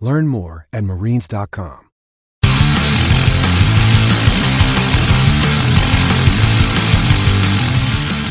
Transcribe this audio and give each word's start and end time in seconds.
Learn 0.00 0.26
more 0.26 0.66
at 0.72 0.84
marines.com. 0.84 1.90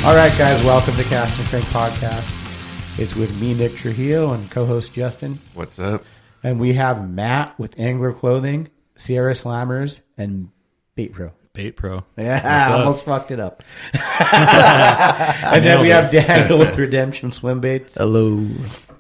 All 0.02 0.16
right, 0.16 0.36
guys, 0.38 0.64
welcome 0.64 0.96
to 0.96 1.04
Cast 1.04 1.38
and 1.38 1.48
Crank 1.50 1.66
Podcast. 1.66 2.98
It's 2.98 3.16
with 3.16 3.40
me, 3.42 3.54
Nick 3.54 3.76
Trujillo, 3.76 4.32
and 4.32 4.50
co-host 4.50 4.94
Justin. 4.94 5.40
What's 5.54 5.78
up? 5.78 6.06
And 6.42 6.58
we 6.58 6.74
have 6.74 7.08
Matt 7.08 7.60
with 7.60 7.78
Angler 7.78 8.14
Clothing, 8.14 8.70
Sierra 8.96 9.34
Slammers, 9.34 10.00
and 10.18 10.50
Bait 10.96 11.12
Pro. 11.12 11.34
Bait 11.52 11.72
Pro. 11.76 12.06
Yeah, 12.18 12.42
I 12.70 12.80
almost 12.80 13.04
fucked 13.04 13.32
it 13.32 13.42
up. 13.42 13.62
and 13.94 15.66
then 15.66 15.82
we 15.82 15.90
have 15.90 16.10
Daniel 16.12 16.60
with 16.60 16.78
Redemption 16.78 17.34
Swim 17.34 17.60
Baits. 17.60 17.96
Hello. 17.96 18.48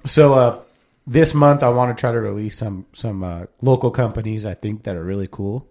So 0.06 0.34
uh, 0.34 0.62
this 1.10 1.34
month, 1.34 1.64
I 1.64 1.70
want 1.70 1.96
to 1.96 2.00
try 2.00 2.12
to 2.12 2.20
release 2.20 2.58
some 2.58 2.86
some 2.94 3.24
uh, 3.24 3.46
local 3.62 3.90
companies 3.90 4.46
I 4.46 4.54
think 4.54 4.84
that 4.84 4.96
are 4.96 5.04
really 5.04 5.28
cool, 5.30 5.68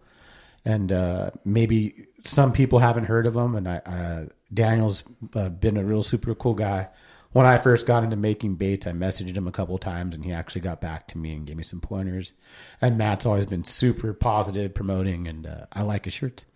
and 0.64 0.90
uh, 0.90 1.30
maybe 1.44 2.06
some 2.24 2.52
people 2.52 2.80
haven't 2.80 3.06
heard 3.06 3.24
of 3.24 3.34
them. 3.34 3.54
And 3.54 3.68
I, 3.68 3.76
uh, 3.76 4.26
Daniel's 4.52 5.04
uh, 5.34 5.48
been 5.48 5.76
a 5.76 5.84
real 5.84 6.02
super 6.02 6.34
cool 6.34 6.54
guy. 6.54 6.88
When 7.32 7.46
I 7.46 7.58
first 7.58 7.86
got 7.86 8.02
into 8.02 8.16
making 8.16 8.56
baits, 8.56 8.86
I 8.86 8.90
messaged 8.90 9.36
him 9.36 9.46
a 9.46 9.52
couple 9.52 9.78
times, 9.78 10.12
and 10.12 10.24
he 10.24 10.32
actually 10.32 10.62
got 10.62 10.80
back 10.80 11.06
to 11.08 11.18
me 11.18 11.34
and 11.34 11.46
gave 11.46 11.56
me 11.56 11.62
some 11.62 11.80
pointers. 11.80 12.32
And 12.80 12.98
Matt's 12.98 13.26
always 13.26 13.46
been 13.46 13.64
super 13.64 14.12
positive, 14.12 14.74
promoting, 14.74 15.28
and 15.28 15.46
uh, 15.46 15.66
I 15.72 15.82
like 15.82 16.06
his 16.06 16.14
shirts. 16.14 16.46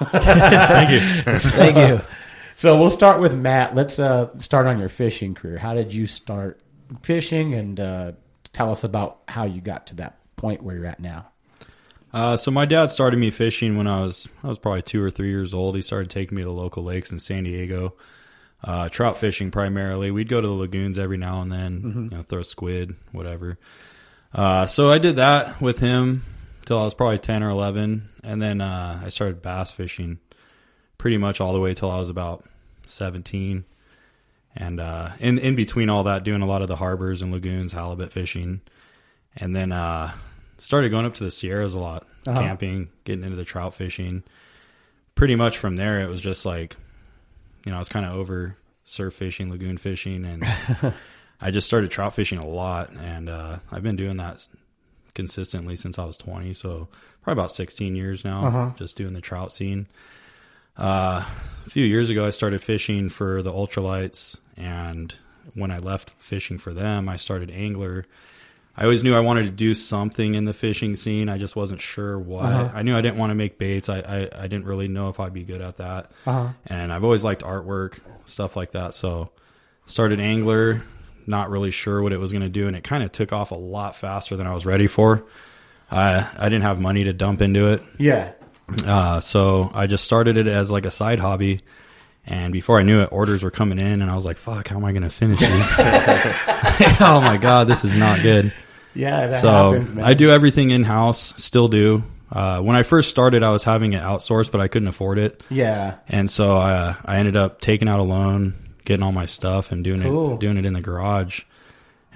Thank 0.00 0.90
you. 0.90 1.00
Thank 1.38 1.76
you. 1.76 2.00
So 2.56 2.80
we'll 2.80 2.90
start 2.90 3.20
with 3.20 3.34
Matt. 3.34 3.74
Let's 3.74 3.98
uh, 3.98 4.36
start 4.38 4.66
on 4.66 4.80
your 4.80 4.88
fishing 4.88 5.34
career. 5.34 5.58
How 5.58 5.74
did 5.74 5.94
you 5.94 6.06
start 6.06 6.58
fishing, 7.02 7.54
and 7.54 7.80
uh, 7.80 8.12
tell 8.52 8.70
us 8.70 8.84
about 8.84 9.20
how 9.28 9.44
you 9.44 9.60
got 9.60 9.88
to 9.88 9.96
that 9.96 10.18
point 10.36 10.62
where 10.62 10.76
you're 10.76 10.86
at 10.86 11.00
now? 11.00 11.26
Uh, 12.12 12.36
so 12.36 12.50
my 12.50 12.64
dad 12.64 12.90
started 12.90 13.18
me 13.18 13.30
fishing 13.30 13.76
when 13.76 13.86
I 13.86 14.00
was 14.00 14.26
I 14.42 14.48
was 14.48 14.58
probably 14.58 14.82
two 14.82 15.02
or 15.02 15.10
three 15.10 15.30
years 15.30 15.52
old. 15.52 15.76
He 15.76 15.82
started 15.82 16.08
taking 16.08 16.36
me 16.36 16.44
to 16.44 16.50
local 16.50 16.82
lakes 16.84 17.12
in 17.12 17.18
San 17.18 17.44
Diego, 17.44 17.94
uh, 18.64 18.88
trout 18.88 19.18
fishing 19.18 19.50
primarily. 19.50 20.10
We'd 20.10 20.28
go 20.28 20.40
to 20.40 20.46
the 20.46 20.54
lagoons 20.54 20.98
every 20.98 21.18
now 21.18 21.42
and 21.42 21.52
then, 21.52 22.08
you 22.10 22.16
know, 22.16 22.22
throw 22.22 22.42
squid, 22.42 22.94
whatever. 23.12 23.58
Uh, 24.32 24.66
so 24.66 24.90
I 24.90 24.98
did 24.98 25.16
that 25.16 25.60
with 25.60 25.78
him 25.78 26.22
till 26.64 26.78
I 26.78 26.84
was 26.84 26.94
probably 26.94 27.18
ten 27.18 27.42
or 27.42 27.50
eleven, 27.50 28.08
and 28.22 28.40
then 28.40 28.60
uh, 28.60 29.00
I 29.04 29.08
started 29.10 29.42
bass 29.42 29.72
fishing 29.72 30.18
pretty 30.96 31.18
much 31.18 31.40
all 31.40 31.52
the 31.52 31.60
way 31.60 31.74
till 31.74 31.90
I 31.90 31.98
was 31.98 32.08
about 32.08 32.44
seventeen. 32.86 33.64
And 34.56 34.80
uh, 34.80 35.10
in 35.20 35.38
in 35.38 35.54
between 35.54 35.90
all 35.90 36.04
that, 36.04 36.24
doing 36.24 36.40
a 36.42 36.46
lot 36.46 36.62
of 36.62 36.68
the 36.68 36.76
harbors 36.76 37.20
and 37.22 37.30
lagoons, 37.32 37.72
halibut 37.72 38.10
fishing, 38.12 38.62
and 39.36 39.54
then 39.54 39.70
uh, 39.72 40.10
started 40.58 40.88
going 40.90 41.04
up 41.04 41.14
to 41.14 41.24
the 41.24 41.30
Sierras 41.30 41.74
a 41.74 41.78
lot, 41.78 42.06
Uh-huh. 42.26 42.40
camping, 42.40 42.88
getting 43.04 43.24
into 43.24 43.36
the 43.36 43.44
trout 43.44 43.74
fishing. 43.74 44.22
Pretty 45.14 45.36
much 45.36 45.58
from 45.58 45.76
there, 45.76 46.00
it 46.00 46.08
was 46.08 46.20
just 46.20 46.46
like, 46.46 46.76
you 47.64 47.70
know, 47.70 47.76
I 47.76 47.78
was 47.78 47.88
kind 47.90 48.06
of 48.06 48.12
over 48.14 48.56
surf 48.84 49.14
fishing, 49.14 49.50
lagoon 49.50 49.76
fishing, 49.78 50.24
and 50.24 50.42
I 51.40 51.50
just 51.50 51.66
started 51.66 51.90
trout 51.90 52.14
fishing 52.14 52.38
a 52.38 52.46
lot, 52.46 52.90
and 52.92 53.28
uh, 53.28 53.58
I've 53.70 53.82
been 53.82 53.96
doing 53.96 54.16
that 54.18 54.46
consistently 55.14 55.76
since 55.76 55.98
I 55.98 56.04
was 56.04 56.16
20, 56.16 56.54
so 56.54 56.88
probably 57.22 57.40
about 57.40 57.50
16 57.52 57.94
years 57.96 58.24
now, 58.24 58.46
Uh-huh. 58.46 58.70
just 58.76 58.96
doing 58.96 59.12
the 59.14 59.20
trout 59.20 59.52
scene. 59.52 59.86
Uh, 60.78 61.24
a 61.66 61.70
few 61.70 61.84
years 61.84 62.10
ago, 62.10 62.26
I 62.26 62.30
started 62.30 62.62
fishing 62.62 63.08
for 63.08 63.42
the 63.42 63.52
ultralights, 63.52 64.36
and 64.56 65.14
when 65.54 65.70
I 65.70 65.78
left 65.78 66.10
fishing 66.18 66.58
for 66.58 66.72
them, 66.72 67.08
I 67.08 67.16
started 67.16 67.50
angler. 67.50 68.04
I 68.76 68.82
always 68.84 69.02
knew 69.02 69.14
I 69.16 69.20
wanted 69.20 69.44
to 69.44 69.50
do 69.50 69.72
something 69.72 70.34
in 70.34 70.44
the 70.44 70.52
fishing 70.52 70.96
scene. 70.96 71.28
I 71.30 71.38
just 71.38 71.56
wasn't 71.56 71.80
sure 71.80 72.18
what. 72.18 72.44
Uh-huh. 72.44 72.70
I 72.74 72.82
knew 72.82 72.94
I 72.96 73.00
didn't 73.00 73.16
want 73.16 73.30
to 73.30 73.34
make 73.34 73.56
baits. 73.58 73.88
I, 73.88 74.00
I, 74.00 74.28
I 74.42 74.46
didn't 74.48 74.66
really 74.66 74.86
know 74.88 75.08
if 75.08 75.18
I'd 75.18 75.32
be 75.32 75.44
good 75.44 75.62
at 75.62 75.78
that. 75.78 76.10
Uh-huh. 76.26 76.50
And 76.66 76.92
I've 76.92 77.02
always 77.04 77.24
liked 77.24 77.42
artwork, 77.42 77.98
stuff 78.26 78.54
like 78.54 78.72
that. 78.72 78.92
So 78.92 79.30
started 79.86 80.20
angler, 80.20 80.82
not 81.26 81.48
really 81.48 81.70
sure 81.70 82.02
what 82.02 82.12
it 82.12 82.18
was 82.18 82.32
going 82.32 82.42
to 82.42 82.50
do, 82.50 82.66
and 82.66 82.76
it 82.76 82.84
kind 82.84 83.02
of 83.02 83.12
took 83.12 83.32
off 83.32 83.50
a 83.50 83.54
lot 83.58 83.96
faster 83.96 84.36
than 84.36 84.46
I 84.46 84.52
was 84.52 84.66
ready 84.66 84.88
for. 84.88 85.24
I 85.90 86.28
I 86.38 86.44
didn't 86.50 86.62
have 86.62 86.78
money 86.80 87.04
to 87.04 87.12
dump 87.14 87.40
into 87.40 87.68
it, 87.68 87.82
Yeah. 87.98 88.32
uh, 88.84 89.20
so 89.20 89.70
I 89.72 89.86
just 89.86 90.04
started 90.04 90.36
it 90.36 90.48
as 90.48 90.70
like 90.70 90.84
a 90.84 90.90
side 90.90 91.18
hobby. 91.20 91.60
And 92.28 92.52
before 92.52 92.80
I 92.80 92.82
knew 92.82 93.00
it, 93.02 93.10
orders 93.12 93.44
were 93.44 93.52
coming 93.52 93.78
in, 93.78 94.02
and 94.02 94.10
I 94.10 94.14
was 94.16 94.24
like, 94.24 94.36
"Fuck, 94.36 94.68
how 94.68 94.76
am 94.76 94.84
I 94.84 94.90
going 94.92 95.04
to 95.04 95.10
finish 95.10 95.38
these?" 95.40 95.72
oh 97.00 97.20
my 97.22 97.36
god, 97.40 97.68
this 97.68 97.84
is 97.84 97.94
not 97.94 98.20
good. 98.22 98.52
Yeah, 98.94 99.26
that 99.28 99.40
so 99.42 99.72
happens. 99.72 99.98
I 99.98 100.14
do 100.14 100.30
everything 100.30 100.70
in 100.70 100.82
house, 100.82 101.34
still 101.42 101.68
do. 101.68 102.02
Uh, 102.32 102.60
when 102.60 102.74
I 102.74 102.82
first 102.82 103.10
started, 103.10 103.42
I 103.44 103.50
was 103.50 103.62
having 103.62 103.92
it 103.92 104.02
outsourced, 104.02 104.50
but 104.50 104.60
I 104.60 104.66
couldn't 104.68 104.88
afford 104.88 105.18
it, 105.18 105.44
Yeah. 105.50 105.94
and 106.08 106.28
so 106.28 106.56
I, 106.56 106.96
I 107.04 107.18
ended 107.18 107.36
up 107.36 107.60
taking 107.60 107.88
out 107.88 108.00
a 108.00 108.02
loan, 108.02 108.54
getting 108.84 109.04
all 109.04 109.12
my 109.12 109.26
stuff, 109.26 109.70
and 109.70 109.84
doing 109.84 110.02
Cool. 110.02 110.34
it 110.34 110.40
doing 110.40 110.56
it 110.56 110.64
in 110.64 110.72
the 110.72 110.80
garage. 110.80 111.42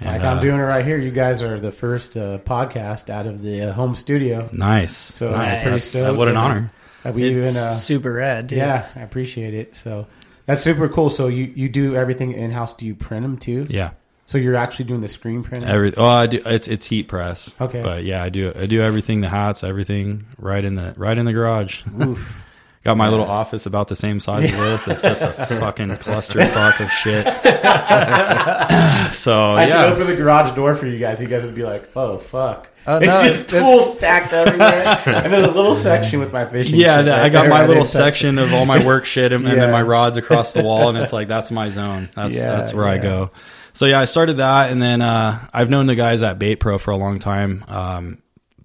And, 0.01 0.09
Like 0.09 0.21
I'm 0.21 0.39
uh, 0.39 0.41
doing 0.41 0.59
it 0.59 0.63
right 0.63 0.83
here. 0.85 0.97
You 0.97 1.11
guys 1.11 1.41
are 1.41 1.59
the 1.59 1.71
first 1.71 2.17
uh, 2.17 2.39
podcast 2.39 3.09
out 3.09 3.25
of 3.27 3.41
the 3.41 3.69
uh, 3.69 3.73
home 3.73 3.95
studio. 3.95 4.49
nice, 4.51 4.97
So 4.97 5.31
nice. 5.31 5.59
I'm 5.65 5.73
That's- 5.75 6.17
what 6.17 6.27
an 6.27 6.35
honor. 6.35 6.71
Uh, 7.03 7.11
we 7.11 7.23
even, 7.29 7.55
uh, 7.55 7.75
Super 7.75 8.13
red. 8.13 8.47
dude. 8.47 8.57
yeah, 8.59 8.87
I 8.95 9.01
appreciate 9.01 9.53
it. 9.53 9.75
So 9.75 10.07
that's 10.45 10.61
super 10.63 10.87
cool. 10.89 11.09
So 11.09 11.27
you, 11.27 11.51
you 11.55 11.69
do 11.69 11.95
everything 11.95 12.33
in 12.33 12.51
house. 12.51 12.73
Do 12.75 12.85
you 12.85 12.95
print 12.95 13.23
them 13.23 13.37
too? 13.37 13.67
Yeah. 13.69 13.91
So 14.27 14.37
you're 14.37 14.55
actually 14.55 14.85
doing 14.85 15.01
the 15.01 15.09
screen 15.09 15.43
print. 15.43 15.65
Every 15.65 15.93
oh, 15.97 16.05
I 16.05 16.27
do. 16.27 16.39
It's 16.45 16.67
it's 16.69 16.85
heat 16.85 17.09
press. 17.09 17.53
Okay. 17.59 17.81
but 17.81 18.03
yeah, 18.05 18.23
I 18.23 18.29
do. 18.29 18.53
I 18.55 18.65
do 18.65 18.81
everything. 18.81 19.19
The 19.19 19.27
hats, 19.27 19.61
everything, 19.61 20.25
right 20.37 20.63
in 20.63 20.75
the 20.75 20.93
right 20.95 21.17
in 21.17 21.25
the 21.25 21.33
garage. 21.33 21.83
Oof. 22.01 22.37
Got 22.83 22.97
my 22.97 23.09
little 23.09 23.27
office 23.27 23.67
about 23.67 23.89
the 23.89 23.95
same 23.95 24.19
size 24.19 24.51
as 24.51 24.85
this. 24.85 24.87
It's 24.87 25.01
just 25.03 25.21
a 25.21 25.31
fucking 25.59 25.89
clusterfuck 25.89 26.79
of 26.79 26.91
shit. 26.91 27.25
so 29.11 29.51
I 29.53 29.65
should 29.67 29.75
open 29.75 30.07
the 30.07 30.15
garage 30.15 30.55
door 30.55 30.73
for 30.73 30.87
you 30.87 30.97
guys. 30.97 31.21
You 31.21 31.27
guys 31.27 31.43
would 31.43 31.53
be 31.53 31.63
like, 31.63 31.89
"Oh 31.95 32.17
fuck." 32.17 32.69
Oh, 32.87 32.97
it's 32.97 33.05
no, 33.05 33.21
just 33.23 33.43
it's- 33.53 33.61
tools 33.61 33.97
stacked 33.97 34.33
everywhere, 34.33 34.99
and 35.05 35.31
then 35.31 35.43
a 35.45 35.51
little 35.51 35.75
section 35.75 36.19
with 36.19 36.33
my 36.33 36.45
fishing. 36.45 36.79
yeah. 36.79 36.97
shit 36.97 37.05
that- 37.05 37.11
right 37.17 37.25
I 37.25 37.29
got 37.29 37.41
there 37.41 37.49
my 37.51 37.65
little 37.67 37.85
section 37.85 38.39
of 38.39 38.51
all 38.51 38.65
my 38.65 38.83
work 38.83 39.05
shit, 39.05 39.31
and, 39.31 39.47
and 39.47 39.61
then 39.61 39.71
my 39.71 39.83
rods 39.83 40.17
across 40.17 40.53
the 40.53 40.63
wall, 40.63 40.89
and 40.89 40.97
it's 40.97 41.13
like 41.13 41.27
that's 41.27 41.51
my 41.51 41.69
zone. 41.69 42.09
That's 42.15 42.33
Yeah, 42.33 42.55
that's 42.55 42.73
where 42.73 42.87
I 42.87 42.97
go. 42.97 43.29
So 43.73 43.85
yeah, 43.85 43.99
I 43.99 44.05
started 44.05 44.37
that, 44.37 44.71
and 44.71 44.81
then 44.81 45.01
uh, 45.01 45.37
I've 45.53 45.69
known 45.69 45.85
the 45.85 45.95
guys 45.95 46.23
at 46.23 46.39
Bait 46.39 46.55
Pro 46.55 46.79
for 46.79 46.89
a 46.89 46.97
long 46.97 47.19
time. 47.19 47.63
Um, 47.67 48.17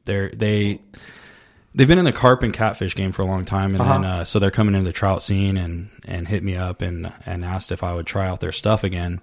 they're 0.07 0.31
they 0.31 0.81
they've 1.77 1.87
been 1.87 1.99
in 1.99 2.05
the 2.05 2.13
carp 2.13 2.43
and 2.43 2.53
catfish 2.53 2.97
game 2.97 3.13
for 3.13 3.23
a 3.23 3.27
long 3.27 3.45
time, 3.45 3.75
and 3.75 3.83
Uh-huh. 3.83 4.01
uh, 4.21 4.25
so 4.25 4.39
they're 4.41 4.51
coming 4.51 4.75
into 4.75 4.87
the 4.89 4.93
trout 4.93 5.23
scene 5.23 5.57
and 5.57 5.91
and 6.07 6.27
hit 6.27 6.43
me 6.43 6.57
up 6.57 6.83
and 6.83 7.13
and 7.25 7.45
asked 7.45 7.71
if 7.71 7.85
I 7.85 7.95
would 7.95 8.07
try 8.07 8.27
out 8.27 8.41
their 8.41 8.53
stuff 8.53 8.83
again. 8.83 9.21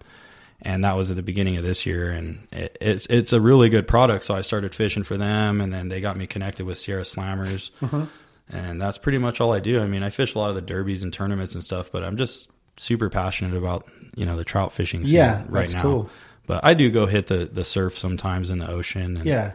And 0.66 0.86
that 0.86 0.96
was 0.96 1.10
at 1.12 1.18
the 1.18 1.24
beginning 1.24 1.58
of 1.58 1.64
this 1.66 1.86
year, 1.86 2.10
and 2.12 2.48
it, 2.54 2.78
it's 2.80 3.06
it's 3.08 3.34
a 3.34 3.42
really 3.42 3.68
good 3.68 3.86
product. 3.86 4.24
So 4.24 4.34
I 4.34 4.40
started 4.42 4.74
fishing 4.74 5.04
for 5.04 5.18
them, 5.18 5.60
and 5.60 5.74
then 5.74 5.90
they 5.90 6.00
got 6.00 6.16
me 6.16 6.26
connected 6.26 6.66
with 6.66 6.78
Sierra 6.78 7.04
Slammers, 7.04 7.72
Uh-huh. 7.82 8.06
and 8.50 8.82
that's 8.82 8.98
pretty 8.98 9.18
much 9.18 9.42
all 9.42 9.52
I 9.54 9.60
do. 9.60 9.82
I 9.82 9.88
mean, 9.88 10.04
I 10.04 10.10
fish 10.10 10.36
a 10.36 10.40
lot 10.40 10.50
of 10.50 10.56
the 10.56 10.62
derbies 10.62 11.04
and 11.04 11.12
tournaments 11.12 11.54
and 11.54 11.62
stuff, 11.64 11.92
but 11.92 12.02
I'm 12.04 12.16
just 12.16 12.50
super 12.78 13.10
passionate 13.10 13.58
about 13.58 13.90
you 14.16 14.26
know 14.26 14.38
the 14.38 14.46
trout 14.46 14.72
fishing 14.72 15.04
scene 15.06 15.16
Yeah, 15.16 15.44
right 15.50 15.62
that's 15.64 15.74
now. 15.74 15.82
cool. 15.82 16.10
But 16.48 16.64
I 16.64 16.74
do 16.76 16.90
go 16.92 17.08
hit 17.08 17.28
the 17.28 17.44
the 17.46 17.66
surf 17.66 17.98
sometimes 17.98 18.50
in 18.50 18.60
the 18.60 18.70
ocean. 18.72 19.18
And, 19.18 19.26
Yeah. 19.26 19.52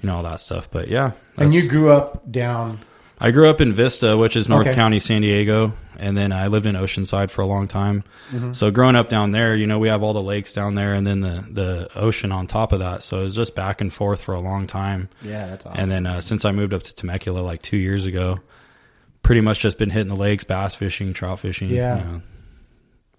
You 0.00 0.06
know 0.08 0.16
all 0.16 0.22
that 0.22 0.40
stuff. 0.40 0.70
But 0.70 0.88
yeah, 0.88 1.12
And 1.36 1.52
you 1.52 1.68
grew 1.68 1.90
up 1.90 2.30
down. 2.30 2.80
I 3.18 3.30
grew 3.30 3.48
up 3.48 3.62
in 3.62 3.72
Vista, 3.72 4.14
which 4.16 4.36
is 4.36 4.46
North 4.46 4.66
Okay. 4.66 4.74
County, 4.76 4.98
San 4.98 5.22
Diego, 5.22 5.72
and 5.98 6.14
then 6.14 6.32
I 6.32 6.48
lived 6.48 6.66
in 6.66 6.74
Oceanside 6.74 7.30
for 7.30 7.40
a 7.40 7.46
long 7.46 7.66
time. 7.66 8.04
Mm-hmm. 8.30 8.52
So 8.52 8.70
growing 8.70 8.94
up 8.94 9.08
down 9.08 9.30
there, 9.30 9.56
you 9.56 9.66
know, 9.66 9.78
we 9.78 9.88
have 9.88 10.02
all 10.02 10.12
the 10.12 10.20
lakes 10.22 10.52
down 10.52 10.74
there, 10.74 10.92
and 10.92 11.06
then 11.06 11.20
the 11.20 11.42
the 11.50 11.88
ocean 11.98 12.30
on 12.30 12.46
top 12.46 12.72
of 12.72 12.80
that. 12.80 13.02
So 13.02 13.20
it 13.20 13.24
was 13.24 13.34
just 13.34 13.54
back 13.54 13.80
and 13.80 13.90
forth 13.92 14.20
for 14.22 14.34
a 14.34 14.40
long 14.40 14.66
time. 14.66 15.08
Yeah, 15.22 15.46
that's 15.46 15.64
awesome. 15.64 15.80
And 15.80 15.90
then 15.90 16.06
uh, 16.06 16.20
since 16.20 16.44
I 16.44 16.52
moved 16.52 16.74
up 16.74 16.82
to 16.82 16.94
Temecula 16.94 17.40
like 17.40 17.62
two 17.62 17.78
years 17.78 18.04
ago, 18.04 18.40
pretty 19.22 19.40
much 19.40 19.60
just 19.60 19.78
been 19.78 19.88
hitting 19.90 20.08
the 20.08 20.14
lakes, 20.16 20.44
bass 20.44 20.74
fishing, 20.74 21.14
trout 21.14 21.40
fishing. 21.40 21.70
Yeah. 21.70 21.98
you 21.98 22.04
know. 22.04 22.22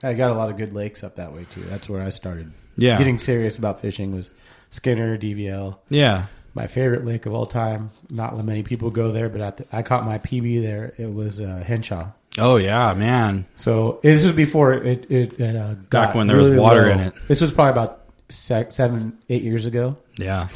I 0.03 0.13
got 0.13 0.29
a 0.29 0.35
lot 0.35 0.51
of 0.51 0.57
good 0.57 0.73
lakes 0.73 1.03
up 1.03 1.15
that 1.15 1.33
way 1.33 1.47
too. 1.49 1.61
That's 1.61 1.89
where 1.89 2.03
I 2.03 2.09
started. 2.09 2.51
Yeah. 2.75 2.99
Getting 2.99 3.17
serious 3.17 3.57
about 3.57 3.81
fishing 3.81 4.13
was 4.13 4.29
Skinner, 4.69 5.17
DVL. 5.17 5.77
yeah. 5.89 6.27
My 6.57 6.67
favorite 6.67 7.05
lake 7.05 7.25
of 7.25 7.33
all 7.33 7.45
time. 7.45 7.91
Not 8.09 8.35
many 8.43 8.63
people 8.63 8.89
go 8.89 9.11
there, 9.11 9.29
but 9.29 9.41
at 9.41 9.57
the, 9.57 9.65
I 9.71 9.83
caught 9.83 10.05
my 10.05 10.17
PB 10.17 10.61
there. 10.61 10.93
It 10.97 11.13
was 11.13 11.39
uh, 11.39 11.63
Henshaw. 11.65 12.07
Oh 12.39 12.57
yeah, 12.57 12.93
man. 12.93 13.45
So 13.55 13.99
this 14.03 14.23
was 14.25 14.33
before 14.33 14.73
it 14.73 15.09
it, 15.09 15.39
it 15.39 15.55
uh, 15.55 15.75
got 15.89 16.07
Back 16.09 16.15
when 16.15 16.27
there 16.27 16.37
was 16.37 16.49
water 16.51 16.87
low. 16.87 16.91
in 16.91 16.99
it. 16.99 17.13
This 17.27 17.41
was 17.41 17.51
probably 17.51 17.71
about 17.71 18.01
se- 18.29 18.67
seven, 18.71 19.17
eight 19.29 19.43
years 19.43 19.65
ago. 19.65 19.97
Yeah. 20.17 20.47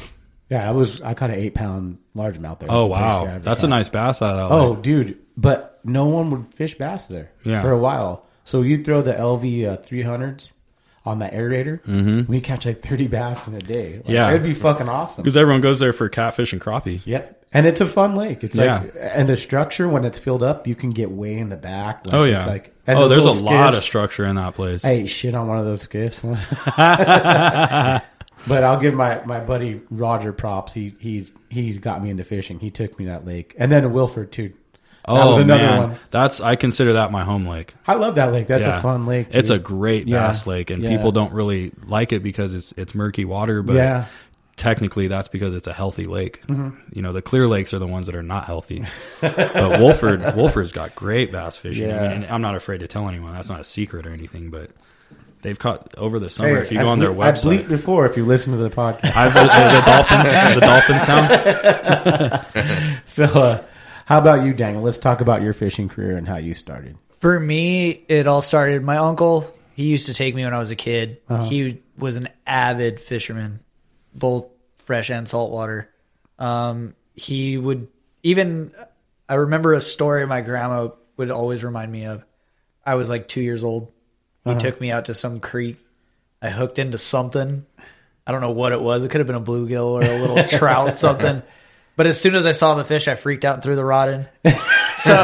Yeah, 0.50 0.68
I 0.68 0.72
was. 0.72 1.00
I 1.00 1.14
caught 1.14 1.30
an 1.30 1.36
eight 1.38 1.54
pound 1.54 1.98
largemouth 2.14 2.58
there. 2.60 2.70
Oh 2.70 2.86
It's 2.86 2.92
the 2.92 2.98
biggest 2.98 3.20
I 3.20 3.22
wow, 3.32 3.38
that's 3.38 3.62
a 3.62 3.68
nice 3.68 3.88
bass 3.88 4.20
out 4.22 4.38
of 4.38 4.48
that. 4.50 4.54
Oh, 4.54 4.70
lake. 4.72 4.82
dude, 4.82 5.18
but 5.36 5.80
no 5.84 6.04
one 6.06 6.30
would 6.30 6.52
fish 6.54 6.76
bass 6.76 7.06
there 7.06 7.30
Yeah. 7.44 7.62
for 7.62 7.70
a 7.70 7.78
while. 7.78 8.26
So 8.44 8.62
you'd 8.62 8.84
throw 8.84 9.02
the 9.02 9.14
LV 9.14 9.66
uh, 9.68 9.76
300s 9.78 10.52
on 11.04 11.18
the 11.18 11.26
aerator, 11.26 11.82
mm-hmm. 11.82 12.30
we 12.30 12.40
catch 12.40 12.66
like 12.66 12.82
30 12.82 13.08
bass 13.08 13.48
in 13.48 13.54
a 13.54 13.58
day. 13.58 13.96
Like, 13.96 14.08
Yeah. 14.08 14.30
it'd 14.30 14.42
be 14.42 14.54
fucking 14.54 14.88
awesome. 14.88 15.22
because 15.22 15.36
everyone 15.36 15.60
goes 15.60 15.80
there 15.80 15.92
for 15.92 16.08
catfish 16.08 16.52
and 16.52 16.62
crappie. 16.62 17.00
Yep. 17.04 17.44
And 17.54 17.66
it's 17.66 17.80
a 17.80 17.86
fun 17.88 18.14
lake. 18.16 18.44
It's 18.44 18.56
Yeah. 18.56 18.80
like, 18.80 18.94
and 18.98 19.28
the 19.28 19.36
structure 19.36 19.88
when 19.88 20.04
it's 20.04 20.18
filled 20.18 20.42
up, 20.42 20.66
you 20.66 20.74
can 20.74 20.90
get 20.90 21.10
way 21.10 21.36
in 21.36 21.48
the 21.48 21.56
back. 21.56 22.06
Like, 22.06 22.14
Oh 22.14 22.24
it's 22.24 22.32
yeah. 22.32 22.46
Like, 22.46 22.72
oh, 22.88 23.08
there's 23.08 23.24
a 23.24 23.30
little 23.30 23.42
lot 23.42 23.74
of 23.74 23.82
structure 23.82 24.24
in 24.24 24.36
that 24.36 24.54
place. 24.54 24.84
I 24.84 24.90
ate 24.90 25.08
shit 25.08 25.34
on 25.34 25.48
one 25.48 25.58
of 25.58 25.64
those 25.64 25.82
skiffs. 25.82 26.20
but 28.48 28.64
I'll 28.64 28.80
give 28.80 28.94
my, 28.94 29.24
my 29.24 29.40
buddy 29.40 29.80
Roger 29.90 30.32
props. 30.32 30.72
He 30.72 30.94
he's 30.98 31.32
he 31.48 31.72
got 31.74 32.02
me 32.02 32.10
into 32.10 32.24
fishing. 32.24 32.58
He 32.58 32.70
took 32.70 32.98
me 32.98 33.06
that 33.06 33.26
lake, 33.26 33.54
and 33.58 33.70
then 33.70 33.84
Wohlford 33.84 34.30
too. 34.30 34.52
Oh 35.06 35.38
that 35.38 35.46
man, 35.46 35.80
one. 35.82 35.98
that's 36.10 36.40
I 36.40 36.54
consider 36.56 36.92
that 36.94 37.10
my 37.10 37.24
home 37.24 37.46
lake. 37.46 37.74
I 37.86 37.94
love 37.94 38.14
that 38.14 38.32
lake. 38.32 38.46
That's 38.46 38.62
Yeah. 38.62 38.78
a 38.78 38.82
fun 38.82 39.04
lake. 39.06 39.28
It's 39.30 39.50
a 39.50 39.54
dude. 39.54 39.64
great 39.64 40.06
Yeah. 40.08 40.28
bass 40.28 40.46
lake, 40.46 40.70
and 40.70 40.82
Yeah. 40.82 40.96
people 40.96 41.10
don't 41.12 41.32
really 41.32 41.72
like 41.86 42.12
it 42.12 42.22
because 42.22 42.54
it's 42.54 42.72
it's 42.76 42.94
murky 42.94 43.24
water. 43.24 43.62
But 43.62 43.74
Yeah. 43.76 44.04
technically, 44.56 45.08
that's 45.08 45.26
because 45.28 45.54
it's 45.54 45.66
a 45.66 45.72
healthy 45.72 46.04
lake. 46.06 46.42
Mm-hmm. 46.46 46.70
You 46.92 47.02
know, 47.02 47.12
the 47.12 47.22
clear 47.22 47.48
lakes 47.48 47.74
are 47.74 47.80
the 47.80 47.86
ones 47.86 48.06
that 48.06 48.14
are 48.14 48.22
not 48.22 48.44
healthy. 48.44 48.84
but 49.20 49.34
Wohlford, 49.36 50.22
Wohlford's 50.36 50.70
got 50.72 50.94
great 50.94 51.32
bass 51.32 51.56
fishing. 51.56 51.90
I 51.92 52.02
mean, 52.02 52.10
and 52.12 52.26
I'm 52.26 52.42
not 52.42 52.54
afraid 52.54 52.78
to 52.80 52.86
tell 52.86 53.08
anyone. 53.08 53.32
That's 53.32 53.48
not 53.50 53.58
a 53.60 53.64
secret 53.64 54.06
or 54.06 54.10
anything, 54.10 54.50
but. 54.50 54.70
They've 55.42 55.58
caught 55.58 55.92
over 55.98 56.20
the 56.20 56.30
summer. 56.30 56.54
Hey, 56.58 56.62
if 56.62 56.70
you 56.70 56.78
I 56.78 56.82
go 56.84 56.90
on 56.90 57.00
their 57.00 57.10
bleep- 57.10 57.24
I 57.24 57.32
website, 57.32 57.62
bleeped 57.64 57.68
before 57.68 58.06
if 58.06 58.16
you 58.16 58.24
listen 58.24 58.52
to 58.52 58.58
the 58.58 58.70
podcast. 58.70 59.12
I've 59.16 59.34
the, 59.34 59.40
the 59.40 59.82
dolphins, 59.84 60.30
the 60.54 60.60
dolphin 60.60 61.00
sound. 62.70 63.02
so, 63.06 63.24
uh, 63.24 63.62
how 64.06 64.18
about 64.18 64.44
you, 64.44 64.52
Daniel? 64.52 64.82
Let's 64.82 64.98
talk 64.98 65.20
about 65.20 65.42
your 65.42 65.52
fishing 65.52 65.88
career 65.88 66.16
and 66.16 66.26
how 66.28 66.36
you 66.36 66.54
started. 66.54 66.96
For 67.20 67.38
me, 67.38 67.90
it 68.08 68.26
all 68.26 68.42
started. 68.42 68.82
My 68.82 68.96
uncle, 68.96 69.52
he 69.74 69.84
used 69.84 70.06
to 70.06 70.14
take 70.14 70.34
me 70.34 70.44
when 70.44 70.54
I 70.54 70.58
was 70.58 70.70
a 70.70 70.76
kid. 70.76 71.20
Uh-huh. 71.28 71.44
He 71.44 71.82
was 71.96 72.16
an 72.16 72.28
avid 72.46 72.98
fisherman, 73.00 73.60
both 74.14 74.46
fresh 74.78 75.10
and 75.10 75.28
saltwater. 75.28 75.88
Um, 76.38 76.94
he 77.14 77.56
would 77.56 77.88
even, 78.22 78.72
I 79.28 79.34
remember 79.34 79.74
a 79.74 79.80
story 79.82 80.26
my 80.26 80.40
grandma 80.40 80.88
would 81.16 81.30
always 81.30 81.62
remind 81.62 81.92
me 81.92 82.06
of. 82.06 82.24
I 82.84 82.96
was 82.96 83.08
like 83.08 83.28
two 83.28 83.40
years 83.42 83.62
old. 83.62 83.92
He 84.44 84.50
Uh-huh. 84.50 84.58
took 84.60 84.80
me 84.80 84.90
out 84.90 85.04
to 85.04 85.14
some 85.14 85.38
creek. 85.38 85.76
I 86.40 86.50
hooked 86.50 86.80
into 86.80 86.98
something. 86.98 87.64
I 88.26 88.32
don't 88.32 88.40
know 88.40 88.50
what 88.50 88.72
it 88.72 88.80
was. 88.80 89.04
It 89.04 89.10
could 89.10 89.20
have 89.20 89.26
been 89.28 89.36
a 89.36 89.40
bluegill 89.40 89.84
or 89.86 90.02
a 90.02 90.18
little 90.18 90.42
trout, 90.58 90.98
something. 90.98 91.42
But 92.02 92.08
as 92.08 92.20
soon 92.20 92.34
as 92.34 92.46
I 92.46 92.50
saw 92.50 92.74
the 92.74 92.82
fish, 92.82 93.06
I 93.06 93.14
freaked 93.14 93.44
out 93.44 93.54
and 93.54 93.62
threw 93.62 93.76
the 93.76 93.84
rod 93.84 94.08
in. 94.08 94.28
So, 94.98 95.14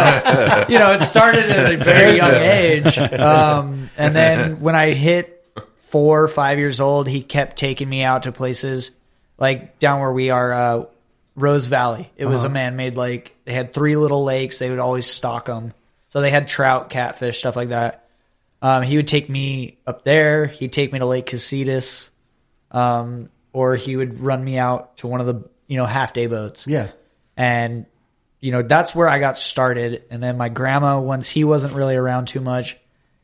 you 0.69 0.79
know, 0.79 0.93
it 0.93 1.03
started 1.03 1.51
at 1.51 1.73
a 1.73 1.77
very 1.77 2.17
young 2.17 2.35
age. 2.35 2.99
Um, 2.99 3.91
and 3.97 4.17
then 4.17 4.61
when 4.61 4.75
I 4.75 4.93
hit 4.93 5.45
four 5.89 6.23
or 6.23 6.29
five 6.29 6.59
years 6.59 6.81
old, 6.81 7.07
he 7.07 7.23
kept 7.23 7.57
taking 7.57 7.89
me 7.89 8.03
out 8.03 8.25
to 8.25 8.33
places 8.33 8.93
like 9.39 9.79
down 9.79 10.01
where 10.01 10.13
we 10.13 10.31
are, 10.31 10.53
uh, 10.53 10.85
Rose 11.37 11.67
Valley. 11.67 12.11
It 12.17 12.27
was 12.27 12.45
a 12.45 12.49
man 12.49 12.77
made 12.77 12.97
lake. 12.97 13.37
They 13.45 13.53
had 13.53 13.73
three 13.75 13.97
little 13.97 14.25
lakes. 14.25 14.59
They 14.59 14.71
would 14.71 14.81
always 14.81 15.07
stock 15.07 15.47
them. 15.47 15.75
So 16.09 16.21
they 16.21 16.31
had 16.31 16.49
trout, 16.49 16.91
catfish, 16.91 17.39
stuff 17.39 17.55
like 17.57 17.69
that. 17.69 18.05
Um, 18.63 18.83
he 18.83 18.97
would 18.97 19.09
take 19.09 19.29
me 19.29 19.79
up 19.85 20.03
there. 20.03 20.47
He'd 20.47 20.73
take 20.73 20.93
me 20.93 20.99
to 21.01 21.07
Lake 21.07 21.27
Casitas. 21.27 22.11
Um, 22.71 23.31
or 23.53 23.77
he 23.77 23.97
would 23.97 24.21
run 24.21 24.43
me 24.43 24.59
out 24.59 24.97
to 24.99 25.07
one 25.07 25.21
of 25.21 25.27
the, 25.27 25.49
you 25.69 25.77
know, 25.77 25.85
half 25.87 26.13
day 26.13 26.27
boats 26.27 26.67
Yeah. 26.67 26.89
and 27.37 27.87
you 28.41 28.51
know 28.53 28.63
that's 28.63 28.95
where 28.95 29.09
I 29.09 29.19
got 29.21 29.39
started. 29.39 30.03
And 30.11 30.21
then 30.23 30.37
my 30.37 30.49
grandma, 30.49 30.99
once 31.01 31.29
he 31.29 31.45
wasn't 31.45 31.75
really 31.75 31.95
around 31.97 32.27
too 32.27 32.41
much, 32.41 32.77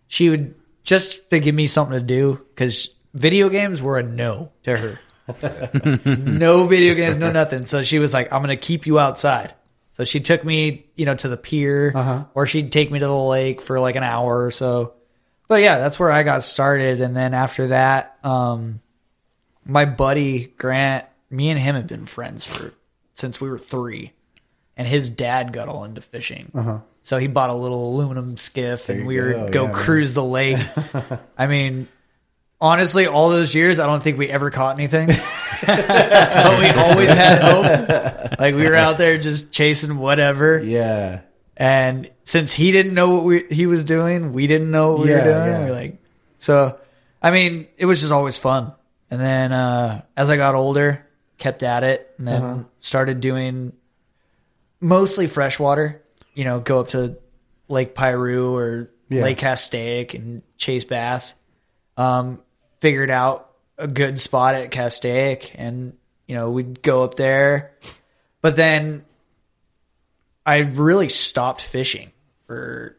she 0.09 0.29
would 0.31 0.55
just 0.85 1.31
to 1.31 1.41
give 1.41 1.55
me 1.55 1.67
something 1.67 1.99
to 1.99 2.05
do 2.05 2.41
because 2.55 2.95
video 3.15 3.49
games 3.49 3.81
were 3.83 3.99
a 3.99 4.03
no 4.03 4.51
to 4.65 4.77
her. 4.77 5.01
no 6.17 6.67
video 6.67 6.95
games, 6.95 7.17
no 7.17 7.31
nothing. 7.33 7.67
So 7.67 7.83
she 7.83 7.99
was 7.99 8.13
like, 8.13 8.33
"I'm 8.33 8.41
gonna 8.43 8.57
keep 8.57 8.87
you 8.87 8.99
outside." 8.99 9.55
So 9.93 10.05
she 10.05 10.19
took 10.21 10.45
me, 10.45 10.87
you 10.97 11.07
know, 11.07 11.15
to 11.15 11.29
the 11.29 11.37
pier, 11.37 11.93
Uh-huh. 11.95 12.25
or 12.35 12.47
she'd 12.47 12.73
take 12.73 12.91
me 12.91 12.99
to 12.99 13.07
the 13.07 13.15
lake 13.17 13.63
for 13.63 13.79
like 13.79 13.95
an 13.97 14.03
hour 14.03 14.45
or 14.45 14.51
so. 14.51 14.95
But 15.47 15.63
yeah, 15.63 15.79
that's 15.79 15.99
where 15.99 16.11
I 16.11 16.25
got 16.25 16.43
started. 16.43 17.01
And 17.01 17.15
then 17.17 17.33
after 17.35 17.69
that, 17.69 18.17
um, 18.25 18.81
my 19.65 19.85
buddy 19.85 20.53
Grant, 20.59 21.05
me 21.35 21.51
and 21.51 21.59
him 21.59 21.75
have 21.75 21.87
been 21.87 22.07
friends 22.07 22.45
for 22.45 22.73
since 23.15 23.41
we 23.41 23.49
were 23.49 23.59
three, 23.59 24.13
and 24.77 24.87
his 24.89 25.11
dad 25.11 25.53
got 25.53 25.69
all 25.69 25.85
into 25.85 26.01
fishing. 26.01 26.81
So 27.03 27.19
he 27.19 27.27
bought 27.27 27.51
a 27.51 27.55
little 27.55 27.95
aluminum 27.95 28.37
skiff, 28.37 28.89
and 28.89 29.01
Uh-huh. 29.01 29.11
you 29.11 29.19
we 29.19 29.21
were 29.21 29.33
go, 29.33 29.49
go 29.51 29.63
yeah, 29.65 29.73
man. 29.73 29.75
cruise 29.77 30.15
the 30.15 30.25
lake. 30.25 30.59
I 31.39 31.47
mean, 31.47 31.87
honestly, 32.61 33.07
all 33.07 33.29
those 33.31 33.55
years, 33.55 33.79
I 33.79 33.87
don't 33.87 34.03
think 34.03 34.17
we 34.19 34.29
ever 34.31 34.51
caught 34.51 34.77
anything, 34.79 35.09
but 35.67 36.59
we 36.59 36.69
always 36.71 37.11
had 37.11 37.41
hope. 37.43 38.39
Like 38.41 38.55
we 38.55 38.67
were 38.67 38.75
out 38.75 38.99
there 38.99 39.19
just 39.19 39.53
chasing 39.53 39.99
whatever, 39.99 40.59
Yeah. 40.61 41.21
and 41.57 42.11
since 42.25 42.53
he 42.53 42.73
didn't 42.73 42.95
know 42.95 43.11
what 43.11 43.25
we, 43.25 43.45
he 43.51 43.67
was 43.67 43.85
doing, 43.85 44.33
we 44.33 44.47
didn't 44.47 44.71
know 44.71 44.93
what 44.93 45.01
we 45.05 45.11
Yeah, 45.11 45.19
were 45.19 45.25
doing. 45.25 45.47
yeah. 45.47 45.59
We 45.61 45.65
were 45.67 45.73
like, 45.77 45.97
so, 46.39 46.79
I 47.23 47.31
mean, 47.31 47.67
it 47.77 47.85
was 47.87 48.01
just 48.01 48.13
always 48.13 48.37
fun. 48.39 48.73
And 49.11 49.21
then 49.21 49.53
uh, 49.53 50.03
as 50.17 50.31
I 50.31 50.37
got 50.37 50.55
older, 50.55 51.07
kept 51.45 51.63
at 51.63 51.85
it, 51.85 52.11
and 52.19 52.27
then 52.27 52.43
Uh-huh. 52.43 52.63
started 52.81 53.21
doing 53.21 53.73
mostly 54.81 55.27
freshwater. 55.27 56.03
You 56.35 56.45
know, 56.45 56.59
go 56.61 56.81
up 56.81 56.89
to 56.89 57.17
Lake 57.69 57.95
Piru 57.95 58.57
or 58.57 58.91
Yeah. 59.11 59.23
Lake 59.23 59.39
Castaic 59.39 60.15
and 60.15 60.43
chase 60.57 60.85
bass. 60.85 61.35
Um, 61.97 62.41
figured 62.81 63.11
out 63.11 63.51
a 63.79 63.87
good 63.87 64.19
spot 64.21 64.55
at 64.55 64.71
Castaic, 64.71 65.53
and 65.57 65.97
you 66.27 66.35
know 66.35 66.51
we'd 66.51 66.83
go 66.83 67.05
up 67.05 67.15
there. 67.15 67.73
But 68.41 68.57
then 68.57 69.05
I 70.47 70.59
really 70.59 71.09
stopped 71.09 71.63
fishing 71.63 72.11
for 72.47 72.97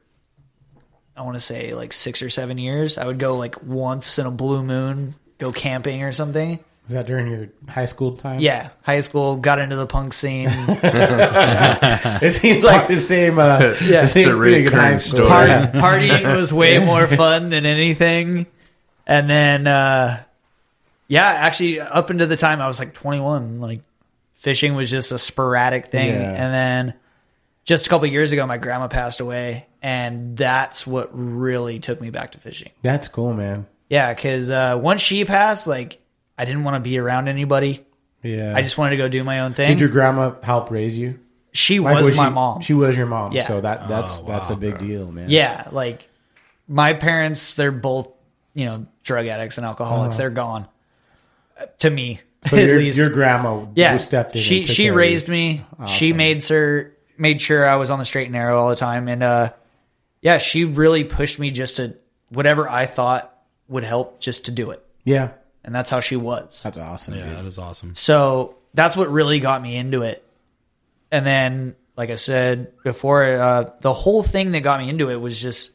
I 1.18 1.22
want 1.24 1.36
to 1.38 1.42
say 1.44 1.74
like 1.74 1.94
six 1.94 2.22
or 2.22 2.30
seven 2.30 2.58
years. 2.58 2.98
I 2.98 3.06
would 3.08 3.20
go 3.20 3.38
like 3.38 3.62
once 3.64 4.20
in 4.20 4.26
a 4.26 4.32
blue 4.32 4.62
moon, 4.64 5.14
go 5.40 5.52
camping 5.52 6.04
or 6.04 6.12
something. 6.12 6.60
Is 6.88 6.94
that 6.94 7.08
during 7.08 7.28
your 7.28 7.48
high 7.68 7.86
school 7.86 8.16
time? 8.16 8.40
Yeah, 8.40 8.70
high 8.84 9.00
school, 9.00 9.38
got 9.38 9.58
into 9.60 9.76
the 9.76 9.88
punk 9.88 10.14
scene. 10.14 10.50
It 12.22 12.32
seems 12.34 12.64
like 12.64 12.88
the 12.88 13.00
same. 13.00 13.40
Uh, 13.40 13.74
Yeah. 13.82 14.02
the 14.02 14.08
same 14.08 14.22
It's 14.24 14.28
a 14.28 14.40
thing 14.44 14.66
in 14.68 14.72
high 14.72 14.90
recurring 14.92 15.00
school. 15.00 15.26
story. 15.26 15.48
Party, 15.48 16.10
partying 16.10 16.36
was 16.38 16.54
way 16.54 16.78
more 16.80 17.08
fun 17.08 17.50
than 17.50 17.66
anything. 17.66 18.46
And 19.08 19.30
then, 19.30 19.68
uh, 19.68 20.24
yeah, 21.08 21.26
actually, 21.28 21.80
up 21.80 22.10
into 22.12 22.26
the 22.26 22.38
time 22.38 22.62
I 22.62 22.68
was 22.68 22.80
like 22.80 22.94
21, 22.94 23.60
like 23.62 23.82
fishing 24.34 24.76
was 24.76 24.90
just 24.90 25.12
a 25.12 25.20
sporadic 25.20 25.88
thing. 25.88 26.10
Yeah. 26.14 26.32
And 26.46 26.54
then 26.54 26.94
just 27.66 27.88
a 27.88 27.90
couple 27.90 28.08
years 28.08 28.32
ago, 28.32 28.46
my 28.46 28.58
grandma 28.58 28.88
passed 28.88 29.20
away, 29.20 29.66
and 29.82 30.38
that's 30.38 30.86
what 30.88 31.10
really 31.14 31.80
took 31.80 32.00
me 32.00 32.10
back 32.12 32.32
to 32.34 32.38
fishing. 32.40 32.72
That's 32.82 33.08
cool, 33.08 33.34
man. 33.34 33.66
Yeah, 33.90 34.14
because 34.14 34.50
uh, 34.50 34.78
once 34.82 35.02
she 35.02 35.26
passed, 35.26 35.68
like 35.68 36.00
I 36.38 36.46
didn't 36.46 36.64
want 36.64 36.76
to 36.76 36.80
be 36.80 36.98
around 36.98 37.28
anybody. 37.28 37.86
Yeah. 38.24 38.54
I 38.56 38.62
just 38.62 38.78
wanted 38.78 38.92
to 38.92 38.98
go 38.98 39.08
do 39.08 39.24
my 39.24 39.42
own 39.42 39.54
thing. 39.54 39.70
did 39.70 39.80
your 39.80 39.90
grandma 39.90 40.34
help 40.42 40.72
raise 40.72 40.98
you? 40.98 41.20
she 41.52 41.80
Like, 41.80 42.04
was, 42.04 42.16
my 42.18 42.28
she, 42.28 42.34
mom. 42.34 42.62
She 42.62 42.74
was 42.74 42.98
your 42.98 43.06
mom. 43.06 43.32
Yeah. 43.32 43.48
So 43.48 43.62
that 43.62 43.88
that's 43.88 44.12
Oh, 44.12 44.26
that's 44.28 44.50
a 44.50 44.54
wow, 44.54 44.60
big 44.60 44.78
deal, 44.80 45.12
man. 45.12 45.30
Yeah, 45.30 45.68
like 45.72 46.10
my 46.68 46.94
parents, 46.94 47.54
they're 47.54 47.72
both, 47.72 48.10
you 48.54 48.66
know, 48.66 48.88
drug 49.04 49.28
addicts 49.28 49.58
and 49.58 49.66
alcoholics. 49.66 50.16
Uh-huh. 50.16 50.18
They're 50.18 50.30
gone. 50.32 50.68
Uh, 51.60 51.66
To 51.80 51.90
me, 51.90 52.20
So 52.48 52.58
at 52.58 52.64
your, 52.68 52.78
least. 52.80 52.98
your 52.98 53.10
grandma 53.10 53.66
yeah, 53.76 53.96
stepped 53.98 54.36
in. 54.36 54.42
she 54.42 54.66
she 54.66 54.86
care 54.86 54.94
raised 54.94 55.28
you. 55.28 55.34
me. 55.34 55.66
She 55.88 56.12
made 56.12 56.42
sure 56.44 56.92
made 57.18 57.40
sure 57.40 57.66
I 57.70 57.76
was 57.76 57.90
on 57.90 58.00
the 58.00 58.06
straight 58.06 58.26
and 58.26 58.34
narrow 58.34 58.60
all 58.60 58.70
the 58.70 58.76
time, 58.76 59.08
and 59.08 59.24
uh, 59.24 59.54
yeah, 60.22 60.38
she 60.40 60.66
really 60.66 61.04
pushed 61.06 61.40
me 61.40 61.52
just 61.52 61.78
to 61.78 61.96
whatever 62.30 62.68
I 62.68 62.88
thought 62.88 63.34
would 63.70 63.84
help, 63.86 64.20
just 64.20 64.46
to 64.46 64.52
do 64.52 64.72
it, 64.72 64.84
Yeah, 65.06 65.30
and 65.66 65.74
that's 65.74 65.90
how 65.90 66.00
she 66.00 66.16
was. 66.16 66.62
that's 66.64 66.78
awesome. 66.78 67.16
Yeah, 67.16 67.26
dude. 67.26 67.38
that 67.38 67.46
is 67.46 67.58
awesome. 67.58 67.96
So 67.96 68.56
that's 68.74 68.96
what 68.96 69.12
really 69.12 69.40
got 69.40 69.62
me 69.62 69.76
into 69.76 70.04
it. 70.04 70.24
And 71.12 71.26
then, 71.26 71.76
like 71.98 72.12
I 72.12 72.16
said 72.16 72.72
before, 72.84 73.26
uh, 73.26 73.74
the 73.82 73.92
whole 73.92 74.22
thing 74.24 74.52
that 74.52 74.62
got 74.62 74.80
me 74.80 74.90
into 74.90 75.10
it 75.10 75.16
was 75.16 75.42
just 75.42 75.72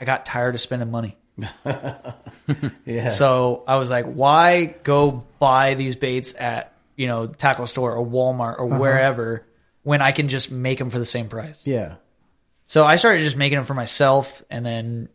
I 0.00 0.04
got 0.06 0.24
tired 0.26 0.54
of 0.54 0.60
spending 0.60 0.90
money. 0.90 1.16
Yeah. 2.86 3.08
So 3.08 3.64
I 3.66 3.76
was 3.76 3.88
like, 3.88 4.06
why 4.06 4.66
go 4.82 5.24
buy 5.38 5.74
these 5.74 5.96
baits 5.96 6.34
at 6.38 6.72
you 6.96 7.06
know 7.06 7.26
tackle 7.26 7.66
store 7.66 7.94
or 7.94 8.06
Walmart 8.06 8.58
or 8.58 8.66
wherever 8.66 9.46
when 9.82 10.00
I 10.02 10.12
can 10.12 10.28
just 10.28 10.50
make 10.50 10.78
them 10.78 10.90
for 10.90 10.98
the 10.98 11.06
same 11.06 11.28
price? 11.28 11.66
yeah. 11.66 11.96
So 12.66 12.84
I 12.84 12.96
started 12.96 13.22
just 13.22 13.36
making 13.36 13.56
them 13.58 13.66
for 13.66 13.74
myself, 13.74 14.42
and 14.50 14.64
then 14.64 15.08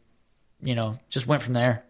you 0.62 0.76
know 0.76 0.98
just 1.10 1.26
went 1.28 1.42
from 1.42 1.54
there. 1.54 1.84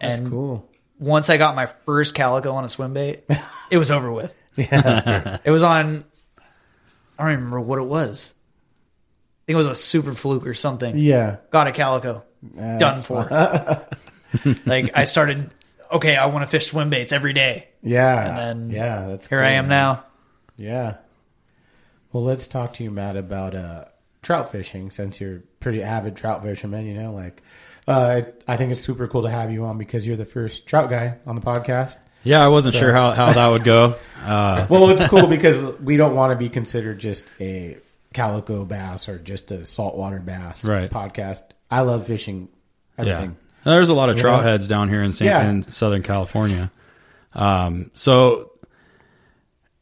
That's 0.00 0.18
and 0.18 0.30
cool. 0.30 0.68
Once 0.98 1.30
I 1.30 1.36
got 1.36 1.54
my 1.54 1.66
first 1.66 2.14
calico 2.14 2.52
on 2.52 2.64
a 2.64 2.68
swim 2.68 2.94
bait, 2.94 3.24
it 3.70 3.78
was 3.78 3.90
over 3.90 4.10
with. 4.10 4.34
Yeah. 4.56 5.38
it 5.44 5.50
was 5.50 5.62
on 5.62 6.04
I 7.18 7.22
don't 7.24 7.32
even 7.32 7.44
remember 7.44 7.60
what 7.60 7.78
it 7.78 7.84
was. 7.84 8.34
I 8.38 9.46
think 9.46 9.54
it 9.54 9.58
was 9.58 9.66
a 9.66 9.74
super 9.74 10.12
fluke 10.12 10.46
or 10.46 10.54
something. 10.54 10.98
Yeah. 10.98 11.36
Got 11.50 11.68
a 11.68 11.72
calico. 11.72 12.24
Done 12.54 12.98
for. 13.02 13.24
like 14.66 14.90
I 14.94 15.04
started 15.04 15.52
okay, 15.92 16.16
I 16.16 16.26
want 16.26 16.42
to 16.42 16.46
fish 16.46 16.66
swim 16.66 16.90
baits 16.90 17.12
every 17.12 17.32
day. 17.32 17.68
Yeah. 17.82 18.28
And 18.28 18.38
then 18.38 18.70
yeah, 18.70 19.06
that's 19.06 19.28
Here 19.28 19.42
I 19.42 19.52
am 19.52 19.68
man. 19.68 19.94
now. 19.94 20.04
Yeah. 20.56 20.96
Well, 22.12 22.24
let's 22.24 22.48
talk 22.48 22.74
to 22.74 22.84
you, 22.84 22.90
Matt, 22.90 23.16
about 23.16 23.54
uh, 23.54 23.84
trout 24.22 24.50
fishing 24.50 24.90
since 24.90 25.20
you're 25.20 25.42
pretty 25.60 25.82
avid 25.82 26.16
trout 26.16 26.42
fisherman. 26.42 26.86
You 26.86 26.94
know, 26.94 27.12
like 27.12 27.42
uh, 27.86 28.22
I 28.48 28.56
think 28.56 28.72
it's 28.72 28.80
super 28.80 29.06
cool 29.08 29.22
to 29.22 29.30
have 29.30 29.50
you 29.52 29.64
on 29.64 29.78
because 29.78 30.06
you're 30.06 30.16
the 30.16 30.24
first 30.26 30.66
trout 30.66 30.90
guy 30.90 31.16
on 31.26 31.34
the 31.36 31.40
podcast. 31.42 31.96
Yeah, 32.24 32.44
I 32.44 32.48
wasn't 32.48 32.74
sure 32.74 32.92
how, 32.92 33.12
how 33.12 33.32
that 33.32 33.48
would 33.48 33.64
go. 33.64 33.94
Uh, 34.26 34.66
Well, 34.68 34.90
it's 34.90 35.06
cool 35.06 35.28
because 35.28 35.78
we 35.78 35.96
don't 35.96 36.16
want 36.16 36.32
to 36.32 36.36
be 36.36 36.48
considered 36.48 36.98
just 36.98 37.24
a 37.40 37.76
calico 38.12 38.64
bass 38.64 39.08
or 39.08 39.18
just 39.20 39.52
a 39.52 39.64
saltwater 39.64 40.18
bass 40.18 40.64
Right. 40.64 40.90
podcast. 40.90 41.42
I 41.70 41.82
love 41.82 42.08
fishing 42.08 42.48
yeah, 42.98 43.28
there's 43.62 43.88
a 43.88 43.94
lot 43.94 44.08
of 44.08 44.16
trout 44.16 44.42
heads 44.42 44.66
down 44.66 44.88
here 44.88 45.00
in, 45.02 45.12
San, 45.12 45.26
Yeah. 45.28 45.48
in 45.48 45.62
Southern 45.70 46.02
California. 46.02 46.72
Um, 47.34 47.92
so 47.94 48.50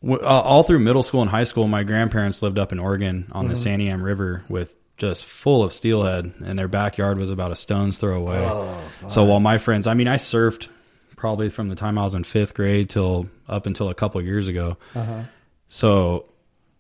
w- 0.03 0.21
uh, 0.21 0.27
all 0.27 0.63
through 0.63 0.81
middle 0.81 1.03
school 1.05 1.23
and 1.23 1.31
high 1.31 1.45
school, 1.45 1.67
my 1.69 1.85
grandparents 1.85 2.43
lived 2.43 2.59
up 2.59 2.71
in 2.73 2.81
Oregon 2.81 3.29
on 3.33 3.47
Mm-hmm. 3.49 3.55
the 3.55 3.61
Santiam 3.71 4.03
River 4.03 4.43
with 4.51 4.75
just 4.97 5.25
full 5.25 5.63
of 5.63 5.73
steelhead, 5.73 6.33
and 6.45 6.59
their 6.59 6.69
backyard 6.69 7.19
was 7.19 7.31
about 7.31 7.51
a 7.53 7.57
stone's 7.57 7.99
throw 7.99 8.17
away. 8.17 8.45
Oh, 8.45 8.79
so 9.09 9.25
while 9.25 9.41
my 9.41 9.59
friends, 9.59 9.87
I 9.87 9.95
mean, 9.95 10.09
I 10.09 10.17
surfed 10.17 10.69
probably 11.17 11.49
from 11.49 11.69
the 11.69 11.75
time 11.75 11.99
I 11.99 12.03
was 12.05 12.15
in 12.15 12.23
fifth 12.25 12.55
grade 12.55 12.91
till 12.91 13.29
up 13.49 13.67
until 13.67 13.89
a 13.89 13.95
couple 13.95 14.21
years 14.23 14.47
ago. 14.49 14.77
Uh-huh. 14.95 15.23
So, 15.69 16.27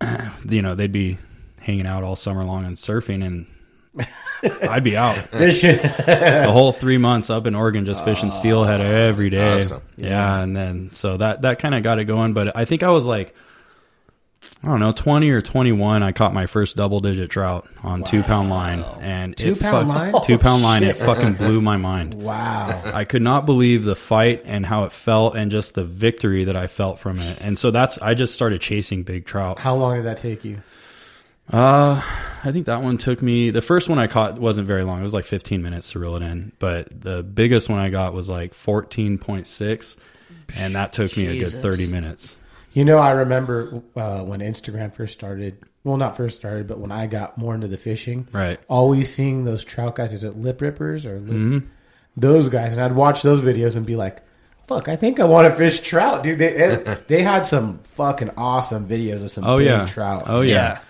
you 0.48 0.62
know, 0.62 0.74
they'd 0.74 0.92
be 0.92 1.18
hanging 1.60 1.86
out 1.86 2.02
all 2.04 2.14
summer 2.14 2.44
long 2.44 2.64
and 2.66 2.76
surfing, 2.76 3.24
and 3.24 3.46
I'd 4.68 4.84
be 4.84 4.96
out 4.96 5.30
the 5.30 6.48
whole 6.50 6.72
three 6.72 6.98
months 6.98 7.30
up 7.30 7.46
in 7.46 7.54
Oregon 7.54 7.86
just 7.86 8.04
fishing 8.04 8.30
steelhead 8.30 8.80
every 8.80 9.30
day. 9.30 9.62
awesome. 9.62 9.82
Yeah. 9.96 10.40
and 10.40 10.56
then 10.56 10.90
so 10.92 11.16
that 11.16 11.42
that 11.42 11.58
kind 11.58 11.74
of 11.74 11.82
got 11.82 11.98
it 11.98 12.04
going. 12.04 12.32
But 12.34 12.56
I 12.56 12.64
think 12.64 12.82
I 12.82 12.90
was 12.90 13.06
like, 13.06 13.34
I 14.64 14.68
don't 14.68 14.80
know, 14.80 14.92
twenty 14.92 15.28
or 15.30 15.42
twenty 15.42 15.72
one. 15.72 16.02
I 16.02 16.12
caught 16.12 16.32
my 16.32 16.46
first 16.46 16.74
double 16.74 17.00
digit 17.00 17.28
trout 17.30 17.68
on 17.82 18.02
two 18.02 18.22
pound 18.22 18.48
line, 18.48 18.82
and 19.00 19.36
Two 19.36 19.50
it 19.52 19.60
pound 19.60 19.88
fuck- 19.88 20.12
line? 20.14 20.24
two 20.24 20.38
pound 20.38 20.62
line. 20.62 20.82
It 20.82 20.96
fucking 20.96 21.34
blew 21.34 21.60
my 21.60 21.76
mind. 21.76 22.14
wow. 22.14 22.80
I 22.84 23.04
could 23.04 23.20
not 23.20 23.44
believe 23.44 23.84
the 23.84 23.94
fight 23.94 24.40
and 24.46 24.64
how 24.64 24.84
it 24.84 24.92
felt, 24.92 25.36
and 25.36 25.50
just 25.50 25.74
the 25.74 25.84
victory 25.84 26.44
that 26.44 26.56
I 26.56 26.66
felt 26.66 26.98
from 26.98 27.18
it. 27.18 27.38
And 27.42 27.58
so 27.58 27.70
that's 27.70 27.98
I 27.98 28.14
just 28.14 28.34
started 28.34 28.62
chasing 28.62 29.02
big 29.02 29.26
trout. 29.26 29.58
How 29.58 29.74
long 29.74 29.96
did 29.96 30.06
that 30.06 30.16
take 30.16 30.44
you? 30.46 30.62
Uh, 31.52 32.00
I 32.42 32.52
think 32.52 32.64
that 32.64 32.80
one 32.80 32.96
took 32.96 33.20
me. 33.20 33.50
The 33.50 33.60
first 33.60 33.90
one 33.90 33.98
I 33.98 34.06
caught 34.06 34.38
wasn't 34.38 34.66
very 34.66 34.82
long. 34.82 34.98
It 35.00 35.02
was 35.02 35.12
like 35.12 35.26
15 35.26 35.62
minutes 35.62 35.92
to 35.92 35.98
reel 35.98 36.16
it 36.16 36.22
in. 36.22 36.52
But 36.58 36.88
the 37.02 37.22
biggest 37.22 37.68
one 37.68 37.80
I 37.80 37.90
got 37.90 38.14
was 38.14 38.30
like 38.30 38.54
14.6, 38.54 39.96
and 40.56 40.74
that 40.74 40.92
took 40.94 41.14
me 41.18 41.26
a 41.26 41.38
good 41.40 41.52
30 41.52 41.86
minutes. 41.88 42.40
You 42.74 42.84
know, 42.84 42.98
I 42.98 43.12
remember 43.12 43.82
uh, 43.96 44.20
when 44.24 44.40
Instagram 44.40 44.92
first 44.92 45.14
started. 45.14 45.56
Well, 45.84 45.96
not 45.96 46.16
first 46.16 46.36
started, 46.36 46.66
but 46.66 46.78
when 46.78 46.90
I 46.92 47.06
got 47.06 47.36
more 47.38 47.54
into 47.54 47.68
the 47.68 47.76
fishing, 47.76 48.26
Right. 48.32 48.58
Always 48.68 49.12
seeing 49.12 49.44
those 49.44 49.64
trout 49.64 49.94
guys. 49.96 50.12
Is 50.12 50.24
it 50.24 50.36
lip 50.36 50.60
rippers 50.60 51.06
or 51.06 51.18
lip, 51.20 51.30
Mm-hmm. 51.36 51.66
those 52.16 52.48
guys? 52.48 52.72
And 52.72 52.80
I'd 52.82 52.94
watch 52.94 53.22
those 53.22 53.40
videos 53.40 53.76
and 53.76 53.84
be 53.86 53.94
like, 53.96 54.22
"Fuck, 54.66 54.88
I 54.88 54.96
think 54.96 55.20
I 55.20 55.24
want 55.24 55.46
to 55.48 55.54
fish 55.54 55.80
trout, 55.80 56.22
dude." 56.22 56.38
They 56.38 56.54
it, 56.56 57.06
they 57.08 57.22
had 57.22 57.46
some 57.46 57.78
fucking 57.84 58.30
awesome 58.36 58.88
videos 58.88 59.22
of 59.22 59.30
some 59.30 59.44
Oh 59.44 59.58
big 59.58 59.66
yeah. 59.66 59.86
trout. 59.86 60.24
Oh 60.26 60.40
yeah. 60.40 60.80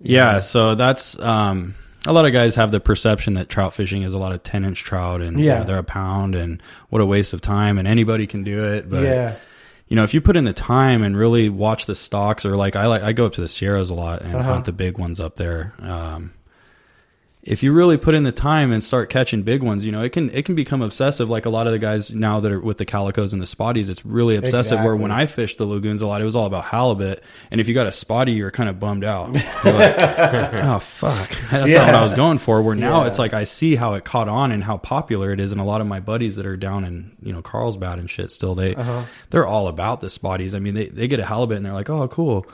yeah. 0.00 0.40
So 0.40 0.74
that's 0.74 1.18
um. 1.18 1.74
A 2.08 2.12
lot 2.12 2.24
of 2.24 2.32
guys 2.32 2.54
have 2.54 2.70
the 2.70 2.78
perception 2.78 3.34
that 3.34 3.48
trout 3.48 3.74
fishing 3.74 4.02
is 4.02 4.14
a 4.14 4.18
lot 4.18 4.30
of 4.30 4.40
10 4.44 4.64
inch 4.64 4.84
trout 4.84 5.22
and 5.22 5.40
you 5.40 5.46
Yeah. 5.46 5.58
know, 5.58 5.64
they're 5.64 5.78
a 5.78 5.82
pound 5.82 6.36
and 6.36 6.62
what 6.88 7.02
a 7.02 7.06
waste 7.06 7.32
of 7.32 7.40
time 7.40 7.78
and 7.78 7.88
anybody 7.88 8.28
can 8.28 8.44
do 8.44 8.62
it. 8.74 8.88
But 8.88 9.02
yeah, 9.02 9.34
you 9.88 9.96
know, 9.96 10.02
if 10.02 10.14
you 10.14 10.20
put 10.20 10.36
in 10.36 10.44
the 10.44 10.52
time 10.52 11.02
and 11.02 11.16
really 11.16 11.48
watch 11.48 11.86
the 11.86 11.94
stocks, 11.94 12.44
or 12.44 12.56
like 12.56 12.74
I 12.76 12.86
like 12.86 13.02
I 13.02 13.12
go 13.12 13.26
up 13.26 13.32
to 13.34 13.40
the 13.40 13.48
Sierras 13.48 13.90
a 13.90 13.94
lot 13.94 14.22
and 14.22 14.34
Uh-huh. 14.34 14.52
hunt 14.54 14.64
the 14.64 14.72
big 14.72 14.98
ones 14.98 15.20
up 15.20 15.36
there. 15.36 15.72
Um, 15.80 16.32
if 17.46 17.62
you 17.62 17.72
really 17.72 17.96
put 17.96 18.14
in 18.16 18.24
the 18.24 18.32
time 18.32 18.72
and 18.72 18.82
start 18.82 19.08
catching 19.08 19.42
big 19.42 19.62
ones, 19.62 19.84
you 19.86 19.92
know, 19.92 20.02
it 20.02 20.10
can 20.10 20.30
it 20.30 20.44
can 20.44 20.54
become 20.56 20.82
obsessive. 20.82 21.30
Like 21.30 21.46
a 21.46 21.50
lot 21.50 21.66
of 21.66 21.72
the 21.72 21.78
guys 21.78 22.12
now 22.12 22.40
that 22.40 22.50
are 22.50 22.60
with 22.60 22.78
the 22.78 22.84
calicos 22.84 23.32
and 23.32 23.40
the 23.40 23.46
spotties, 23.46 23.88
it's 23.88 24.04
really 24.04 24.34
obsessive. 24.36 24.80
Where 24.80 24.96
when 24.96 25.12
I 25.12 25.26
fished 25.26 25.58
the 25.58 25.64
lagoons 25.64 26.02
a 26.02 26.06
lot, 26.06 26.20
it 26.20 26.24
was 26.24 26.34
all 26.34 26.46
about 26.46 26.64
halibut, 26.64 27.22
and 27.50 27.60
if 27.60 27.68
you 27.68 27.74
got 27.74 27.86
a 27.86 27.92
spotty, 27.92 28.32
you're 28.32 28.50
kind 28.50 28.68
of 28.68 28.80
bummed 28.80 29.04
out. 29.04 29.32
Like, 29.32 29.44
oh 29.64 30.78
fuck, 30.80 31.30
that's 31.50 31.72
not 31.72 31.86
what 31.86 31.94
I 31.94 32.02
was 32.02 32.14
going 32.14 32.38
for. 32.38 32.60
Where 32.62 32.74
now 32.74 33.02
Yeah. 33.02 33.08
it's 33.08 33.18
like 33.18 33.32
I 33.32 33.44
see 33.44 33.76
how 33.76 33.94
it 33.94 34.04
caught 34.04 34.28
on 34.28 34.50
and 34.50 34.62
how 34.64 34.76
popular 34.78 35.32
it 35.32 35.38
is, 35.40 35.52
and 35.52 35.60
a 35.60 35.64
lot 35.64 35.80
of 35.80 35.86
my 35.86 36.00
buddies 36.00 36.36
that 36.36 36.46
are 36.46 36.56
down 36.56 36.84
in 36.84 37.16
you 37.22 37.32
know 37.32 37.42
Carlsbad 37.42 37.98
and 37.98 38.10
shit 38.10 38.30
still 38.32 38.54
they 38.56 38.74
Uh-huh. 38.74 39.04
they're 39.30 39.46
all 39.46 39.68
about 39.68 40.00
the 40.00 40.08
spotties. 40.08 40.54
I 40.54 40.58
mean, 40.58 40.74
they 40.74 40.86
they 40.88 41.06
get 41.08 41.20
a 41.20 41.24
halibut 41.24 41.56
and 41.58 41.64
they're 41.66 41.72
like, 41.72 41.90
oh 41.90 42.08
cool. 42.08 42.46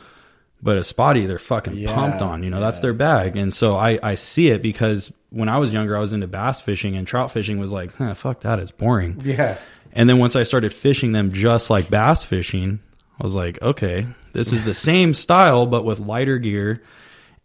But 0.63 0.77
a 0.77 0.85
spotty, 0.85 1.27
they're 1.27 1.41
fucking 1.41 1.75
Yeah, 1.75 1.93
pumped 1.95 2.23
on. 2.23 2.43
You 2.45 2.51
know, 2.51 2.61
that's 2.61 2.79
their 2.81 2.93
bag. 2.93 3.37
And 3.37 3.53
so 3.53 3.75
I, 3.77 3.99
I 4.03 4.15
see 4.15 4.49
it 4.49 4.63
because 4.63 5.13
when 5.31 5.49
I 5.49 5.59
was 5.59 5.73
younger, 5.73 5.97
I 5.97 6.01
was 6.01 6.13
into 6.13 6.29
bass 6.29 6.61
fishing 6.61 6.95
and 6.97 7.05
trout 7.07 7.33
fishing 7.33 7.59
was 7.59 7.73
like, 7.73 7.93
huh, 7.97 8.15
fuck 8.15 8.41
that, 8.41 8.59
it's 8.61 8.71
boring. 8.71 9.21
yeah. 9.25 9.59
And 9.93 10.09
then 10.09 10.19
once 10.19 10.37
I 10.37 10.45
started 10.45 10.73
fishing 10.73 11.13
them 11.13 11.33
just 11.33 11.69
like 11.69 11.91
bass 11.91 12.25
fishing, 12.25 12.79
I 13.21 13.25
was 13.25 13.35
like, 13.35 13.61
okay, 13.61 14.07
this 14.33 14.53
is 14.53 14.65
the 14.65 14.73
same 14.73 15.13
style, 15.15 15.67
but 15.67 15.85
with 15.85 16.01
lighter 16.01 16.39
gear. 16.39 16.83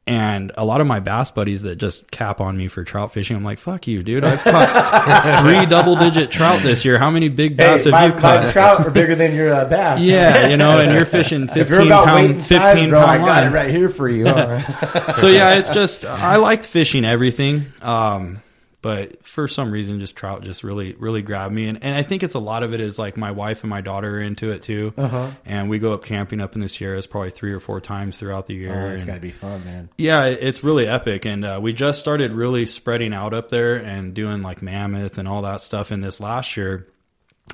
And 0.07 0.53
a 0.55 0.63
lot 0.63 0.79
of 0.79 0.87
my 0.87 1.01
bass 1.01 1.31
buddies 1.31 1.63
that 1.63 1.75
just 1.75 2.09
cap 2.09 2.39
on 2.39 2.57
me 2.57 2.69
for 2.69 2.85
trout 2.85 3.11
fishing, 3.11 3.35
I'm 3.35 3.43
like, 3.43 3.59
fuck 3.59 3.87
you, 3.87 4.03
dude. 4.03 4.23
I've 4.23 4.39
caught 4.39 5.41
three 5.45 5.65
double 5.65 5.97
digit 5.97 6.31
trout 6.31 6.63
this 6.63 6.85
year. 6.85 6.97
How 6.97 7.09
many 7.11 7.27
big 7.27 7.57
bass 7.57 7.83
Hey, 7.83 7.91
have 7.91 7.91
my, 7.91 8.05
you 8.07 8.13
my 8.13 8.19
caught? 8.21 8.53
trout 8.53 8.87
are 8.87 8.89
bigger 8.89 9.15
than 9.15 9.35
your 9.35 9.53
uh, 9.53 9.65
bass. 9.65 9.99
Yeah, 9.99 10.47
you 10.49 10.55
know, 10.55 10.79
and 10.79 10.93
you're 10.93 11.03
fishing 11.03 11.47
15 11.47 11.61
If 11.61 11.69
you're 11.69 11.81
about 11.81 12.05
pound, 12.05 12.35
15 12.37 12.47
size, 12.47 12.89
bro, 12.89 13.01
I 13.01 13.05
pound 13.17 13.19
got 13.25 13.27
line 13.27 13.47
it 13.47 13.55
right 13.55 13.69
here 13.69 13.89
for 13.89 14.07
you. 14.07 14.27
huh? 14.27 15.11
so 15.13 15.27
yeah, 15.27 15.55
it's 15.55 15.69
just 15.71 16.05
I 16.05 16.37
liked 16.37 16.65
fishing 16.65 17.03
everything, 17.03 17.65
um, 17.81 18.41
but 18.88 19.25
for 19.25 19.50
some 19.50 19.70
reason, 19.70 20.00
just 20.00 20.15
trout 20.15 20.44
just 20.44 20.63
really 20.63 20.94
really 20.94 21.22
grabbed 21.22 21.53
me, 21.53 21.67
and 21.67 21.84
and 21.84 21.94
I 21.94 22.03
think 22.03 22.24
it's 22.24 22.36
a 22.36 22.39
lot 22.39 22.63
of 22.63 22.74
it 22.74 22.79
is 22.79 22.98
like 22.98 23.17
my 23.17 23.32
wife 23.32 23.63
and 23.63 23.70
my 23.70 23.82
daughter 23.82 24.15
are 24.15 24.22
into 24.22 24.50
it 24.51 24.62
too, 24.62 24.94
uh-huh. 24.96 25.32
and 25.46 25.70
we 25.70 25.77
go 25.77 25.91
up 25.91 26.06
camping 26.06 26.39
up 26.39 26.56
in 26.56 26.62
the 26.62 26.70
Sierras 26.70 27.06
probably 27.06 27.32
three 27.32 27.51
or 27.51 27.60
four 27.60 27.82
times 27.82 28.17
throughout 28.17 28.48
the 28.48 28.53
year. 28.53 28.72
oh, 28.74 28.96
it's 28.96 29.03
got 29.03 29.15
to 29.15 29.20
be 29.20 29.32
fun, 29.32 29.65
man. 29.65 29.89
yeah, 29.98 30.24
it's 30.27 30.63
really 30.63 30.88
epic, 30.88 31.25
and 31.25 31.44
uh, 31.44 31.60
we 31.62 31.74
just 31.74 32.00
started 32.00 32.32
really 32.32 32.65
spreading 32.65 33.13
out 33.13 33.34
up 33.34 33.50
there 33.50 33.75
and 33.75 34.13
doing 34.13 34.41
like 34.41 34.62
mammoth 34.62 35.17
and 35.17 35.27
all 35.27 35.41
that 35.41 35.60
stuff. 35.60 35.91
In 35.91 36.00
this 36.00 36.22
last 36.22 36.56
year, 36.56 36.88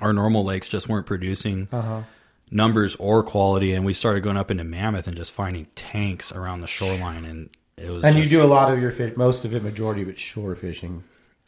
our 0.02 0.14
normal 0.14 0.44
lakes 0.44 0.68
just 0.68 0.88
weren't 0.88 1.08
producing 1.08 1.68
numbers 2.52 2.96
or 2.98 3.24
quality, 3.24 3.74
and 3.74 3.88
we 3.88 3.94
started 3.94 4.22
going 4.22 4.38
up 4.38 4.52
into 4.52 4.64
mammoth 4.64 5.08
and 5.08 5.18
just 5.18 5.32
finding 5.32 5.66
tanks 5.74 6.32
around 6.32 6.60
the 6.60 6.68
shoreline, 6.68 7.26
and 7.26 7.50
it 7.76 7.90
was. 7.90 8.04
And 8.04 8.18
just- 8.18 8.32
you 8.32 8.38
do 8.38 8.44
a 8.44 8.46
lot 8.46 8.72
of 8.72 8.80
your 8.80 8.92
fish, 8.92 9.18
most 9.18 9.46
of 9.46 9.56
it, 9.56 9.64
majority 9.64 10.04
of 10.04 10.10
it, 10.10 10.20
shore 10.20 10.54
fishing. 10.54 11.04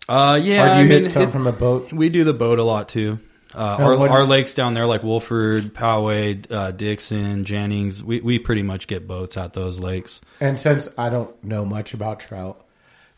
Uh, 0.07 0.39
yeah, 0.41 0.63
or 0.63 0.65
do 0.67 0.71
I 0.73 0.81
you 0.81 0.89
mean, 0.89 1.03
hit 1.03 1.13
some 1.13 1.23
it- 1.23 1.31
from 1.31 1.47
a 1.47 1.51
boat? 1.51 1.91
we 1.93 2.09
do 2.09 2.23
the 2.23 2.33
boat 2.33 2.59
a 2.59 2.63
lot 2.63 2.89
too. 2.89 3.19
Uh, 3.53 3.77
our, 3.79 3.97
what- 3.97 4.11
our 4.11 4.25
lakes 4.25 4.53
down 4.53 4.73
there, 4.73 4.85
like 4.85 5.01
Wohlford, 5.01 5.71
Poway, 5.71 6.51
uh, 6.51 6.71
Dixon, 6.71 7.45
Jennings, 7.45 8.03
we, 8.03 8.19
we 8.19 8.37
pretty 8.37 8.63
much 8.63 8.85
get 8.87 9.07
boats 9.07 9.37
at 9.37 9.53
those 9.53 9.79
lakes. 9.79 10.19
And 10.41 10.59
since 10.59 10.89
I 10.97 11.09
don't 11.09 11.41
know 11.43 11.63
much 11.63 11.93
about 11.93 12.19
trout, 12.19 12.64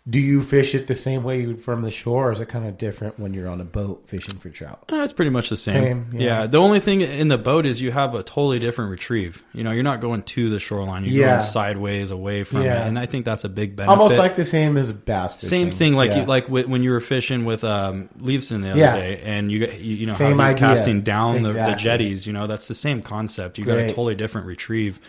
do 0.09 0.21
you 0.21 0.41
fish 0.41 0.73
it 0.73 0.87
the 0.87 0.95
same 0.95 1.23
way 1.23 1.41
you 1.41 1.47
would 1.49 1.59
from 1.61 1.81
the 1.81 1.91
shore, 1.91 2.29
or 2.29 2.31
is 2.31 2.39
it 2.39 2.47
kind 2.47 2.65
of 2.65 2.77
different 2.77 3.19
when 3.19 3.33
you're 3.33 3.49
on 3.49 3.59
a 3.59 3.65
boat 3.65 4.07
fishing 4.07 4.37
for 4.39 4.49
trout? 4.49 4.79
Uh, 4.89 4.97
it's 5.03 5.11
pretty 5.11 5.31
much 5.31 5.49
the 5.49 5.57
same. 5.57 5.73
Same, 5.83 6.09
yeah. 6.13 6.41
yeah. 6.41 6.47
The 6.47 6.59
only 6.59 6.79
thing 6.79 7.01
in 7.01 7.27
the 7.27 7.37
boat 7.37 7.65
is 7.65 7.81
you 7.81 7.91
have 7.91 8.15
a 8.15 8.23
totally 8.23 8.57
different 8.59 8.91
retrieve. 8.91 9.43
You 9.53 9.65
know, 9.65 9.71
you're 9.71 9.83
not 9.83 9.99
going 9.99 10.23
to 10.23 10.49
the 10.49 10.59
shoreline. 10.59 11.03
You're 11.03 11.25
Yeah. 11.25 11.29
going 11.39 11.41
sideways 11.41 12.11
away 12.11 12.45
from 12.45 12.63
Yeah. 12.63 12.85
it, 12.85 12.87
and 12.87 12.97
I 12.97 13.05
think 13.05 13.25
that's 13.25 13.43
a 13.43 13.49
big 13.49 13.75
benefit. 13.75 13.91
Almost 13.99 14.17
like 14.17 14.37
the 14.37 14.45
same 14.45 14.77
as 14.77 14.93
bass 14.93 15.33
fishing. 15.33 15.49
Same 15.49 15.71
thing, 15.71 15.93
like 15.95 16.15
you, 16.15 16.23
like 16.23 16.47
when 16.47 16.83
you 16.83 16.91
were 16.91 17.01
fishing 17.01 17.43
with 17.43 17.65
um, 17.65 18.07
Leveson 18.17 18.61
the 18.61 18.71
other 18.71 18.79
Yeah. 18.79 18.95
day, 18.95 19.21
and 19.25 19.51
you 19.51 19.59
you, 19.59 19.95
you 19.97 20.05
know 20.05 20.13
Same 20.15 20.37
how 20.37 20.45
he's 20.47 20.55
idea. 20.55 20.67
casting 20.67 21.01
down 21.01 21.43
the, 21.43 21.51
the 21.51 21.75
jetties. 21.77 22.25
You 22.25 22.31
know, 22.31 22.47
that's 22.47 22.69
the 22.69 22.75
same 22.75 23.01
concept. 23.01 23.57
You 23.57 23.65
got 23.65 23.77
a 23.79 23.87
totally 23.87 24.15
different 24.15 24.47
retrieve, 24.47 25.01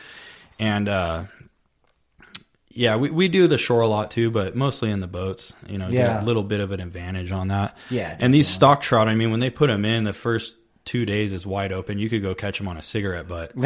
and 0.59 0.88
uh, 0.88 1.23
yeah, 2.78 2.97
we, 2.97 3.11
we 3.11 3.28
do 3.28 3.47
the 3.49 3.58
shore 3.58 3.80
a 3.80 3.88
lot 3.88 4.11
too, 4.11 4.30
but 4.30 4.54
mostly 4.54 4.90
in 4.90 5.00
the 5.00 5.06
boats. 5.08 5.52
You 5.68 5.78
know, 5.78 5.88
Yeah. 5.88 6.14
get 6.14 6.23
a 6.23 6.26
little 6.26 6.44
bit 6.44 6.61
of 6.61 6.70
an 6.73 6.80
advantage 6.80 7.32
on 7.32 7.49
that. 7.49 7.76
Yeah, 7.90 8.16
and 8.18 8.32
these 8.32 8.49
stock 8.49 8.80
trout, 8.82 9.08
I 9.08 9.14
mean, 9.14 9.30
when 9.30 9.40
they 9.40 9.50
put 9.50 9.66
them 9.66 9.85
in, 9.85 10.04
the 10.04 10.12
first 10.12 10.54
two 10.85 11.04
days 11.04 11.32
is 11.35 11.47
wide 11.47 11.70
open. 11.73 11.99
You 11.99 12.08
could 12.08 12.23
go 12.23 12.35
catch 12.35 12.56
them 12.58 12.66
on 12.68 12.76
a 12.78 12.82
cigarette 12.82 13.28
butt. 13.28 13.52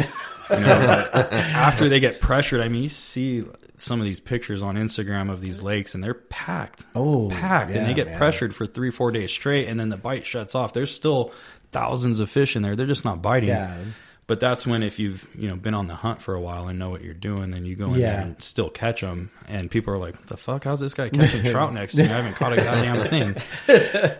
You 0.49 0.59
know, 0.59 1.07
but 1.13 1.31
after 1.33 1.87
they 1.87 2.01
get 2.01 2.19
pressured, 2.19 2.59
I 2.59 2.67
mean, 2.67 2.83
you 2.83 2.89
see 2.89 3.45
some 3.77 3.99
of 3.99 4.05
these 4.05 4.19
pictures 4.19 4.61
on 4.61 4.75
Instagram 4.75 5.31
of 5.31 5.39
these 5.39 5.63
lakes, 5.63 5.95
and 5.95 6.03
they're 6.03 6.13
packed. 6.13 6.83
Oh, 6.93 7.29
packed, 7.29 7.73
and 7.73 7.87
they 7.87 7.93
get 7.93 8.07
man. 8.07 8.17
pressured 8.17 8.53
for 8.53 8.65
three, 8.65 8.91
four 8.91 9.09
days 9.11 9.31
straight, 9.31 9.67
and 9.69 9.79
then 9.79 9.87
the 9.89 9.95
bite 9.97 10.25
shuts 10.25 10.53
off. 10.53 10.73
There's 10.73 10.91
still 10.93 11.31
thousands 11.71 12.19
of 12.19 12.29
fish 12.29 12.55
in 12.57 12.61
there. 12.61 12.75
They're 12.75 12.85
just 12.85 13.05
not 13.05 13.21
biting. 13.21 13.49
Yeah. 13.49 13.77
But 14.25 14.39
that's 14.39 14.65
when, 14.65 14.83
if 14.83 14.99
you've 14.99 15.27
you 15.37 15.49
know 15.49 15.57
been 15.57 15.73
on 15.73 15.87
the 15.87 15.95
hunt 15.95 16.21
for 16.21 16.33
a 16.33 16.39
while 16.39 16.69
and 16.69 16.79
know 16.79 16.89
what 16.89 17.03
you're 17.03 17.13
doing, 17.13 17.51
then 17.51 17.65
you 17.65 17.75
go 17.75 17.87
in 17.93 17.99
Yeah. 17.99 18.11
there 18.13 18.21
and 18.21 18.41
still 18.41 18.69
catch 18.69 19.01
them. 19.01 19.29
And 19.49 19.69
people 19.69 19.93
are 19.93 19.97
like, 19.97 20.27
"The 20.27 20.37
fuck? 20.37 20.63
How's 20.63 20.79
this 20.79 20.93
guy 20.93 21.09
catching 21.09 21.43
trout 21.51 21.73
next 21.73 21.95
to 21.95 22.03
me? 22.03 22.09
I 22.09 22.13
haven't 22.21 22.35
caught 22.35 22.53
a 22.53 22.55
goddamn 22.55 23.05
thing." 23.09 23.35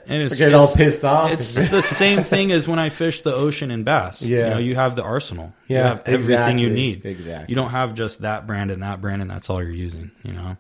And 0.05 0.21
it's 0.21 0.35
get 0.37 0.53
all 0.53 0.73
pissed 0.73 1.05
off. 1.05 1.31
It's 1.31 1.69
the 1.69 1.81
same 1.81 2.23
thing 2.23 2.51
as 2.51 2.67
when 2.67 2.79
I 2.79 2.89
fish 2.89 3.21
the 3.21 3.33
ocean 3.33 3.71
in 3.71 3.83
bass. 3.85 4.21
You 4.21 4.39
Yeah. 4.39 4.49
know, 4.49 4.57
you 4.57 4.75
have 4.75 4.97
the 4.97 5.03
arsenal. 5.03 5.53
you 5.69 5.77
Yeah, 5.77 5.87
have 5.87 6.01
everything 6.05 6.59
you 6.59 6.69
need. 6.69 7.05
Exactly. 7.05 7.45
You 7.51 7.55
don't 7.55 7.71
have 7.71 7.93
just 7.95 8.21
that 8.23 8.45
brand 8.45 8.71
and 8.71 8.83
that 8.83 8.99
brand, 8.99 9.21
and 9.21 9.31
that's 9.31 9.49
all 9.49 9.61
you're 9.63 9.71
using. 9.71 10.11
You 10.23 10.33
know. 10.33 10.57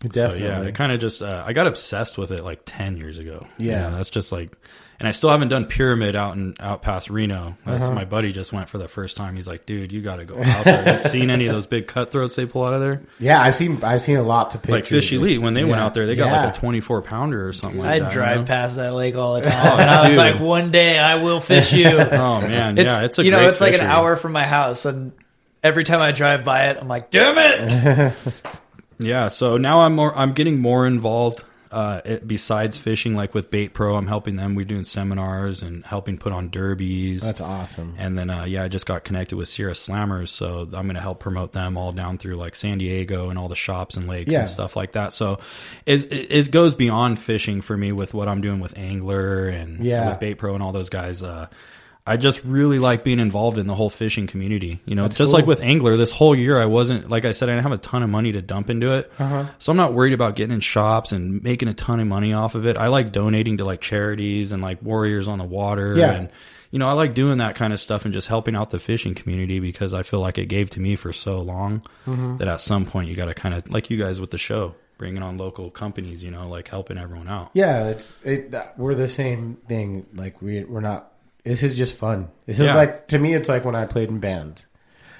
Definitely. 0.00 0.40
So 0.40 0.44
yeah, 0.46 0.62
it 0.62 0.74
kind 0.74 0.92
of 0.92 1.00
just 1.00 1.22
uh, 1.22 1.42
I 1.46 1.52
got 1.52 1.66
obsessed 1.66 2.16
with 2.18 2.30
it 2.30 2.42
like 2.42 2.60
ten 2.64 2.96
years 2.96 3.18
ago. 3.18 3.46
You 3.58 3.70
Yeah. 3.70 3.90
know, 3.90 3.96
that's 3.96 4.10
just 4.10 4.32
like, 4.32 4.56
and 4.98 5.06
I 5.06 5.12
still 5.12 5.30
haven't 5.30 5.48
done 5.48 5.66
pyramid 5.66 6.16
out 6.16 6.36
and 6.36 6.56
out 6.60 6.82
past 6.82 7.10
Reno. 7.10 7.56
That's 7.64 7.84
Uh-huh. 7.84 7.94
my 7.94 8.04
buddy 8.04 8.32
just 8.32 8.52
went 8.52 8.68
for 8.68 8.78
the 8.78 8.88
first 8.88 9.16
time. 9.16 9.36
He's 9.36 9.46
like, 9.46 9.66
dude, 9.66 9.92
you 9.92 10.00
got 10.02 10.16
to 10.16 10.24
go 10.24 10.42
out 10.42 10.64
there. 10.64 10.96
you 11.02 11.02
seen 11.10 11.30
any 11.30 11.46
of 11.46 11.54
those 11.54 11.66
big 11.66 11.86
cutthroats 11.86 12.34
they 12.36 12.46
pull 12.46 12.64
out 12.64 12.72
of 12.74 12.80
there? 12.80 13.02
yeah, 13.18 13.40
I've 13.42 13.54
seen 13.54 13.82
I've 13.84 14.02
seen 14.02 14.16
a 14.16 14.22
lot 14.22 14.50
to 14.52 14.58
pictures. 14.58 14.72
Like 14.72 14.84
Fish 14.86 15.12
Elite 15.12 15.40
when 15.42 15.54
they 15.54 15.64
went 15.64 15.80
out 15.80 15.94
there, 15.94 16.06
they 16.06 16.16
got 16.16 16.26
Yeah. 16.26 16.44
like 16.46 16.56
a 16.56 16.58
twenty 16.58 16.80
four 16.80 17.02
pounder 17.02 17.46
or 17.48 17.52
something 17.52 17.80
like 17.80 17.88
I 17.88 17.98
that. 18.00 18.04
you 18.06 18.12
drive 18.12 18.40
know? 18.40 18.46
past 18.46 18.76
that 18.76 18.92
lake 18.94 19.16
all 19.16 19.34
the 19.34 19.40
time, 19.48 19.80
and 19.80 19.90
I 19.90 20.08
was 20.08 20.16
like, 20.16 20.40
"One 20.40 20.70
day 20.70 20.98
I 20.98 21.16
will 21.16 21.40
fish 21.40 21.72
you." 21.72 21.86
Oh 22.16 22.40
man, 22.40 22.76
yeah, 22.76 23.02
it's 23.04 23.18
a 23.18 23.24
you 23.24 23.30
know, 23.30 23.38
great 23.38 23.50
it's 23.50 23.60
like 23.60 23.74
an 23.74 23.80
hour 23.80 24.16
from 24.16 24.32
my 24.32 24.44
house, 24.46 24.84
and 24.84 25.12
every 25.62 25.84
time 25.84 26.00
I 26.00 26.12
drive 26.12 26.44
by 26.44 26.68
it, 26.70 26.78
I'm 26.80 26.88
like, 26.88 27.10
"Damn 27.10 27.36
it!" 27.38 28.14
Yeah, 28.98 29.28
so 29.28 29.58
now 29.58 29.82
I'm 29.82 29.94
more 29.94 30.16
I'm 30.16 30.32
getting 30.32 30.58
more 30.60 30.86
involved 30.86 31.44
uh 31.72 32.00
it, 32.04 32.26
besides 32.28 32.78
fishing 32.78 33.14
like 33.14 33.34
with 33.34 33.50
Bait 33.50 33.74
Pro, 33.74 33.96
I'm 33.96 34.06
helping 34.06 34.36
them. 34.36 34.54
We're 34.54 34.64
doing 34.64 34.84
seminars 34.84 35.62
and 35.62 35.84
helping 35.86 36.18
put 36.18 36.32
on 36.32 36.48
derbies. 36.50 37.22
That's 37.22 37.40
awesome. 37.40 37.94
And 37.98 38.16
then 38.18 38.30
uh 38.30 38.44
yeah, 38.44 38.64
I 38.64 38.68
just 38.68 38.86
got 38.86 39.04
connected 39.04 39.36
with 39.36 39.48
Sierra 39.48 39.72
Slammers, 39.72 40.28
so 40.28 40.60
I'm 40.62 40.86
going 40.86 40.94
to 40.94 41.00
help 41.00 41.20
promote 41.20 41.52
them 41.52 41.76
all 41.76 41.92
down 41.92 42.18
through 42.18 42.36
like 42.36 42.54
San 42.54 42.78
Diego 42.78 43.30
and 43.30 43.38
all 43.38 43.48
the 43.48 43.56
shops 43.56 43.96
and 43.96 44.06
lakes 44.06 44.32
Yeah. 44.32 44.40
and 44.40 44.48
stuff 44.48 44.76
like 44.76 44.92
that. 44.92 45.12
So 45.12 45.38
it, 45.86 46.12
it 46.12 46.30
it 46.32 46.50
goes 46.50 46.74
beyond 46.74 47.18
fishing 47.18 47.60
for 47.60 47.76
me 47.76 47.92
with 47.92 48.14
what 48.14 48.28
I'm 48.28 48.40
doing 48.40 48.60
with 48.60 48.76
Angler 48.78 49.48
and 49.48 49.84
Yeah. 49.84 50.08
with 50.10 50.20
Bait 50.20 50.34
Pro 50.34 50.54
and 50.54 50.62
all 50.62 50.72
those 50.72 50.90
guys 50.90 51.22
uh 51.22 51.46
I 52.08 52.16
just 52.16 52.44
really 52.44 52.78
like 52.78 53.02
being 53.02 53.18
involved 53.18 53.58
in 53.58 53.66
the 53.66 53.74
whole 53.74 53.90
fishing 53.90 54.28
community. 54.28 54.80
You 54.84 54.94
know, 54.94 55.02
That's 55.02 55.16
just 55.16 55.30
cool. 55.30 55.40
like 55.40 55.46
with 55.46 55.60
Angler, 55.60 55.96
this 55.96 56.12
whole 56.12 56.36
year 56.36 56.60
I 56.60 56.66
wasn't, 56.66 57.10
like 57.10 57.24
I 57.24 57.32
said, 57.32 57.48
I 57.48 57.52
didn't 57.52 57.64
have 57.64 57.72
a 57.72 57.78
ton 57.78 58.02
of 58.04 58.10
money 58.10 58.30
to 58.32 58.40
dump 58.42 58.70
into 58.70 58.92
it. 58.92 59.10
Uh-huh. 59.18 59.46
So 59.58 59.72
I'm 59.72 59.76
not 59.76 59.92
worried 59.92 60.12
about 60.12 60.36
getting 60.36 60.54
in 60.54 60.60
shops 60.60 61.10
and 61.10 61.42
making 61.42 61.68
a 61.68 61.74
ton 61.74 61.98
of 61.98 62.06
money 62.06 62.32
off 62.32 62.54
of 62.54 62.64
it. 62.64 62.76
I 62.78 62.86
like 62.88 63.10
donating 63.10 63.56
to 63.56 63.64
like 63.64 63.80
charities 63.80 64.52
and 64.52 64.62
like 64.62 64.80
Warriors 64.82 65.26
on 65.26 65.38
the 65.38 65.44
Water. 65.44 65.96
Yeah. 65.96 66.12
And, 66.12 66.28
you 66.70 66.78
know, 66.78 66.88
I 66.88 66.92
like 66.92 67.14
doing 67.14 67.38
that 67.38 67.56
kind 67.56 67.72
of 67.72 67.80
stuff 67.80 68.04
and 68.04 68.14
just 68.14 68.28
helping 68.28 68.54
out 68.54 68.70
the 68.70 68.78
fishing 68.78 69.14
community 69.16 69.58
because 69.58 69.92
I 69.92 70.02
feel 70.04 70.20
like 70.20 70.38
it 70.38 70.46
gave 70.46 70.70
to 70.70 70.80
me 70.80 70.94
for 70.94 71.12
so 71.12 71.40
long 71.40 71.82
Mm-hmm. 72.06 72.36
that 72.36 72.46
at 72.46 72.60
some 72.60 72.86
point 72.86 73.08
you 73.08 73.16
got 73.16 73.24
to 73.24 73.34
kind 73.34 73.52
of, 73.54 73.68
like 73.68 73.90
you 73.90 73.96
guys 73.96 74.20
with 74.20 74.30
the 74.30 74.38
show, 74.38 74.76
bringing 74.96 75.24
on 75.24 75.38
local 75.38 75.70
companies, 75.72 76.22
you 76.22 76.30
know, 76.30 76.48
like 76.48 76.68
helping 76.68 76.98
everyone 76.98 77.26
out. 77.26 77.50
Yeah, 77.52 77.88
it's 77.88 78.14
it. 78.24 78.54
We're 78.76 78.94
the 78.94 79.08
same 79.08 79.56
thing. 79.66 80.06
Like 80.14 80.40
we 80.40 80.62
we're 80.62 80.80
not. 80.80 81.12
This 81.46 81.62
is 81.62 81.74
just 81.76 81.94
fun. 81.94 82.28
This 82.44 82.58
Yeah. 82.58 82.70
is 82.70 82.76
like 82.76 83.08
to 83.08 83.18
me. 83.18 83.32
It's 83.34 83.48
like 83.48 83.64
when 83.64 83.74
I 83.74 83.86
played 83.86 84.08
in 84.10 84.18
bands, 84.18 84.66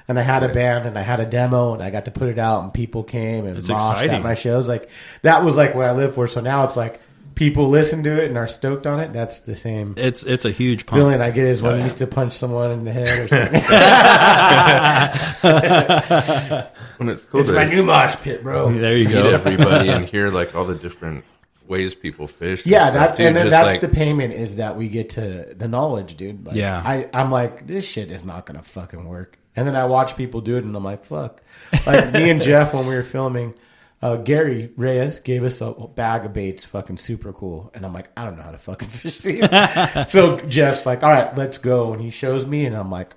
and 0.09 0.19
I 0.19 0.23
had 0.23 0.43
a 0.43 0.49
band 0.53 0.87
and 0.87 0.99
I 0.99 1.03
had 1.03 1.21
a 1.21 1.27
demo 1.27 1.73
and 1.75 1.83
I 1.83 1.91
got 1.91 2.05
to 2.05 2.11
put 2.11 2.29
it 2.29 2.39
out 2.39 2.63
and 2.63 2.73
people 2.75 3.03
came 3.03 3.47
and 3.47 3.57
It's 3.59 3.69
moshed 3.69 3.91
exciting. 3.93 4.17
at 4.17 4.23
my 4.23 4.35
shows. 4.35 4.69
Like 4.69 4.89
that 5.23 5.43
was 5.45 5.57
like 5.57 5.75
what 5.75 5.85
I 5.85 5.93
lived 5.93 6.15
for. 6.15 6.27
So 6.29 6.41
now 6.41 6.65
it's 6.65 6.77
like 6.77 7.01
people 7.35 7.69
listen 7.69 8.03
to 8.05 8.23
it 8.23 8.29
and 8.29 8.39
are 8.39 8.47
stoked 8.49 8.87
on 8.87 9.01
it. 9.01 9.13
That's 9.13 9.41
the 9.41 9.57
same 9.57 9.95
It's, 9.97 10.23
it's 10.23 10.45
a 10.45 10.51
huge 10.51 10.87
pump. 10.87 11.01
feeling 11.01 11.21
I 11.21 11.31
get 11.33 11.45
is 11.47 11.61
when 11.61 11.73
oh, 11.73 11.77
I 11.79 11.85
used 11.85 11.99
to 11.99 12.07
punch 12.07 12.35
someone 12.35 12.71
in 12.71 12.85
the 12.85 12.93
head 12.93 13.19
or 13.19 13.29
something. 13.29 13.63
When 16.99 17.11
it's 17.11 17.25
cool 17.27 17.41
it's 17.41 17.49
to 17.51 17.55
my 17.55 17.65
new 17.65 17.83
mosh 17.83 18.17
pit, 18.17 18.43
bro. 18.43 18.73
There 18.73 18.97
you 18.97 19.09
meet 19.09 19.13
go. 19.15 19.29
everybody 19.29 19.91
and 19.91 20.07
hear 20.07 20.31
like 20.31 20.55
all 20.55 20.65
the 20.65 20.75
different 20.77 21.25
ways 21.69 21.95
people 21.95 22.27
fish. 22.27 22.65
Yeah, 22.67 22.83
stuff, 22.83 22.95
that's 22.95 23.17
dude, 23.17 23.27
and 23.29 23.37
then 23.37 23.49
that's 23.49 23.67
like, 23.67 23.81
the 23.81 23.89
payment 23.89 24.35
is 24.35 24.57
that 24.57 24.77
we 24.77 24.89
get 24.89 25.11
to 25.11 25.55
the 25.57 25.69
knowledge, 25.69 26.17
dude. 26.17 26.47
Like, 26.47 26.57
Yeah. 26.57 26.83
I 26.85 27.09
I'm 27.13 27.31
like 27.31 27.67
this 27.67 27.85
shit 27.85 28.11
is 28.11 28.25
not 28.25 28.47
gonna 28.47 28.63
fucking 28.63 29.05
work, 29.07 29.39
and 29.55 29.67
then 29.67 29.77
I 29.77 29.87
watch 29.87 30.17
people 30.17 30.41
do 30.41 30.57
it, 30.57 30.65
and 30.65 30.75
I'm 30.77 30.85
like, 30.85 31.05
fuck. 31.05 31.43
Like 31.87 32.13
me 32.13 32.31
and 32.31 32.43
Jeff 32.49 32.75
when 32.75 32.87
we 32.87 32.95
were 32.95 33.03
filming, 33.03 33.55
uh, 34.03 34.17
Gary 34.17 34.71
Reyes 34.77 35.19
gave 35.21 35.43
us 35.45 35.61
a 35.61 35.73
bag 35.73 36.25
of 36.27 36.33
baits, 36.33 36.65
fucking 36.65 36.99
super 36.99 37.33
cool, 37.33 37.71
and 37.75 37.85
I'm 37.85 37.93
like, 37.95 38.11
I 38.17 38.25
don't 38.25 38.37
know 38.37 38.43
how 38.43 38.51
to 38.53 38.59
fucking 38.59 38.89
fish 39.03 39.19
these. 39.19 39.49
so 40.09 40.41
Jeff's 40.49 40.87
like, 40.87 41.03
all 41.03 41.11
right, 41.11 41.37
let's 41.37 41.59
go, 41.59 41.93
and 41.93 42.01
he 42.03 42.11
shows 42.11 42.47
me, 42.47 42.67
and 42.67 42.77
I'm 42.77 42.91
like. 42.91 43.15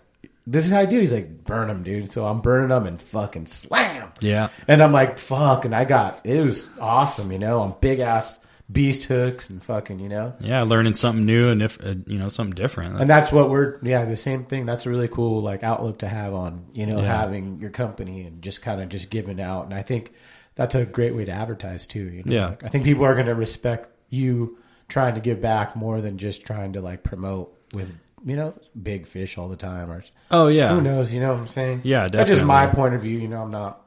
This 0.52 0.66
is 0.66 0.72
how 0.72 0.80
I 0.80 0.86
do. 0.86 1.00
He's 1.00 1.14
like, 1.14 1.44
burn 1.44 1.68
them, 1.68 1.84
dude. 1.84 2.12
So 2.12 2.26
I'm 2.26 2.42
burning 2.42 2.70
them 2.70 2.88
and 2.88 3.02
fucking 3.02 3.46
slam. 3.46 4.12
Yeah. 4.20 4.50
And 4.68 4.82
I'm 4.82 4.92
like, 4.92 5.20
fuck. 5.20 5.66
And 5.66 5.76
I 5.76 5.86
got, 5.86 6.26
it 6.26 6.42
was 6.44 6.70
awesome, 6.80 7.32
you 7.32 7.40
know, 7.40 7.60
on 7.62 7.76
big 7.80 8.00
ass 8.00 8.40
beast 8.72 9.06
hooks 9.06 9.50
and 9.50 9.64
fucking, 9.64 10.00
you 10.00 10.10
know. 10.10 10.34
Yeah. 10.40 10.64
Learning 10.64 10.94
something 10.94 11.26
new 11.26 11.50
and 11.50 11.62
if, 11.62 11.84
uh, 11.84 11.96
you 12.08 12.18
know, 12.18 12.30
something 12.30 12.56
different. 12.56 13.00
And 13.00 13.10
that's 13.10 13.32
what 13.32 13.50
we're, 13.50 13.80
yeah, 13.84 14.06
the 14.06 14.18
same 14.18 14.46
thing. 14.46 14.66
That's 14.66 14.86
a 14.86 14.90
really 14.90 15.08
cool, 15.08 15.42
like, 15.42 15.64
outlook 15.64 16.00
to 16.00 16.08
have 16.08 16.34
on, 16.34 16.66
you 16.74 16.86
know, 16.86 17.00
Yeah. 17.00 17.18
having 17.20 17.60
your 17.60 17.72
company 17.72 18.26
and 18.26 18.42
just 18.42 18.62
kind 18.62 18.82
of 18.82 18.90
just 18.90 19.10
giving 19.10 19.40
out. 19.40 19.66
And 19.66 19.74
I 19.74 19.82
think 19.82 20.14
that's 20.56 20.76
a 20.76 20.86
great 20.86 21.16
way 21.16 21.26
to 21.26 21.32
advertise 21.32 21.88
too, 21.88 22.10
you 22.10 22.24
know. 22.24 22.32
Yeah. 22.34 22.48
Like, 22.50 22.64
I 22.64 22.68
think 22.70 22.84
people 22.86 23.06
are 23.06 23.14
going 23.14 23.28
to 23.28 23.36
respect 23.36 23.90
you 24.10 24.58
trying 24.88 25.16
to 25.16 25.22
give 25.22 25.42
back 25.42 25.76
more 25.76 26.02
than 26.02 26.18
just 26.18 26.46
trying 26.46 26.74
to, 26.74 26.82
like, 26.82 27.04
promote 27.04 27.56
with, 27.74 27.96
you 28.26 28.36
know, 28.36 28.54
big 28.82 29.08
fish 29.08 29.38
all 29.38 29.48
the 29.48 29.56
time 29.56 29.92
or 29.92 30.04
Oh 30.32 30.48
yeah. 30.48 30.74
who 30.74 30.82
knows, 30.82 31.14
you 31.14 31.20
know 31.20 31.34
what 31.34 31.40
I'm 31.42 31.48
saying? 31.48 31.82
Yeah, 31.84 32.04
definitely. 32.04 32.18
That's 32.18 32.30
just 32.40 32.46
my 32.48 32.68
point 32.68 32.94
of 32.96 33.02
view, 33.02 33.18
you 33.18 33.28
know, 33.28 33.42
I'm 33.44 33.52
not, 33.52 33.82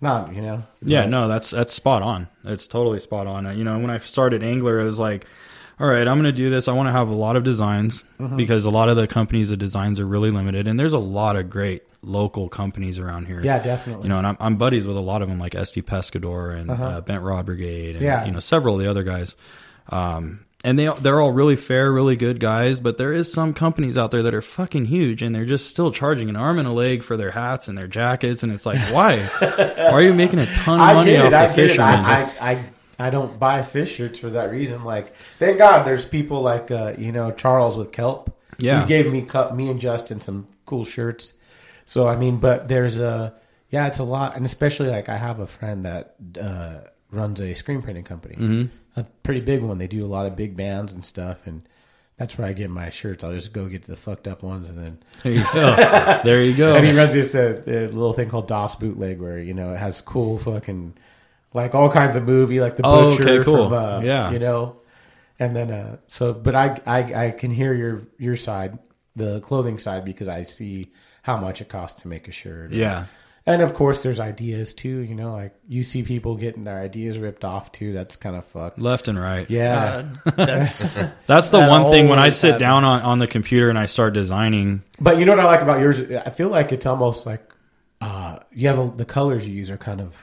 not, 0.00 0.34
you 0.34 0.42
know. 0.42 0.62
Yeah, 0.82 1.02
but- 1.02 1.10
no, 1.10 1.28
that's 1.28 1.50
that's 1.50 1.72
spot 1.72 2.02
on. 2.02 2.28
It's 2.44 2.66
totally 2.66 3.00
spot 3.00 3.26
on. 3.26 3.56
You 3.58 3.64
know, 3.64 3.78
when 3.78 3.90
I 3.90 3.98
started 3.98 4.42
Angler, 4.42 4.78
it 4.80 4.84
was 4.84 4.98
like, 4.98 5.26
all 5.80 5.86
right, 5.86 6.06
I'm 6.08 6.16
going 6.20 6.32
to 6.32 6.38
do 6.38 6.48
this. 6.50 6.68
I 6.68 6.72
want 6.72 6.88
to 6.88 6.92
have 6.92 7.08
a 7.08 7.14
lot 7.14 7.36
of 7.36 7.44
designs 7.44 8.04
Mm-hmm. 8.18 8.36
because 8.36 8.64
a 8.64 8.70
lot 8.70 8.88
of 8.88 8.96
the 8.96 9.06
companies, 9.06 9.50
the 9.50 9.56
designs 9.58 10.00
are 10.00 10.06
really 10.06 10.30
limited, 10.30 10.66
and 10.66 10.78
there's 10.80 10.94
a 10.94 10.98
lot 10.98 11.36
of 11.36 11.50
great 11.50 11.82
local 12.02 12.48
companies 12.48 12.98
around 12.98 13.26
here. 13.26 13.42
Yeah, 13.42 13.58
definitely. 13.62 14.04
You 14.04 14.08
know, 14.10 14.18
and 14.18 14.26
I'm, 14.26 14.36
I'm 14.40 14.56
buddies 14.56 14.86
with 14.86 14.96
a 14.96 15.00
lot 15.00 15.20
of 15.22 15.28
them, 15.28 15.38
like 15.38 15.52
SD 15.52 15.82
Pescador 15.82 16.56
and 16.56 16.70
uh 16.70 17.00
Bent 17.02 17.22
Rod 17.22 17.44
Brigade, 17.46 17.96
and 17.96 18.06
Uh-huh. 18.06 18.20
Yeah. 18.20 18.24
you 18.26 18.32
know, 18.32 18.40
several 18.40 18.76
of 18.76 18.80
the 18.80 18.88
other 18.88 19.02
guys. 19.02 19.36
Um, 19.90 20.45
and 20.66 20.76
they 20.76 20.88
they're 21.00 21.20
all 21.20 21.30
really 21.30 21.54
fair, 21.54 21.92
really 21.92 22.16
good 22.16 22.40
guys, 22.40 22.80
but 22.80 22.98
there 22.98 23.12
is 23.12 23.32
some 23.32 23.54
companies 23.54 23.96
out 23.96 24.10
there 24.10 24.24
that 24.24 24.34
are 24.34 24.42
fucking 24.42 24.86
huge, 24.86 25.22
and 25.22 25.32
they're 25.32 25.44
just 25.44 25.70
still 25.70 25.92
charging 25.92 26.28
an 26.28 26.34
arm 26.34 26.58
and 26.58 26.66
a 26.66 26.72
leg 26.72 27.04
for 27.04 27.16
their 27.16 27.30
hats 27.30 27.68
and 27.68 27.78
their 27.78 27.86
jackets, 27.86 28.42
and 28.42 28.50
it's 28.50 28.66
like, 28.66 28.80
why? 28.92 29.20
why 29.20 29.92
are 29.92 30.02
you 30.02 30.12
making 30.12 30.40
a 30.40 30.46
ton 30.54 30.80
of 30.80 30.96
money 30.96 31.16
off. 31.18 31.32
I 31.32 31.44
of 31.44 31.54
fishermen? 31.54 32.04
I, 32.04 32.22
I, 32.22 32.50
I, 32.50 32.64
I 32.98 33.10
don't 33.10 33.38
buy 33.38 33.62
fish 33.62 33.94
shirts 33.94 34.18
for 34.18 34.30
that 34.30 34.50
reason. 34.50 34.82
Like, 34.82 35.14
thank 35.38 35.58
God 35.58 35.86
there's 35.86 36.04
people 36.04 36.42
like, 36.42 36.72
uh, 36.72 36.94
you 36.98 37.12
know, 37.12 37.30
Charles 37.30 37.78
with 37.78 37.92
Kelp. 37.92 38.36
Yeah. 38.58 38.80
He's 38.80 38.88
gave 38.88 39.06
me, 39.06 39.24
me 39.54 39.70
and 39.70 39.78
Justin 39.78 40.20
some 40.20 40.48
cool 40.64 40.84
shirts. 40.84 41.32
So, 41.84 42.08
I 42.08 42.16
mean, 42.16 42.38
but 42.38 42.66
there's 42.66 42.98
a, 42.98 43.34
yeah, 43.70 43.86
it's 43.86 44.00
a 44.00 44.04
lot. 44.04 44.34
And 44.34 44.44
especially 44.44 44.88
like 44.88 45.08
I 45.08 45.16
have 45.16 45.38
a 45.38 45.46
friend 45.46 45.84
that, 45.84 46.16
uh, 46.40 46.80
runs 47.12 47.40
a 47.40 47.54
screen 47.54 47.82
printing 47.82 48.04
company, 48.04 48.34
mm-hmm. 48.34 48.64
A 48.96 49.04
pretty 49.22 49.40
big 49.40 49.62
one. 49.62 49.78
They 49.78 49.86
do 49.86 50.04
a 50.04 50.08
lot 50.08 50.26
of 50.26 50.36
big 50.36 50.56
bands 50.56 50.92
and 50.92 51.04
stuff. 51.04 51.46
And 51.46 51.62
that's 52.16 52.38
where 52.38 52.46
I 52.46 52.52
get 52.54 52.70
my 52.70 52.90
shirts. 52.90 53.22
I'll 53.24 53.32
just 53.34 53.52
go 53.52 53.66
get 53.66 53.84
the 53.86 53.96
fucked 53.96 54.26
up 54.26 54.42
ones 54.42 54.68
and 54.68 54.78
then 54.78 54.98
there 55.22 55.32
you 55.32 55.44
go. 55.52 56.20
there 56.24 56.42
you 56.42 56.54
go. 56.56 56.74
and 56.74 56.86
he 56.86 56.96
runs 56.96 57.12
this 57.12 57.34
uh, 57.34 57.62
uh, 57.66 57.70
little 57.94 58.12
thing 58.12 58.28
called 58.30 58.48
DOS 58.48 58.74
bootleg, 58.76 59.20
where 59.20 59.38
you 59.38 59.52
know 59.54 59.72
it 59.74 59.78
has 59.78 60.00
cool 60.00 60.38
fucking 60.38 60.94
like 61.52 61.74
all 61.74 61.90
kinds 61.90 62.16
of 62.16 62.24
movie, 62.24 62.60
like 62.60 62.76
the 62.76 62.82
Oh, 62.86 63.10
butcher 63.10 63.22
okay, 63.22 63.44
cool. 63.44 63.68
from 63.68 63.72
uh, 63.74 64.00
Yeah. 64.00 64.30
you 64.30 64.38
know, 64.38 64.76
and 65.38 65.54
then 65.54 65.70
uh, 65.70 65.96
so 66.08 66.32
but 66.32 66.54
I, 66.54 66.80
I 66.86 67.26
I 67.26 67.30
can 67.32 67.50
hear 67.50 67.74
your 67.74 68.02
your 68.18 68.36
side, 68.36 68.78
the 69.14 69.40
clothing 69.40 69.78
side, 69.78 70.04
because 70.04 70.28
I 70.28 70.42
see 70.44 70.90
how 71.22 71.36
much 71.38 71.60
it 71.60 71.68
costs 71.68 72.00
to 72.02 72.08
make 72.08 72.28
a 72.28 72.32
shirt. 72.32 72.72
Yeah. 72.72 73.06
And 73.46 73.62
of 73.62 73.74
course 73.74 74.02
there's 74.02 74.18
ideas 74.20 74.74
too. 74.74 74.98
You 75.00 75.14
know, 75.14 75.32
like 75.32 75.54
you 75.68 75.82
see 75.84 76.02
people 76.02 76.36
getting 76.36 76.64
their 76.64 76.78
ideas 76.80 77.18
ripped 77.18 77.44
off 77.44 77.72
too. 77.72 77.92
That's 77.92 78.16
kind 78.16 78.36
of 78.36 78.44
fucked. 78.46 78.78
Left 78.78 79.08
and 79.08 79.18
right. 79.20 79.48
Yeah, 79.50 80.08
That's 80.36 80.78
That's 81.26 81.50
the 81.50 81.60
That 81.60 81.70
one 81.70 81.90
thing 81.92 82.08
when 82.08 82.18
I 82.18 82.22
always 82.22 82.36
sit 82.36 82.58
down 82.58 82.84
on, 82.84 83.02
on 83.02 83.18
the 83.18 83.26
computer 83.26 83.68
and 83.70 83.78
I 83.78 83.86
start 83.86 84.14
designing. 84.14 84.82
but 85.00 85.18
you 85.18 85.24
know 85.24 85.32
what 85.32 85.40
I 85.40 85.46
like 85.46 85.60
about 85.62 85.80
yours? 85.80 86.00
I 86.00 86.30
feel 86.30 86.48
like 86.48 86.72
it's 86.72 86.86
almost 86.86 87.26
like 87.26 87.42
uh, 88.00 88.38
you 88.52 88.68
have 88.68 88.78
a, 88.78 88.90
the 88.94 89.04
colors 89.06 89.46
you 89.46 89.54
use 89.54 89.70
are 89.70 89.78
kind 89.78 90.00
of 90.00 90.14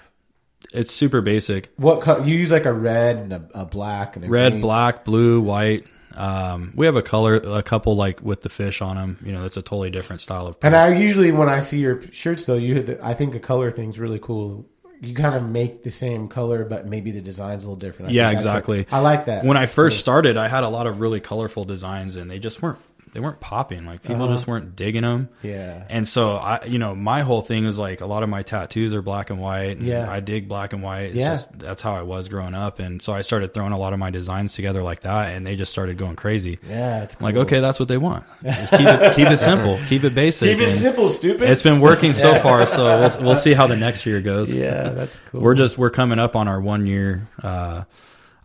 It's 0.74 0.92
super 0.92 1.22
basic. 1.22 1.72
what 1.78 2.02
co- 2.02 2.24
you 2.24 2.36
use 2.36 2.52
like 2.52 2.66
a 2.66 2.74
red 2.74 3.16
and 3.18 3.34
a, 3.34 3.50
a 3.56 3.66
black 3.66 4.16
and 4.16 4.26
a 4.26 4.30
Red, 4.30 4.52
green. 4.54 4.62
black, 4.62 5.06
blue, 5.06 5.42
white. 5.42 5.88
Um, 6.16 6.74
we 6.76 6.86
have 6.86 6.96
a 6.96 7.02
color, 7.02 7.36
a 7.36 7.64
couple 7.64 7.96
like 7.96 8.22
with 8.22 8.42
the 8.42 8.50
fish 8.50 8.82
on 8.82 8.96
them. 8.96 9.18
You 9.26 9.32
know, 9.32 9.42
that's 9.42 9.58
a 9.58 9.62
totally 9.62 9.90
different 9.90 10.22
style 10.22 10.48
of. 10.48 10.56
And. 10.62 10.76
I 10.76 10.94
usually, 10.96 11.32
when 11.32 11.50
I 11.50 11.60
see 11.60 11.80
your 11.80 12.02
shirts, 12.12 12.46
though, 12.46 12.56
you, 12.56 12.84
the, 12.84 13.06
I 13.06 13.14
think 13.14 13.36
a 13.36 13.40
color 13.40 13.72
thing's 13.72 13.98
really 14.00 14.20
cool. 14.20 14.66
You 15.02 15.14
kind 15.16 15.36
of 15.36 15.44
make 15.44 15.84
the 15.84 15.92
same 15.92 16.30
color, 16.30 16.64
but 16.64 16.88
maybe 16.88 17.12
the 17.12 17.20
design's 17.20 17.64
a 17.66 17.68
little 17.68 17.76
different. 17.76 18.12
I 18.12 18.14
Yeah, 18.14 18.32
exactly. 18.32 18.80
what- 18.84 18.94
I 18.94 19.00
like 19.00 19.26
that. 19.26 19.44
when 19.44 19.58
I 19.58 19.66
first 19.66 20.00
started, 20.00 20.38
I 20.38 20.48
had 20.48 20.64
a 20.64 20.70
lot 20.70 20.88
of 20.88 21.00
really 21.02 21.20
colorful 21.20 21.66
designs, 21.66 22.16
and 22.16 22.32
they 22.32 22.40
just 22.40 22.62
weren't 22.62 22.80
they 23.14 23.20
weren't 23.20 23.40
popping. 23.40 23.86
Like 23.86 24.02
people 24.02 24.28
just 24.28 24.48
weren't 24.48 24.76
digging 24.76 25.04
them. 25.04 25.30
Uh-huh. 25.32 25.48
Yeah. 25.48 25.84
And 25.90 26.08
so 26.08 26.32
I, 26.36 26.66
you 26.66 26.80
know, 26.80 26.96
my 26.96 27.22
whole 27.22 27.42
thing 27.42 27.66
is 27.66 27.78
like 27.78 28.02
a 28.02 28.06
lot 28.08 28.24
of 28.24 28.30
my 28.30 28.42
tattoos 28.42 28.94
are 28.96 29.02
black 29.04 29.30
and 29.30 29.40
white. 29.40 29.78
And 29.78 29.84
Yeah. 29.84 30.10
I 30.12 30.20
dig 30.20 30.48
black 30.48 30.74
and 30.74 30.82
white. 30.82 31.04
It's 31.10 31.16
Yeah. 31.16 31.30
just 31.30 31.60
that's 31.60 31.82
how 31.82 31.94
I 31.96 32.02
was 32.02 32.28
growing 32.28 32.56
up, 32.56 32.80
and 32.80 33.02
so 33.02 33.14
I 33.14 33.22
started 33.22 33.54
throwing 33.54 33.72
a 33.72 33.78
lot 33.80 33.94
of 33.94 34.00
my 34.00 34.10
designs 34.10 34.54
together 34.56 34.82
like 34.84 35.02
that, 35.02 35.34
and 35.36 35.46
they 35.46 35.56
just 35.56 35.72
started 35.72 35.98
going 35.98 36.16
crazy. 36.16 36.58
yeah, 36.68 37.04
it's 37.04 37.16
I'm 37.20 37.24
like, 37.24 37.36
okay, 37.36 37.60
that's 37.60 37.80
what 37.80 37.88
they 37.88 37.98
want. 37.98 38.24
Just 38.44 38.74
keep 38.74 38.88
it 38.88 39.16
keep 39.16 39.28
it 39.30 39.38
simple, 39.38 39.80
keep 39.88 40.04
it 40.04 40.16
basic. 40.16 40.58
Keep 40.58 40.68
it 40.68 40.74
simple, 40.74 41.10
stupid. 41.10 41.50
It's 41.50 41.62
been 41.62 41.82
working 41.82 42.14
so 42.16 42.36
far, 42.40 42.66
so 42.66 43.00
we'll, 43.00 43.24
we'll 43.26 43.36
see 43.36 43.54
how 43.54 43.68
the 43.68 43.78
next 43.78 44.06
year 44.06 44.22
goes. 44.22 44.54
yeah, 44.56 44.90
that's 44.90 45.20
cool. 45.30 45.42
We're 45.42 45.54
just 45.56 45.78
we're 45.78 45.92
coming 45.92 46.18
up 46.20 46.36
on 46.36 46.48
our 46.48 46.60
one 46.60 46.86
year. 46.88 47.28
Uh, 47.42 47.84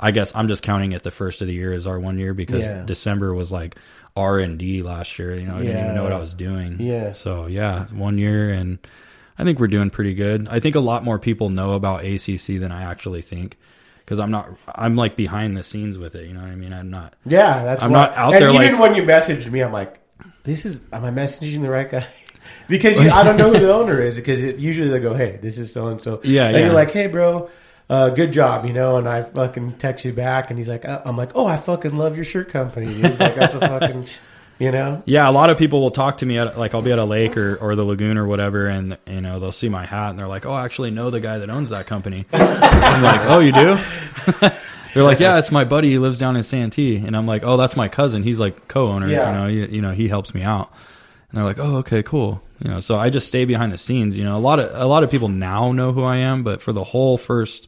I 0.01 0.13
guess 0.13 0.31
I'm 0.33 0.47
just 0.47 0.63
counting 0.63 0.93
it 0.93 1.03
the 1.03 1.11
first 1.11 1.41
of 1.41 1.49
the 1.49 1.53
year 1.55 1.73
as 1.73 1.85
our 1.87 1.99
one 1.99 2.19
year 2.21 2.33
because 2.33 2.65
Yeah. 2.67 2.85
December 2.85 3.35
was 3.35 3.51
like 3.51 3.75
R 4.17 4.39
and 4.39 4.59
D 4.59 4.83
last 4.83 5.19
year. 5.19 5.35
You 5.35 5.47
know, 5.47 5.57
I 5.57 5.59
didn't 5.59 5.83
even 5.83 5.95
know 5.95 6.03
what 6.03 6.13
I 6.13 6.19
was 6.19 6.35
doing. 6.35 6.81
Yeah. 6.81 7.13
So 7.13 7.47
yeah, 7.47 7.87
one 7.87 8.19
year, 8.19 8.51
and 8.51 8.79
I 9.39 9.45
think 9.45 9.61
we're 9.61 9.69
doing 9.69 9.91
pretty 9.91 10.15
good. 10.15 10.49
I 10.49 10.61
think 10.61 10.75
a 10.75 10.81
lot 10.81 11.05
more 11.05 11.19
people 11.19 11.51
know 11.51 11.73
about 11.73 12.05
ACC 12.05 12.59
than 12.59 12.73
I 12.73 12.83
actually 12.83 13.23
think 13.23 13.57
because 14.09 14.21
I'm 14.21 14.31
not. 14.31 14.51
I'm 14.75 14.97
like 14.97 15.17
behind 15.17 15.57
the 15.57 15.63
scenes 15.63 15.99
with 15.99 16.15
it. 16.15 16.27
You 16.27 16.35
know 16.35 16.41
what 16.41 16.51
I 16.51 16.55
mean? 16.57 16.73
I'm 16.73 16.91
not. 16.91 17.15
yeah, 17.27 17.63
that's. 17.65 17.85
I'm 17.85 17.93
why- 17.93 18.07
not 18.07 18.17
out 18.17 18.35
and 18.35 18.43
there 18.43 18.51
Even 18.51 18.73
like- 18.73 18.81
when 18.81 18.95
you 18.95 19.03
messaged 19.03 19.51
me, 19.51 19.61
I'm 19.61 19.73
like, 19.73 20.01
this 20.45 20.65
is. 20.65 20.81
Am 20.93 21.05
I 21.05 21.11
messaging 21.11 21.61
the 21.63 21.69
right 21.71 21.91
guy? 21.91 22.07
because 22.69 22.99
you, 22.99 23.11
I 23.11 23.23
don't 23.23 23.37
know 23.37 23.53
who 23.53 23.59
the 23.61 23.73
owner 23.81 24.01
is. 24.01 24.17
Because 24.17 24.43
it, 24.43 24.57
usually 24.57 24.89
they 24.89 24.99
go, 25.01 25.15
hey, 25.15 25.39
this 25.43 25.59
is 25.59 25.73
so 25.73 25.89
and 25.89 26.03
so. 26.03 26.21
Yeah, 26.25 26.47
and 26.47 26.57
yeah. 26.57 26.65
you're 26.65 26.73
like, 26.73 26.91
hey, 26.91 27.07
bro. 27.07 27.51
Uh, 27.91 28.11
good 28.11 28.33
job, 28.33 28.67
you 28.67 28.73
know, 28.75 28.97
and 28.97 29.09
I 29.09 29.23
fucking 29.23 29.75
text 29.75 30.05
you 30.05 30.13
back, 30.13 30.51
and 30.51 30.59
he's 30.59 30.69
like, 30.69 30.85
uh, 30.85 31.01
I'm 31.07 31.17
like, 31.17 31.31
oh, 31.35 31.47
I 31.47 31.57
fucking 31.57 31.97
love 31.97 32.17
your 32.17 32.25
shirt 32.25 32.51
company, 32.51 32.87
dude. 32.87 33.19
Like, 33.19 33.35
that's 33.35 33.55
a 33.55 33.61
fucking, 33.61 34.05
you 34.59 34.71
know, 34.73 35.03
Yeah, 35.07 35.29
a 35.29 35.33
lot 35.33 35.49
of 35.49 35.57
people 35.57 35.81
will 35.81 35.91
talk 35.91 36.19
to 36.19 36.27
me 36.27 36.37
at 36.37 36.59
like 36.59 36.75
I'll 36.75 36.83
be 36.83 36.93
at 36.93 36.99
a 36.99 37.05
lake 37.05 37.37
or, 37.39 37.57
or 37.57 37.77
the 37.77 37.85
lagoon 37.85 38.19
or 38.19 38.27
whatever, 38.27 38.67
and 38.67 38.99
you 39.07 39.23
know 39.23 39.39
they'll 39.41 39.53
see 39.53 39.71
my 39.71 39.87
hat 39.87 40.11
and 40.11 40.19
they're 40.19 40.29
like, 40.29 40.45
"Oh, 40.45 40.53
I 40.53 40.67
actually 40.67 40.91
know 40.91 41.09
the 41.09 41.21
guy 41.21 41.39
that 41.39 41.49
owns 41.49 41.71
that 41.71 41.87
company." 41.87 42.27
I'm 42.33 43.03
like, 43.03 43.23
"Oh, 43.25 43.39
you 43.39 43.53
do?" 43.53 43.79
they're 44.95 45.05
like, 45.05 45.21
"Yeah, 45.21 45.39
it's 45.39 45.51
my 45.51 45.65
buddy. 45.65 45.89
He 45.89 45.99
lives 45.99 46.19
down 46.19 46.37
in 46.37 46.43
Santee," 46.43 46.97
and 46.97 47.17
I'm 47.17 47.27
like, 47.27 47.43
"Oh, 47.43 47.57
that's 47.57 47.75
my 47.77 47.89
cousin. 47.89 48.23
He's 48.23 48.39
like 48.39 48.69
co-owner. 48.69 49.09
Yeah. 49.09 49.31
You 49.33 49.39
know, 49.39 49.47
you, 49.47 49.67
you 49.77 49.81
know, 49.81 49.93
he 49.93 50.09
helps 50.09 50.35
me 50.35 50.43
out." 50.43 50.71
And 51.31 51.39
they're 51.39 51.45
like, 51.45 51.59
"Oh, 51.59 51.77
okay, 51.77 52.03
cool." 52.03 52.43
You 52.63 52.71
know, 52.71 52.81
so 52.81 52.99
I 52.99 53.09
just 53.09 53.29
stay 53.29 53.47
behind 53.47 53.73
the 53.73 53.79
scenes. 53.79 54.19
You 54.19 54.25
know, 54.25 54.37
a 54.37 54.41
lot 54.41 54.59
of 54.59 54.79
a 54.79 54.85
lot 54.85 55.05
of 55.05 55.11
people 55.11 55.29
now 55.29 55.73
know 55.73 55.93
who 55.93 56.03
I 56.03 56.17
am, 56.17 56.43
but 56.43 56.61
for 56.61 56.75
the 56.75 56.85
whole 56.85 57.17
first 57.17 57.67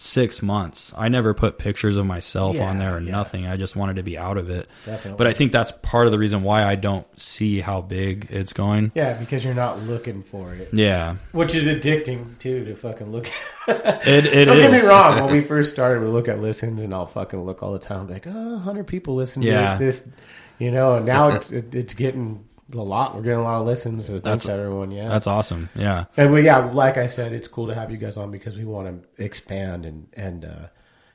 six 0.00 0.42
months, 0.42 0.92
I 0.96 1.08
never 1.08 1.34
put 1.34 1.58
pictures 1.58 1.96
of 1.96 2.06
myself 2.06 2.54
Yeah, 2.54 2.70
on 2.70 2.78
there 2.78 2.96
or 2.96 3.00
yeah. 3.00 3.10
nothing. 3.10 3.46
I 3.48 3.56
just 3.56 3.74
wanted 3.74 3.96
to 3.96 4.04
be 4.04 4.16
out 4.16 4.36
of 4.38 4.48
it. 4.48 4.68
Definitely. 4.86 5.18
But 5.18 5.26
I 5.26 5.32
think 5.32 5.50
that's 5.50 5.72
part 5.72 6.06
of 6.06 6.12
the 6.12 6.18
reason 6.20 6.44
why 6.44 6.64
I 6.64 6.76
don't 6.76 7.04
see 7.20 7.58
how 7.58 7.80
big 7.80 8.28
it's 8.30 8.52
going. 8.52 8.92
yeah, 8.94 9.14
because 9.14 9.44
you're 9.44 9.54
not 9.54 9.80
looking 9.82 10.22
for 10.22 10.54
it, 10.54 10.68
Yeah, 10.72 11.16
which 11.32 11.52
is 11.54 11.66
addicting 11.66 12.38
too 12.38 12.64
to 12.66 12.76
fucking 12.76 13.10
look. 13.10 13.28
it 13.66 14.24
it 14.26 14.44
Don't 14.44 14.56
get 14.58 14.70
me 14.70 14.80
wrong. 14.86 15.24
When 15.24 15.32
we 15.34 15.40
first 15.42 15.72
started, 15.72 16.00
we 16.02 16.08
look 16.08 16.28
at 16.28 16.38
listens, 16.40 16.80
and 16.80 16.94
I'll 16.94 17.06
fucking 17.06 17.40
look 17.44 17.64
all 17.64 17.72
the 17.72 17.78
time, 17.80 18.08
like, 18.08 18.26
oh, 18.28 18.30
100 18.54 18.86
people 18.86 19.16
listen 19.16 19.42
Yeah. 19.42 19.76
to 19.78 19.84
this, 19.84 20.04
you 20.60 20.70
know. 20.70 20.94
And 20.94 21.06
now 21.06 21.30
it's 21.30 21.50
it, 21.50 21.74
it's 21.74 21.94
getting 21.94 22.44
a 22.72 22.76
lot. 22.76 23.14
We're 23.14 23.22
getting 23.22 23.38
a 23.38 23.42
lot 23.42 23.60
of 23.60 23.66
listens. 23.66 24.06
So 24.06 24.20
thanks 24.20 24.44
That's- 24.44 24.48
everyone. 24.48 24.90
Yeah, 24.90 25.08
That's 25.08 25.26
awesome. 25.26 25.68
Yeah, 25.74 26.04
and 26.16 26.32
we 26.32 26.44
yeah, 26.44 26.58
like 26.70 26.96
I 26.98 27.06
said, 27.06 27.32
it's 27.32 27.48
cool 27.48 27.68
to 27.68 27.74
have 27.74 27.90
you 27.90 27.96
guys 27.96 28.16
on 28.16 28.30
because 28.30 28.56
we 28.58 28.64
want 28.64 29.02
to 29.16 29.24
expand 29.24 29.86
and 29.86 30.06
and 30.14 30.44
uh, 30.44 30.66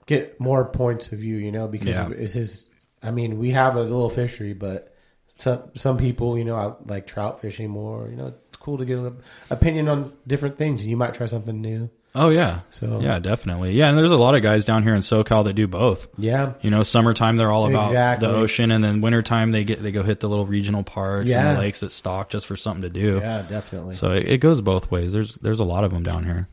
get 0.06 0.40
more 0.40 0.66
points 0.66 1.12
of 1.12 1.20
view. 1.20 1.36
You 1.38 1.52
know, 1.52 1.68
because 1.68 1.88
Yeah. 1.90 2.10
it's 2.10 2.34
his. 2.34 2.68
I 3.02 3.12
mean, 3.12 3.38
we 3.38 3.52
have 3.52 3.76
a 3.76 3.82
little 3.82 4.10
fishery, 4.10 4.54
but 4.54 4.96
some 5.38 5.64
some 5.76 5.98
people, 5.98 6.38
you 6.38 6.46
know, 6.46 6.56
I 6.56 6.74
like 6.92 7.06
trout 7.08 7.42
fishing 7.42 7.70
more. 7.70 8.08
You 8.10 8.16
know, 8.16 8.28
it's 8.48 8.58
cool 8.58 8.78
to 8.78 8.86
get 8.86 8.98
an 8.98 9.18
opinion 9.50 9.88
on 9.90 10.14
different 10.26 10.58
things, 10.58 10.82
and 10.82 10.90
you 10.90 10.98
might 10.98 11.14
try 11.14 11.28
something 11.28 11.60
new. 11.62 11.90
Oh 12.16 12.30
yeah. 12.30 12.60
So- 12.70 13.00
yeah, 13.02 13.18
definitely. 13.20 13.74
Yeah, 13.74 13.90
and 13.90 13.98
there's 13.98 14.12
a 14.12 14.18
lot 14.18 14.36
of 14.36 14.42
guys 14.44 14.66
down 14.66 14.84
here 14.84 14.94
in 14.94 15.02
SoCal 15.02 15.46
that 15.46 15.54
do 15.54 15.68
both. 15.68 16.08
Yeah, 16.18 16.54
You 16.62 16.70
know, 16.70 16.84
summertime 16.84 17.38
they're 17.38 17.52
all 17.52 17.66
about 17.68 17.88
Exactly. 17.88 18.28
the 18.28 18.34
ocean, 18.36 18.70
and 18.72 18.84
then 18.84 19.02
wintertime 19.02 19.52
they 19.52 19.64
get 19.64 19.82
they 19.82 19.92
go 19.92 20.04
hit 20.04 20.20
the 20.20 20.30
little 20.30 20.46
regional 20.46 20.84
parks 20.84 21.32
and 21.32 21.58
the 21.58 21.60
lakes 21.60 21.80
that 21.80 21.92
stock 21.92 22.30
just 22.30 22.46
for 22.46 22.56
something 22.56 22.84
to 22.84 22.90
do. 22.90 23.18
yeah, 23.22 23.42
definitely. 23.48 23.96
So 23.96 24.12
it, 24.12 24.28
it 24.28 24.38
goes 24.40 24.62
both 24.62 24.92
ways. 24.92 25.14
There's 25.14 25.36
there's 25.36 25.60
a 25.60 25.64
lot 25.66 25.84
of 25.84 25.92
them 25.92 26.04
down 26.04 26.24
here. 26.26 26.48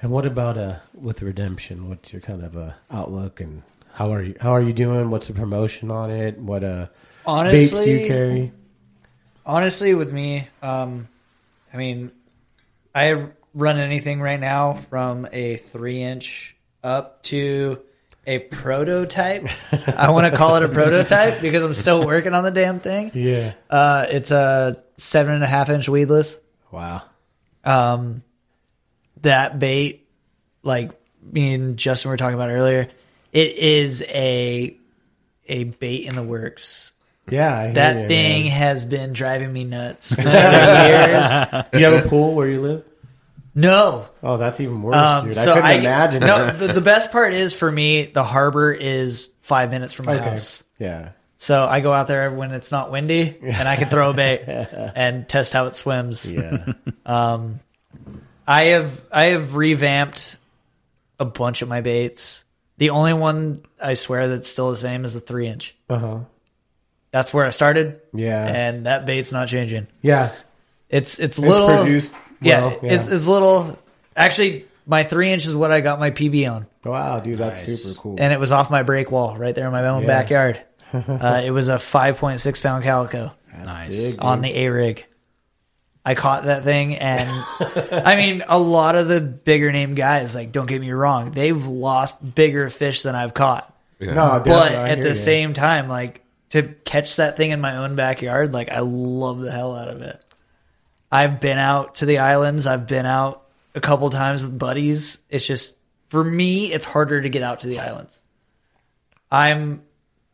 And 0.00 0.10
what 0.10 0.24
about 0.26 0.56
uh 0.58 0.76
with 0.94 1.20
redemption? 1.22 1.88
What's 1.88 2.12
your 2.12 2.20
kind 2.22 2.42
of 2.42 2.56
uh, 2.56 2.72
outlook 2.90 3.40
and 3.40 3.62
how 3.92 4.12
are 4.12 4.22
you 4.22 4.34
how 4.40 4.50
are 4.52 4.62
you 4.62 4.72
doing? 4.72 5.10
What's 5.10 5.26
the 5.28 5.34
promotion 5.34 5.90
on 5.90 6.10
it? 6.10 6.38
What 6.38 6.64
uh 6.64 6.86
baits 7.26 7.72
do 7.72 7.90
you 7.90 8.06
carry? 8.08 8.52
honestly, 9.46 9.94
with 9.94 10.10
me, 10.12 10.48
um, 10.62 11.08
I 11.72 11.76
mean, 11.76 12.10
I 12.94 13.26
run 13.54 13.78
anything 13.78 14.20
right 14.20 14.40
now 14.40 14.74
from 14.74 15.26
a 15.32 15.56
three 15.56 16.02
inch 16.02 16.56
up 16.82 17.22
to 17.24 17.80
a 18.26 18.38
prototype. 18.40 19.48
I 19.96 20.10
want 20.10 20.30
to 20.30 20.36
call 20.36 20.56
it 20.56 20.62
a 20.62 20.68
prototype 20.68 21.40
because 21.40 21.62
I'm 21.62 21.74
still 21.74 22.04
working 22.06 22.34
on 22.34 22.44
the 22.44 22.50
damn 22.50 22.80
thing. 22.80 23.10
Yeah. 23.14 23.54
Uh, 23.70 24.06
it's 24.08 24.30
a 24.30 24.82
seven 24.96 25.34
and 25.34 25.44
a 25.44 25.46
half 25.46 25.68
inch 25.70 25.88
weedless. 25.88 26.38
Wow. 26.70 27.02
Um, 27.64 28.22
that 29.22 29.58
bait, 29.58 30.06
like 30.62 30.90
me 31.22 31.54
and 31.54 31.76
Justin 31.76 32.10
were 32.10 32.16
talking 32.16 32.34
about 32.34 32.50
earlier, 32.50 32.88
it 33.32 33.56
is 33.56 34.02
a 34.02 34.76
a 35.46 35.64
bait 35.64 36.06
in 36.06 36.16
the 36.16 36.22
works. 36.22 36.92
Yeah. 37.30 37.56
I 37.58 37.70
That 37.72 38.02
you, 38.02 38.08
thing 38.08 38.42
man. 38.44 38.52
has 38.52 38.84
been 38.84 39.12
driving 39.12 39.52
me 39.52 39.64
nuts 39.64 40.12
for 40.14 40.20
years. 40.22 41.30
Do 41.72 41.78
you 41.78 41.84
have 41.84 42.04
a 42.04 42.08
pool 42.08 42.34
where 42.34 42.48
you 42.48 42.60
live? 42.60 42.84
No. 43.54 44.08
Oh, 44.22 44.36
that's 44.36 44.58
even 44.60 44.82
worse, 44.82 44.96
Um, 44.96 45.26
dude. 45.26 45.36
so 45.36 45.52
I 45.52 45.54
couldn't 45.54 45.64
I 45.66 45.72
imagine. 45.74 46.20
No, 46.20 46.50
the, 46.56 46.72
the 46.72 46.80
best 46.80 47.12
part 47.12 47.34
is 47.34 47.52
for 47.54 47.70
me, 47.70 48.06
the 48.06 48.24
harbor 48.24 48.72
is 48.72 49.30
five 49.42 49.70
minutes 49.70 49.92
from 49.94 50.06
my 50.06 50.16
Okay. 50.16 50.30
house. 50.30 50.64
Yeah. 50.78 51.10
So 51.36 51.62
I 51.64 51.80
go 51.80 51.92
out 51.92 52.06
there 52.08 52.30
when 52.32 52.52
it's 52.52 52.70
not 52.72 52.90
windy 52.90 53.36
and 53.42 53.68
I 53.68 53.76
can 53.76 53.88
throw 53.88 54.10
a 54.10 54.14
bait 54.14 54.42
and 54.46 55.28
test 55.28 55.52
how 55.52 55.66
it 55.66 55.74
swims. 55.76 56.24
Yeah. 56.30 56.72
um, 57.06 57.60
I 58.46 58.64
have 58.64 59.00
I 59.12 59.24
have 59.26 59.54
revamped 59.54 60.36
a 61.20 61.24
bunch 61.24 61.62
of 61.62 61.68
my 61.68 61.80
baits. 61.80 62.44
The 62.78 62.90
only 62.90 63.12
one 63.12 63.62
I 63.80 63.94
swear 63.94 64.28
that's 64.28 64.48
still 64.48 64.70
the 64.70 64.76
same 64.76 65.04
is 65.04 65.12
the 65.14 65.20
three 65.20 65.46
inch. 65.46 65.76
Uh 65.88 65.98
huh. 65.98 66.18
That's 67.12 67.32
where 67.32 67.46
I 67.46 67.50
started, 67.50 68.00
Yeah. 68.12 68.44
and 68.44 68.86
that 68.86 69.06
bait's 69.06 69.30
not 69.30 69.46
changing. 69.48 69.86
yeah. 70.02 70.32
It's 70.90 71.18
it's 71.18 71.38
It's 71.38 71.38
little. 71.38 71.68
produced. 71.82 72.10
Yeah, 72.40 72.64
well, 72.66 72.78
it's 72.82 73.06
it's 73.06 73.26
little. 73.26 73.78
Actually, 74.16 74.66
my 74.86 75.02
three 75.04 75.32
inch 75.32 75.46
is 75.46 75.54
what 75.56 75.72
I 75.72 75.80
got 75.80 75.98
my 75.98 76.10
PB 76.10 76.48
on, 76.50 76.66
wow, 76.84 77.20
dude, 77.20 77.38
that's 77.38 77.66
Nice. 77.66 77.82
super 77.82 78.00
cool. 78.00 78.16
and 78.18 78.32
it 78.32 78.38
was 78.40 78.52
off 78.52 78.70
my 78.70 78.82
break 78.82 79.10
wall 79.10 79.36
right 79.36 79.54
there 79.54 79.66
in 79.66 79.72
my 79.72 79.86
own 79.86 80.02
Yeah. 80.02 80.06
backyard. 80.08 80.62
uh, 80.92 81.42
it 81.44 81.50
was 81.50 81.68
a 81.68 81.78
five 81.78 82.18
point 82.18 82.40
six 82.40 82.60
pound 82.60 82.84
calico. 82.84 83.32
nice. 83.64 83.90
big. 83.90 84.16
on 84.24 84.40
the 84.42 84.50
A 84.56 84.68
rig. 84.68 85.06
I 86.06 86.14
caught 86.14 86.44
that 86.44 86.64
thing, 86.64 86.96
and 86.96 87.30
I 87.90 88.14
mean, 88.16 88.44
a 88.46 88.58
lot 88.58 88.94
of 88.94 89.08
the 89.08 89.22
bigger 89.22 89.72
name 89.72 89.94
guys, 89.94 90.34
like, 90.34 90.52
don't 90.52 90.66
get 90.66 90.78
me 90.80 90.90
wrong, 90.92 91.30
they've 91.30 91.66
lost 91.66 92.34
bigger 92.34 92.68
fish 92.68 93.00
than 93.02 93.14
I've 93.14 93.32
caught. 93.32 93.74
Yeah. 93.98 94.12
no, 94.12 94.42
But 94.44 94.44
definitely, 94.44 94.90
at 94.90 95.00
the 95.00 95.08
you. 95.08 95.14
same 95.14 95.54
time, 95.54 95.88
like, 95.88 96.22
to 96.50 96.62
catch 96.84 97.16
that 97.16 97.38
thing 97.38 97.52
in 97.52 97.60
my 97.62 97.76
own 97.78 97.96
backyard, 97.96 98.52
like, 98.52 98.70
I 98.70 98.80
love 98.80 99.40
the 99.40 99.50
hell 99.50 99.74
out 99.74 99.88
of 99.88 100.02
it. 100.02 100.22
I've 101.10 101.40
been 101.40 101.58
out 101.58 101.96
to 101.96 102.06
the 102.06 102.18
islands, 102.18 102.66
I've 102.66 102.86
been 102.86 103.06
out 103.06 103.44
a 103.74 103.80
couple 103.80 104.10
times 104.10 104.42
with 104.42 104.58
buddies. 104.58 105.18
It's 105.30 105.46
just 105.46 105.76
for 106.08 106.22
me, 106.22 106.72
it's 106.72 106.84
harder 106.84 107.20
to 107.20 107.28
get 107.28 107.42
out 107.42 107.60
to 107.60 107.68
the 107.68 107.80
islands. 107.80 108.20
I'm 109.30 109.82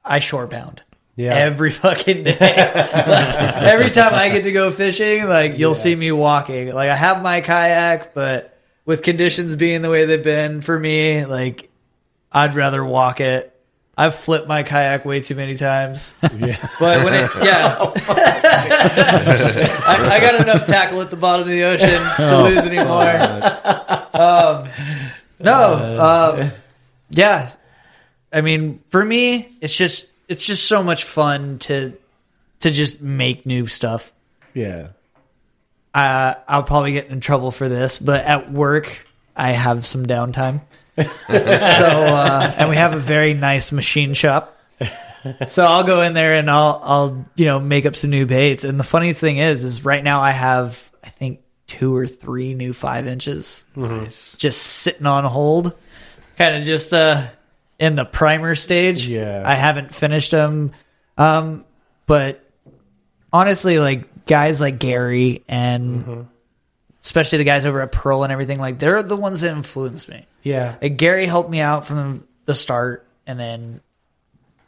I 0.05 0.19
shore 0.19 0.47
pound. 0.47 0.83
Yeah. 1.17 1.35
Every 1.35 1.71
fucking 1.71 2.25
day. 2.25 2.37
Like, 2.39 2.41
every 3.63 3.91
time 3.91 4.15
I 4.15 4.31
get 4.31 4.45
to 4.45 4.53
go 4.53 4.71
fishing, 4.71 5.27
like 5.27 5.59
you'll 5.59 5.75
see 5.75 5.95
me 5.95 6.13
walking. 6.13 6.73
Like 6.73 6.91
I 6.91 6.97
have 6.97 7.23
my 7.23 7.41
kayak, 7.41 8.15
but 8.15 8.59
with 8.85 9.03
conditions 9.03 9.57
being 9.57 9.83
the 9.83 9.91
way 9.91 10.05
they've 10.05 10.23
been 10.23 10.63
for 10.63 10.79
me, 10.79 11.25
like 11.25 11.71
I'd 12.33 12.55
rather 12.55 12.85
walk 12.85 13.21
it. 13.21 13.55
I've 13.97 14.15
flipped 14.15 14.47
my 14.49 14.63
kayak 14.63 15.05
way 15.05 15.21
too 15.21 15.35
many 15.35 15.57
times. 15.57 16.15
Yeah. 16.39 16.57
But 16.79 17.05
when 17.05 17.15
it, 17.15 17.31
yeah, 17.43 17.77
I, 19.87 20.09
I 20.13 20.21
got 20.21 20.41
enough 20.41 20.67
tackle 20.67 21.01
at 21.03 21.11
the 21.11 21.17
bottom 21.17 21.43
of 21.43 21.49
the 21.49 21.65
ocean 21.65 22.03
to 22.17 22.43
lose 22.45 22.59
anymore. 22.59 23.11
Um, 24.15 24.69
no, 25.39 26.41
um, 26.41 26.53
yeah. 27.11 27.51
I 28.33 28.41
mean, 28.41 28.81
for 28.91 29.05
me, 29.05 29.49
it's 29.61 29.77
just 29.77 30.11
it's 30.29 30.47
just 30.47 30.67
so 30.67 30.83
much 30.83 31.05
fun 31.05 31.59
to 31.61 31.93
to 32.61 32.71
just 32.71 33.03
make 33.03 33.45
new 33.45 33.67
stuff. 33.67 34.13
Yeah. 34.55 34.89
Uh, 35.93 36.35
I'll 36.47 36.63
probably 36.63 36.93
get 36.93 37.09
in 37.09 37.21
trouble 37.21 37.51
for 37.51 37.69
this, 37.69 37.99
but 37.99 38.25
at 38.25 38.51
work 38.53 39.07
I 39.35 39.53
have 39.53 39.85
some 39.85 40.07
downtime. 40.07 40.61
so 41.29 41.87
uh, 41.87 42.55
and 42.57 42.69
we 42.71 42.77
have 42.77 42.93
a 42.93 42.99
very 42.99 43.35
nice 43.35 43.73
machine 43.73 44.15
shop. 44.15 44.57
So 45.49 45.65
I'll 45.65 45.85
go 45.85 46.01
in 46.01 46.15
there 46.15 46.35
and 46.37 46.51
I'll 46.51 46.81
I'll 46.83 47.27
you 47.37 47.45
know 47.45 47.61
make 47.61 47.85
up 47.87 47.97
some 47.97 48.11
new 48.11 48.27
baits. 48.27 48.65
And 48.65 48.81
the 48.81 48.85
funniest 48.85 49.21
thing 49.21 49.39
is 49.39 49.63
is 49.65 49.85
right 49.85 50.03
now 50.03 50.21
I 50.21 50.33
have 50.33 50.91
I 51.05 51.11
think 51.11 51.41
two 51.67 51.95
or 51.95 52.07
three 52.07 52.55
new 52.55 52.73
five 52.73 53.07
inches 53.07 53.65
just 54.39 54.63
sitting 54.63 55.07
on 55.07 55.25
hold, 55.25 55.75
kind 56.39 56.57
of 56.57 56.65
just 56.65 56.93
uh 56.95 57.27
in 57.79 57.97
the 57.97 58.05
primer 58.05 58.55
stage. 58.55 59.07
Yeah. 59.07 59.43
I 59.45 59.55
haven't 59.57 59.95
finished 59.95 60.31
them, 60.31 60.73
um, 61.19 61.65
but 62.07 62.45
honestly, 63.33 63.79
like 63.79 64.27
guys 64.27 64.61
like 64.61 64.79
Gary 64.79 65.43
and 65.49 66.29
especially 67.03 67.39
the 67.39 67.45
guys 67.45 67.65
over 67.67 67.81
at 67.81 67.93
Pearl 67.93 68.23
and 68.25 68.33
everything, 68.33 68.59
like 68.59 68.79
they're 68.79 69.03
the 69.03 69.17
ones 69.17 69.41
that 69.43 69.51
influenced 69.53 70.09
me. 70.09 70.27
Yeah. 70.43 70.77
Like 70.81 70.97
Gary 70.97 71.27
helped 71.27 71.51
me 71.51 71.61
out 71.61 71.87
from 71.87 72.27
the 72.47 72.55
start, 72.55 73.07
and 73.27 73.39
then 73.39 73.81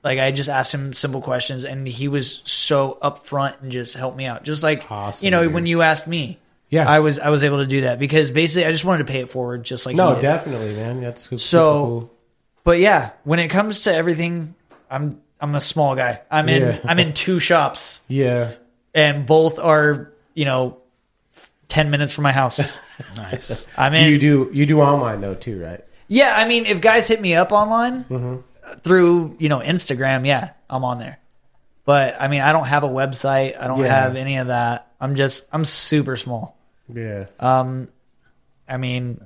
like 0.05 0.19
I 0.19 0.31
just 0.33 0.49
asked 0.49 0.75
him 0.75 0.93
simple 0.95 1.21
questions, 1.23 1.65
and 1.65 1.87
he 1.87 2.09
was 2.09 2.43
so 2.45 2.99
upfront 3.03 3.61
and 3.63 3.71
just 3.71 3.95
helped 3.95 4.17
me 4.17 4.27
out. 4.27 4.43
Just 4.45 4.63
like 4.63 4.91
Awesome, 4.91 5.25
you 5.25 5.31
know 5.31 5.45
dude. 5.45 5.55
when 5.55 5.67
you 5.67 5.83
asked 5.83 6.07
me, 6.09 6.39
Yeah. 6.71 6.89
I 6.89 6.99
was 7.01 7.19
I 7.19 7.29
was 7.31 7.43
able 7.45 7.59
to 7.59 7.67
do 7.67 7.83
that 7.83 7.99
because 7.99 8.31
basically 8.31 8.67
I 8.67 8.73
just 8.73 8.85
wanted 8.85 9.07
to 9.07 9.13
pay 9.13 9.21
it 9.21 9.31
forward, 9.31 9.65
just 9.65 9.87
like 9.87 9.95
No, 9.97 10.21
definitely, 10.21 10.75
man. 10.75 11.01
That's 11.01 11.23
super 11.23 11.39
So- 11.39 11.73
cool. 11.85 12.11
But 12.65 12.79
yeah, 12.79 13.11
when 13.25 13.39
it 13.41 13.49
comes 13.49 13.83
to 13.83 13.95
everything, 13.95 14.55
I'm 14.91 15.21
I'm 15.41 15.55
a 15.57 15.61
small 15.61 15.97
guy. 15.97 16.21
I'm 16.31 16.49
in 16.49 16.63
Yeah. 16.63 16.79
I'm 16.85 16.99
in 17.01 17.13
two 17.13 17.41
shops, 17.41 18.01
Yeah. 18.09 18.53
and 18.95 19.27
both 19.27 19.59
are 19.59 20.13
you 20.35 20.45
know 20.45 20.79
ten 21.73 21.91
minutes 21.91 22.13
from 22.15 22.23
my 22.25 22.33
house. 22.33 22.61
Nice. 23.17 23.67
I 23.77 23.91
mean. 23.91 24.09
You 24.09 24.19
do 24.19 24.51
you 24.53 24.65
do 24.67 24.81
online 24.81 25.21
though 25.23 25.35
too, 25.35 25.61
right? 25.61 25.83
Yeah, 26.07 26.35
I 26.37 26.47
mean, 26.47 26.67
if 26.67 26.81
guys 26.81 27.09
hit 27.09 27.21
me 27.21 27.35
up 27.35 27.51
online 27.51 28.05
Mm-hmm. 28.05 28.79
through 28.85 29.37
you 29.41 29.49
know 29.49 29.59
Instagram, 29.59 30.25
yeah, 30.27 30.51
I'm 30.71 30.85
on 30.85 30.99
there. 31.01 31.19
But 31.85 32.17
I 32.21 32.29
mean, 32.29 32.43
I 32.43 32.53
don't 32.53 32.67
have 32.67 32.85
a 32.85 32.89
website. 32.89 33.59
I 33.61 33.67
don't 33.67 33.81
Yeah. 33.81 33.89
have 33.89 34.15
any 34.15 34.37
of 34.37 34.47
that. 34.49 34.87
I'm 35.01 35.17
just 35.17 35.45
I'm 35.53 35.65
super 35.65 36.17
small. 36.17 36.57
Yeah. 36.93 37.27
Um, 37.41 37.89
I 38.69 38.77
mean, 38.77 39.21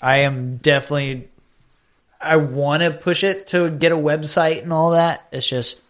I 0.00 0.18
am 0.18 0.58
definitely. 0.58 1.28
I 2.20 2.36
want 2.36 2.82
to 2.82 2.90
push 2.92 3.24
it 3.24 3.48
to 3.48 3.68
get 3.70 3.90
a 3.92 3.96
website 3.96 4.62
and 4.62 4.72
all 4.72 4.90
that. 4.90 5.26
It's 5.32 5.48
just 5.48 5.80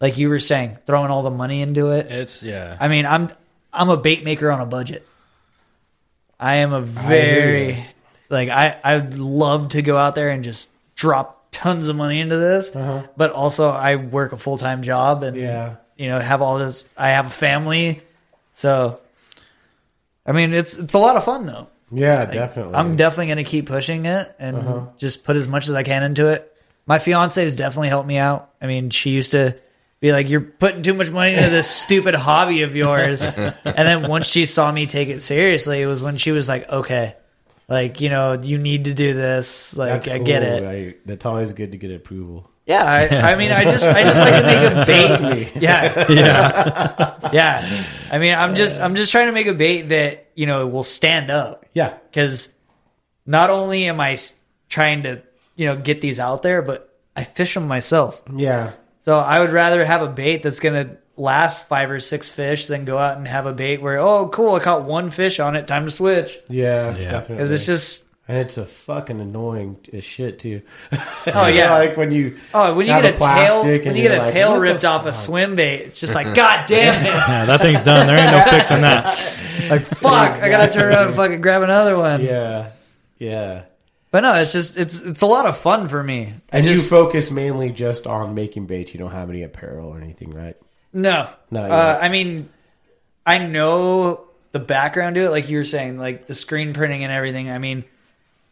like 0.00 0.16
you 0.16 0.28
were 0.30 0.38
saying, 0.38 0.78
throwing 0.86 1.10
all 1.10 1.22
the 1.22 1.30
money 1.30 1.60
into 1.60 1.90
it. 1.90 2.06
It's 2.06 2.42
yeah. 2.42 2.76
I 2.80 2.88
mean, 2.88 3.04
I'm 3.04 3.30
I'm 3.72 3.90
a 3.90 3.96
bait 3.98 4.24
maker 4.24 4.50
on 4.50 4.60
a 4.62 4.66
budget. 4.66 5.06
I 6.40 6.56
am 6.56 6.72
a 6.72 6.80
very 6.80 7.74
you. 7.74 7.82
like 8.30 8.48
I 8.48 8.78
I'd 8.82 9.14
love 9.14 9.70
to 9.70 9.82
go 9.82 9.96
out 9.96 10.14
there 10.14 10.30
and 10.30 10.42
just 10.42 10.68
drop 10.96 11.48
tons 11.52 11.88
of 11.88 11.96
money 11.96 12.20
into 12.20 12.36
this, 12.38 12.74
uh-huh. 12.74 13.06
but 13.16 13.32
also 13.32 13.68
I 13.68 13.96
work 13.96 14.32
a 14.32 14.38
full 14.38 14.56
time 14.56 14.82
job 14.82 15.22
and 15.22 15.36
Yeah. 15.36 15.76
you 15.96 16.08
know 16.08 16.18
have 16.18 16.40
all 16.40 16.58
this. 16.58 16.88
I 16.96 17.10
have 17.10 17.26
a 17.26 17.30
family, 17.30 18.00
so 18.54 18.98
I 20.26 20.32
mean 20.32 20.54
it's 20.54 20.76
it's 20.76 20.94
a 20.94 20.98
lot 20.98 21.16
of 21.16 21.24
fun 21.24 21.44
though. 21.46 21.68
Yeah, 21.92 22.24
definitely. 22.24 22.74
I'm 22.74 22.96
definitely 22.96 23.26
going 23.26 23.38
to 23.38 23.44
keep 23.44 23.66
pushing 23.66 24.06
it 24.06 24.34
and 24.38 24.56
uh-huh. 24.56 24.80
just 24.96 25.24
put 25.24 25.36
as 25.36 25.48
much 25.48 25.68
as 25.68 25.74
I 25.74 25.82
can 25.82 26.04
into 26.04 26.28
it. 26.28 26.46
My 26.86 27.00
fiance 27.00 27.42
has 27.42 27.54
definitely 27.54 27.88
helped 27.88 28.06
me 28.06 28.16
out. 28.16 28.48
I 28.62 28.66
mean, 28.66 28.90
she 28.90 29.10
used 29.10 29.32
to 29.32 29.56
be 30.00 30.12
like, 30.12 30.28
"You're 30.30 30.40
putting 30.40 30.82
too 30.82 30.94
much 30.94 31.10
money 31.10 31.34
into 31.34 31.50
this 31.50 31.70
stupid 31.82 32.14
hobby 32.14 32.62
of 32.62 32.74
yours," 32.76 33.22
and 33.22 33.54
then 33.64 34.08
once 34.08 34.26
she 34.26 34.46
saw 34.46 34.70
me 34.72 34.86
take 34.86 35.08
it 35.08 35.20
seriously, 35.22 35.80
it 35.82 35.86
was 35.86 36.00
when 36.02 36.16
she 36.16 36.32
was 36.32 36.48
like, 36.48 36.68
"Okay, 36.68 37.14
like 37.68 38.00
you 38.00 38.08
know, 38.08 38.32
you 38.40 38.58
need 38.58 38.84
to 38.84 38.94
do 38.94 39.14
this. 39.14 39.76
Like, 39.76 40.04
That's 40.04 40.08
I 40.08 40.18
get 40.18 40.42
cool. 40.42 40.52
it." 40.52 40.64
I- 40.64 40.94
that's 41.04 41.26
always 41.26 41.52
good 41.52 41.72
to 41.72 41.78
get 41.78 41.90
approval. 41.92 42.46
Yeah, 42.66 42.84
I, 42.84 43.32
I 43.32 43.36
mean, 43.36 43.50
I 43.50 43.64
just, 43.64 43.84
I 43.84 44.04
just 44.04 44.20
like 44.20 44.34
to 44.34 44.46
make 44.46 44.72
a 44.72 44.86
bait. 44.86 45.56
Yeah, 45.60 46.06
yeah, 46.08 47.30
yeah. 47.32 47.86
I 48.12 48.18
mean, 48.18 48.34
I'm 48.34 48.54
just, 48.54 48.80
I'm 48.80 48.94
just 48.94 49.10
trying 49.10 49.26
to 49.26 49.32
make 49.32 49.48
a 49.48 49.54
bait 49.54 49.82
that 49.88 50.28
you 50.36 50.46
know 50.46 50.66
will 50.68 50.84
stand 50.84 51.30
up 51.32 51.66
Yeah. 51.74 51.94
because 52.10 52.48
not 53.26 53.50
only 53.50 53.86
am 53.86 53.98
I 54.00 54.18
trying 54.68 55.02
to 55.02 55.20
you 55.56 55.66
know 55.66 55.76
get 55.76 56.00
these 56.00 56.20
out 56.20 56.42
there, 56.42 56.62
but 56.62 56.96
I 57.16 57.24
fish 57.24 57.54
them 57.54 57.66
myself. 57.66 58.22
Yeah. 58.36 58.72
So 59.02 59.18
I 59.18 59.40
would 59.40 59.50
rather 59.50 59.84
have 59.84 60.02
a 60.02 60.08
bait 60.08 60.42
that's 60.42 60.60
gonna 60.60 60.96
last 61.16 61.68
five 61.68 61.90
or 61.90 62.00
six 62.00 62.30
fish 62.30 62.66
than 62.66 62.84
go 62.84 62.96
out 62.98 63.18
and 63.18 63.28
have 63.28 63.46
a 63.46 63.52
bait 63.52 63.82
where 63.82 63.98
oh 63.98 64.28
cool 64.28 64.54
I 64.54 64.60
caught 64.60 64.84
one 64.84 65.10
fish 65.10 65.38
on 65.38 65.56
it, 65.56 65.66
time 65.66 65.84
to 65.84 65.90
switch 65.90 66.38
Yeah. 66.48 66.96
Yeah. 66.96 67.10
Definitely. 67.12 67.36
because 67.36 67.52
it's 67.52 67.66
just 67.66 68.04
and 68.30 68.38
it's 68.38 68.58
a 68.58 68.64
fucking 68.64 69.20
annoying 69.20 69.76
as 69.92 70.04
shit 70.04 70.38
too. 70.38 70.62
Oh, 71.26 71.46
yeah. 71.48 71.72
like 71.76 71.96
when 71.96 72.12
you 72.12 72.38
oh 72.54 72.74
when 72.74 72.86
you 72.86 72.92
get 72.92 73.16
a, 73.16 73.18
tail 73.18 73.64
when 73.64 73.96
you 73.96 74.02
get 74.02 74.12
a 74.12 74.22
like, 74.22 74.32
tail 74.32 74.56
ripped 74.56 74.84
off 74.84 75.04
a 75.04 75.12
swim 75.12 75.56
bait, 75.56 75.80
it's 75.80 75.98
just 75.98 76.14
like 76.14 76.32
god 76.34 76.66
damn 76.66 77.04
it. 77.04 77.08
yeah, 77.08 77.44
that 77.44 77.60
thing's 77.60 77.82
done. 77.82 78.06
There 78.06 78.16
ain't 78.16 78.30
no 78.30 78.44
fixing 78.48 78.82
that. 78.82 79.04
like 79.68 79.84
fuck, 79.96 80.38
I 80.38 80.48
gotta 80.48 80.72
turn 80.72 80.92
around 80.92 81.08
and 81.08 81.16
fucking 81.16 81.40
grab 81.40 81.62
another 81.62 81.96
one. 81.96 82.22
Yeah. 82.22 82.70
Yeah. 83.18 83.64
But 84.10 84.20
no, 84.20 84.34
it's 84.34 84.52
just 84.52 84.76
it's 84.76 84.96
it's 84.96 85.22
a 85.22 85.26
lot 85.26 85.46
of 85.46 85.56
fun 85.56 85.88
for 85.88 86.02
me. 86.02 86.34
I 86.52 86.58
And 86.58 86.66
you 86.66 86.80
focus 86.80 87.30
mainly 87.30 87.70
just 87.70 88.06
on 88.06 88.34
making 88.34 88.66
baits. 88.66 88.92
You 88.92 88.98
don't 88.98 89.12
have 89.12 89.30
any 89.30 89.42
apparel 89.42 89.88
or 89.88 89.98
anything, 90.00 90.30
right? 90.30 90.56
no, 90.92 91.28
Not 91.50 91.70
uh, 91.70 91.74
yet. 91.74 92.02
I 92.02 92.08
mean, 92.08 92.48
I 93.24 93.38
know 93.38 94.24
the 94.52 94.58
background 94.58 95.14
to 95.14 95.22
it, 95.22 95.30
like 95.30 95.48
you 95.48 95.58
were 95.58 95.64
saying, 95.64 95.98
like 95.98 96.26
the 96.26 96.34
screen 96.34 96.72
printing 96.72 97.04
and 97.04 97.12
everything. 97.12 97.50
I 97.50 97.58
mean, 97.58 97.84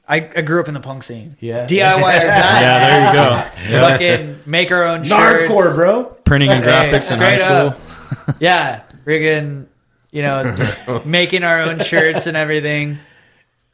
I, 0.08 0.16
I 0.36 0.42
grew 0.42 0.60
up 0.60 0.68
in 0.68 0.74
the 0.74 0.80
punk 0.80 1.02
scene. 1.02 1.36
Yeah. 1.40 1.66
DIY 1.66 1.96
or 1.96 2.00
die. 2.00 2.20
Yeah, 2.60 2.78
there 2.88 3.06
you 3.06 3.12
go. 3.12 3.70
Yeah. 3.72 3.88
Fucking 3.88 4.40
make 4.46 4.70
our 4.70 4.84
own 4.84 5.02
shirts. 5.02 5.50
Hardcore, 5.50 5.74
bro. 5.74 6.04
Printing 6.04 6.50
and 6.50 6.64
Hey, 6.64 6.70
graphics 6.92 7.12
in 7.12 7.18
high 7.18 7.36
straight 7.36 7.72
school. 7.72 8.34
Yeah, 8.40 8.82
friggin', 9.04 9.66
you 10.10 10.22
know, 10.22 10.54
just 10.54 10.80
making 11.06 11.42
our 11.42 11.62
own 11.62 11.80
shirts 11.80 12.26
and 12.26 12.36
everything. 12.36 12.98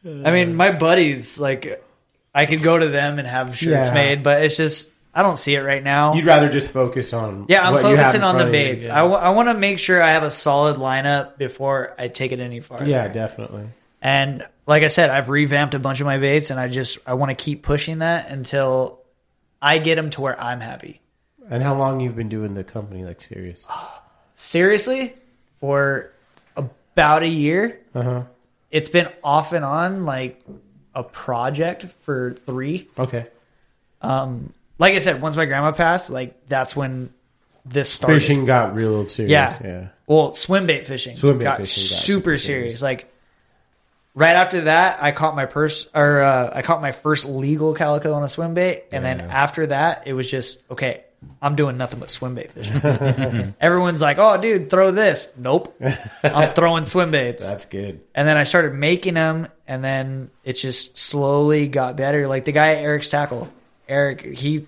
I 0.04 0.30
mean, 0.30 0.54
my 0.54 0.70
buddies, 0.72 1.38
like, 1.40 1.82
I 2.34 2.46
could 2.46 2.62
go 2.62 2.76
to 2.78 2.88
them 2.88 3.18
and 3.18 3.26
have 3.28 3.56
shirts 3.56 3.88
Yeah. 3.88 3.94
made, 3.94 4.22
but 4.22 4.42
it's 4.42 4.56
just, 4.56 4.90
I 5.14 5.22
don't 5.22 5.36
see 5.38 5.54
it 5.54 5.60
right 5.60 5.82
now. 5.82 6.14
You'd 6.14 6.26
rather 6.26 6.50
just 6.50 6.70
focus 6.70 7.12
on. 7.12 7.46
yeah, 7.48 7.66
I'm 7.66 7.72
what 7.74 7.84
you 7.84 7.96
have 7.96 8.06
focusing 8.06 8.20
in 8.20 8.24
on 8.24 8.34
the 8.36 8.40
front 8.44 8.54
of 8.54 8.60
you. 8.60 8.74
baits. 8.74 8.86
I, 8.86 8.96
w- 8.98 9.16
I 9.16 9.28
want 9.30 9.48
to 9.48 9.54
make 9.54 9.78
sure 9.78 10.02
I 10.02 10.10
have 10.12 10.24
a 10.24 10.30
solid 10.30 10.76
lineup 10.76 11.38
before 11.38 11.94
I 11.98 12.08
take 12.08 12.32
it 12.32 12.40
any 12.40 12.60
farther. 12.60 12.84
Yeah, 12.86 13.08
definitely. 13.08 13.64
And 14.02 14.46
like 14.66 14.82
I 14.82 14.88
said, 14.88 15.08
I've 15.10 15.28
revamped 15.30 15.74
a 15.74 15.78
bunch 15.78 16.00
of 16.00 16.06
my 16.06 16.18
baits, 16.18 16.50
and 16.50 16.58
I 16.60 16.68
just 16.68 16.98
I 17.06 17.14
want 17.14 17.30
to 17.30 17.34
keep 17.42 17.62
pushing 17.62 18.00
that 18.00 18.28
until 18.30 19.00
I 19.62 19.78
get 19.78 19.94
them 19.94 20.10
to 20.10 20.20
where 20.20 20.38
I'm 20.38 20.60
happy. 20.60 21.00
And 21.48 21.62
how 21.62 21.74
long 21.76 22.00
you've 22.00 22.16
been 22.16 22.28
doing 22.28 22.52
the 22.54 22.64
company 22.64 23.04
like 23.04 23.20
serious? 23.22 23.64
Seriously, 24.34 25.14
for 25.60 26.10
about 26.56 27.22
a 27.22 27.28
year, 27.28 27.80
Uh 27.94 28.02
huh. 28.02 28.22
It's 28.74 28.88
been 28.88 29.08
off 29.22 29.52
and 29.52 29.64
on 29.64 30.04
like 30.04 30.42
a 30.96 31.04
project 31.04 31.84
for 32.00 32.34
three. 32.44 32.88
Okay. 32.98 33.28
Like 34.02 34.94
I 34.94 34.98
said, 34.98 35.22
once 35.22 35.36
my 35.36 35.44
grandma 35.44 35.70
passed, 35.70 36.10
like 36.10 36.48
that's 36.48 36.74
when 36.74 37.14
this 37.64 37.90
started. 37.90 38.20
Fishing 38.20 38.46
got 38.46 38.74
real 38.74 39.06
serious. 39.06 39.30
Yeah. 39.30 39.58
Yeah. 39.62 39.88
Well, 40.08 40.34
swim 40.34 40.66
bait 40.66 40.84
fishing 40.84 41.16
Swim 41.16 41.38
bait 41.38 41.44
got 41.44 41.56
fishing 41.58 41.82
got 41.82 42.02
super 42.02 42.04
super 42.04 42.38
serious. 42.38 42.82
Like 42.82 43.12
right 44.14 44.34
after 44.34 44.62
that, 44.62 45.00
I 45.00 45.12
caught 45.12 45.36
my 45.36 45.46
purse 45.46 45.88
or 45.94 46.20
uh, 46.20 46.50
I 46.52 46.62
caught 46.62 46.82
my 46.82 46.90
first 46.90 47.26
legal 47.26 47.74
calico 47.74 48.12
on 48.14 48.24
a 48.24 48.28
swim 48.28 48.54
bait, 48.54 48.86
and 48.90 49.04
then 49.04 49.20
after 49.20 49.68
that, 49.68 50.06
it 50.06 50.14
was 50.14 50.28
just 50.28 50.62
okay. 50.68 51.03
I'm 51.42 51.56
doing 51.56 51.76
nothing 51.76 52.00
but 52.00 52.10
swim 52.10 52.34
bait 52.34 52.50
fishing. 52.52 53.54
Everyone's 53.60 54.00
like, 54.00 54.18
"Oh, 54.18 54.36
dude, 54.40 54.70
throw 54.70 54.90
this." 54.90 55.30
Nope, 55.36 55.78
I'm 56.22 56.54
throwing 56.54 56.86
swim 56.86 57.10
baits. 57.10 57.46
That's 57.46 57.66
good. 57.66 58.00
And 58.14 58.26
then 58.26 58.36
I 58.36 58.44
started 58.44 58.74
making 58.74 59.14
them, 59.14 59.48
and 59.66 59.82
then 59.82 60.30
it 60.44 60.54
just 60.54 60.98
slowly 60.98 61.68
got 61.68 61.96
better. 61.96 62.26
Like 62.28 62.44
the 62.44 62.52
guy 62.52 62.74
at 62.74 62.78
Eric's 62.82 63.08
Tackle, 63.10 63.52
Eric, 63.88 64.22
he, 64.36 64.66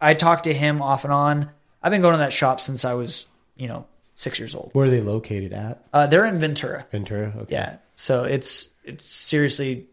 I 0.00 0.14
talked 0.14 0.44
to 0.44 0.54
him 0.54 0.82
off 0.82 1.04
and 1.04 1.12
on. 1.12 1.50
I've 1.82 1.92
been 1.92 2.02
going 2.02 2.14
to 2.14 2.18
that 2.18 2.32
shop 2.32 2.60
since 2.60 2.84
I 2.84 2.94
was, 2.94 3.26
you 3.56 3.68
know, 3.68 3.86
six 4.14 4.38
years 4.38 4.54
old. 4.54 4.70
Where 4.72 4.86
are 4.86 4.90
they 4.90 5.00
located 5.00 5.52
at? 5.52 5.84
Uh, 5.92 6.06
they're 6.06 6.24
in 6.24 6.38
Ventura. 6.40 6.86
Ventura. 6.90 7.32
Okay. 7.36 7.54
Yeah, 7.54 7.76
so 7.94 8.24
it's 8.24 8.70
it's 8.84 9.04
seriously, 9.04 9.86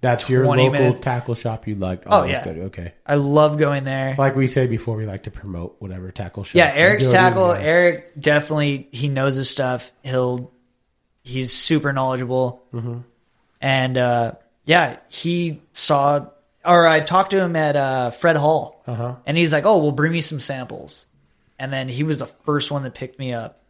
That's 0.00 0.28
your 0.28 0.46
local 0.46 0.70
minutes. 0.70 1.00
tackle 1.00 1.34
shop 1.34 1.66
you 1.66 1.74
like. 1.74 2.02
Oh, 2.06 2.20
that's 2.20 2.30
yeah. 2.30 2.44
good. 2.44 2.58
Okay. 2.66 2.92
I 3.04 3.16
love 3.16 3.58
going 3.58 3.82
there. 3.84 4.14
Like 4.16 4.36
we 4.36 4.46
said 4.46 4.70
before, 4.70 4.96
we 4.96 5.06
like 5.06 5.24
to 5.24 5.30
promote 5.32 5.74
whatever 5.80 6.12
tackle 6.12 6.44
shop. 6.44 6.54
Yeah, 6.54 6.72
Eric's 6.72 7.06
to, 7.06 7.12
tackle. 7.12 7.48
yeah. 7.54 7.60
Eric 7.62 8.12
definitely 8.20 8.88
he 8.92 9.08
knows 9.08 9.34
his 9.34 9.50
stuff. 9.50 9.90
He'll 10.04 10.52
he's 11.24 11.52
super 11.52 11.92
knowledgeable, 11.92 12.62
Mm-hmm. 12.72 12.98
and 13.60 13.98
uh, 13.98 14.32
yeah, 14.64 14.98
he 15.08 15.62
saw 15.72 16.26
or 16.64 16.86
I 16.86 17.00
talked 17.00 17.30
to 17.32 17.40
him 17.40 17.56
at 17.56 17.74
uh, 17.76 18.10
Fred 18.10 18.36
Hall, 18.36 18.82
Uh-huh. 18.86 19.16
and 19.26 19.36
he's 19.36 19.52
like, 19.52 19.64
"Oh, 19.66 19.78
well, 19.78 19.92
bring 19.92 20.12
me 20.12 20.20
some 20.20 20.38
samples," 20.40 21.06
and 21.58 21.72
then 21.72 21.88
he 21.88 22.02
was 22.04 22.18
the 22.20 22.26
first 22.44 22.70
one 22.70 22.84
that 22.84 22.94
picked 22.94 23.18
me 23.18 23.32
up, 23.32 23.62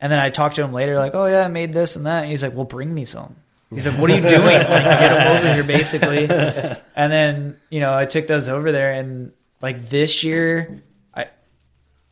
and 0.00 0.10
then 0.10 0.18
I 0.18 0.30
talked 0.30 0.56
to 0.56 0.62
him 0.62 0.72
later, 0.72 0.96
like, 0.98 1.14
"Oh 1.14 1.26
yeah, 1.26 1.44
I 1.44 1.48
made 1.48 1.74
this 1.74 1.94
and 1.96 2.06
that," 2.06 2.22
and 2.22 2.30
he's 2.30 2.42
like, 2.42 2.54
"Well, 2.54 2.64
bring 2.64 2.94
me 2.94 3.04
some." 3.04 3.36
He's 3.74 3.86
like, 3.86 3.98
"What 3.98 4.10
are 4.10 4.14
you 4.16 4.20
doing? 4.28 4.42
like, 4.44 4.66
get 4.66 5.08
them 5.12 5.36
over 5.36 5.54
here, 5.54 5.64
basically." 5.64 6.24
And 6.96 7.12
then 7.12 7.60
you 7.70 7.80
know, 7.80 7.92
I 7.96 8.06
took 8.06 8.26
those 8.26 8.48
over 8.48 8.72
there, 8.72 8.92
and 8.92 9.32
like 9.60 9.88
this 9.88 10.24
year, 10.24 10.80
I 11.14 11.28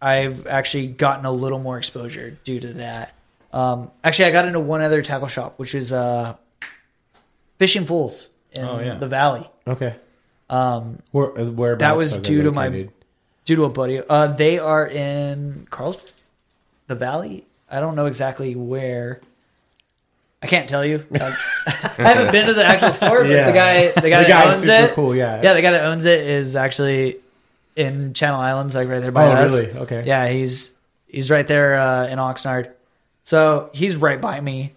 I've 0.00 0.46
actually 0.46 0.88
gotten 0.88 1.24
a 1.24 1.32
little 1.32 1.58
more 1.58 1.78
exposure 1.78 2.30
due 2.44 2.60
to 2.60 2.72
that. 2.74 3.14
Um, 3.52 3.90
actually, 4.04 4.26
I 4.26 4.30
got 4.32 4.44
into 4.46 4.60
one 4.60 4.82
other 4.82 5.00
tackle 5.02 5.28
shop, 5.28 5.58
which 5.58 5.74
is 5.74 5.92
uh, 5.92 6.36
Fishing 7.58 7.86
Fools 7.86 8.28
in 8.52 8.64
Oh, 8.64 8.78
yeah. 8.80 8.94
the 8.96 9.08
Valley. 9.08 9.48
Okay. 9.66 9.94
Um, 10.50 10.98
Where, 11.10 11.38
uh, 11.38 11.44
whereabouts 11.44 11.80
That 11.80 11.96
was 11.96 12.16
due 12.18 12.42
to 12.42 12.52
my- 12.52 12.88
due 13.46 13.56
to 13.56 13.64
a 13.64 13.68
buddy, 13.70 14.00
uh, 14.06 14.26
they 14.28 14.58
are 14.58 14.86
in 14.86 15.66
Carlsbad, 15.70 16.10
the 16.86 16.94
Valley. 16.94 17.46
I 17.70 17.80
don't 17.80 17.96
know 17.96 18.06
exactly 18.06 18.54
where. 18.54 19.20
I 20.46 20.48
can't 20.48 20.68
tell 20.68 20.84
you. 20.84 21.04
I, 21.12 21.36
I 21.66 22.02
haven't 22.02 22.32
been 22.32 22.46
to 22.46 22.54
the 22.54 22.64
actual 22.64 22.92
store, 22.92 23.22
but 23.24 23.30
Yeah. 23.30 23.46
the 23.46 23.52
guy, 23.52 23.88
the 23.88 23.94
guy 23.94 24.02
The 24.02 24.10
that 24.10 24.28
guy's 24.28 24.56
owns 24.56 24.66
super 24.66 24.84
it, 24.84 24.94
cool, 24.94 25.16
yeah. 25.16 25.42
yeah, 25.42 25.52
the 25.54 25.62
guy 25.62 25.72
that 25.72 25.84
owns 25.86 26.04
it 26.04 26.20
is 26.20 26.54
actually 26.56 27.16
in 27.74 28.14
Channel 28.14 28.40
Islands, 28.40 28.74
like 28.74 28.88
right 28.88 29.00
there 29.00 29.12
by 29.12 29.26
Oh, 29.26 29.30
us. 29.32 29.50
really? 29.50 29.70
Okay. 29.72 30.04
Yeah, 30.06 30.28
he's 30.28 30.72
he's 31.08 31.30
right 31.30 31.46
there 31.46 31.78
uh, 31.78 32.06
in 32.06 32.18
Oxnard, 32.18 32.70
so 33.24 33.70
he's 33.74 33.96
right 33.96 34.20
by 34.20 34.40
me. 34.40 34.72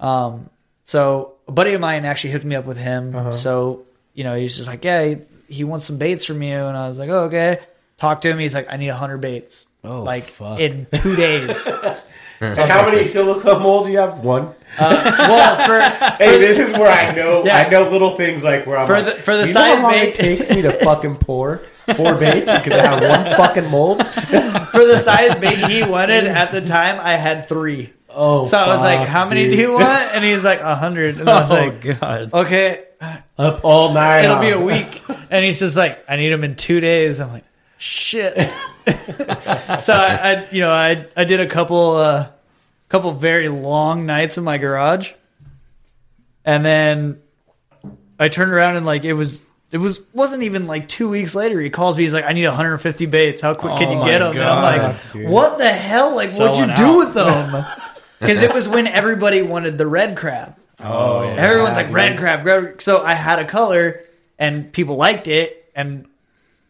Um, 0.00 0.50
so 0.84 1.34
a 1.48 1.52
buddy 1.52 1.72
of 1.74 1.80
mine 1.80 2.04
actually 2.04 2.32
hooked 2.32 2.44
me 2.44 2.54
up 2.56 2.66
with 2.66 2.78
him. 2.78 3.14
Uh-huh. 3.14 3.30
So 3.32 3.84
you 4.14 4.24
know, 4.24 4.34
he's 4.36 4.56
just 4.56 4.68
like, 4.68 4.84
yeah, 4.84 5.04
he, 5.04 5.16
he 5.48 5.64
wants 5.64 5.84
some 5.86 5.98
baits 5.98 6.24
from 6.24 6.42
you, 6.42 6.56
and 6.56 6.76
I 6.76 6.88
was 6.88 6.98
like, 6.98 7.08
oh, 7.10 7.24
okay. 7.24 7.60
Talk 7.98 8.20
to 8.22 8.28
him. 8.30 8.38
He's 8.38 8.54
like, 8.54 8.66
I 8.70 8.76
need 8.76 8.88
hundred 8.88 9.18
baits. 9.18 9.66
Oh, 9.84 10.02
like 10.02 10.24
fuck. 10.30 10.58
in 10.58 10.86
two 10.92 11.14
days. 11.16 11.66
And 12.40 12.54
how 12.70 12.84
many 12.90 13.04
silicone 13.04 13.62
molds 13.62 13.86
do 13.86 13.92
you 13.92 13.98
have? 13.98 14.18
One. 14.18 14.54
Uh, 14.78 15.16
well, 15.18 15.66
for 15.66 15.80
Hey, 16.24 16.38
this 16.38 16.58
is 16.58 16.70
where 16.72 16.90
I 16.90 17.14
know 17.14 17.42
Yeah. 17.44 17.56
I 17.56 17.68
know 17.70 17.88
little 17.88 18.14
things 18.16 18.44
like 18.44 18.66
where 18.66 18.76
I'm 18.78 18.86
For 18.86 19.00
like, 19.00 19.16
the- 19.16 19.22
for 19.22 19.36
the 19.36 19.44
"Do 19.44 19.48
you 19.48 19.54
know 19.54 19.60
size 19.60 19.76
how 19.78 19.82
long 19.84 19.92
bait?" 19.92 20.08
it 20.08 20.14
takes 20.14 20.50
me 20.50 20.62
to 20.62 20.72
fucking 20.84 21.16
pour 21.16 21.62
four 21.94 22.14
baits 22.16 22.52
because 22.52 22.72
I 22.72 22.82
have 22.86 23.00
one 23.26 23.36
fucking 23.36 23.70
mold. 23.70 24.06
for 24.16 24.84
the 24.84 24.98
size 24.98 25.34
bait 25.36 25.58
he 25.70 25.82
wanted 25.82 26.26
at 26.26 26.52
the 26.52 26.60
time, 26.60 26.98
I 27.00 27.16
had 27.16 27.48
three. 27.48 27.92
Oh, 28.10 28.42
So 28.44 28.58
I 28.58 28.66
was 28.68 28.82
like, 28.82 29.06
"How 29.08 29.26
many 29.28 29.44
dude. 29.44 29.52
do 29.52 29.56
you 29.62 29.72
want?" 29.72 29.86
And 29.86 30.24
he's 30.24 30.42
like, 30.44 30.60
"A 30.60 30.74
hundred." 30.74 31.20
And 31.20 31.28
I 31.30 31.40
was 31.42 31.50
Oh 31.50 31.54
like, 31.54 32.00
God! 32.00 32.32
"Okay, 32.34 32.84
Up 33.38 33.60
all 33.64 33.92
night. 33.94 34.24
it'll 34.24 34.38
be 34.40 34.50
a 34.50 34.60
week." 34.60 35.02
And 35.30 35.44
he's 35.44 35.58
just 35.60 35.76
like, 35.76 36.04
"I 36.08 36.16
need 36.16 36.30
them 36.32 36.42
in 36.44 36.54
two 36.56 36.80
days." 36.80 37.20
I'm 37.20 37.30
like, 37.32 37.44
"Shit." 37.78 38.34
so 39.80 39.92
I, 39.92 40.32
I, 40.32 40.48
you 40.50 40.60
know, 40.60 40.70
I 40.70 41.06
I 41.16 41.24
did 41.24 41.40
a 41.40 41.46
couple, 41.46 41.96
uh, 41.96 42.28
couple 42.88 43.12
very 43.12 43.48
long 43.48 44.06
nights 44.06 44.38
in 44.38 44.44
my 44.44 44.58
garage, 44.58 45.12
and 46.44 46.64
then 46.64 47.20
I 48.18 48.28
turned 48.28 48.52
around 48.52 48.76
and 48.76 48.86
like 48.86 49.04
it 49.04 49.14
was. 49.14 49.42
It 49.72 49.78
was 49.78 50.00
wasn't 50.12 50.44
even 50.44 50.68
like 50.68 50.86
two 50.86 51.08
weeks 51.08 51.34
later. 51.34 51.60
He 51.60 51.70
calls 51.70 51.96
me. 51.96 52.04
He's 52.04 52.14
like, 52.14 52.24
"I 52.24 52.32
need 52.32 52.46
150 52.46 53.06
baits. 53.06 53.42
How 53.42 53.54
quick 53.54 53.76
can 53.78 53.88
Oh 53.88 54.04
you 54.04 54.10
get 54.10 54.20
them?" 54.20 54.30
And 54.36 54.42
I'm 54.44 54.62
like, 54.62 55.12
dude. 55.12 55.28
"What 55.28 55.58
the 55.58 55.68
hell? 55.68 56.14
Like, 56.14 56.30
what'd 56.30 56.56
you 56.56 56.74
do 56.76 56.84
out. 56.84 56.96
with 56.98 57.14
them?" 57.14 57.66
Because 58.18 58.42
it 58.42 58.54
was 58.54 58.66
when 58.66 58.86
everybody 58.86 59.42
wanted 59.42 59.76
the 59.76 59.86
red 59.86 60.16
crab. 60.16 60.56
Oh 60.80 61.22
yeah. 61.22 61.34
Everyone's 61.34 61.76
like 61.76 61.88
dude. 61.88 61.94
red 61.94 62.18
crab, 62.18 62.46
red. 62.46 62.80
So 62.80 63.02
I 63.02 63.12
had 63.14 63.40
a 63.40 63.44
color, 63.44 64.00
and 64.38 64.72
people 64.72 64.96
liked 64.96 65.28
it, 65.28 65.70
and 65.74 66.06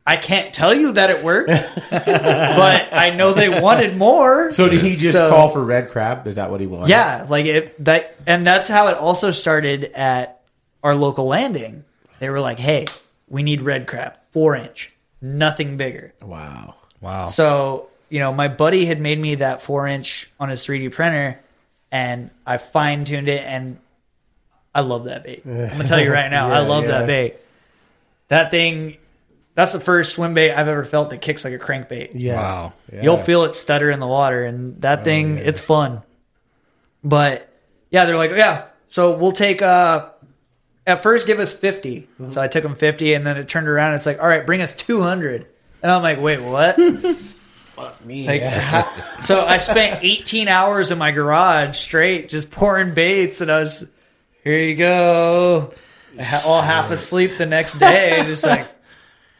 I 0.08 0.16
can't 0.16 0.54
tell 0.54 0.72
you 0.72 0.92
that 0.92 1.10
it 1.10 1.24
worked, 1.24 1.48
but 1.90 2.88
I 2.92 3.10
know 3.16 3.32
they 3.32 3.48
wanted 3.48 3.96
more. 3.96 4.52
So 4.52 4.68
did 4.68 4.82
he 4.82 4.94
just 4.94 5.14
So- 5.14 5.30
call 5.30 5.48
for 5.48 5.64
red 5.64 5.90
crab? 5.90 6.26
Is 6.26 6.36
that 6.36 6.50
what 6.50 6.60
he 6.60 6.66
wanted? 6.66 6.88
Yeah, 6.90 7.26
like 7.28 7.46
it 7.46 7.84
that, 7.84 8.14
and 8.26 8.46
that's 8.46 8.68
how 8.68 8.88
it 8.88 8.96
also 8.96 9.30
started 9.32 9.84
at 9.94 10.40
our 10.84 10.94
local 10.94 11.26
landing. 11.26 11.84
They 12.20 12.30
were 12.30 12.40
like, 12.40 12.58
"Hey, 12.60 12.86
we 13.28 13.42
need 13.42 13.62
red 13.62 13.86
crab, 13.88 14.16
four 14.30 14.54
inch, 14.54 14.92
nothing 15.20 15.76
bigger." 15.76 16.14
Wow. 16.22 16.74
Wow. 17.00 17.24
So, 17.26 17.88
you 18.08 18.20
know, 18.20 18.32
my 18.32 18.48
buddy 18.48 18.86
had 18.86 19.00
made 19.00 19.18
me 19.18 19.34
that 19.36 19.60
four 19.60 19.86
inch 19.86 20.30
on 20.40 20.48
his 20.48 20.64
3D 20.64 20.92
printer 20.92 21.38
and 21.92 22.30
I 22.46 22.56
fine 22.56 23.04
tuned 23.04 23.28
it 23.28 23.44
and 23.44 23.78
I 24.74 24.80
love 24.80 25.04
that 25.04 25.24
bait. 25.24 25.42
I'm 25.44 25.68
gonna 25.70 25.84
tell 25.84 26.00
you 26.00 26.10
right 26.12 26.30
now, 26.30 26.48
I 26.48 26.60
love 26.66 26.84
yeah. 26.84 26.90
that 27.00 27.06
bait. 27.06 27.36
That 28.28 28.50
thing 28.50 28.96
that's 29.56 29.72
the 29.72 29.80
first 29.80 30.12
swim 30.12 30.34
bait 30.34 30.52
I've 30.52 30.68
ever 30.68 30.84
felt 30.84 31.10
that 31.10 31.22
kicks 31.22 31.42
like 31.42 31.54
a 31.54 31.58
crankbait. 31.58 32.10
Yeah. 32.12 32.36
Wow. 32.36 32.72
Yeah. 32.92 33.02
You'll 33.02 33.16
feel 33.16 33.44
it 33.44 33.54
stutter 33.54 33.90
in 33.90 33.98
the 34.00 34.06
water 34.06 34.44
and 34.44 34.80
that 34.82 35.02
thing, 35.02 35.38
it's 35.38 35.60
fun. 35.60 36.02
But 37.02 37.48
yeah, 37.90 38.04
they're 38.04 38.18
like, 38.18 38.32
yeah, 38.32 38.66
so 38.88 39.16
we'll 39.16 39.32
take 39.32 39.62
uh 39.62 40.10
at 40.86 41.02
first 41.02 41.26
give 41.26 41.40
us 41.40 41.54
50. 41.54 42.06
So 42.28 42.40
I 42.40 42.48
took 42.48 42.62
them 42.62 42.76
50 42.76 43.14
and 43.14 43.26
then 43.26 43.38
it 43.38 43.48
turned 43.48 43.66
around 43.66 43.88
and 43.88 43.94
it's 43.96 44.06
like, 44.06 44.20
all 44.20 44.28
right, 44.28 44.44
bring 44.44 44.60
us 44.60 44.74
200. 44.74 45.46
And 45.82 45.90
I'm 45.90 46.02
like, 46.02 46.20
wait, 46.20 46.40
what? 46.40 46.76
Fuck 47.76 48.04
me. 48.04 48.26
Like, 48.26 48.42
yeah. 48.42 49.18
so 49.20 49.44
I 49.44 49.56
spent 49.56 50.02
18 50.02 50.48
hours 50.48 50.90
in 50.90 50.98
my 50.98 51.12
garage 51.12 51.78
straight 51.78 52.28
just 52.28 52.50
pouring 52.50 52.94
baits, 52.94 53.42
and 53.42 53.52
I 53.52 53.60
was, 53.60 53.86
here 54.42 54.58
you 54.58 54.74
go, 54.74 55.72
all 56.44 56.62
half 56.62 56.90
asleep 56.90 57.32
the 57.36 57.44
next 57.44 57.78
day, 57.78 58.22
just 58.24 58.44
like, 58.44 58.66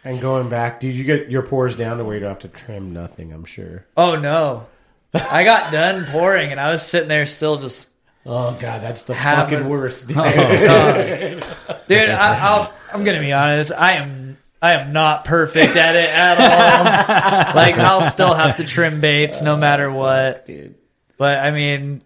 And 0.07 0.21
going 0.21 0.49
back, 0.49 0.79
did 0.79 0.95
you 0.95 1.03
get 1.03 1.31
your 1.31 1.43
pores 1.43 1.75
down 1.75 1.99
to 1.99 2.05
where 2.05 2.15
you 2.15 2.21
don't 2.21 2.29
have 2.29 2.39
to 2.41 2.49
trim 2.49 2.93
nothing? 2.93 3.33
I'm 3.33 3.45
sure. 3.45 3.85
oh 3.97 4.15
no. 4.17 4.67
I 5.13 5.45
got 5.45 5.73
done 5.73 6.05
pouring, 6.07 6.53
and 6.53 6.61
I 6.61 6.71
was 6.71 6.87
sitting 6.87 7.09
there 7.09 7.27
still 7.27 7.57
just, 7.57 7.87
Oh 8.25 8.57
god, 8.61 8.83
that's 8.83 9.03
the 9.05 9.15
Half 9.15 9.51
fucking 9.51 9.67
a- 9.67 9.69
worst. 9.69 10.05
Oh, 10.15 10.33
dude. 11.89 12.09
I, 12.09 12.39
I'll, 12.39 12.73
I'm 12.93 13.03
gonna 13.03 13.21
be 13.21 13.33
honest, 13.33 13.73
I 13.73 13.95
am. 13.95 14.37
I 14.63 14.73
am 14.73 14.93
not 14.93 15.25
perfect 15.27 15.77
at 15.77 15.95
it 15.97 16.09
at 16.09 16.39
all. 16.39 17.55
like 17.55 17.75
I'll 17.77 18.03
still 18.03 18.33
have 18.33 18.57
to 18.57 18.65
trim 18.65 19.01
baits 19.01 19.43
no 19.43 19.55
oh, 19.55 19.59
matter 19.59 19.91
what. 19.91 20.47
Dude. 20.47 20.77
But 21.19 21.39
I 21.39 21.51
mean, 21.51 22.03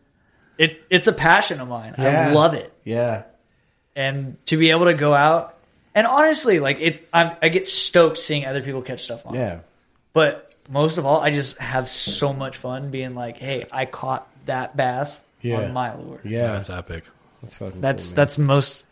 it 0.59 0.83
it's 0.91 1.07
a 1.07 1.13
passion 1.13 1.61
of 1.61 1.69
mine. 1.69 1.95
I 1.97 2.33
love 2.33 2.55
it. 2.55 2.73
Yeah. 2.85 3.25
and 3.95 4.37
to 4.47 4.57
be 4.57 4.71
able 4.71 4.87
to 4.87 4.95
go 4.95 5.15
out 5.15 5.57
and 5.95 6.07
honestly 6.07 6.61
like 6.61 6.79
it 6.81 7.09
I'm, 7.13 7.33
i 7.43 7.49
get 7.49 7.67
stoked 7.67 8.19
seeing 8.19 8.45
other 8.47 8.63
people 8.63 8.83
catch 8.83 9.05
stuff 9.05 9.27
on 9.27 9.35
Yeah. 9.35 9.61
but 10.13 10.55
most 10.69 10.99
of 10.99 11.07
all 11.07 11.21
i 11.21 11.31
just 11.31 11.59
have 11.59 11.89
so 11.89 12.33
much 12.33 12.57
fun 12.57 12.91
being 12.91 13.15
like 13.15 13.37
hey 13.39 13.67
i 13.73 13.85
caught 13.87 14.29
that 14.47 14.77
bass 14.77 15.23
Yeah. 15.43 15.61
on 15.63 15.73
my 15.73 15.95
lure 15.97 16.21
Yeah. 16.25 16.53
That's 16.53 16.71
epic. 16.71 17.05
That's 17.43 17.55
fucking 17.55 17.81
that's 17.81 18.07
cool, 18.07 18.11
man. 18.11 18.17
that's 18.17 18.39
most 18.39 18.85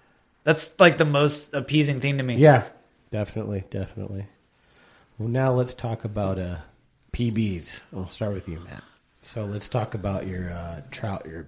that's 0.45 0.73
like 0.79 0.99
the 0.99 1.05
most 1.05 1.53
appeasing 1.55 2.01
thing 2.01 2.17
to 2.19 2.23
me 2.25 2.37
Yeah. 2.37 2.65
Definitely, 3.11 3.65
definitely. 3.71 4.27
Well 5.19 5.29
now 5.29 5.53
let's 5.53 5.75
talk 5.75 6.05
about 6.05 6.39
uh 6.39 6.57
PBs. 7.13 7.81
I'll 7.97 8.09
start 8.09 8.33
with 8.35 8.49
you, 8.49 8.61
Matt. 8.61 8.83
So 9.23 9.45
let's 9.45 9.67
talk 9.69 9.95
about 9.95 10.27
your 10.27 10.51
uh 10.51 10.83
trout 10.91 11.27
your 11.27 11.47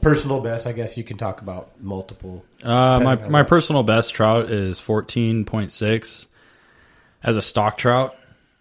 personal 0.00 0.40
best. 0.40 0.66
I 0.66 0.72
guess 0.72 0.96
you 0.96 1.04
can 1.04 1.16
talk 1.16 1.40
about 1.42 1.70
multiple 1.80 2.44
Uh, 2.62 3.00
my 3.00 3.16
my 3.16 3.40
what- 3.40 3.48
personal 3.48 3.82
best 3.82 4.14
trout 4.14 4.50
is 4.50 4.78
fourteen 4.80 5.44
point 5.44 5.70
six 5.72 6.26
as 7.22 7.36
a 7.36 7.42
stock 7.42 7.76
trout, 7.76 8.14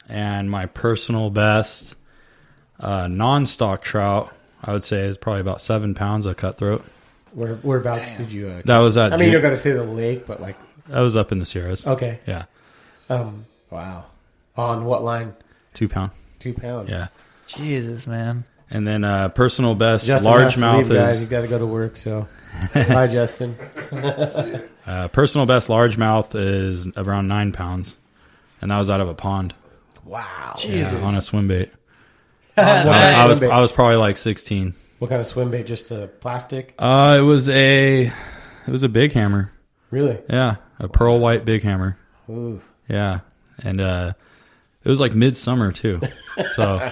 and 0.09 0.49
my 0.49 0.65
personal 0.65 1.29
best 1.29 1.95
uh, 2.79 3.07
non-stock 3.07 3.81
trout 3.83 4.31
I 4.63 4.71
would 4.73 4.83
say 4.83 5.01
is 5.01 5.17
probably 5.17 5.41
about 5.41 5.61
seven 5.61 5.93
pounds 5.95 6.25
of 6.25 6.35
cutthroat. 6.37 6.83
where 7.33 7.55
whereabouts 7.55 8.13
did 8.17 8.31
you 8.31 8.49
uh 8.49 8.61
That 8.65 8.79
was 8.79 8.97
at. 8.97 9.13
I 9.13 9.17
mean 9.17 9.27
Ju- 9.27 9.31
you're 9.33 9.41
gonna 9.41 9.57
say 9.57 9.71
the 9.71 9.83
lake, 9.83 10.25
but 10.27 10.41
like 10.41 10.55
that 10.87 10.99
was 11.01 11.15
up 11.15 11.31
in 11.31 11.39
the 11.39 11.45
Sierras. 11.45 11.85
okay. 11.85 12.19
Yeah, 12.25 12.45
Um 13.09 13.45
wow. 13.69 14.05
On 14.55 14.85
what 14.85 15.03
line? 15.03 15.33
two 15.75 15.87
pound. 15.87 16.11
Two 16.39 16.53
pounds. 16.53 16.89
Yeah. 16.89 17.07
Jesus, 17.47 18.07
man. 18.07 18.43
And 18.69 18.85
then 18.87 19.03
uh, 19.03 19.29
personal 19.29 19.75
best 19.75 20.05
Justin 20.05 20.31
largemouth 20.31 20.77
leave, 20.79 20.89
guys. 20.89 21.15
is 21.15 21.21
You 21.21 21.27
got 21.27 21.41
to 21.41 21.47
go 21.47 21.57
to 21.57 21.65
work. 21.65 21.95
So, 21.95 22.27
bye, 22.73 23.07
Justin. 23.07 23.55
uh, 24.85 25.07
personal 25.09 25.45
best 25.45 25.69
largemouth 25.69 26.35
is 26.35 26.87
around 26.97 27.27
nine 27.27 27.51
pounds, 27.53 27.95
and 28.61 28.71
that 28.71 28.77
was 28.77 28.89
out 28.89 28.99
of 29.01 29.07
a 29.09 29.13
pond 29.13 29.53
Wow. 30.03 30.55
Jesus. 30.57 30.93
on 31.01 31.15
a 31.15 31.21
swim 31.21 31.47
bait. 31.47 31.71
what, 32.55 32.65
I, 32.67 32.83
kind 32.83 32.95
I 32.95 33.23
of 33.23 33.29
was 33.29 33.39
bait? 33.39 33.49
I 33.49 33.61
was 33.61 33.71
probably 33.71 33.97
like 33.97 34.17
sixteen. 34.17 34.73
what 34.99 35.09
kind 35.09 35.21
of 35.21 35.27
swim 35.27 35.51
bait? 35.51 35.65
Just 35.65 35.91
a 35.91 36.07
plastic? 36.07 36.73
Uh, 36.79 37.15
it 37.19 37.21
was 37.21 37.47
a 37.49 38.05
it 38.07 38.11
was 38.71 38.83
a 38.83 38.89
big 38.89 39.13
hammer. 39.13 39.51
Really? 39.91 40.17
Yeah, 40.29 40.55
a 40.79 40.87
pearl 40.89 41.19
white 41.19 41.45
big 41.45 41.63
hammer. 41.63 41.97
Ooh. 42.29 42.61
Yeah, 42.89 43.19
and 43.63 43.79
uh, 43.79 44.13
it 44.87 44.89
was 44.89 45.01
like 45.01 45.13
midsummer 45.13 45.73
too. 45.73 45.99
So 46.55 46.91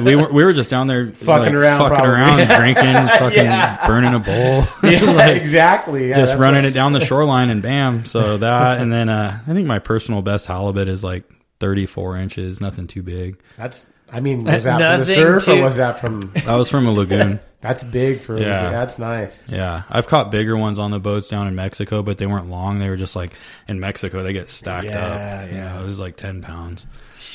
we 0.00 0.14
were 0.14 0.30
we 0.32 0.44
were 0.44 0.52
just 0.52 0.70
down 0.70 0.86
there 0.86 1.08
Fucking 1.10 1.26
like, 1.46 1.52
around, 1.52 1.80
fucking 1.80 1.94
probably. 1.96 2.14
around, 2.14 2.46
drinking, 2.60 3.08
fucking 3.18 3.86
burning 3.88 4.14
a 4.14 4.18
bowl, 4.20 4.64
Yeah, 4.90 5.28
exactly. 5.30 6.10
Yeah, 6.10 6.16
just 6.16 6.38
running 6.38 6.62
what- 6.62 6.70
it 6.70 6.74
down 6.74 6.92
the 6.92 7.04
shoreline, 7.04 7.50
and 7.50 7.60
bam. 7.60 8.04
So 8.04 8.36
that, 8.38 8.80
and 8.80 8.92
then 8.92 9.08
uh, 9.08 9.40
I 9.46 9.52
think 9.52 9.66
my 9.66 9.80
personal 9.80 10.22
best 10.22 10.46
halibut 10.46 10.86
is 10.86 11.02
like 11.02 11.24
thirty 11.58 11.86
four 11.86 12.16
inches, 12.16 12.60
nothing 12.60 12.86
too 12.86 13.02
big. 13.02 13.40
That's. 13.56 13.84
I 14.10 14.20
mean, 14.20 14.44
was 14.44 14.64
that 14.64 14.78
from 14.78 15.00
the 15.06 15.14
surf 15.14 15.44
too- 15.44 15.52
or 15.52 15.64
was 15.64 15.76
that 15.76 16.00
from? 16.00 16.32
That 16.46 16.54
was 16.54 16.70
from 16.70 16.86
a 16.86 16.92
lagoon. 16.92 17.40
That's 17.60 17.82
big 17.82 18.20
for. 18.20 18.38
Yeah. 18.38 18.70
That's 18.70 18.98
nice. 18.98 19.42
Yeah, 19.48 19.82
I've 19.90 20.06
caught 20.06 20.30
bigger 20.30 20.56
ones 20.56 20.78
on 20.78 20.90
the 20.92 20.98
boats 21.00 21.28
down 21.28 21.46
in 21.48 21.54
Mexico, 21.56 22.02
but 22.02 22.16
they 22.16 22.26
weren't 22.26 22.48
long. 22.48 22.78
They 22.78 22.88
were 22.88 22.96
just 22.96 23.16
like 23.16 23.32
in 23.66 23.80
Mexico, 23.80 24.22
they 24.22 24.32
get 24.32 24.46
stacked 24.48 24.86
Yeah, 24.86 25.42
up. 25.44 25.50
You 25.50 25.56
yeah. 25.56 25.74
know, 25.74 25.82
it 25.82 25.86
was 25.86 25.98
like 26.00 26.16
ten 26.16 26.40
pounds. 26.40 26.86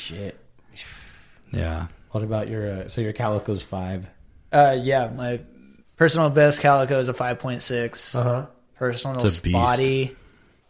Shit. 0.03 0.37
Yeah, 1.51 1.87
What 2.11 2.23
about 2.23 2.49
your? 2.49 2.67
Uh, 2.69 2.87
so 2.89 3.01
your 3.01 3.13
calico's 3.13 3.61
five. 3.61 4.09
Uh, 4.51 4.75
yeah, 4.79 5.07
my 5.07 5.39
personal 5.95 6.29
best 6.29 6.61
calico 6.61 6.99
is 6.99 7.09
a 7.09 7.13
5.6. 7.13 8.15
Uh 8.15 8.23
huh. 8.23 8.45
Personal 8.75 9.21
It's 9.23 9.37
a 9.37 9.41
beast. 9.41 9.55
spotty 9.55 10.15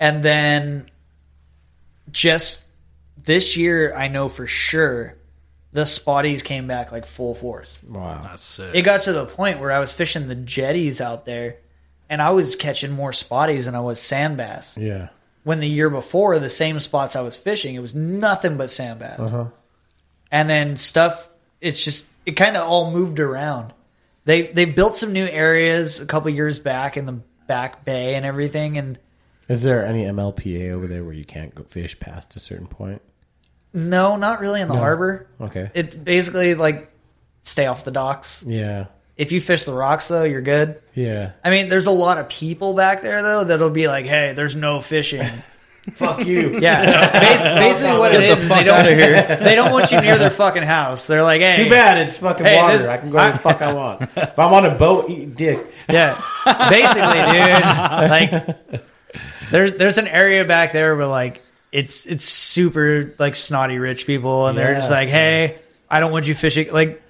And 0.00 0.22
then 0.22 0.88
just 2.10 2.62
this 3.22 3.56
year, 3.56 3.94
I 3.94 4.08
know 4.08 4.28
for 4.28 4.46
sure 4.46 5.14
the 5.72 5.82
spotties 5.82 6.42
came 6.42 6.66
back 6.66 6.92
like 6.92 7.04
full 7.06 7.34
force. 7.34 7.80
Wow. 7.86 8.20
That's 8.22 8.42
sick. 8.42 8.74
It 8.74 8.82
got 8.82 9.02
to 9.02 9.12
the 9.12 9.26
point 9.26 9.60
where 9.60 9.70
I 9.70 9.78
was 9.80 9.92
fishing 9.92 10.26
the 10.28 10.34
jetties 10.34 11.00
out 11.00 11.24
there 11.24 11.56
and 12.08 12.22
I 12.22 12.30
was 12.30 12.56
catching 12.56 12.92
more 12.92 13.10
spotties 13.10 13.66
than 13.66 13.74
I 13.74 13.80
was 13.80 14.00
sand 14.00 14.36
bass. 14.38 14.76
Yeah. 14.78 15.08
When 15.44 15.60
the 15.60 15.68
year 15.68 15.90
before, 15.90 16.38
the 16.38 16.48
same 16.48 16.80
spots 16.80 17.16
I 17.16 17.20
was 17.20 17.36
fishing, 17.36 17.74
it 17.74 17.80
was 17.80 17.94
nothing 17.94 18.56
but 18.56 18.70
sand 18.70 19.00
bass. 19.00 19.20
Uh-huh. 19.20 19.44
And 20.30 20.48
then 20.48 20.76
stuff, 20.76 21.28
it's 21.60 21.82
just, 21.82 22.06
it 22.28 22.36
kind 22.36 22.58
of 22.58 22.68
all 22.68 22.90
moved 22.92 23.20
around. 23.20 23.72
They 24.26 24.48
they 24.48 24.66
built 24.66 24.96
some 24.96 25.14
new 25.14 25.24
areas 25.26 25.98
a 26.00 26.06
couple 26.06 26.28
years 26.30 26.58
back 26.58 26.98
in 26.98 27.06
the 27.06 27.20
back 27.46 27.86
bay 27.86 28.14
and 28.16 28.26
everything, 28.26 28.76
and 28.76 28.98
Is 29.48 29.62
there 29.62 29.86
any 29.86 30.04
MLPA 30.04 30.72
over 30.72 30.86
there 30.86 31.02
where 31.04 31.14
you 31.14 31.24
can't 31.24 31.54
go 31.54 31.62
fish 31.62 31.98
past 31.98 32.36
a 32.36 32.40
certain 32.40 32.66
point? 32.66 33.00
no, 33.72 34.16
not 34.16 34.40
really 34.40 34.60
in 34.60 34.68
the 34.68 34.74
harbor. 34.74 35.26
Okay. 35.40 35.70
It's 35.74 35.94
basically 35.94 36.54
like 36.54 36.90
stay 37.44 37.66
off 37.66 37.84
the 37.84 37.90
docks. 37.90 38.42
Yeah. 38.46 38.86
If 39.16 39.30
you 39.32 39.40
fish 39.40 39.64
the 39.64 39.72
rocks 39.72 40.08
though, 40.08 40.24
you're 40.24 40.42
good. 40.42 40.80
Yeah. 40.94 41.32
I 41.44 41.50
mean, 41.50 41.68
there's 41.68 41.86
a 41.86 41.90
lot 41.90 42.18
of 42.18 42.28
people 42.28 42.74
back 42.74 43.02
there 43.02 43.22
though 43.22 43.44
that'll 43.44 43.70
be 43.70 43.88
like, 43.88 44.04
"Hey, 44.06 44.32
there's 44.34 44.54
no 44.56 44.80
fishing." 44.80 45.26
Fuck 45.94 46.24
you. 46.26 46.58
Yeah, 46.60 47.10
bas- 47.12 47.42
basically 47.58 47.98
what 47.98 48.12
it 48.14 48.20
Get 48.20 48.26
the 48.26 48.32
is, 48.34 48.42
is 48.42 48.48
fuck 48.48 48.58
they 48.58 48.64
don't 48.64 48.80
outta 48.80 48.94
here. 48.94 49.36
they 49.42 49.54
don't 49.54 49.72
want 49.72 49.90
you 49.92 50.00
near 50.00 50.18
their 50.18 50.30
fucking 50.30 50.62
house. 50.62 51.06
They're 51.06 51.22
like, 51.22 51.40
"Hey, 51.40 51.64
Too 51.64 51.70
bad 51.70 52.08
it's 52.08 52.16
fucking 52.18 52.44
Hey, 52.46 52.56
water. 52.60 52.76
this- 52.78 52.86
I 52.86 52.96
can 52.98 53.10
go 53.10 53.16
where 53.16 53.32
the 53.32 53.38
fuck 53.38 53.62
I 53.62 53.72
want. 53.72 54.02
If 54.16 54.38
I'm 54.38 54.52
on 54.52 54.66
a 54.66 54.74
boat, 54.74 55.08
eat 55.10 55.36
dick. 55.36 55.64
Yeah, 55.90 56.20
basically, 56.68 57.22
dude. 57.32 57.62
Like, 58.52 58.80
there's 59.50 59.72
there's 59.74 59.96
an 59.96 60.06
area 60.06 60.44
back 60.44 60.72
there 60.72 60.94
where 60.96 61.06
like 61.06 61.42
it's 61.72 62.04
it's 62.04 62.24
super 62.26 63.14
like 63.18 63.34
snotty 63.36 63.78
rich 63.78 64.06
people, 64.06 64.48
and 64.48 64.58
they're 64.58 64.74
just 64.74 64.90
Yeah. 64.90 64.96
like, 64.96 65.08
"Hey, 65.08 65.56
I 65.90 66.00
don't 66.00 66.12
want 66.12 66.26
you 66.26 66.34
fishing." 66.34 66.70
Like, 66.72 67.02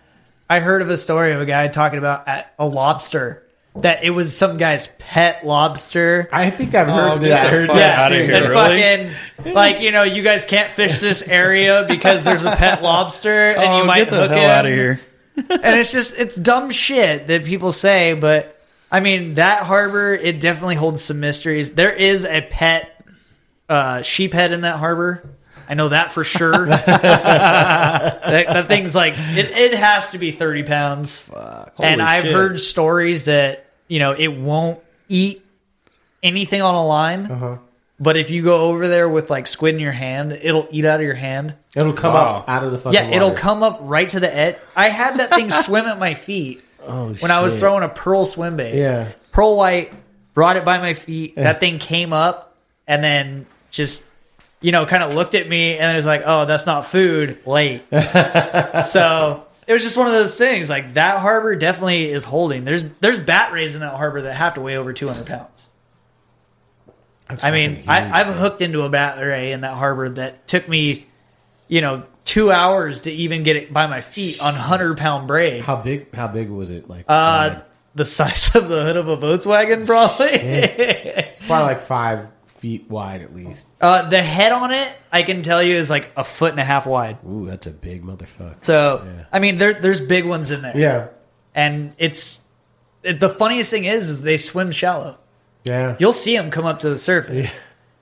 I 0.48 0.60
heard 0.60 0.82
of 0.82 0.90
a 0.90 0.96
story 0.98 1.32
of 1.32 1.40
a 1.40 1.44
guy 1.46 1.66
talking 1.66 1.98
about 1.98 2.28
a 2.58 2.66
lobster 2.66 3.42
that 3.82 4.04
it 4.04 4.10
was 4.10 4.36
some 4.36 4.56
guy's 4.58 4.88
pet 4.98 5.44
lobster. 5.46 6.28
I 6.32 6.50
think 6.50 6.74
I've 6.74 6.86
heard 6.88 7.10
Oh, 7.10 7.18
that. 7.18 7.40
I 7.40 7.44
the 7.44 7.50
heard 7.50 7.68
that 7.70 7.98
outta 8.00 8.16
too. 8.18 8.24
here. 8.24 8.34
and 8.34 8.44
really? 8.48 9.12
fucking 9.44 9.52
like 9.54 9.80
you 9.80 9.90
know, 9.92 10.02
you 10.02 10.22
guys 10.22 10.44
can't 10.44 10.72
fish 10.72 10.98
this 11.00 11.22
area 11.22 11.84
because 11.88 12.24
there's 12.24 12.44
a 12.44 12.56
pet 12.56 12.82
lobster, 12.82 13.50
and 13.52 13.76
you 13.76 13.82
oh, 13.82 13.86
might 13.86 13.98
get 13.98 14.10
the 14.10 14.16
hook 14.22 14.30
hell 14.30 14.38
him. 14.40 14.50
out 14.50 14.66
of 14.66 14.72
here. 14.72 15.00
and 15.36 15.78
it's 15.78 15.92
just 15.92 16.14
it's 16.16 16.34
dumb 16.36 16.70
shit 16.72 17.28
that 17.28 17.44
people 17.44 17.70
say 17.70 18.14
but 18.14 18.60
i 18.90 18.98
mean 18.98 19.34
that 19.34 19.62
harbor 19.62 20.12
it 20.12 20.40
definitely 20.40 20.74
holds 20.74 21.00
some 21.00 21.20
mysteries 21.20 21.74
there 21.74 21.92
is 21.92 22.24
a 22.24 22.40
pet 22.40 23.06
uh 23.68 24.02
sheep 24.02 24.32
head 24.32 24.50
in 24.50 24.62
that 24.62 24.78
harbor 24.80 25.22
i 25.68 25.74
know 25.74 25.90
that 25.90 26.10
for 26.10 26.24
sure 26.24 26.66
that, 26.66 28.20
that 28.22 28.66
thing's 28.66 28.96
like 28.96 29.14
it, 29.16 29.50
it 29.52 29.74
has 29.74 30.10
to 30.10 30.18
be 30.18 30.32
30 30.32 30.64
pounds 30.64 31.20
Fuck, 31.20 31.74
and 31.78 32.00
Holy 32.00 32.10
i've 32.12 32.24
shit. 32.24 32.32
heard 32.32 32.58
stories 32.60 33.26
that 33.26 33.64
you 33.88 33.98
know 33.98 34.12
it 34.12 34.28
won't 34.28 34.80
eat 35.08 35.44
anything 36.22 36.62
on 36.62 36.74
a 36.74 36.86
line 36.86 37.30
Uh-huh. 37.30 37.56
but 38.00 38.16
if 38.16 38.30
you 38.30 38.42
go 38.42 38.62
over 38.62 38.86
there 38.88 39.08
with 39.08 39.30
like 39.30 39.46
squid 39.46 39.74
in 39.74 39.80
your 39.80 39.92
hand 39.92 40.32
it'll 40.32 40.68
eat 40.70 40.84
out 40.84 41.00
of 41.00 41.06
your 41.06 41.14
hand 41.14 41.54
It'll 41.74 41.92
come 41.92 42.14
Wow. 42.14 42.36
up 42.38 42.48
out 42.48 42.64
of 42.64 42.72
the 42.72 42.78
fucking 42.78 42.92
yeah, 43.00 43.08
it'll 43.14 43.28
water. 43.30 43.40
come 43.40 43.62
up 43.62 43.78
right 43.82 44.08
to 44.10 44.18
the 44.20 44.34
edge. 44.34 44.56
I 44.74 44.88
had 44.88 45.18
that 45.18 45.30
thing 45.30 45.50
swim 45.64 45.86
at 45.86 45.98
my 45.98 46.14
feet 46.14 46.62
Oh, 46.86 47.12
when 47.14 47.30
I 47.30 47.40
was 47.40 47.58
throwing 47.58 47.82
a 47.84 47.88
pearl 47.88 48.24
swim 48.26 48.56
bait. 48.56 48.74
Yeah. 48.74 49.12
Pearl 49.32 49.54
white 49.56 49.92
brought 50.34 50.56
it 50.56 50.64
by 50.64 50.78
my 50.78 50.94
feet. 50.94 51.34
That 51.36 51.60
thing 51.60 51.78
came 51.78 52.12
up 52.12 52.56
and 52.86 53.04
then 53.04 53.46
just 53.70 54.02
you 54.60 54.72
know 54.72 54.86
kind 54.86 55.02
of 55.02 55.14
looked 55.14 55.34
at 55.34 55.48
me 55.48 55.76
and 55.78 55.92
it 55.92 55.96
was 55.96 56.06
like, 56.06 56.22
oh, 56.24 56.46
that's 56.46 56.64
not 56.66 56.86
food. 56.86 57.46
Late. 57.46 57.82
so 58.86 59.44
it 59.68 59.72
was 59.74 59.82
just 59.82 59.96
one 59.96 60.06
of 60.08 60.14
those 60.14 60.34
things. 60.36 60.68
Like 60.68 60.94
that 60.94 61.18
harbor 61.20 61.54
definitely 61.54 62.10
is 62.10 62.24
holding. 62.24 62.64
There's 62.64 62.82
there's 63.00 63.18
bat 63.18 63.52
rays 63.52 63.74
in 63.74 63.82
that 63.82 63.94
harbor 63.94 64.22
that 64.22 64.34
have 64.34 64.54
to 64.54 64.60
weigh 64.62 64.76
over 64.78 64.92
200 64.92 65.26
pounds. 65.26 65.68
I 67.42 67.50
mean, 67.50 67.84
I, 67.86 68.20
I've 68.20 68.34
hooked 68.34 68.62
into 68.62 68.82
a 68.82 68.88
bat 68.88 69.18
ray 69.22 69.52
in 69.52 69.60
that 69.60 69.74
harbor 69.74 70.08
that 70.08 70.46
took 70.48 70.66
me, 70.66 71.06
you 71.68 71.82
know, 71.82 72.04
two 72.24 72.50
hours 72.50 73.02
to 73.02 73.12
even 73.12 73.42
get 73.42 73.56
it 73.56 73.70
by 73.72 73.86
my 73.86 74.00
feet 74.00 74.40
on 74.40 74.54
hundred 74.54 74.96
pound 74.96 75.28
braid. 75.28 75.62
How 75.62 75.76
big? 75.76 76.14
How 76.14 76.28
big 76.28 76.48
was 76.48 76.70
it? 76.70 76.88
Like, 76.88 77.04
Uh, 77.06 77.52
wide? 77.56 77.62
the 77.94 78.04
size 78.06 78.54
of 78.56 78.68
the 78.68 78.82
hood 78.82 78.96
of 78.96 79.08
a 79.08 79.16
Volkswagen, 79.18 79.84
probably. 79.86 80.28
it's 80.28 81.46
probably 81.46 81.66
like 81.74 81.82
five 81.82 82.28
feet 82.58 82.90
wide 82.90 83.22
at 83.22 83.34
least. 83.34 83.66
uh, 83.80 84.08
the 84.08 84.22
head 84.22 84.52
on 84.52 84.70
it, 84.72 84.88
I 85.12 85.22
can 85.22 85.42
tell 85.42 85.62
you, 85.62 85.76
is 85.76 85.88
like 85.90 86.10
a 86.16 86.24
foot 86.24 86.50
and 86.52 86.60
a 86.60 86.64
half 86.64 86.86
wide. 86.86 87.18
Ooh, 87.26 87.46
that's 87.46 87.66
a 87.66 87.70
big 87.70 88.04
motherfucker. 88.04 88.56
So, 88.64 89.02
Yeah. 89.04 89.24
I 89.32 89.38
mean, 89.38 89.58
there, 89.58 89.74
there's 89.74 90.00
big 90.00 90.24
ones 90.26 90.50
in 90.50 90.62
there, 90.62 90.76
Yeah, 90.76 91.08
and 91.54 91.94
it's 91.98 92.42
it, 93.02 93.20
the 93.20 93.28
funniest 93.28 93.70
thing 93.70 93.84
is, 93.84 94.08
is 94.10 94.20
they 94.22 94.38
swim 94.38 94.72
shallow. 94.72 95.16
yeah. 95.64 95.96
You'll 95.98 96.12
see 96.12 96.36
them 96.36 96.50
come 96.50 96.66
up 96.66 96.80
to 96.80 96.90
the 96.90 96.98
surface. 96.98 97.54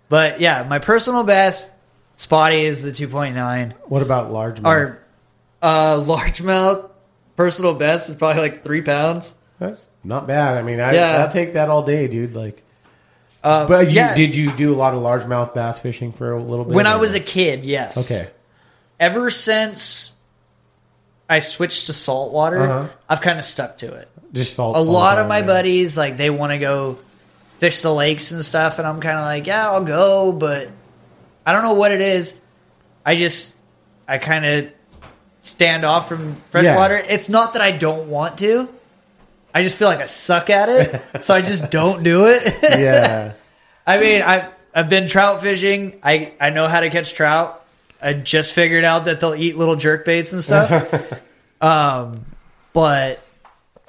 But 0.08 0.40
yeah, 0.40 0.62
my 0.62 0.78
personal 0.78 1.22
best 1.24 1.70
spotty 2.14 2.64
is 2.64 2.80
the 2.82 2.92
2.9. 2.92 3.74
what 3.88 4.02
about 4.02 4.32
large? 4.32 4.60
mouth? 4.60 4.66
Our 4.66 5.02
uh, 5.62 5.96
largemouth 6.00 6.90
personal 7.36 7.74
best 7.74 8.08
is 8.08 8.14
probably 8.14 8.40
like 8.42 8.64
three 8.64 8.82
pounds. 8.82 9.34
That's 9.58 9.88
not 10.04 10.26
bad. 10.26 10.56
I 10.56 10.62
mean, 10.62 10.80
I, 10.80 10.92
Yeah. 10.94 11.22
I'll 11.24 11.30
take 11.30 11.54
that 11.54 11.68
all 11.68 11.82
day, 11.82 12.06
dude. 12.08 12.34
Like, 12.34 12.62
Uh, 13.46 13.66
but 13.68 13.86
you, 13.88 13.92
yeah, 13.92 14.14
did 14.14 14.34
you 14.34 14.50
do 14.50 14.74
a 14.74 14.76
lot 14.76 14.92
of 14.94 15.00
largemouth 15.00 15.54
bass 15.54 15.78
fishing 15.78 16.12
for 16.12 16.32
a 16.32 16.42
little 16.42 16.64
bit? 16.64 16.74
when 16.74 16.86
I 16.86 16.96
was 16.96 17.14
a 17.14 17.20
kid, 17.20 17.64
yes. 17.64 17.96
okay, 17.96 18.28
Ever 18.98 19.30
since 19.30 20.16
I 21.28 21.38
switched 21.40 21.86
to 21.86 21.92
saltwater, 21.92 22.60
Uh-huh. 22.60 22.88
I've 23.08 23.20
kind 23.20 23.38
of 23.38 23.44
stuck 23.44 23.78
to 23.78 23.94
it. 23.94 24.08
just 24.32 24.58
all, 24.58 24.76
A 24.76 24.82
lot 24.82 25.18
of 25.18 25.28
my 25.28 25.42
buddies 25.42 25.96
like 25.96 26.16
they 26.16 26.30
want 26.30 26.52
to 26.52 26.58
go 26.58 26.98
fish 27.58 27.82
the 27.82 27.92
lakes 27.94 28.30
and 28.32 28.44
stuff, 28.44 28.78
and 28.78 28.86
I'm 28.88 29.00
kind 29.00 29.18
of 29.18 29.24
like, 29.24 29.46
yeah, 29.46 29.70
I'll 29.70 29.84
go, 29.84 30.32
but 30.32 30.68
I 31.44 31.52
don't 31.52 31.62
know 31.62 31.74
what 31.74 31.92
it 31.92 32.00
is. 32.00 32.34
I 33.04 33.14
just 33.14 33.54
I 34.08 34.18
kind 34.18 34.44
of 34.44 34.70
stand 35.42 35.84
off 35.84 36.08
from 36.08 36.34
freshwater. 36.50 36.96
It's 36.96 37.28
not 37.28 37.52
that 37.52 37.62
I 37.62 37.70
don't 37.70 38.08
want 38.08 38.38
to. 38.38 38.68
I 39.56 39.62
just 39.62 39.76
feel 39.76 39.88
like 39.88 40.00
I 40.00 40.04
suck 40.04 40.50
at 40.50 40.68
it, 40.68 41.22
so 41.22 41.34
I 41.34 41.40
just 41.40 41.70
don't 41.70 42.02
do 42.02 42.26
it. 42.26 42.42
Yeah, 42.62 43.32
I 43.86 43.98
mean, 43.98 44.20
I 44.20 44.50
I've 44.74 44.90
been 44.90 45.08
trout 45.08 45.40
fishing. 45.40 45.98
I 46.02 46.34
I 46.38 46.50
know 46.50 46.68
how 46.68 46.80
to 46.80 46.90
catch 46.90 47.14
trout. 47.14 47.64
I 48.02 48.12
just 48.12 48.52
figured 48.52 48.84
out 48.84 49.06
that 49.06 49.18
they'll 49.18 49.34
eat 49.34 49.56
little 49.56 49.76
jerk 49.76 50.04
baits 50.04 50.34
and 50.34 50.44
stuff. 50.44 50.92
um, 51.62 52.26
but 52.74 53.24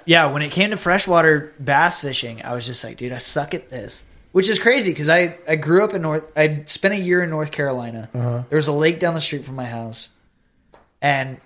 yeah, 0.06 0.28
when 0.28 0.42
it 0.42 0.52
came 0.52 0.70
to 0.70 0.78
freshwater 0.78 1.54
bass 1.60 2.00
fishing, 2.00 2.44
I 2.46 2.54
was 2.54 2.66
just 2.66 2.82
like, 2.86 2.96
dude, 2.96 3.12
I 3.12 3.18
suck 3.18 3.54
at 3.54 3.70
this. 3.70 4.06
Which 4.32 4.48
is 4.48 4.60
crazy 4.60 4.92
because 4.92 5.10
I, 5.10 5.38
I 5.50 5.58
grew 5.58 5.84
up 5.84 5.94
in 5.94 6.02
North. 6.02 6.24
I 6.38 6.64
spent 6.66 6.94
a 6.94 6.98
year 6.98 7.24
in 7.24 7.30
North 7.30 7.52
Carolina. 7.52 8.08
There 8.14 8.56
was 8.56 8.70
a 8.70 8.74
lake 8.74 9.02
down 9.02 9.16
the 9.16 9.22
street 9.22 9.44
from 9.44 9.56
my 9.56 9.66
house, 9.66 10.08
and 11.02 11.42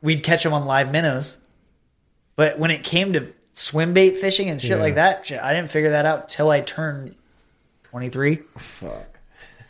we'd 0.00 0.24
catch 0.24 0.42
them 0.42 0.52
on 0.52 0.64
live 0.64 0.90
minnows. 0.90 1.38
But 2.34 2.58
when 2.58 2.72
it 2.72 2.82
came 2.82 3.12
to 3.12 3.32
swim 3.54 3.92
bait 3.92 4.18
fishing 4.18 4.48
and 4.50 4.60
shit 4.60 4.70
Yeah. 4.72 4.76
like 4.76 4.94
that, 4.96 5.26
shit, 5.26 5.40
I 5.40 5.52
didn't 5.54 5.70
figure 5.70 5.90
that 5.90 6.06
out 6.06 6.28
till 6.28 6.50
I 6.50 6.60
turned 6.60 7.14
twenty 7.84 8.08
three. 8.08 8.40
fuck. 8.58 9.08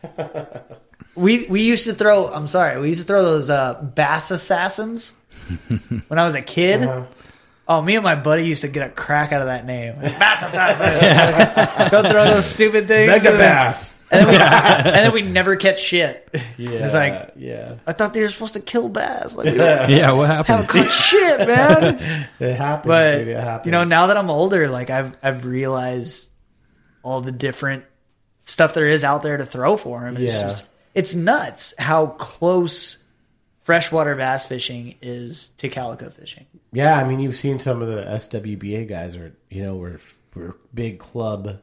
We 1.14 1.46
we 1.46 1.60
used 1.60 1.84
to 1.84 1.92
throw. 1.94 2.28
I'm 2.32 2.48
sorry. 2.48 2.80
We 2.80 2.88
used 2.88 3.02
to 3.02 3.06
throw 3.06 3.22
those 3.22 3.50
uh, 3.50 3.74
bass 3.82 4.30
assassins 4.30 5.10
when 6.08 6.18
I 6.18 6.24
was 6.24 6.34
a 6.34 6.40
kid. 6.40 6.82
Uh-huh. 6.82 7.04
Oh, 7.68 7.82
me 7.82 7.96
and 7.96 8.02
my 8.02 8.14
buddy 8.14 8.46
used 8.46 8.62
to 8.62 8.68
get 8.68 8.86
a 8.86 8.90
crack 8.90 9.30
out 9.30 9.42
of 9.42 9.46
that 9.48 9.66
name. 9.66 9.94
Bass 10.00 10.42
assassin. 10.42 11.90
Go 11.90 12.10
throw 12.10 12.24
those 12.24 12.46
stupid 12.46 12.88
things. 12.88 13.08
Mega 13.10 13.30
bass. 13.36 13.91
And 14.12 14.26
then, 14.26 14.28
we, 14.28 14.36
and 14.40 14.86
then 15.06 15.12
we 15.12 15.22
never 15.22 15.56
catch 15.56 15.80
shit. 15.80 16.28
Yeah, 16.58 16.70
It's 16.70 16.94
like- 16.94 17.32
yeah, 17.36 17.76
I 17.86 17.92
thought 17.94 18.12
they 18.12 18.20
were 18.20 18.28
supposed 18.28 18.52
to 18.54 18.60
kill 18.60 18.88
bass. 18.88 19.34
Like, 19.34 19.46
we 19.46 19.56
Yeah, 19.56 20.12
what 20.12 20.28
happened? 20.28 20.46
haven't 20.48 20.66
happened? 20.66 20.88
caught 20.88 20.90
shit, 20.92 21.38
man. 21.48 22.28
it 22.38 22.54
happens. 22.54 22.86
But 22.88 23.18
dude, 23.18 23.28
it 23.28 23.40
happens. 23.42 23.66
you 23.66 23.72
know, 23.72 23.84
now 23.84 24.06
that 24.08 24.16
I'm 24.16 24.30
older, 24.30 24.68
like 24.68 24.90
I've 24.90 25.16
I've 25.22 25.44
realized 25.46 26.30
all 27.02 27.20
the 27.22 27.32
different 27.32 27.84
stuff 28.44 28.74
there 28.74 28.86
is 28.88 29.02
out 29.04 29.22
there 29.22 29.36
to 29.36 29.46
throw 29.46 29.76
for 29.76 30.00
them. 30.00 30.16
It's 30.16 30.30
Yeah. 30.32 30.42
just 30.42 30.68
it's 30.94 31.14
nuts 31.14 31.72
how 31.78 32.06
close 32.06 32.98
freshwater 33.62 34.14
bass 34.16 34.44
fishing 34.46 34.96
is 35.00 35.50
to 35.58 35.68
calico 35.68 36.10
fishing. 36.10 36.46
Yeah, 36.72 36.96
I 36.98 37.04
mean, 37.04 37.20
you've 37.20 37.36
seen 37.36 37.60
some 37.60 37.80
of 37.82 37.88
the 37.88 38.02
SWBA 38.02 38.88
guys 38.88 39.16
are, 39.16 39.32
you 39.50 39.62
know, 39.62 39.74
we're 39.76 40.00
we're 40.34 40.54
big 40.74 40.98
club, 40.98 41.58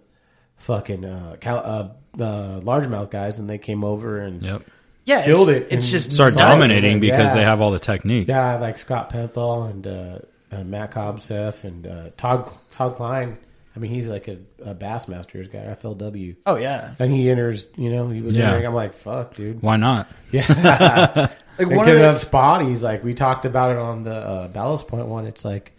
fucking 0.59 1.03
uh, 1.05 1.35
cal- 1.41 1.57
uh, 1.65 2.21
uh, 2.23 2.59
largemouth 2.61 3.09
guys, 3.11 3.39
and 3.39 3.49
they 3.49 3.57
came 3.57 3.83
over 3.83 4.19
and 4.19 4.41
Yep. 4.43 4.61
Yeah, 5.05 5.23
Killed 5.25 5.49
it's, 5.49 5.65
it 5.71 5.75
It's 5.75 5.89
just 5.89 6.11
Start 6.11 6.35
Fine. 6.35 6.43
dominating 6.45 6.99
because 6.99 7.29
Yeah. 7.29 7.33
they 7.35 7.41
have 7.43 7.61
all 7.61 7.71
the 7.71 7.79
technique. 7.79 8.27
yeah, 8.27 8.57
like 8.57 8.77
Scott 8.77 9.09
Penthal 9.09 9.63
and 9.63 9.87
uh, 9.87 10.19
uh, 10.51 10.63
Matt 10.63 10.91
Cobbseth 10.91 11.63
and 11.63 11.87
uh, 11.87 12.09
Todd 12.17 12.51
Todd 12.71 12.95
Klein. 12.95 13.37
I 13.75 13.79
mean, 13.79 13.91
he's 13.91 14.07
like 14.07 14.27
a, 14.27 14.37
a 14.63 14.75
Bassmasters 14.75 15.51
guy, 15.51 15.59
FLW, 15.81 16.35
oh 16.45 16.57
yeah, 16.57 16.93
and 16.99 17.11
he 17.13 17.29
enters. 17.29 17.69
You 17.77 17.89
know, 17.91 18.09
he 18.09 18.21
was 18.21 18.35
Yeah. 18.35 18.47
entering. 18.47 18.65
I'm 18.67 18.73
like, 18.75 18.93
fuck, 18.93 19.35
dude. 19.35 19.61
Why 19.63 19.77
not? 19.77 20.07
like 20.33 20.49
And 20.49 21.69
one 21.75 21.79
of 21.79 21.85
Because 21.85 21.99
the, 21.99 22.09
on 22.09 22.17
spot, 22.17 22.65
he's 22.65 22.81
like, 22.83 23.03
we 23.03 23.13
talked 23.13 23.45
about 23.45 23.71
it 23.71 23.77
on 23.77 24.03
the 24.03 24.13
uh, 24.15 24.47
Ballast 24.49 24.87
Point 24.87 25.07
one. 25.07 25.25
It's 25.27 25.43
like 25.43 25.73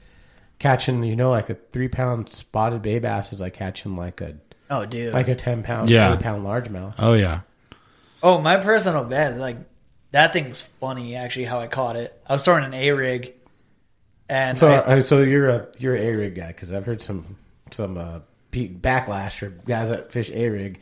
catching, 0.58 1.02
you 1.04 1.16
know, 1.16 1.30
like 1.30 1.50
a 1.50 1.54
three 1.54 1.88
pound 1.88 2.28
spotted 2.30 2.82
bay 2.82 2.98
bass 2.98 3.32
is 3.32 3.40
like 3.40 3.54
catching 3.54 3.96
like 3.96 4.20
a 4.20 4.34
oh 4.70 4.86
dude, 4.86 5.12
like 5.12 5.28
a 5.28 5.34
ten 5.34 5.62
pound, 5.62 5.90
Yeah. 5.90 6.14
eight 6.14 6.20
pound 6.20 6.44
largemouth. 6.46 6.94
Oh 6.98 7.12
yeah. 7.14 7.40
oh 8.22 8.40
my 8.40 8.56
personal 8.58 9.04
bet, 9.04 9.38
like 9.38 9.56
that 10.12 10.32
thing's 10.32 10.62
funny. 10.80 11.16
Actually, 11.16 11.44
how 11.46 11.60
I 11.60 11.66
caught 11.66 11.96
it, 11.96 12.18
I 12.26 12.32
was 12.32 12.44
throwing 12.44 12.64
an 12.64 12.74
a 12.74 12.90
rig, 12.92 13.32
and 14.28 14.56
So, 14.58 14.68
I- 14.68 14.98
uh, 14.98 15.02
so 15.02 15.22
you're 15.22 15.48
a 15.48 15.66
you're 15.78 15.96
a 15.96 16.14
rig 16.14 16.34
guy 16.34 16.48
because 16.48 16.72
I've 16.72 16.86
heard 16.86 17.02
some 17.02 17.36
some 17.70 17.98
uh, 17.98 18.20
pe- 18.50 18.68
backlash 18.68 19.38
for 19.38 19.48
guys 19.50 19.88
that 19.90 20.10
fish 20.12 20.30
a 20.30 20.48
rig. 20.48 20.80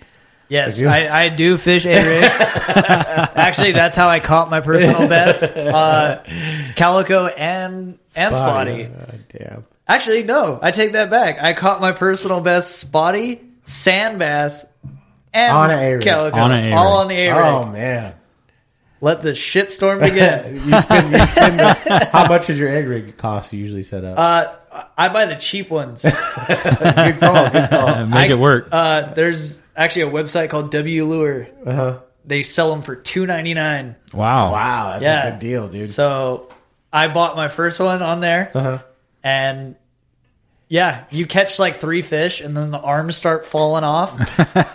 Yes, 0.51 0.81
you- 0.81 0.89
I, 0.89 1.25
I 1.25 1.29
do 1.29 1.59
fish 1.59 1.85
A 1.85 1.93
rigs. 2.07 2.35
Actually, 2.41 3.73
that's 3.73 3.97
how 3.99 4.09
I 4.09 4.19
caught 4.19 4.49
my 4.49 4.61
personal 4.63 5.07
best. 5.07 5.43
Uh, 5.43 6.23
calico 6.75 7.27
and 7.27 7.99
and 8.17 8.35
spotty. 8.37 8.85
Uh, 8.87 9.13
damn. 9.29 9.67
Actually, 9.87 10.23
no, 10.23 10.59
I 10.63 10.71
take 10.71 10.93
that 10.93 11.11
back. 11.11 11.39
I 11.39 11.53
caught 11.53 11.83
my 11.83 11.93
personal 11.93 12.41
best 12.41 12.77
spotty, 12.79 13.43
sand 13.69 14.19
bass, 14.19 14.65
and 15.33 15.55
On 15.57 15.71
a 15.71 15.99
calico. 16.01 16.37
On 16.39 16.73
all 16.73 16.99
on 16.99 17.09
the 17.09 17.15
A 17.15 17.33
rig. 17.35 17.43
Oh 17.45 17.65
man. 17.67 18.15
Let 19.01 19.23
the 19.23 19.31
shitstorm 19.31 20.01
begin. 20.01 20.57
you 20.69 20.81
spend, 20.81 21.13
you 21.13 21.27
spend 21.27 21.61
the, 21.61 22.09
how 22.11 22.27
much 22.27 22.49
does 22.49 22.59
your 22.59 22.69
A 22.69 22.83
rig 22.83 23.17
cost 23.17 23.53
usually 23.53 23.85
set 23.85 24.05
up? 24.05 24.19
uh, 24.19 24.87
I 24.97 25.09
buy 25.09 25.27
the 25.27 25.37
cheap 25.37 25.71
ones. 25.71 26.03
good 26.49 27.21
call, 27.21 27.51
good 27.51 27.71
call. 27.71 28.07
Make 28.07 28.31
I- 28.31 28.33
it 28.33 28.39
work. 28.39 28.69
Uh, 28.73 29.15
there's 29.15 29.61
actually 29.77 30.03
a 30.03 30.11
website 30.11 30.51
called 30.51 30.73
W 30.73 31.05
Lure. 31.05 31.47
Uh-huh. 31.65 32.01
They 32.25 32.43
sell 32.43 32.71
them 32.71 32.83
for 32.83 32.97
two 32.97 33.25
ninety 33.25 33.55
nine. 33.55 33.95
wow. 34.13 34.51
Wow, 34.53 34.91
that's 34.93 35.03
Yeah. 35.05 35.29
a 35.29 35.31
good 35.31 35.39
deal, 35.41 35.69
dude. 35.69 35.91
So 35.91 36.49
I 36.93 37.07
bought 37.09 37.37
my 37.37 37.47
first 37.49 37.79
one 37.79 38.03
on 38.03 38.21
there, 38.21 38.51
Uh-huh. 38.53 38.79
and 39.23 39.77
yeah, 40.69 41.05
you 41.11 41.27
catch 41.27 41.59
like 41.59 41.79
three 41.79 42.03
fish, 42.03 42.41
and 42.41 42.57
then 42.57 42.71
the 42.71 42.79
arms 42.79 43.17
start 43.17 43.47
falling 43.47 43.85
off. 43.85 44.11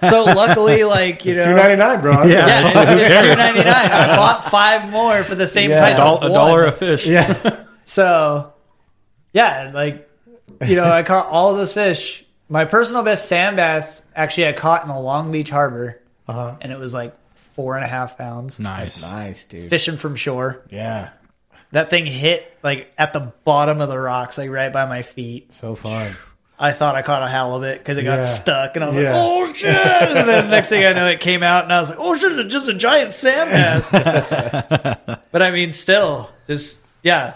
so 0.09 0.23
luckily, 0.23 0.83
like 0.83 1.23
you 1.25 1.35
know, 1.35 1.45
Two 1.45 1.55
ninety 1.55 1.75
nine, 1.75 2.01
bro. 2.01 2.23
yeah, 2.23 2.67
it's, 2.67 2.75
it's 2.75 3.21
two 3.29 3.35
ninety 3.35 3.63
nine. 3.63 3.91
I 3.91 4.15
bought 4.15 4.49
five 4.49 4.89
more 4.89 5.23
for 5.23 5.35
the 5.35 5.47
same 5.47 5.69
Yeah. 5.69 5.79
price. 5.81 5.97
Doll- 5.97 6.17
of 6.17 6.23
a 6.31 6.33
dollar 6.33 6.65
a 6.65 6.71
fish. 6.71 7.05
yeah. 7.05 7.59
So 7.85 8.53
yeah, 9.33 9.71
like 9.73 10.09
you 10.65 10.75
know, 10.77 10.85
I 10.89 11.03
caught 11.03 11.27
all 11.27 11.51
of 11.51 11.57
those 11.57 11.73
fish. 11.73 12.25
My 12.49 12.63
personal 12.65 13.03
best 13.03 13.27
sand 13.27 13.57
bass, 13.57 14.01
actually, 14.15 14.47
I 14.47 14.53
caught 14.53 14.83
in 14.83 14.87
the 14.89 14.97
Long 14.99 15.31
Beach 15.31 15.49
Harbor, 15.49 16.01
Uh-huh. 16.27 16.55
and 16.61 16.71
it 16.71 16.79
was 16.79 16.93
like 16.93 17.13
four 17.55 17.75
and 17.75 17.83
a 17.83 17.87
half 17.87 18.17
pounds. 18.17 18.57
Nice. 18.59 19.01
Nice, 19.01 19.43
dude. 19.45 19.69
Fishing 19.69 19.97
from 19.97 20.15
shore. 20.15 20.61
Yeah. 20.69 21.09
That 21.74 21.89
thing 21.89 22.05
hit 22.05 22.57
like 22.63 22.91
at 22.97 23.13
the 23.13 23.34
bottom 23.43 23.82
of 23.82 23.89
the 23.89 23.97
rocks, 23.99 24.38
like 24.38 24.49
right 24.49 24.71
by 24.71 24.86
my 24.86 25.01
feet. 25.01 25.51
So 25.53 25.76
fun. 25.76 26.15
I 26.57 26.71
thought 26.71 26.95
I 26.95 27.01
caught 27.01 27.24
a 27.24 27.28
halibut 27.28 27.80
because 27.80 27.97
it 27.97 28.03
got 28.03 28.19
Yeah. 28.19 28.24
stuck, 28.24 28.76
and 28.76 28.86
I 28.86 28.88
was 28.88 28.95
Yeah. 28.95 29.11
like, 29.11 29.13
"Oh 29.15 29.53
shit!" 29.53 29.76
And 29.76 30.30
then 30.30 30.49
next 30.49 30.69
thing 30.69 30.86
I 30.86 30.93
know, 30.93 31.07
it 31.07 31.19
came 31.19 31.43
out, 31.43 31.63
and 31.65 31.74
I 31.74 31.80
was 31.82 31.89
like, 31.89 31.97
"Oh 31.99 32.15
shit! 32.15 32.32
It's 32.39 32.53
just 32.53 32.67
a 32.69 32.74
giant 32.74 33.13
sand 33.13 33.49
bass." 33.49 33.89
but 35.32 35.41
I 35.41 35.51
mean, 35.51 35.74
still, 35.74 36.30
just 36.47 36.80
yeah. 37.01 37.34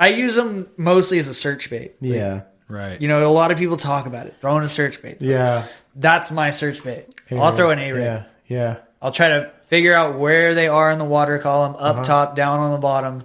I 0.00 0.08
use 0.08 0.36
them 0.36 0.68
mostly 0.76 1.18
as 1.18 1.26
a 1.26 1.34
search 1.34 1.68
bait. 1.70 1.96
Yeah. 2.00 2.42
Right. 2.68 3.00
You 3.02 3.08
know, 3.08 3.26
a 3.26 3.32
lot 3.32 3.50
of 3.50 3.58
people 3.58 3.76
talk 3.76 4.06
about 4.06 4.26
it, 4.26 4.36
throwing 4.40 4.62
a 4.62 4.68
search 4.68 5.02
bait. 5.02 5.16
Yeah. 5.20 5.64
That's 5.96 6.30
my 6.30 6.50
search 6.50 6.84
bait. 6.84 7.06
I'll 7.32 7.56
throw 7.56 7.70
an 7.70 7.80
A 7.80 7.92
rig. 7.92 8.04
Yeah. 8.04 8.22
Yeah. 8.46 8.76
I'll 9.00 9.12
try 9.12 9.28
to 9.28 9.50
figure 9.66 9.94
out 9.94 10.18
where 10.18 10.54
they 10.54 10.68
are 10.68 10.90
in 10.90 10.98
the 10.98 11.04
water 11.04 11.38
column, 11.38 11.74
up 11.74 11.80
Uh-huh. 11.96 12.04
top, 12.04 12.36
down 12.36 12.60
on 12.60 12.72
the 12.72 12.78
bottom. 12.78 13.24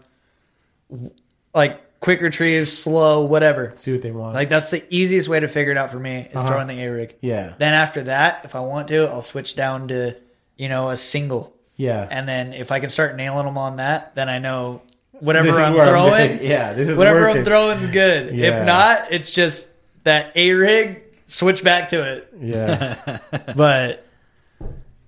Like 1.54 2.00
quick 2.00 2.22
retrieve, 2.22 2.68
slow, 2.70 3.22
whatever. 3.26 3.74
See 3.78 3.92
what 3.92 4.02
they 4.02 4.12
want. 4.12 4.34
Like 4.36 4.50
that's 4.50 4.70
the 4.70 4.84
easiest 4.94 5.28
way 5.30 5.40
to 5.40 5.48
figure 5.48 5.72
it 5.72 5.78
out 5.78 5.92
for 5.92 6.00
me 6.00 6.28
is 6.34 6.42
throwing 6.44 6.68
the 6.68 6.82
A 6.84 6.88
rig. 6.92 7.10
Uh-huh. 7.10 7.18
yeah. 7.22 7.54
Then 7.58 7.74
after 7.74 8.04
that, 8.04 8.42
if 8.46 8.56
I 8.56 8.60
want 8.60 8.88
to, 8.90 9.06
I'll 9.08 9.22
switch 9.22 9.56
down 9.56 9.88
to, 9.90 10.16
you 10.58 10.70
know, 10.70 10.90
a 10.90 10.98
single. 10.98 11.54
Yeah. 11.76 12.08
And 12.10 12.28
then 12.28 12.54
if 12.54 12.72
I 12.72 12.80
can 12.80 12.90
start 12.90 13.16
nailing 13.16 13.46
them 13.46 13.58
on 13.58 13.78
that, 13.78 14.14
then 14.16 14.30
I 14.30 14.40
know 14.40 14.82
whatever 15.14 15.50
I'm 15.50 15.74
where 15.74 15.86
I'm 15.86 15.88
throwing. 15.90 16.44
Yeah, 16.44 16.74
this 16.74 16.90
is 16.90 16.98
whatever 16.98 17.22
working. 17.22 17.38
I'm 17.40 17.46
throwing's 17.46 17.88
good. 17.88 18.36
Yeah. 18.36 18.60
If 18.62 18.66
not, 18.66 19.12
it's 19.12 19.32
just 19.32 19.68
that 20.04 20.34
A 20.36 20.52
rig, 20.52 21.02
switch 21.26 21.64
back 21.64 21.90
to 21.90 22.04
it. 22.18 22.34
yeah. 22.40 23.20
But 23.56 24.03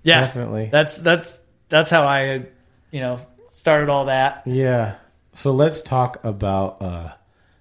yeah, 0.06 0.20
Definitely. 0.20 0.68
That's 0.70 0.96
that's 0.98 1.40
that's 1.68 1.90
how 1.90 2.04
I, 2.06 2.46
you 2.92 3.00
know, 3.00 3.18
started 3.52 3.88
all 3.88 4.04
that. 4.04 4.42
Yeah. 4.46 4.94
So 5.32 5.50
let's 5.50 5.82
talk 5.82 6.24
about 6.24 6.80
uh, 6.80 7.12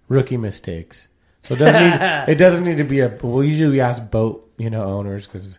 rookie 0.08 0.38
mistakes. 0.38 1.08
So 1.44 1.56
it 1.56 1.58
doesn't 1.58 1.84
need, 1.84 2.00
it 2.34 2.36
doesn't 2.36 2.64
need 2.64 2.78
to 2.78 2.84
be 2.84 3.00
a. 3.00 3.18
Well, 3.22 3.44
usually 3.44 3.72
we 3.72 3.82
ask 3.82 4.12
boat 4.12 4.52
you 4.58 4.70
know 4.70 4.84
owners 4.84 5.26
because 5.26 5.58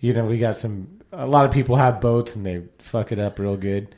you 0.00 0.12
know 0.12 0.26
we 0.26 0.38
got 0.38 0.58
some. 0.58 1.00
A 1.12 1.26
lot 1.26 1.46
of 1.46 1.50
people 1.50 1.76
have 1.76 2.02
boats 2.02 2.36
and 2.36 2.44
they 2.44 2.62
fuck 2.78 3.10
it 3.10 3.18
up 3.18 3.38
real 3.38 3.56
good. 3.56 3.94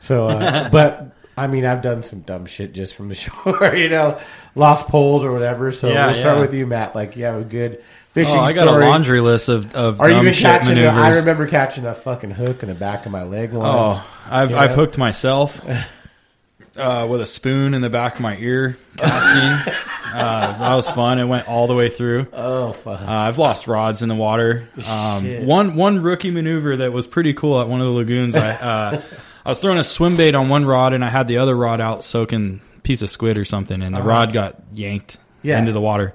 So, 0.00 0.28
uh, 0.28 0.68
but 0.70 1.12
I 1.36 1.46
mean, 1.46 1.66
I've 1.66 1.82
done 1.82 2.02
some 2.02 2.20
dumb 2.20 2.46
shit 2.46 2.72
just 2.72 2.94
from 2.94 3.10
the 3.10 3.14
shore. 3.26 3.74
You 3.76 3.90
know, 3.90 4.18
lost 4.54 4.88
poles 4.88 5.24
or 5.24 5.32
whatever. 5.32 5.72
So 5.72 5.88
Yeah, 5.88 6.06
we'll 6.06 6.14
start 6.14 6.36
yeah. 6.36 6.40
with 6.40 6.54
you, 6.54 6.66
Matt. 6.66 6.94
Like 6.94 7.16
you 7.16 7.24
have 7.26 7.40
a 7.40 7.44
good 7.44 7.84
fishing 8.16 8.34
Oh, 8.34 8.40
I 8.40 8.52
got 8.54 8.66
story. 8.66 8.84
a 8.84 8.88
laundry 8.88 9.20
list 9.20 9.48
of, 9.50 9.74
of 9.76 10.00
Are 10.00 10.08
you 10.08 10.14
dumb 10.14 10.22
even 10.24 10.34
shit 10.34 10.42
catching? 10.44 10.72
A, 10.72 10.74
maneuvers. 10.76 11.02
I 11.02 11.10
remember 11.18 11.46
catching 11.46 11.84
a 11.84 11.94
fucking 11.94 12.30
hook 12.30 12.62
in 12.62 12.68
the 12.70 12.74
back 12.74 13.04
of 13.06 13.12
my 13.12 13.24
leg 13.24 13.52
once. 13.52 13.68
Oh, 13.68 14.10
I've 14.28 14.50
Yeah. 14.52 14.60
I've 14.60 14.72
hooked 14.72 14.96
myself 14.96 15.60
uh, 16.76 17.06
with 17.08 17.20
a 17.20 17.26
spoon 17.26 17.74
in 17.74 17.82
the 17.82 17.90
back 17.90 18.14
of 18.16 18.20
my 18.20 18.36
ear 18.38 18.78
casting. 18.96 19.74
uh, 20.14 20.58
that 20.58 20.74
was 20.74 20.88
fun. 20.88 21.18
It 21.18 21.24
went 21.24 21.46
all 21.46 21.66
the 21.66 21.74
way 21.74 21.88
through. 21.90 22.26
Oh 22.32 22.72
fuck. 22.72 23.00
Uh, 23.02 23.04
I've 23.06 23.38
lost 23.38 23.66
rods 23.66 24.02
in 24.02 24.08
the 24.08 24.14
water. 24.14 24.68
Um, 24.88 25.46
one 25.46 25.76
one 25.76 26.02
rookie 26.02 26.30
maneuver 26.30 26.78
that 26.78 26.92
was 26.92 27.06
pretty 27.06 27.34
cool 27.34 27.60
at 27.60 27.68
one 27.68 27.80
of 27.80 27.86
the 27.86 27.92
lagoons. 27.92 28.34
I 28.36 28.50
uh, 28.52 29.02
I 29.44 29.48
was 29.50 29.58
throwing 29.60 29.78
a 29.78 29.84
swim 29.84 30.16
bait 30.16 30.34
on 30.34 30.48
one 30.48 30.64
rod 30.64 30.92
and 30.92 31.04
I 31.04 31.08
had 31.10 31.28
the 31.28 31.38
other 31.38 31.54
rod 31.54 31.80
out 31.80 32.02
soaking 32.02 32.60
a 32.76 32.80
piece 32.80 33.02
of 33.02 33.10
squid 33.10 33.36
or 33.38 33.44
something, 33.44 33.82
and 33.82 33.94
the 33.94 34.02
rod 34.02 34.32
got 34.32 34.56
yanked 34.72 35.18
Yeah. 35.42 35.58
into 35.58 35.72
the 35.72 35.80
water. 35.80 36.14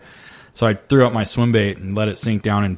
So 0.61 0.67
I 0.67 0.75
threw 0.75 1.07
up 1.07 1.11
my 1.11 1.23
swim 1.23 1.51
bait 1.51 1.77
and 1.79 1.95
let 1.95 2.07
it 2.07 2.19
sink 2.19 2.43
down, 2.43 2.63
and 2.63 2.77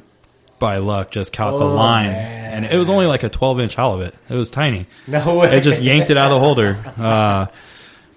by 0.58 0.78
luck, 0.78 1.10
just 1.10 1.34
caught 1.34 1.58
the 1.58 1.66
Oh, 1.66 1.74
line. 1.74 2.12
man. 2.12 2.54
And 2.54 2.64
it 2.64 2.78
was 2.78 2.88
only 2.88 3.04
like 3.04 3.24
a 3.24 3.28
twelve 3.28 3.60
inch 3.60 3.74
halibut. 3.74 4.14
It 4.30 4.34
was 4.34 4.48
tiny. 4.48 4.86
no 5.06 5.34
way. 5.34 5.54
It 5.54 5.60
just 5.64 5.82
yanked 5.82 6.08
it 6.08 6.16
out 6.16 6.32
of 6.32 6.36
the 6.36 6.38
holder. 6.40 6.78
Uh, 6.98 7.46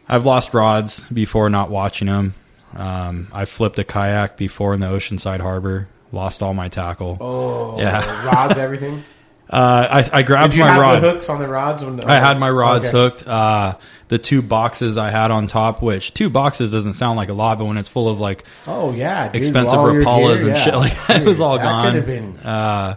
I've 0.08 0.26
lost 0.26 0.54
rods 0.54 1.04
before 1.12 1.50
not 1.50 1.70
watching 1.70 2.08
them. 2.08 2.34
Um, 2.78 3.28
I 3.34 3.44
flipped 3.44 3.78
a 3.78 3.84
kayak 3.84 4.38
before 4.38 4.74
in 4.74 4.80
the 4.80 4.88
Oceanside 4.88 5.42
Harbor. 5.42 5.90
Lost 6.14 6.42
all 6.42 6.54
my 6.54 6.70
tackle. 6.70 7.18
Oh, 7.20 7.78
Yeah. 7.78 8.26
rods, 8.26 8.58
everything. 8.58 9.04
Uh, 9.50 10.04
I, 10.12 10.20
I 10.20 10.24
grabbed 10.24 10.58
my 10.58 10.78
rod. 10.78 11.02
the 11.02 11.10
hooks 11.14 11.30
on 11.30 11.40
the 11.40 11.48
rods? 11.48 11.82
When 11.82 11.96
the, 11.96 12.06
I 12.06 12.16
had 12.16 12.38
my 12.38 12.50
rods 12.50 12.86
Okay. 12.88 12.92
hooked. 12.98 13.26
Uh, 13.26 13.76
the 14.08 14.18
two 14.18 14.42
boxes 14.42 14.98
I 14.98 15.12
had 15.12 15.32
on 15.32 15.48
top, 15.48 15.82
which 15.82 16.14
two 16.14 16.30
boxes 16.30 16.72
doesn't 16.72 16.94
sound 16.94 17.18
like 17.18 17.30
a 17.30 17.34
lot, 17.34 17.58
but 17.58 17.66
when 17.66 17.78
it's 17.78 17.90
full 17.90 18.08
of 18.08 18.20
like 18.20 18.44
Oh 18.66 18.94
yeah, 18.94 19.28
dude, 19.28 19.42
expensive 19.42 19.80
Rapalas 19.80 20.40
and 20.40 20.50
yeah. 20.50 20.64
shit 20.64 20.76
like 20.76 21.08
that, 21.08 21.22
it 21.22 21.26
was 21.26 21.42
all 21.42 21.58
gone. 21.58 22.02
Been. 22.06 22.38
Uh, 22.38 22.96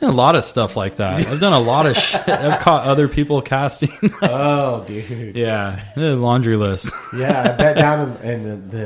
a 0.00 0.10
lot 0.10 0.34
of 0.34 0.44
stuff 0.44 0.76
like 0.76 0.96
that. 0.96 1.26
I've 1.26 1.40
done 1.40 1.52
a 1.52 1.60
lot 1.60 1.86
of 1.86 1.96
shit. 1.96 2.20
I've 2.28 2.60
caught 2.60 2.84
other 2.84 3.08
people 3.08 3.42
casting. 3.42 3.92
Oh, 4.22 4.84
dude. 4.84 5.36
yeah, 5.36 5.84
laundry 5.96 6.56
list. 6.56 6.92
Yeah, 7.14 7.42
I 7.42 7.56
bet 7.56 7.76
down 7.76 8.16
in, 8.22 8.30
in 8.30 8.42
the, 8.42 8.78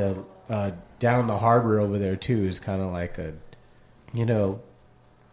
the 0.49 0.53
uh, 0.53 0.71
down 0.99 1.21
in 1.21 1.27
the 1.27 1.37
harbor 1.37 1.79
over 1.79 1.97
there 1.97 2.15
too 2.15 2.45
is 2.45 2.59
kind 2.59 2.81
of 2.81 2.91
like 2.91 3.17
a, 3.17 3.33
you 4.13 4.25
know, 4.25 4.59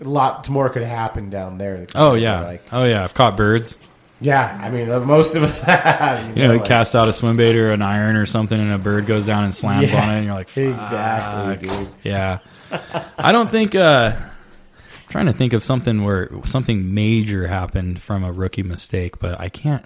a 0.00 0.04
lot 0.04 0.48
more 0.48 0.68
could 0.70 0.82
happen 0.82 1.30
down 1.30 1.58
there. 1.58 1.86
Oh 1.94 2.14
yeah, 2.14 2.40
like 2.40 2.62
oh 2.72 2.84
yeah. 2.84 3.02
I've 3.02 3.14
caught 3.14 3.36
birds. 3.36 3.78
Yeah. 4.24 4.60
I 4.62 4.70
mean, 4.70 4.88
most 5.06 5.34
of 5.34 5.42
us 5.42 5.60
have. 5.62 6.36
You 6.36 6.48
know, 6.48 6.54
like- 6.56 6.64
cast 6.64 6.94
out 6.96 7.08
a 7.08 7.12
swim 7.12 7.36
bait 7.36 7.56
or 7.56 7.70
an 7.72 7.82
iron 7.82 8.16
or 8.16 8.26
something, 8.26 8.58
and 8.58 8.72
a 8.72 8.78
bird 8.78 9.06
goes 9.06 9.26
down 9.26 9.44
and 9.44 9.54
slams 9.54 9.92
Yeah, 9.92 10.02
on 10.02 10.10
it, 10.10 10.16
and 10.16 10.24
you're 10.26 10.34
like, 10.34 10.48
Fuck. 10.48 10.64
exactly, 10.64 11.68
dude. 11.68 11.88
Yeah, 12.02 12.38
I 13.18 13.32
don't 13.32 13.50
think. 13.50 13.74
uh 13.74 14.12
Trying 15.10 15.26
to 15.26 15.32
think 15.32 15.52
of 15.52 15.62
something 15.62 16.02
where 16.02 16.28
something 16.44 16.92
major 16.92 17.46
happened 17.46 18.02
from 18.02 18.24
a 18.24 18.32
rookie 18.32 18.64
mistake, 18.64 19.20
but 19.20 19.38
I 19.38 19.48
can't. 19.48 19.84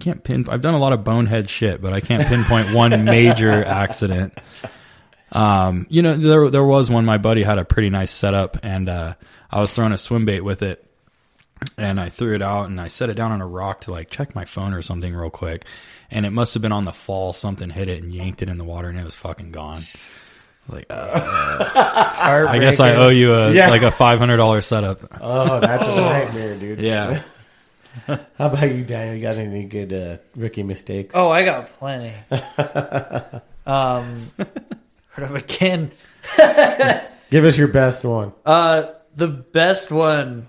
Can't 0.00 0.24
pin. 0.24 0.46
I've 0.48 0.62
done 0.62 0.72
a 0.72 0.78
lot 0.78 0.94
of 0.94 1.04
bonehead 1.04 1.50
shit, 1.50 1.82
but 1.82 1.92
I 1.92 2.00
can't 2.00 2.26
pinpoint 2.26 2.72
one 2.72 3.04
major 3.04 3.62
accident. 3.62 4.38
Um, 5.30 5.86
you 5.90 6.00
know, 6.02 6.16
there 6.16 6.48
there 6.48 6.64
was 6.64 6.90
one. 6.90 7.04
My 7.04 7.18
buddy 7.18 7.42
had 7.42 7.58
a 7.58 7.64
pretty 7.66 7.90
nice 7.90 8.10
setup, 8.10 8.56
and 8.62 8.88
uh, 8.88 9.14
I 9.50 9.60
was 9.60 9.72
throwing 9.74 9.92
a 9.92 9.96
swim 9.98 10.24
bait 10.24 10.40
with 10.40 10.62
it, 10.62 10.82
and 11.78 12.00
I 12.00 12.08
threw 12.08 12.34
it 12.34 12.42
out 12.42 12.66
and 12.68 12.80
I 12.80 12.88
set 12.88 13.10
it 13.10 13.14
down 13.14 13.32
on 13.32 13.40
a 13.40 13.46
rock 13.46 13.82
to 13.82 13.90
like 13.90 14.10
check 14.10 14.34
my 14.34 14.44
phone 14.44 14.72
or 14.74 14.82
something 14.82 15.14
real 15.14 15.30
quick. 15.30 15.64
And 16.10 16.26
it 16.26 16.30
must 16.30 16.54
have 16.54 16.62
been 16.62 16.72
on 16.72 16.84
the 16.84 16.92
fall, 16.92 17.32
something 17.32 17.70
hit 17.70 17.88
it 17.88 18.02
and 18.02 18.12
yanked 18.14 18.42
it 18.42 18.48
in 18.48 18.58
the 18.58 18.64
water 18.64 18.88
and 18.88 18.98
it 18.98 19.04
was 19.04 19.14
fucking 19.14 19.52
gone. 19.52 19.84
Like, 20.68 20.86
uh, 20.90 22.46
I 22.48 22.58
guess 22.60 22.78
I 22.78 22.94
owe 22.94 23.08
you 23.08 23.34
a 23.34 23.52
Yeah. 23.52 23.68
like 23.70 23.82
a 23.82 23.90
five 23.90 24.18
hundred 24.20 24.36
dollar 24.36 24.60
setup. 24.60 25.00
Oh, 25.20 25.58
that's 25.58 25.86
a 25.88 25.94
nightmare, 25.96 26.56
dude. 26.56 26.78
Yeah. 26.78 27.22
How 28.06 28.20
about 28.38 28.70
you, 28.72 28.84
Daniel? 28.84 29.16
You 29.16 29.22
got 29.22 29.34
any 29.34 29.64
good 29.64 29.92
uh, 29.92 30.16
rookie 30.36 30.62
mistakes? 30.62 31.14
Oh, 31.16 31.30
I 31.30 31.44
got 31.44 31.66
plenty. 31.78 32.14
um, 33.66 34.30
heard 35.08 35.24
of 35.30 35.34
again. 35.34 35.90
Give 37.30 37.44
us 37.44 37.56
your 37.56 37.68
best 37.68 38.04
one. 38.04 38.32
Uh, 38.46 38.92
the 39.16 39.28
best 39.28 39.90
one. 39.90 40.48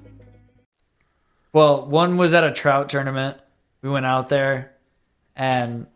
Well, 1.53 1.85
one 1.85 2.17
was 2.17 2.33
at 2.33 2.43
a 2.43 2.51
trout 2.51 2.89
tournament. 2.89 3.37
We 3.81 3.89
went 3.89 4.05
out 4.05 4.29
there, 4.29 4.73
and 5.35 5.87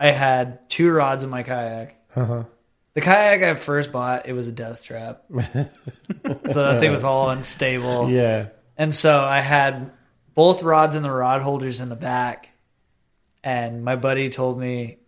I 0.00 0.10
had 0.10 0.68
two 0.68 0.90
rods 0.90 1.22
in 1.22 1.30
my 1.30 1.42
kayak. 1.42 1.96
Uh-huh. 2.14 2.44
The 2.94 3.00
kayak 3.00 3.42
I 3.42 3.54
first 3.54 3.92
bought, 3.92 4.26
it 4.26 4.32
was 4.32 4.48
a 4.48 4.52
death 4.52 4.82
trap. 4.82 5.22
so 5.30 5.38
that 6.24 6.80
thing 6.80 6.90
was 6.90 7.04
all 7.04 7.30
unstable. 7.30 8.10
Yeah. 8.10 8.48
And 8.76 8.94
so 8.94 9.20
I 9.20 9.40
had 9.40 9.92
both 10.34 10.62
rods 10.62 10.96
and 10.96 11.04
the 11.04 11.10
rod 11.10 11.42
holders 11.42 11.80
in 11.80 11.88
the 11.90 11.96
back. 11.96 12.48
And 13.44 13.84
my 13.84 13.94
buddy 13.94 14.30
told 14.30 14.58
me, 14.58 14.98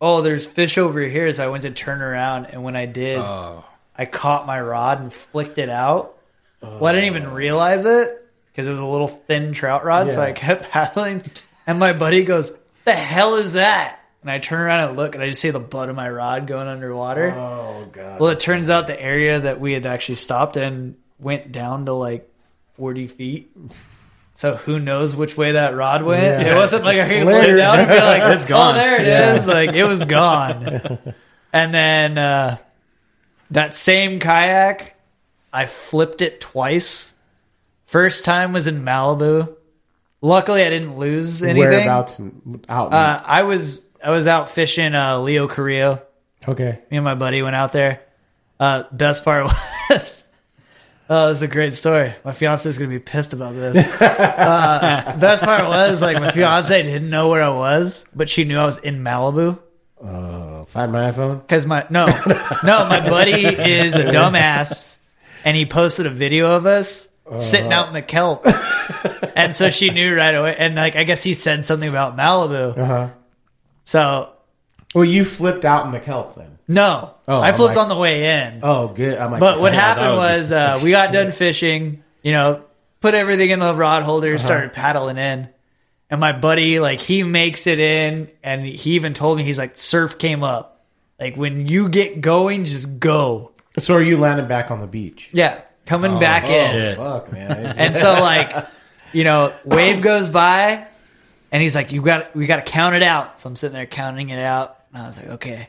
Oh, 0.00 0.20
there's 0.20 0.44
fish 0.44 0.76
over 0.76 1.00
here. 1.00 1.32
So 1.32 1.44
I 1.44 1.48
went 1.48 1.62
to 1.62 1.70
turn 1.70 2.02
around. 2.02 2.46
And 2.46 2.64
when 2.64 2.76
I 2.76 2.86
did, 2.86 3.18
I 3.18 4.04
caught 4.10 4.46
my 4.46 4.60
rod 4.60 5.00
and 5.00 5.12
flicked 5.12 5.58
it 5.58 5.70
out. 5.70 6.18
Well, 6.60 6.86
I 6.86 6.92
didn't 6.92 7.06
even 7.06 7.30
realize 7.30 7.84
it 7.84 8.21
because 8.52 8.68
it 8.68 8.70
was 8.70 8.80
a 8.80 8.86
little 8.86 9.08
thin 9.08 9.52
trout 9.52 9.84
rod. 9.84 10.12
So 10.12 10.20
I 10.20 10.32
kept 10.32 10.70
paddling. 10.70 11.22
And 11.66 11.78
my 11.78 11.92
buddy 11.92 12.24
goes, 12.24 12.52
The 12.84 12.94
hell 12.94 13.36
is 13.36 13.54
that? 13.54 13.98
And 14.22 14.30
I 14.30 14.38
turn 14.38 14.60
around 14.60 14.88
and 14.88 14.96
look, 14.96 15.14
and 15.14 15.24
I 15.24 15.28
just 15.28 15.40
see 15.40 15.50
the 15.50 15.58
butt 15.58 15.88
of 15.88 15.96
my 15.96 16.08
rod 16.08 16.46
going 16.46 16.68
underwater. 16.68 17.32
Oh 17.32 17.88
god. 17.92 18.20
Well, 18.20 18.30
it 18.30 18.38
turns 18.38 18.70
out 18.70 18.86
the 18.86 19.00
area 19.00 19.40
that 19.40 19.60
we 19.60 19.72
had 19.72 19.84
actually 19.84 20.16
stopped 20.16 20.56
in 20.56 20.96
went 21.18 21.50
down 21.52 21.86
to 21.86 21.92
like 21.92 22.28
40 22.74 23.08
feet. 23.08 23.56
So 24.34 24.54
who 24.54 24.78
knows 24.78 25.14
which 25.14 25.36
way 25.36 25.52
that 25.52 25.74
rod 25.76 26.02
went? 26.02 26.22
Yeah. 26.22 26.54
It 26.54 26.56
wasn't 26.56 26.84
like 26.84 26.98
I 26.98 27.08
could 27.08 27.24
put 27.24 27.44
it 27.44 27.56
down 27.56 27.80
and 27.80 27.88
be 27.88 28.00
like, 28.00 28.22
It's 28.36 28.44
gone. 28.44 28.74
Oh, 28.74 28.78
there 28.78 29.00
it 29.00 29.36
is. 29.36 29.46
Yeah. 29.46 29.54
Like 29.54 29.74
it 29.74 29.84
was 29.84 30.04
gone. 30.04 30.98
and 31.52 31.74
then 31.74 32.18
uh, 32.18 32.58
that 33.50 33.74
same 33.76 34.18
kayak, 34.20 34.96
I 35.52 35.66
flipped 35.66 36.22
it 36.22 36.40
twice. 36.40 37.11
First 37.92 38.24
time 38.24 38.54
was 38.54 38.66
in 38.66 38.84
Malibu. 38.86 39.54
Luckily, 40.22 40.64
I 40.64 40.70
didn't 40.70 40.96
lose 40.96 41.42
anything. 41.42 41.58
Whereabouts 41.58 42.18
out? 42.66 42.90
Uh, 42.90 43.22
I 43.22 43.42
was 43.42 43.84
I 44.02 44.08
was 44.10 44.26
out 44.26 44.48
fishing 44.48 44.94
uh, 44.94 45.18
Leo 45.18 45.46
Carrillo. 45.46 46.00
okay. 46.48 46.80
Me 46.90 46.96
and 46.96 47.04
my 47.04 47.14
buddy 47.14 47.42
went 47.42 47.54
out 47.54 47.72
there. 47.72 48.00
Uh, 48.58 48.84
best 48.92 49.24
part 49.24 49.44
was, 49.90 50.24
oh, 51.10 51.28
this 51.28 51.38
is 51.38 51.42
a 51.42 51.48
great 51.48 51.74
story. 51.74 52.14
My 52.24 52.32
fiance 52.32 52.66
is 52.66 52.78
gonna 52.78 52.88
be 52.88 52.98
pissed 52.98 53.34
about 53.34 53.54
this. 53.54 53.76
uh, 54.00 55.14
best 55.20 55.44
part 55.44 55.68
was 55.68 56.00
like 56.00 56.18
my 56.18 56.30
fiance 56.32 56.82
didn't 56.82 57.10
know 57.10 57.28
where 57.28 57.42
I 57.42 57.50
was, 57.50 58.06
but 58.14 58.26
she 58.30 58.44
knew 58.44 58.56
I 58.56 58.64
was 58.64 58.78
in 58.78 59.04
Malibu 59.04 59.58
Uh, 60.02 60.64
find 60.64 60.92
my 60.92 61.10
iPhone. 61.10 61.42
because 61.42 61.66
my 61.66 61.84
no, 61.90 62.06
no, 62.06 62.86
my 62.86 63.06
buddy 63.06 63.44
is 63.44 63.96
a 63.96 64.04
dumbass, 64.16 64.96
and 65.44 65.54
he 65.54 65.66
posted 65.66 66.06
a 66.06 66.10
video 66.10 66.52
of 66.56 66.64
us 66.64 67.08
sitting 67.38 67.72
out 67.72 67.88
in 67.88 67.94
the 67.94 68.02
kelp, 68.02 68.46
and 69.36 69.54
so 69.56 69.70
she 69.70 69.90
knew 69.90 70.14
right 70.16 70.34
away. 70.34 70.56
And 70.58 70.74
like 70.74 70.96
I 70.96 71.04
guess 71.04 71.22
he 71.22 71.34
said 71.34 71.64
something 71.66 71.88
about 71.88 72.16
Malibu, 72.16 72.76
Uh 72.78 72.84
huh. 72.86 73.08
so 73.84 74.30
Well, 74.94 75.04
you 75.04 75.24
flipped 75.24 75.64
out 75.64 75.86
in 75.86 75.92
the 75.92 76.00
kelp 76.00 76.34
then. 76.36 76.58
no, 76.68 77.14
Oh, 77.28 77.40
I 77.40 77.52
flipped 77.52 77.76
I'm 77.76 77.84
on 77.84 77.88
the 77.88 77.96
way 77.96 78.46
in. 78.46 78.60
Oh, 78.62 78.88
good. 78.88 79.16
I'm 79.18 79.30
like, 79.30 79.40
But 79.40 79.60
what 79.60 79.72
oh, 79.72 79.76
happened 79.76 80.06
would 80.08 80.12
be- 80.12 80.38
was 80.38 80.52
uh, 80.52 80.80
we 80.84 80.90
got 80.90 81.12
done 81.12 81.32
fishing, 81.32 82.02
you 82.22 82.32
know, 82.32 82.64
put 83.00 83.14
everything 83.14 83.50
in 83.50 83.58
the 83.60 83.74
rod 83.74 84.02
holder, 84.02 84.34
Uh-huh. 84.34 84.44
started 84.44 84.72
paddling 84.72 85.16
in. 85.18 85.48
And 86.10 86.20
my 86.20 86.32
buddy, 86.32 86.78
like, 86.78 87.00
he 87.00 87.22
makes 87.22 87.66
it 87.66 87.80
in, 87.80 88.30
and 88.42 88.66
he 88.66 88.92
even 88.96 89.14
told 89.14 89.38
me, 89.38 89.44
he's 89.44 89.56
like, 89.56 89.78
surf 89.78 90.18
came 90.18 90.42
up. 90.44 90.84
Like, 91.18 91.36
when 91.38 91.66
you 91.68 91.88
get 91.88 92.20
going, 92.20 92.66
just 92.66 92.98
go. 92.98 93.52
So 93.78 93.94
are 93.94 94.02
you 94.02 94.18
landing 94.18 94.46
back 94.46 94.70
on 94.70 94.80
the 94.82 94.86
beach? 94.86 95.30
Yeah, 95.32 95.62
coming 95.86 96.14
oh, 96.14 96.20
back 96.20 96.44
in. 96.44 96.72
Shit. 96.72 96.96
Fuck, 96.96 97.32
man. 97.32 97.74
And 97.78 97.96
so, 97.96 98.12
like, 98.12 98.66
you 99.12 99.24
know, 99.24 99.54
wave 99.64 100.02
goes 100.02 100.28
by, 100.28 100.86
and 101.50 101.62
he's 101.62 101.74
like, 101.74 101.92
"You 101.92 102.02
got, 102.02 102.34
we 102.34 102.46
got 102.46 102.56
to 102.56 102.62
count 102.70 102.94
it 102.94 103.02
out." 103.02 103.40
So 103.40 103.48
I'm 103.48 103.56
sitting 103.56 103.74
there 103.74 103.86
counting 103.86 104.30
it 104.30 104.38
out, 104.38 104.78
and 104.92 105.02
I 105.02 105.06
was 105.06 105.16
like, 105.18 105.28
"Okay." 105.28 105.68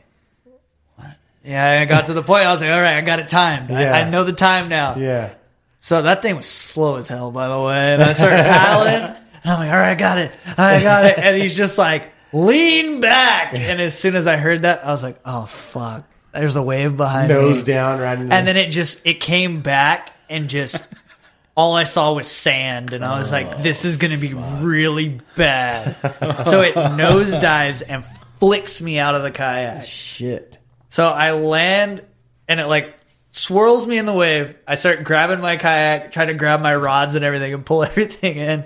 Yeah, 1.44 1.80
I 1.82 1.84
got 1.84 2.06
to 2.06 2.14
the 2.14 2.22
point. 2.22 2.46
I 2.46 2.52
was 2.52 2.60
like, 2.62 2.70
"All 2.70 2.80
right, 2.80 2.96
I 2.96 3.00
got 3.02 3.18
it 3.18 3.28
timed. 3.28 3.68
Yeah. 3.68 3.94
I, 3.94 4.00
I 4.00 4.10
know 4.10 4.24
the 4.24 4.32
time 4.32 4.68
now." 4.68 4.96
yeah. 4.96 5.34
So 5.78 6.00
that 6.00 6.22
thing 6.22 6.36
was 6.36 6.46
slow 6.46 6.96
as 6.96 7.08
hell, 7.08 7.30
by 7.30 7.46
the 7.48 7.60
way. 7.60 7.92
And 7.92 8.02
I 8.02 8.14
started 8.14 8.36
paddling, 8.36 8.94
and 8.94 9.18
I'm 9.44 9.58
like, 9.58 9.70
"All 9.70 9.76
right, 9.78 9.90
I 9.90 9.94
got 9.94 10.18
it, 10.18 10.32
I 10.56 10.80
got 10.80 11.04
it." 11.04 11.18
And 11.18 11.36
he's 11.36 11.54
just 11.54 11.76
like, 11.76 12.10
"Lean 12.32 13.00
back!" 13.00 13.54
And 13.54 13.80
as 13.82 13.98
soon 13.98 14.16
as 14.16 14.26
I 14.26 14.38
heard 14.38 14.62
that, 14.62 14.86
I 14.86 14.90
was 14.90 15.02
like, 15.02 15.20
"Oh 15.26 15.44
fuck!" 15.44 16.04
There's 16.34 16.56
a 16.56 16.62
wave 16.62 16.96
behind 16.96 17.28
Nose 17.28 17.58
me, 17.58 17.62
down, 17.62 18.00
right 18.00 18.18
in 18.18 18.28
the, 18.28 18.34
and 18.34 18.46
then 18.46 18.56
it 18.56 18.70
just 18.70 19.00
it 19.06 19.20
came 19.20 19.62
back 19.62 20.12
and 20.28 20.48
just 20.48 20.86
all 21.56 21.74
I 21.76 21.84
saw 21.84 22.12
was 22.12 22.26
sand, 22.26 22.92
and 22.92 23.04
I 23.04 23.18
was 23.18 23.30
like, 23.30 23.46
oh, 23.46 23.62
"This 23.62 23.84
is 23.84 23.96
gonna 23.96 24.18
be 24.18 24.34
really 24.34 25.20
bad." 25.36 25.96
so 26.46 26.60
it 26.62 26.74
nosedives 26.74 27.82
and 27.88 28.04
flicks 28.40 28.80
me 28.80 28.98
out 28.98 29.14
of 29.14 29.22
the 29.22 29.30
kayak. 29.30 29.84
shit. 29.84 30.58
So 30.88 31.08
I 31.08 31.32
land 31.32 32.02
and 32.48 32.60
it 32.60 32.66
like 32.66 32.94
swirls 33.30 33.86
me 33.86 33.98
in 33.98 34.06
the 34.06 34.12
wave. 34.12 34.56
I 34.66 34.74
start 34.76 35.04
grabbing 35.04 35.40
my 35.40 35.56
kayak, 35.56 36.12
trying 36.12 36.28
to 36.28 36.34
grab 36.34 36.60
my 36.60 36.74
rods 36.74 37.14
and 37.14 37.24
everything 37.24 37.54
and 37.54 37.64
pull 37.64 37.82
everything 37.84 38.36
in. 38.36 38.64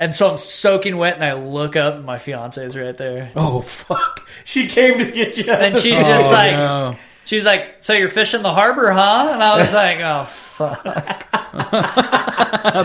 And 0.00 0.16
so 0.16 0.30
I'm 0.30 0.38
soaking 0.38 0.96
wet 0.96 1.16
and 1.16 1.24
I 1.24 1.34
look 1.34 1.76
up 1.76 1.96
and 1.96 2.06
my 2.06 2.16
fiance 2.16 2.64
is 2.64 2.74
right 2.74 2.96
there. 2.96 3.30
Oh 3.36 3.60
fuck! 3.60 4.26
She 4.44 4.66
came 4.66 4.98
to 4.98 5.10
get 5.10 5.36
you. 5.36 5.52
And 5.52 5.76
she's 5.76 6.00
just 6.00 6.32
like, 6.32 6.52
no. 6.52 6.96
she's 7.26 7.44
like, 7.44 7.76
so 7.80 7.92
you're 7.92 8.08
fishing 8.08 8.40
the 8.40 8.52
harbor, 8.52 8.90
huh? 8.90 9.30
And 9.34 9.42
I 9.42 9.58
was 9.58 9.74
like, 9.74 9.98
oh 10.00 10.24
fuck. 10.24 10.82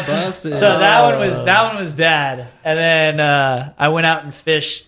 Busted. 0.06 0.56
So 0.56 0.80
that 0.80 1.04
one 1.04 1.20
was 1.26 1.46
that 1.46 1.74
one 1.74 1.78
was 1.78 1.94
bad. 1.94 2.50
And 2.66 2.78
then 2.78 3.20
uh, 3.22 3.74
I 3.78 3.88
went 3.90 4.06
out 4.06 4.26
and 4.26 4.36
fished 4.36 4.86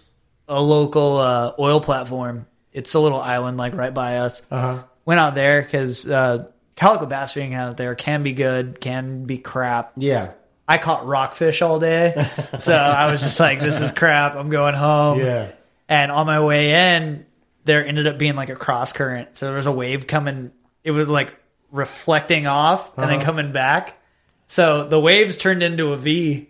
a 0.49 0.61
local 0.61 1.19
uh, 1.19 1.53
oil 1.57 1.79
platform. 1.79 2.45
It's 2.73 2.93
a 2.93 2.99
little 2.99 3.21
island 3.21 3.57
like 3.57 3.73
right 3.73 3.93
by 3.93 4.17
us. 4.17 4.41
Uh-huh. 4.51 4.83
Went 5.05 5.21
out 5.21 5.33
there 5.33 5.61
because 5.61 6.05
uh, 6.05 6.49
calico 6.75 7.05
bass 7.05 7.31
fishing 7.31 7.53
out 7.53 7.77
there 7.77 7.95
can 7.95 8.23
be 8.23 8.33
good, 8.33 8.81
can 8.81 9.23
be 9.23 9.37
crap. 9.37 9.93
Yeah. 9.95 10.31
I 10.67 10.77
caught 10.77 11.05
rockfish 11.07 11.61
all 11.61 11.79
day, 11.79 12.27
so 12.59 12.75
I 12.75 13.09
was 13.11 13.21
just 13.21 13.39
like, 13.39 13.59
"This 13.59 13.79
is 13.79 13.91
crap. 13.91 14.35
I'm 14.35 14.49
going 14.49 14.73
home." 14.75 15.19
Yeah. 15.19 15.51
And 15.89 16.11
on 16.11 16.25
my 16.25 16.41
way 16.41 16.95
in, 16.95 17.25
there 17.63 17.85
ended 17.85 18.07
up 18.07 18.17
being 18.17 18.35
like 18.35 18.49
a 18.49 18.55
cross 18.55 18.91
current. 18.91 19.35
So 19.37 19.45
there 19.47 19.55
was 19.55 19.65
a 19.65 19.71
wave 19.71 20.07
coming. 20.07 20.51
It 20.83 20.91
was 20.91 21.07
like 21.07 21.33
reflecting 21.71 22.47
off 22.47 22.95
and 22.97 23.05
Uh-huh. 23.05 23.17
then 23.17 23.25
coming 23.25 23.51
back. 23.53 23.97
So 24.47 24.83
the 24.87 24.99
waves 24.99 25.37
turned 25.37 25.63
into 25.63 25.93
a 25.93 25.97
V. 25.97 26.49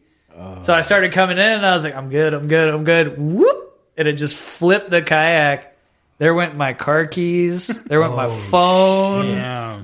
So 0.61 0.73
I 0.73 0.81
started 0.81 1.13
coming 1.13 1.37
in 1.39 1.43
and 1.51 1.65
I 1.65 1.73
was 1.73 1.83
like, 1.83 1.95
I'm 1.95 2.09
good, 2.09 2.31
I'm 2.35 2.47
good, 2.47 2.69
I'm 2.69 2.83
good. 2.83 3.17
Whoop! 3.17 3.79
And 3.97 4.07
it 4.07 4.13
just 4.13 4.35
flipped 4.35 4.91
the 4.91 5.01
kayak. 5.01 5.75
There 6.19 6.33
went 6.35 6.55
my 6.55 6.73
car 6.73 7.07
keys. 7.07 7.65
There 7.85 7.99
went 7.99 8.13
Oh, 8.13 8.15
my 8.15 8.29
phone. 8.29 9.27
Yeah. 9.29 9.81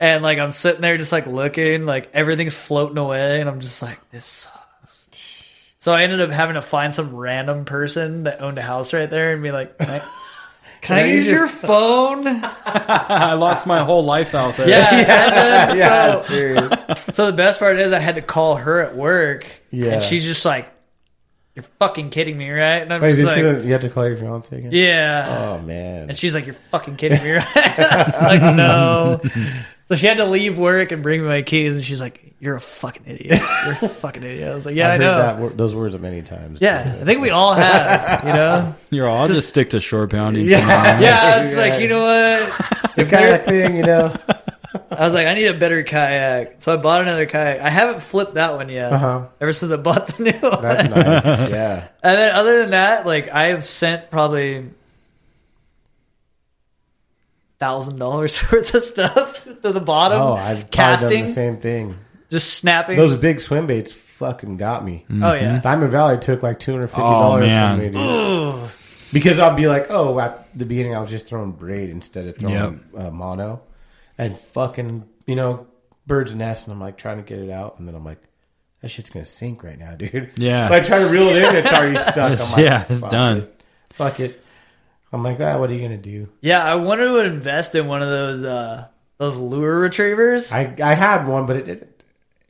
And 0.00 0.22
like 0.22 0.38
I'm 0.38 0.52
sitting 0.52 0.80
there 0.80 0.96
just 0.96 1.12
like 1.12 1.26
looking, 1.26 1.84
like 1.86 2.10
everything's 2.14 2.56
floating 2.56 2.96
away, 2.98 3.40
and 3.40 3.48
I'm 3.50 3.60
just 3.60 3.82
like, 3.82 3.98
this 4.10 4.24
sucks. 4.24 5.08
So 5.78 5.92
I 5.94 6.02
ended 6.02 6.20
up 6.22 6.30
having 6.30 6.54
to 6.54 6.62
find 6.62 6.94
some 6.94 7.14
random 7.14 7.64
person 7.66 8.24
that 8.24 8.40
owned 8.40 8.58
a 8.58 8.62
house 8.62 8.92
right 8.94 9.08
there 9.08 9.32
and 9.34 9.42
be 9.42 9.50
like, 9.52 9.76
Can 9.78 9.90
I, 9.90 10.02
can 10.80 10.98
I 10.98 11.04
use 11.06 11.28
your 11.28 11.48
phone? 11.48 12.24
I 12.26 13.34
lost 13.34 13.66
my 13.66 13.80
whole 13.84 14.04
life 14.04 14.34
out 14.34 14.56
there. 14.56 14.68
Yeah. 14.68 14.88
and 14.90 15.36
then, 15.36 15.76
Yeah. 15.78 16.22
so, 16.22 17.12
so 17.12 17.26
the 17.26 17.36
best 17.36 17.58
part 17.58 17.78
is 17.78 17.92
I 17.92 17.98
had 17.98 18.14
to 18.16 18.22
call 18.22 18.56
her 18.56 18.80
at 18.80 18.96
work. 18.96 19.46
Yeah. 19.70 19.92
And 19.94 20.02
she's 20.02 20.24
just 20.24 20.44
like, 20.46 20.66
You're 21.54 21.64
fucking 21.78 22.08
kidding 22.10 22.36
me, 22.38 22.50
right? 22.50 22.80
And 22.82 22.92
I'm 22.92 23.00
Wait, 23.02 23.14
just 23.16 23.24
like, 23.26 23.38
is- 23.38 23.64
you 23.66 23.72
have 23.72 23.80
to 23.82 23.90
call 23.90 24.06
your 24.06 24.16
fiance 24.16 24.56
again? 24.56 24.70
Yeah. 24.72 25.56
Oh 25.58 25.62
man. 25.66 26.08
And 26.10 26.16
she's 26.18 26.34
like, 26.34 26.46
"You're 26.46 26.56
fucking 26.70 26.96
kidding 26.96 27.22
me, 27.22 27.32
right?" 27.32 27.56
I 27.56 28.02
was 28.04 28.22
like, 28.22 28.42
"No." 28.54 29.20
So 29.90 29.96
she 29.96 30.06
had 30.06 30.18
to 30.18 30.24
leave 30.24 30.56
work 30.56 30.92
and 30.92 31.02
bring 31.02 31.20
me 31.20 31.26
my 31.26 31.42
keys, 31.42 31.74
and 31.74 31.84
she's 31.84 32.00
like, 32.00 32.34
"You're 32.38 32.54
a 32.54 32.60
fucking 32.60 33.02
idiot. 33.06 33.40
You're 33.64 33.72
a 33.72 33.74
fucking 33.88 34.22
idiot." 34.22 34.52
I 34.52 34.54
was 34.54 34.64
like, 34.64 34.76
"Yeah, 34.76 34.86
I've 34.92 35.00
I 35.00 35.04
heard 35.04 35.10
know." 35.10 35.18
that, 35.18 35.38
wor- 35.40 35.50
those 35.50 35.74
words 35.74 35.98
many 35.98 36.22
times. 36.22 36.60
Yeah, 36.60 36.96
I 37.00 37.04
think 37.04 37.20
we 37.20 37.30
all 37.30 37.54
have, 37.54 38.22
you 38.24 38.32
know. 38.32 38.72
You're 38.90 39.08
all, 39.08 39.22
I'll 39.22 39.26
just, 39.26 39.48
stick 39.48 39.70
to 39.70 39.80
shore 39.80 40.06
pounding. 40.06 40.46
Yeah. 40.46 41.00
Yeah, 41.00 41.20
I 41.34 41.38
was 41.44 41.56
like, 41.56 41.80
you 41.80 41.88
know 41.88 42.02
what? 42.02 42.94
the 42.94 43.04
kind 43.04 43.30
of 43.34 43.44
thing, 43.44 43.76
you 43.78 43.82
know. 43.82 44.14
I 44.92 45.04
was 45.04 45.12
like, 45.12 45.26
I 45.26 45.34
need 45.34 45.46
a 45.46 45.54
better 45.54 45.82
kayak, 45.82 46.62
so 46.62 46.72
I 46.72 46.76
bought 46.76 47.00
another 47.02 47.26
kayak. 47.26 47.60
I 47.60 47.68
haven't 47.68 48.00
flipped 48.04 48.34
that 48.34 48.54
one 48.54 48.68
yet. 48.68 48.92
Uh-huh. 48.92 49.26
Ever 49.40 49.52
since 49.52 49.72
I 49.72 49.76
bought 49.76 50.06
the 50.06 50.22
new 50.22 50.38
one, 50.38 50.62
That's 50.62 50.88
nice. 50.88 51.50
Yeah. 51.50 51.88
and 52.00 52.16
then 52.16 52.32
other 52.36 52.60
than 52.60 52.70
that, 52.70 53.06
like 53.06 53.28
I 53.30 53.46
have 53.46 53.64
sent 53.64 54.08
probably 54.08 54.70
thousand 57.58 57.98
dollars 57.98 58.40
worth 58.52 58.74
of 58.74 58.82
stuff 58.84 59.29
to 59.56 59.72
the 59.72 59.80
bottom. 59.80 60.20
Oh, 60.20 60.32
I've 60.34 60.38
probably 60.38 60.60
done 60.62 60.68
casting, 60.70 61.24
the 61.26 61.32
same 61.32 61.56
thing. 61.58 61.96
just 62.30 62.54
snapping. 62.54 62.96
Those 62.96 63.16
big 63.16 63.40
swim 63.40 63.66
baits 63.66 63.92
fucking 63.92 64.56
got 64.56 64.84
me. 64.84 65.04
oh 65.10 65.32
yeah. 65.32 65.60
Diamond 65.60 65.92
Valley 65.92 66.18
took 66.18 66.42
like 66.42 66.58
two 66.60 66.72
hundred 66.72 66.88
fifty 66.88 67.00
dollars 67.02 67.46
man. 67.46 67.78
from 67.78 67.86
me, 67.86 68.60
dude. 68.60 68.70
Because 69.12 69.38
I'll 69.40 69.56
be 69.56 69.66
like, 69.66 69.86
oh, 69.90 70.18
at 70.20 70.56
the 70.56 70.64
beginning 70.64 70.94
I 70.94 71.00
was 71.00 71.10
just 71.10 71.26
throwing 71.26 71.52
braid 71.52 71.90
instead 71.90 72.26
of 72.28 72.36
throwing 72.38 72.80
uh, 72.96 73.10
mono, 73.10 73.62
and 74.18 74.38
fucking 74.38 75.08
you 75.26 75.36
know 75.36 75.66
birds 76.06 76.34
nest, 76.34 76.66
and 76.66 76.72
I'm 76.74 76.80
like 76.80 76.96
trying 76.96 77.16
to 77.16 77.22
get 77.22 77.38
it 77.40 77.50
out, 77.50 77.78
and 77.78 77.88
then 77.88 77.94
I'm 77.94 78.04
like, 78.04 78.20
that 78.82 78.88
shit's 78.90 79.10
gonna 79.10 79.26
sink 79.26 79.64
right 79.64 79.78
now, 79.78 79.94
dude. 79.96 80.30
Yeah. 80.36 80.68
So 80.68 80.74
I 80.74 80.80
try 80.80 80.98
to 81.00 81.06
reel 81.06 81.28
it 81.28 81.36
in, 81.36 81.56
it's 81.56 81.72
already 81.72 81.98
stuck. 82.00 82.16
I'm 82.18 82.32
It's- 82.34 82.52
like, 82.52 82.64
yeah, 82.64 82.84
it's 82.88 83.00
done. 83.02 83.38
it. 83.38 83.62
Fuck 83.90 84.20
it. 84.20 84.44
I'm 85.12 85.24
like, 85.24 85.40
ah, 85.40 85.58
what 85.58 85.70
are 85.70 85.74
you 85.74 85.82
gonna 85.82 85.96
do? 85.96 86.28
Yeah, 86.40 86.62
I 86.64 86.76
wanted 86.76 87.06
to 87.06 87.18
invest 87.24 87.74
in 87.74 87.88
one 87.88 88.02
of 88.02 88.08
those 88.08 88.44
uh 88.44 88.86
those 89.20 89.38
lure 89.38 89.78
retrievers. 89.78 90.50
I 90.50 90.74
I 90.82 90.94
had 90.94 91.26
one, 91.26 91.44
but 91.44 91.56
it 91.56 91.68
it, 91.68 92.04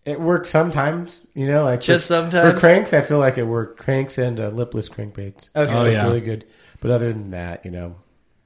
it 0.05 0.21
works 0.21 0.51
sometimes. 0.51 1.21
You 1.35 1.49
know, 1.49 1.65
like 1.65 1.81
Just 1.81 2.05
for, 2.07 2.15
sometimes? 2.15 2.49
For 2.49 2.59
cranks, 2.59 2.93
I 2.93 3.01
feel 3.01 3.19
like 3.19 3.39
it 3.39 3.43
worked. 3.43 3.81
Cranks 3.81 4.19
and 4.19 4.39
uh, 4.39 4.51
lipless 4.51 4.89
crankbaits. 4.89 5.49
Okay. 5.55 5.73
Oh, 5.73 5.85
yeah. 5.85 6.05
really 6.05 6.21
good. 6.21 6.47
But 6.81 6.93
other 6.93 7.13
than 7.13 7.33
that, 7.33 7.65
you 7.65 7.73
know, 7.73 7.97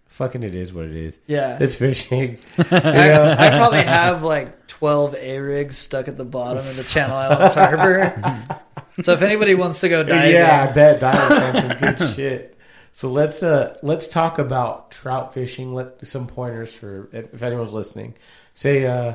fucking 0.06 0.42
it 0.42 0.54
is 0.54 0.72
what 0.72 0.86
it 0.86 0.96
is. 0.96 1.18
Yeah. 1.26 1.58
it's 1.60 1.74
fishing. 1.74 2.38
you 2.58 2.64
I, 2.70 3.08
know, 3.08 3.36
I 3.38 3.50
probably 3.50 3.82
have 3.82 4.22
like 4.22 4.68
twelve 4.68 5.14
A 5.14 5.38
rigs 5.38 5.76
stuck 5.76 6.08
at 6.08 6.16
the 6.16 6.24
bottom 6.24 6.66
of 6.66 6.76
the 6.76 6.82
Channel 6.82 7.14
Islands 7.14 7.54
Harbor. 7.54 8.62
so 9.02 9.12
if 9.12 9.20
anybody 9.20 9.54
wants 9.54 9.80
to 9.80 9.90
go 9.90 10.02
diving, 10.02 10.32
yeah, 10.32 10.66
I 10.70 10.72
bet 10.72 10.98
Diamond 10.98 11.28
found 11.28 11.58
some 11.58 12.06
good 12.08 12.14
shit. 12.16 12.53
So 12.97 13.11
let's 13.11 13.42
uh 13.42 13.76
let's 13.82 14.07
talk 14.07 14.38
about 14.38 14.90
trout 14.92 15.34
fishing. 15.34 15.74
Let 15.74 16.07
some 16.07 16.26
pointers 16.28 16.72
for 16.72 17.09
if, 17.12 17.34
if 17.34 17.42
anyone's 17.42 17.72
listening. 17.72 18.14
Say 18.55 18.86
uh 18.86 19.14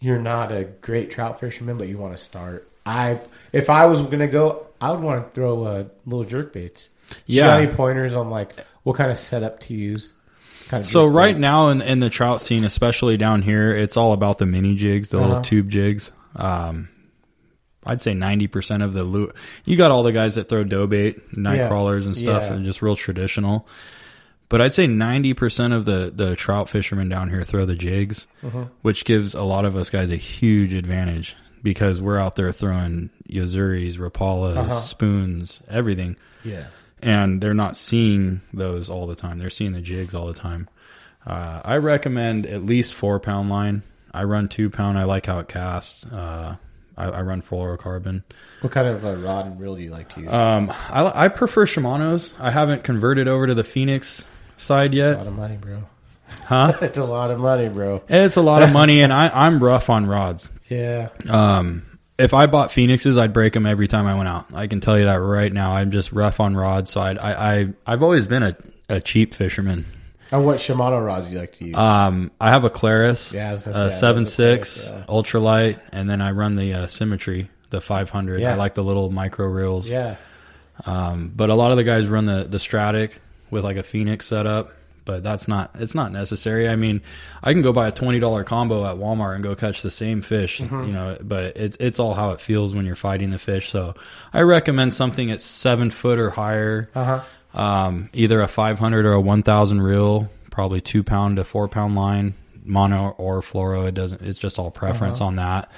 you're 0.00 0.20
not 0.20 0.52
a 0.52 0.64
great 0.64 1.10
trout 1.10 1.40
fisherman, 1.40 1.76
but 1.78 1.88
you 1.88 1.98
want 1.98 2.16
to 2.16 2.22
start. 2.22 2.68
I 2.86 3.18
if 3.52 3.68
I 3.70 3.86
was 3.86 4.02
gonna 4.04 4.28
go, 4.28 4.66
I 4.80 4.92
would 4.92 5.00
want 5.00 5.24
to 5.24 5.30
throw 5.32 5.64
uh, 5.64 5.84
little 6.06 6.24
jerk 6.24 6.52
baits. 6.52 6.88
Yeah. 7.26 7.56
any 7.56 7.66
pointers 7.66 8.14
on 8.14 8.30
like 8.30 8.52
what 8.84 8.96
kind 8.96 9.10
of 9.10 9.18
setup 9.18 9.60
to 9.60 9.74
use? 9.74 10.12
Kind 10.68 10.84
of 10.84 10.88
So 10.88 11.04
right 11.06 11.34
bait? 11.34 11.40
now 11.40 11.68
in 11.70 11.82
in 11.82 11.98
the 11.98 12.10
trout 12.10 12.40
scene, 12.40 12.64
especially 12.64 13.16
down 13.16 13.42
here, 13.42 13.74
it's 13.74 13.96
all 13.96 14.12
about 14.12 14.38
the 14.38 14.46
mini 14.46 14.76
jigs, 14.76 15.08
the 15.08 15.18
Uh-huh. 15.18 15.26
little 15.26 15.42
tube 15.42 15.68
jigs. 15.70 16.12
Um, 16.36 16.88
I'd 17.88 18.00
say 18.00 18.14
ninety 18.14 18.46
percent 18.46 18.82
of 18.84 18.92
the 18.92 19.02
loot. 19.02 19.34
You 19.64 19.76
got 19.76 19.90
all 19.90 20.04
the 20.04 20.12
guys 20.12 20.36
that 20.36 20.48
throw 20.48 20.62
dough 20.62 20.86
bait, 20.86 21.36
night 21.36 21.56
Yeah. 21.56 21.68
crawlers 21.68 22.06
and 22.06 22.16
stuff, 22.16 22.42
Yeah. 22.44 22.52
and 22.54 22.64
just 22.64 22.82
real 22.82 22.94
traditional. 22.94 23.66
But 24.50 24.60
I'd 24.60 24.72
say 24.72 24.86
ninety 24.86 25.34
percent 25.34 25.72
of 25.74 25.84
the 25.84 26.12
the 26.14 26.36
trout 26.36 26.70
fishermen 26.70 27.08
down 27.08 27.28
here 27.30 27.42
throw 27.42 27.66
the 27.66 27.74
jigs, 27.74 28.26
Uh-huh. 28.44 28.66
which 28.82 29.04
gives 29.04 29.34
a 29.34 29.42
lot 29.42 29.64
of 29.64 29.74
us 29.74 29.90
guys 29.90 30.10
a 30.10 30.16
huge 30.16 30.74
advantage 30.74 31.34
because 31.62 32.00
we're 32.00 32.18
out 32.18 32.36
there 32.36 32.52
throwing 32.52 33.10
Yo-Zuris, 33.26 33.96
Rapalas, 33.98 34.56
Uh-huh. 34.56 34.80
spoons, 34.80 35.60
everything 35.68 36.16
yeah, 36.44 36.64
and 37.02 37.40
they're 37.40 37.52
not 37.52 37.76
seeing 37.76 38.40
those 38.54 38.88
all 38.88 39.06
the 39.06 39.16
time. 39.16 39.38
They're 39.38 39.50
seeing 39.50 39.72
the 39.72 39.80
jigs 39.82 40.14
all 40.14 40.26
the 40.26 40.34
time. 40.38 40.68
Uh, 41.26 41.60
I 41.64 41.76
recommend 41.76 42.46
at 42.46 42.64
least 42.64 42.94
four 42.94 43.20
pound 43.20 43.50
line. 43.50 43.82
I 44.14 44.24
run 44.24 44.48
two 44.48 44.70
pound. 44.70 44.96
I 44.98 45.04
like 45.04 45.26
how 45.26 45.40
it 45.40 45.48
casts. 45.48 46.06
Uh, 46.06 46.56
I, 46.98 47.06
I 47.06 47.22
run 47.22 47.40
fluorocarbon. 47.42 48.22
what 48.60 48.72
kind 48.72 48.88
of 48.88 49.04
uh, 49.04 49.14
rod 49.16 49.46
and 49.46 49.60
reel 49.60 49.76
do 49.76 49.82
you 49.82 49.90
like 49.90 50.08
to 50.14 50.20
use? 50.20 50.32
Um, 50.32 50.70
I, 50.90 51.24
I 51.24 51.28
prefer 51.28 51.64
Shimano's. 51.64 52.34
I 52.38 52.50
haven't 52.50 52.84
converted 52.84 53.28
over 53.28 53.46
to 53.46 53.54
the 53.54 53.64
Phenix 53.64 54.28
side 54.56 54.92
yet. 54.92 55.14
a 55.14 55.18
lot 55.18 55.26
of 55.28 55.36
money, 55.36 55.56
bro. 55.56 55.82
Huh? 56.44 56.72
it's 56.82 56.98
a 56.98 57.04
lot 57.04 57.30
of 57.30 57.38
money, 57.38 57.68
bro. 57.68 58.02
It's 58.08 58.36
a 58.36 58.42
lot 58.42 58.62
of 58.62 58.72
money, 58.72 59.00
and 59.00 59.12
I, 59.12 59.30
I'm 59.32 59.62
rough 59.62 59.88
on 59.88 60.06
rods. 60.06 60.50
Yeah, 60.68 61.08
Um, 61.30 61.84
if 62.18 62.34
I 62.34 62.46
bought 62.46 62.70
Phenixes, 62.70 63.16
I'd 63.16 63.32
break 63.32 63.52
them 63.54 63.64
every 63.64 63.88
time 63.88 64.06
I 64.06 64.14
went 64.14 64.28
out. 64.28 64.46
I 64.52 64.66
can 64.66 64.80
tell 64.80 64.98
you 64.98 65.04
that 65.06 65.14
right 65.20 65.52
now. 65.52 65.76
I'm 65.76 65.90
just 65.92 66.12
rough 66.12 66.40
on 66.40 66.56
rods, 66.56 66.90
so 66.90 67.00
I'd, 67.00 67.16
I, 67.18 67.52
I 67.60 67.68
I've 67.86 68.02
always 68.02 68.26
been 68.26 68.42
a, 68.42 68.56
a 68.88 69.00
cheap 69.00 69.32
fisherman. 69.34 69.86
And 70.30 70.44
what 70.44 70.58
Shimano 70.58 71.04
rods 71.04 71.26
do 71.28 71.32
you 71.34 71.38
like 71.40 71.52
to 71.58 71.64
use? 71.64 71.76
Um, 71.76 72.30
I 72.40 72.50
have 72.50 72.64
a 72.64 72.70
Clarus, 72.70 73.32
Yeah, 73.34 73.52
was 73.52 73.66
uh, 73.66 73.90
seven 73.90 74.26
six 74.26 74.88
Clarus, 74.88 74.90
yeah. 74.98 75.04
ultralight, 75.08 75.80
and 75.92 76.08
then 76.08 76.20
I 76.20 76.32
run 76.32 76.54
the 76.56 76.74
uh, 76.74 76.86
Symetre, 76.86 77.48
the 77.70 77.80
500. 77.80 78.40
Yeah. 78.40 78.52
I 78.52 78.56
like 78.56 78.74
the 78.74 78.84
little 78.84 79.10
micro 79.10 79.46
reels. 79.46 79.90
yeah, 79.90 80.16
Um, 80.84 81.32
but 81.34 81.50
a 81.50 81.54
lot 81.54 81.70
of 81.70 81.76
the 81.76 81.84
guys 81.84 82.06
run 82.08 82.24
the 82.26 82.44
the 82.44 82.58
Stratic 82.58 83.20
with 83.50 83.64
like 83.64 83.76
a 83.78 83.82
Phenix 83.82 84.26
setup, 84.26 84.72
but 85.04 85.22
that's 85.22 85.48
not 85.48 85.70
it's 85.76 85.94
not 85.94 86.12
necessary. 86.12 86.68
I 86.68 86.76
mean, 86.76 87.00
I 87.42 87.52
can 87.52 87.62
go 87.62 87.72
buy 87.72 87.88
a 87.88 87.92
twenty 87.92 88.20
dollar 88.20 88.44
combo 88.44 88.84
at 88.84 88.96
Walmart 88.96 89.34
and 89.34 89.42
go 89.42 89.54
catch 89.54 89.80
the 89.82 89.90
same 89.90 90.20
fish, 90.22 90.60
Mm-hmm. 90.60 90.84
you 90.84 90.92
know. 90.92 91.16
But 91.22 91.56
it's 91.56 91.76
it's 91.80 91.98
all 91.98 92.12
how 92.14 92.30
it 92.32 92.40
feels 92.40 92.74
when 92.74 92.84
you're 92.84 92.96
fighting 92.96 93.30
the 93.30 93.38
fish. 93.38 93.70
So 93.70 93.94
I 94.32 94.42
recommend 94.42 94.92
something 94.92 95.30
at 95.30 95.40
seven 95.40 95.90
foot 95.90 96.18
or 96.18 96.30
higher. 96.30 96.90
uh 96.94 97.04
huh. 97.04 97.20
Um, 97.54 98.10
either 98.12 98.40
a 98.40 98.48
500 98.48 99.06
or 99.06 99.12
a 99.12 99.20
1000 99.20 99.80
reel, 99.80 100.28
probably 100.50 100.80
two 100.80 101.02
pound 101.02 101.36
to 101.36 101.44
four 101.44 101.68
pound 101.68 101.94
line, 101.94 102.34
mono 102.64 103.10
or 103.18 103.40
fluoro. 103.40 103.86
It 103.86 103.94
doesn't, 103.94 104.22
it's 104.22 104.38
just 104.38 104.58
all 104.58 104.70
preference 104.70 105.20
on 105.20 105.36
that. 105.36 105.70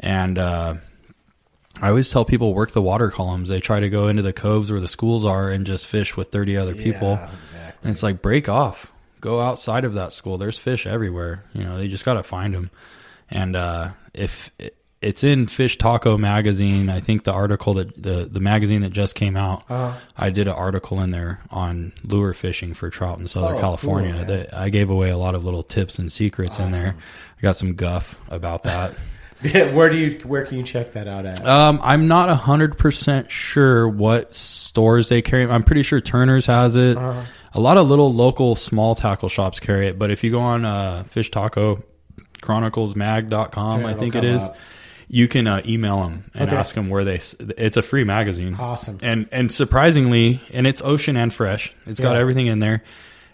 And, 0.00 0.38
uh, 0.38 0.74
I 1.80 1.88
always 1.88 2.10
tell 2.10 2.24
people 2.24 2.54
work 2.54 2.72
the 2.72 2.80
water 2.80 3.10
columns. 3.10 3.48
They 3.48 3.60
try 3.60 3.80
to 3.80 3.90
go 3.90 4.08
into 4.08 4.22
the 4.22 4.32
coves 4.32 4.70
where 4.70 4.80
the 4.80 4.88
schools 4.88 5.24
are 5.26 5.50
and 5.50 5.66
just 5.66 5.86
fish 5.86 6.16
with 6.16 6.32
30 6.32 6.56
other 6.56 6.74
people. 6.74 7.10
Yeah, 7.10 7.30
exactly. 7.32 7.80
And 7.82 7.92
it's 7.92 8.02
like 8.02 8.22
break 8.22 8.48
off, 8.48 8.90
go 9.20 9.40
outside 9.40 9.84
of 9.84 9.94
that 9.94 10.12
school. 10.12 10.38
There's 10.38 10.58
fish 10.58 10.86
everywhere. 10.86 11.44
You 11.52 11.64
know, 11.64 11.76
they 11.76 11.88
just 11.88 12.04
got 12.04 12.14
to 12.14 12.22
find 12.22 12.54
them. 12.54 12.70
And, 13.30 13.56
uh, 13.56 13.90
if 14.14 14.50
it's 15.02 15.22
in 15.24 15.46
Fish 15.46 15.76
Taco 15.78 16.16
magazine, 16.16 16.88
I 16.88 17.00
think 17.00 17.24
the 17.24 17.32
article 17.32 17.74
that 17.74 18.02
the, 18.02 18.24
the 18.30 18.40
magazine 18.40 18.80
that 18.82 18.90
just 18.90 19.14
came 19.14 19.36
out, 19.36 19.62
Uh-huh. 19.68 19.92
I 20.16 20.30
did 20.30 20.48
an 20.48 20.54
article 20.54 21.00
in 21.00 21.10
there 21.10 21.40
on 21.50 21.92
lure 22.02 22.32
fishing 22.34 22.72
for 22.74 22.88
trout 22.90 23.18
in 23.18 23.28
Southern 23.28 23.56
Oh, 23.56 23.60
California. 23.60 24.14
cool, 24.14 24.24
that 24.24 24.54
I 24.54 24.70
gave 24.70 24.88
away 24.90 25.10
a 25.10 25.18
lot 25.18 25.34
of 25.34 25.44
little 25.44 25.62
tips 25.62 25.98
and 25.98 26.10
secrets 26.10 26.58
in 26.58 26.70
there. 26.70 26.96
I 27.38 27.40
got 27.42 27.56
some 27.56 27.74
guff 27.74 28.18
about 28.30 28.62
that. 28.64 28.94
Where 29.74 29.90
do 29.90 29.96
you 29.96 30.18
where 30.24 30.46
can 30.46 30.56
you 30.56 30.64
check 30.64 30.94
that 30.94 31.06
out 31.06 31.26
at? 31.26 31.46
Um, 31.46 31.78
I'm 31.82 32.08
not 32.08 32.34
hundred 32.34 32.78
percent 32.78 33.30
sure 33.30 33.86
what 33.86 34.34
stores 34.34 35.10
they 35.10 35.20
carry. 35.20 35.44
I'm 35.44 35.62
pretty 35.62 35.82
sure 35.82 36.00
Turner's 36.00 36.46
has 36.46 36.74
it. 36.74 36.96
Uh-huh. 36.96 37.22
A 37.52 37.60
lot 37.60 37.76
of 37.76 37.86
little 37.88 38.10
local 38.12 38.56
small 38.56 38.94
tackle 38.94 39.28
shops 39.28 39.60
carry 39.60 39.88
it, 39.88 39.98
but 39.98 40.10
if 40.10 40.24
you 40.24 40.30
go 40.30 40.40
on 40.40 40.64
uh, 40.64 41.04
Fish 41.04 41.30
Taco 41.30 41.82
chroniclesmag.com, 42.40 43.80
Yeah, 43.82 43.86
I 43.88 43.94
think 43.94 44.14
it 44.14 44.24
is 44.24 44.42
up. 44.42 44.56
You 45.08 45.28
can 45.28 45.46
uh, 45.46 45.62
email 45.66 46.00
them 46.02 46.24
and 46.34 46.48
Okay. 46.48 46.56
ask 46.56 46.74
them 46.74 46.88
where 46.88 47.04
they. 47.04 47.20
It's 47.56 47.76
a 47.76 47.82
free 47.82 48.02
magazine. 48.04 48.56
Awesome. 48.58 48.98
And 49.02 49.28
and 49.30 49.52
surprisingly, 49.52 50.40
and 50.52 50.66
it's 50.66 50.82
ocean 50.82 51.16
and 51.16 51.32
fresh. 51.32 51.72
It's 51.86 52.00
got 52.00 52.16
everything 52.16 52.46
in 52.48 52.58
there. 52.58 52.82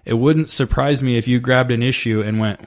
It 0.04 0.14
wouldn't 0.14 0.48
surprise 0.50 1.02
me 1.02 1.16
if 1.16 1.26
you 1.28 1.40
grabbed 1.40 1.70
an 1.70 1.82
issue 1.82 2.20
and 2.22 2.38
went. 2.40 2.60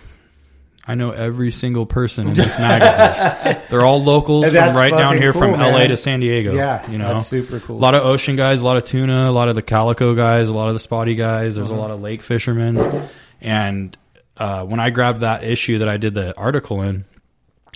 I 0.88 0.94
know 0.94 1.10
every 1.12 1.52
single 1.52 1.86
person 1.88 2.28
in 2.28 2.34
this 2.36 2.58
magazine. 2.60 3.58
They're 3.72 3.82
all 3.82 4.04
locals 4.04 4.52
from 4.52 4.76
right 4.76 4.92
down 4.92 5.18
here 5.18 5.34
from 5.34 5.52
cool, 5.56 5.60
LA 5.60 5.80
man. 5.80 5.90
to 5.90 5.98
San 5.98 6.20
Diego. 6.20 6.54
Yeah, 6.54 6.90
you 6.92 6.98
know, 7.00 7.16
that's 7.16 7.28
super 7.28 7.60
cool. 7.60 7.78
A 7.78 7.82
lot 7.82 7.96
of 7.96 8.04
ocean 8.06 8.36
guys, 8.36 8.62
a 8.62 8.64
lot 8.66 8.78
of 8.78 8.86
tuna, 8.86 9.30
a 9.30 9.32
lot 9.34 9.50
of 9.50 9.56
the 9.56 9.64
calico 9.64 10.14
guys, 10.14 10.48
a 10.50 10.54
lot 10.54 10.68
of 10.68 10.74
the 10.76 10.80
spotty 10.80 11.16
guys. 11.16 11.56
There's 11.56 11.72
Uh-huh. 11.72 11.80
a 11.80 11.82
lot 11.82 11.90
of 11.92 12.02
lake 12.02 12.22
fishermen. 12.22 13.08
And 13.42 13.98
uh, 14.38 14.64
when 14.64 14.80
I 14.80 14.92
grabbed 14.92 15.22
that 15.22 15.44
issue 15.44 15.80
that 15.80 15.90
I 15.90 15.98
did 15.98 16.14
the 16.14 16.38
article 16.38 16.82
in, 16.84 17.06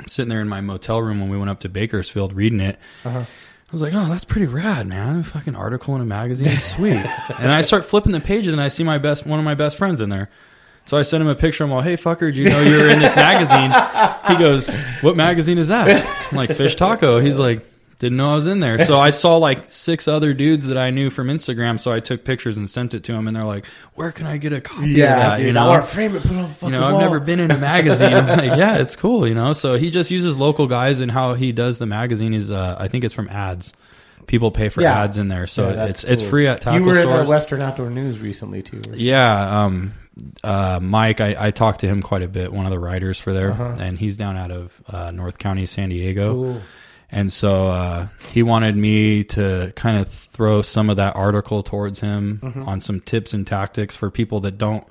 sitting 0.07 0.29
there 0.29 0.41
in 0.41 0.47
my 0.47 0.61
motel 0.61 1.01
room 1.01 1.19
when 1.19 1.29
we 1.29 1.37
went 1.37 1.49
up 1.49 1.59
to 1.61 1.69
Bakersfield 1.69 2.33
reading 2.33 2.59
it. 2.59 2.79
Uh-huh. 3.05 3.19
I 3.19 3.71
was 3.71 3.81
like, 3.81 3.93
oh, 3.93 4.07
that's 4.09 4.25
pretty 4.25 4.47
rad, 4.47 4.87
man. 4.87 5.19
A 5.19 5.23
fucking 5.23 5.55
article 5.55 5.95
in 5.95 6.01
a 6.01 6.05
magazine. 6.05 6.55
Sweet. 6.57 6.93
and 7.39 7.51
I 7.51 7.61
start 7.61 7.85
flipping 7.85 8.13
the 8.13 8.19
pages 8.19 8.51
and 8.51 8.61
I 8.61 8.67
see 8.67 8.83
my 8.83 8.97
best, 8.97 9.27
one 9.27 9.37
of 9.37 9.45
my 9.45 9.53
best 9.53 9.77
friends 9.77 10.01
in 10.01 10.09
there. 10.09 10.29
So 10.85 10.97
I 10.97 11.03
sent 11.03 11.21
him 11.21 11.27
a 11.27 11.35
picture. 11.35 11.63
I'm 11.63 11.71
all, 11.71 11.81
hey, 11.81 11.95
fucker, 11.95 12.33
do 12.33 12.41
you 12.41 12.49
know 12.49 12.61
you 12.61 12.77
were 12.77 12.87
in 12.87 12.97
this 12.97 13.15
magazine? 13.15 13.71
He 14.27 14.41
goes, 14.43 14.67
what 15.01 15.15
magazine 15.15 15.59
is 15.59 15.67
that? 15.67 16.03
I'm 16.31 16.35
like, 16.35 16.51
Fish 16.51 16.75
Taco. 16.75 17.19
He's 17.19 17.37
like, 17.37 17.63
didn't 17.99 18.17
know 18.17 18.31
I 18.31 18.35
was 18.35 18.47
in 18.47 18.61
there. 18.61 18.83
So 18.85 18.97
I 18.99 19.09
saw 19.09 19.35
like 19.37 19.69
six 19.69 20.07
other 20.07 20.33
dudes 20.33 20.67
that 20.67 20.77
I 20.77 20.89
knew 20.89 21.09
from 21.09 21.27
Instagram. 21.27 21.79
So 21.79 21.91
I 21.91 21.99
took 21.99 22.23
pictures 22.23 22.55
and 22.57 22.69
sent 22.69 22.93
it 22.93 23.03
to 23.03 23.13
him. 23.13 23.27
And 23.27 23.35
they're 23.35 23.43
like, 23.43 23.65
where 23.93 24.11
can 24.13 24.25
I 24.25 24.37
get 24.37 24.53
a 24.53 24.61
copy 24.61 24.91
yeah, 24.91 25.13
of 25.13 25.19
that? 25.19 25.37
dude, 25.37 25.47
you 25.47 25.53
know? 25.53 25.65
I 25.65 25.67
want 25.67 25.83
to 25.83 25.89
frame 25.89 26.15
it, 26.15 26.21
put 26.21 26.31
it 26.31 26.37
on 26.37 26.43
the 26.43 26.47
fucking 26.47 26.73
you 26.73 26.79
know, 26.79 26.87
I've 26.95 27.01
never 27.01 27.19
been 27.19 27.41
in 27.41 27.51
a 27.51 27.57
magazine. 27.57 28.13
I'm 28.13 28.25
like, 28.25 28.57
yeah, 28.57 28.77
it's 28.77 28.95
cool, 28.95 29.27
you 29.27 29.35
know. 29.35 29.51
So 29.53 29.75
he 29.75 29.91
just 29.91 30.11
uses 30.11 30.37
local 30.39 30.65
guys, 30.65 31.01
and 31.01 31.11
how 31.11 31.33
he 31.33 31.51
does 31.51 31.77
the 31.77 31.85
magazine 31.85 32.33
is, 32.33 32.51
uh, 32.51 32.77
I 32.79 32.87
think 32.87 33.03
it's 33.03 33.13
from 33.13 33.27
ads. 33.27 33.73
People 34.27 34.51
pay 34.51 34.69
for 34.69 34.81
Yeah. 34.81 35.01
ads 35.01 35.17
in 35.17 35.27
there, 35.27 35.47
so 35.47 35.69
Yeah, 35.69 35.85
it's 35.85 36.03
it's 36.03 36.21
free 36.21 36.47
at 36.47 36.61
tackle 36.61 36.79
You 36.79 36.85
were 36.85 36.95
in 36.95 37.01
stores. 37.01 37.27
the 37.27 37.31
Western 37.31 37.61
Outdoor 37.61 37.89
News 37.89 38.19
recently 38.19 38.61
too. 38.61 38.79
right? 38.87 38.97
Yeah, 38.97 39.63
um, 39.63 39.93
uh, 40.43 40.79
Mike, 40.81 41.19
I, 41.19 41.35
I 41.47 41.51
talked 41.51 41.79
to 41.79 41.87
him 41.87 42.01
quite 42.01 42.21
a 42.21 42.27
bit. 42.27 42.53
One 42.53 42.65
of 42.65 42.71
the 42.71 42.79
writers 42.79 43.19
for 43.19 43.33
there, 43.33 43.49
and 43.49 43.97
he's 43.97 44.17
down 44.17 44.37
out 44.37 44.51
of 44.51 44.81
uh, 44.87 45.11
North 45.11 45.37
County, 45.39 45.65
San 45.65 45.89
Diego. 45.89 46.33
Cool. 46.33 46.61
And 47.11 47.33
so 47.33 47.67
uh, 47.67 48.07
he 48.31 48.43
wanted 48.43 48.75
me 48.77 49.23
to 49.25 49.73
kind 49.75 49.97
of 49.97 50.09
throw 50.09 50.61
some 50.61 50.89
of 50.89 50.97
that 50.97 51.15
article 51.15 51.63
towards 51.63 51.99
him 51.99 52.63
on 52.67 52.81
some 52.81 52.99
tips 53.01 53.33
and 53.33 53.47
tactics 53.47 53.95
for 53.95 54.11
people 54.11 54.41
that 54.41 54.57
don't. 54.57 54.85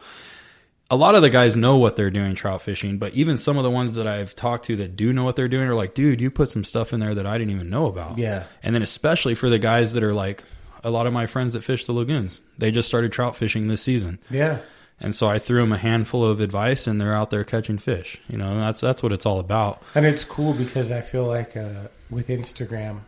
A 0.90 0.96
lot 0.96 1.14
of 1.14 1.22
the 1.22 1.30
guys 1.30 1.54
know 1.54 1.76
what 1.76 1.96
they're 1.96 2.10
doing 2.10 2.34
trout 2.34 2.62
fishing, 2.62 2.98
but 2.98 3.12
even 3.14 3.36
some 3.36 3.58
of 3.58 3.62
the 3.62 3.70
ones 3.70 3.94
that 3.96 4.06
I've 4.06 4.34
talked 4.34 4.66
to 4.66 4.76
that 4.76 4.96
do 4.96 5.12
know 5.12 5.22
what 5.22 5.36
they're 5.36 5.48
doing 5.48 5.68
are 5.68 5.74
like, 5.74 5.94
dude, 5.94 6.20
you 6.20 6.30
put 6.30 6.50
some 6.50 6.64
stuff 6.64 6.92
in 6.92 7.00
there 7.00 7.14
that 7.14 7.26
I 7.26 7.36
didn't 7.36 7.54
even 7.54 7.70
know 7.70 7.86
about. 7.86 8.18
Yeah. 8.18 8.44
And 8.62 8.74
then 8.74 8.82
especially 8.82 9.34
for 9.34 9.50
the 9.50 9.58
guys 9.58 9.92
that 9.92 10.02
are 10.02 10.14
like, 10.14 10.42
a 10.84 10.90
lot 10.90 11.06
of 11.06 11.12
my 11.12 11.26
friends 11.26 11.52
that 11.54 11.62
fish 11.62 11.84
the 11.86 11.92
lagoons, 11.92 12.40
they 12.56 12.70
just 12.70 12.88
started 12.88 13.12
trout 13.12 13.36
fishing 13.36 13.68
this 13.68 13.82
season. 13.82 14.18
Yeah. 14.30 14.60
And 15.00 15.14
so 15.14 15.28
I 15.28 15.38
threw 15.38 15.60
them 15.60 15.72
a 15.72 15.78
handful 15.78 16.24
of 16.24 16.40
advice 16.40 16.86
and 16.86 17.00
they're 17.00 17.14
out 17.14 17.30
there 17.30 17.44
catching 17.44 17.78
fish. 17.78 18.20
You 18.28 18.38
know, 18.38 18.58
that's 18.58 18.80
that's 18.80 19.02
what 19.02 19.12
it's 19.12 19.26
all 19.26 19.38
about. 19.38 19.82
And 19.94 20.04
it's 20.04 20.24
cool 20.24 20.54
because 20.54 20.90
I 20.90 21.00
feel 21.02 21.24
like 21.24 21.56
uh, 21.56 21.88
with 22.10 22.28
Instagram, 22.28 23.00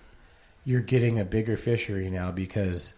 you're 0.65 0.81
getting 0.83 1.19
a 1.19 1.25
bigger 1.25 1.57
fishery 1.57 2.11
now 2.11 2.31
because 2.31 2.95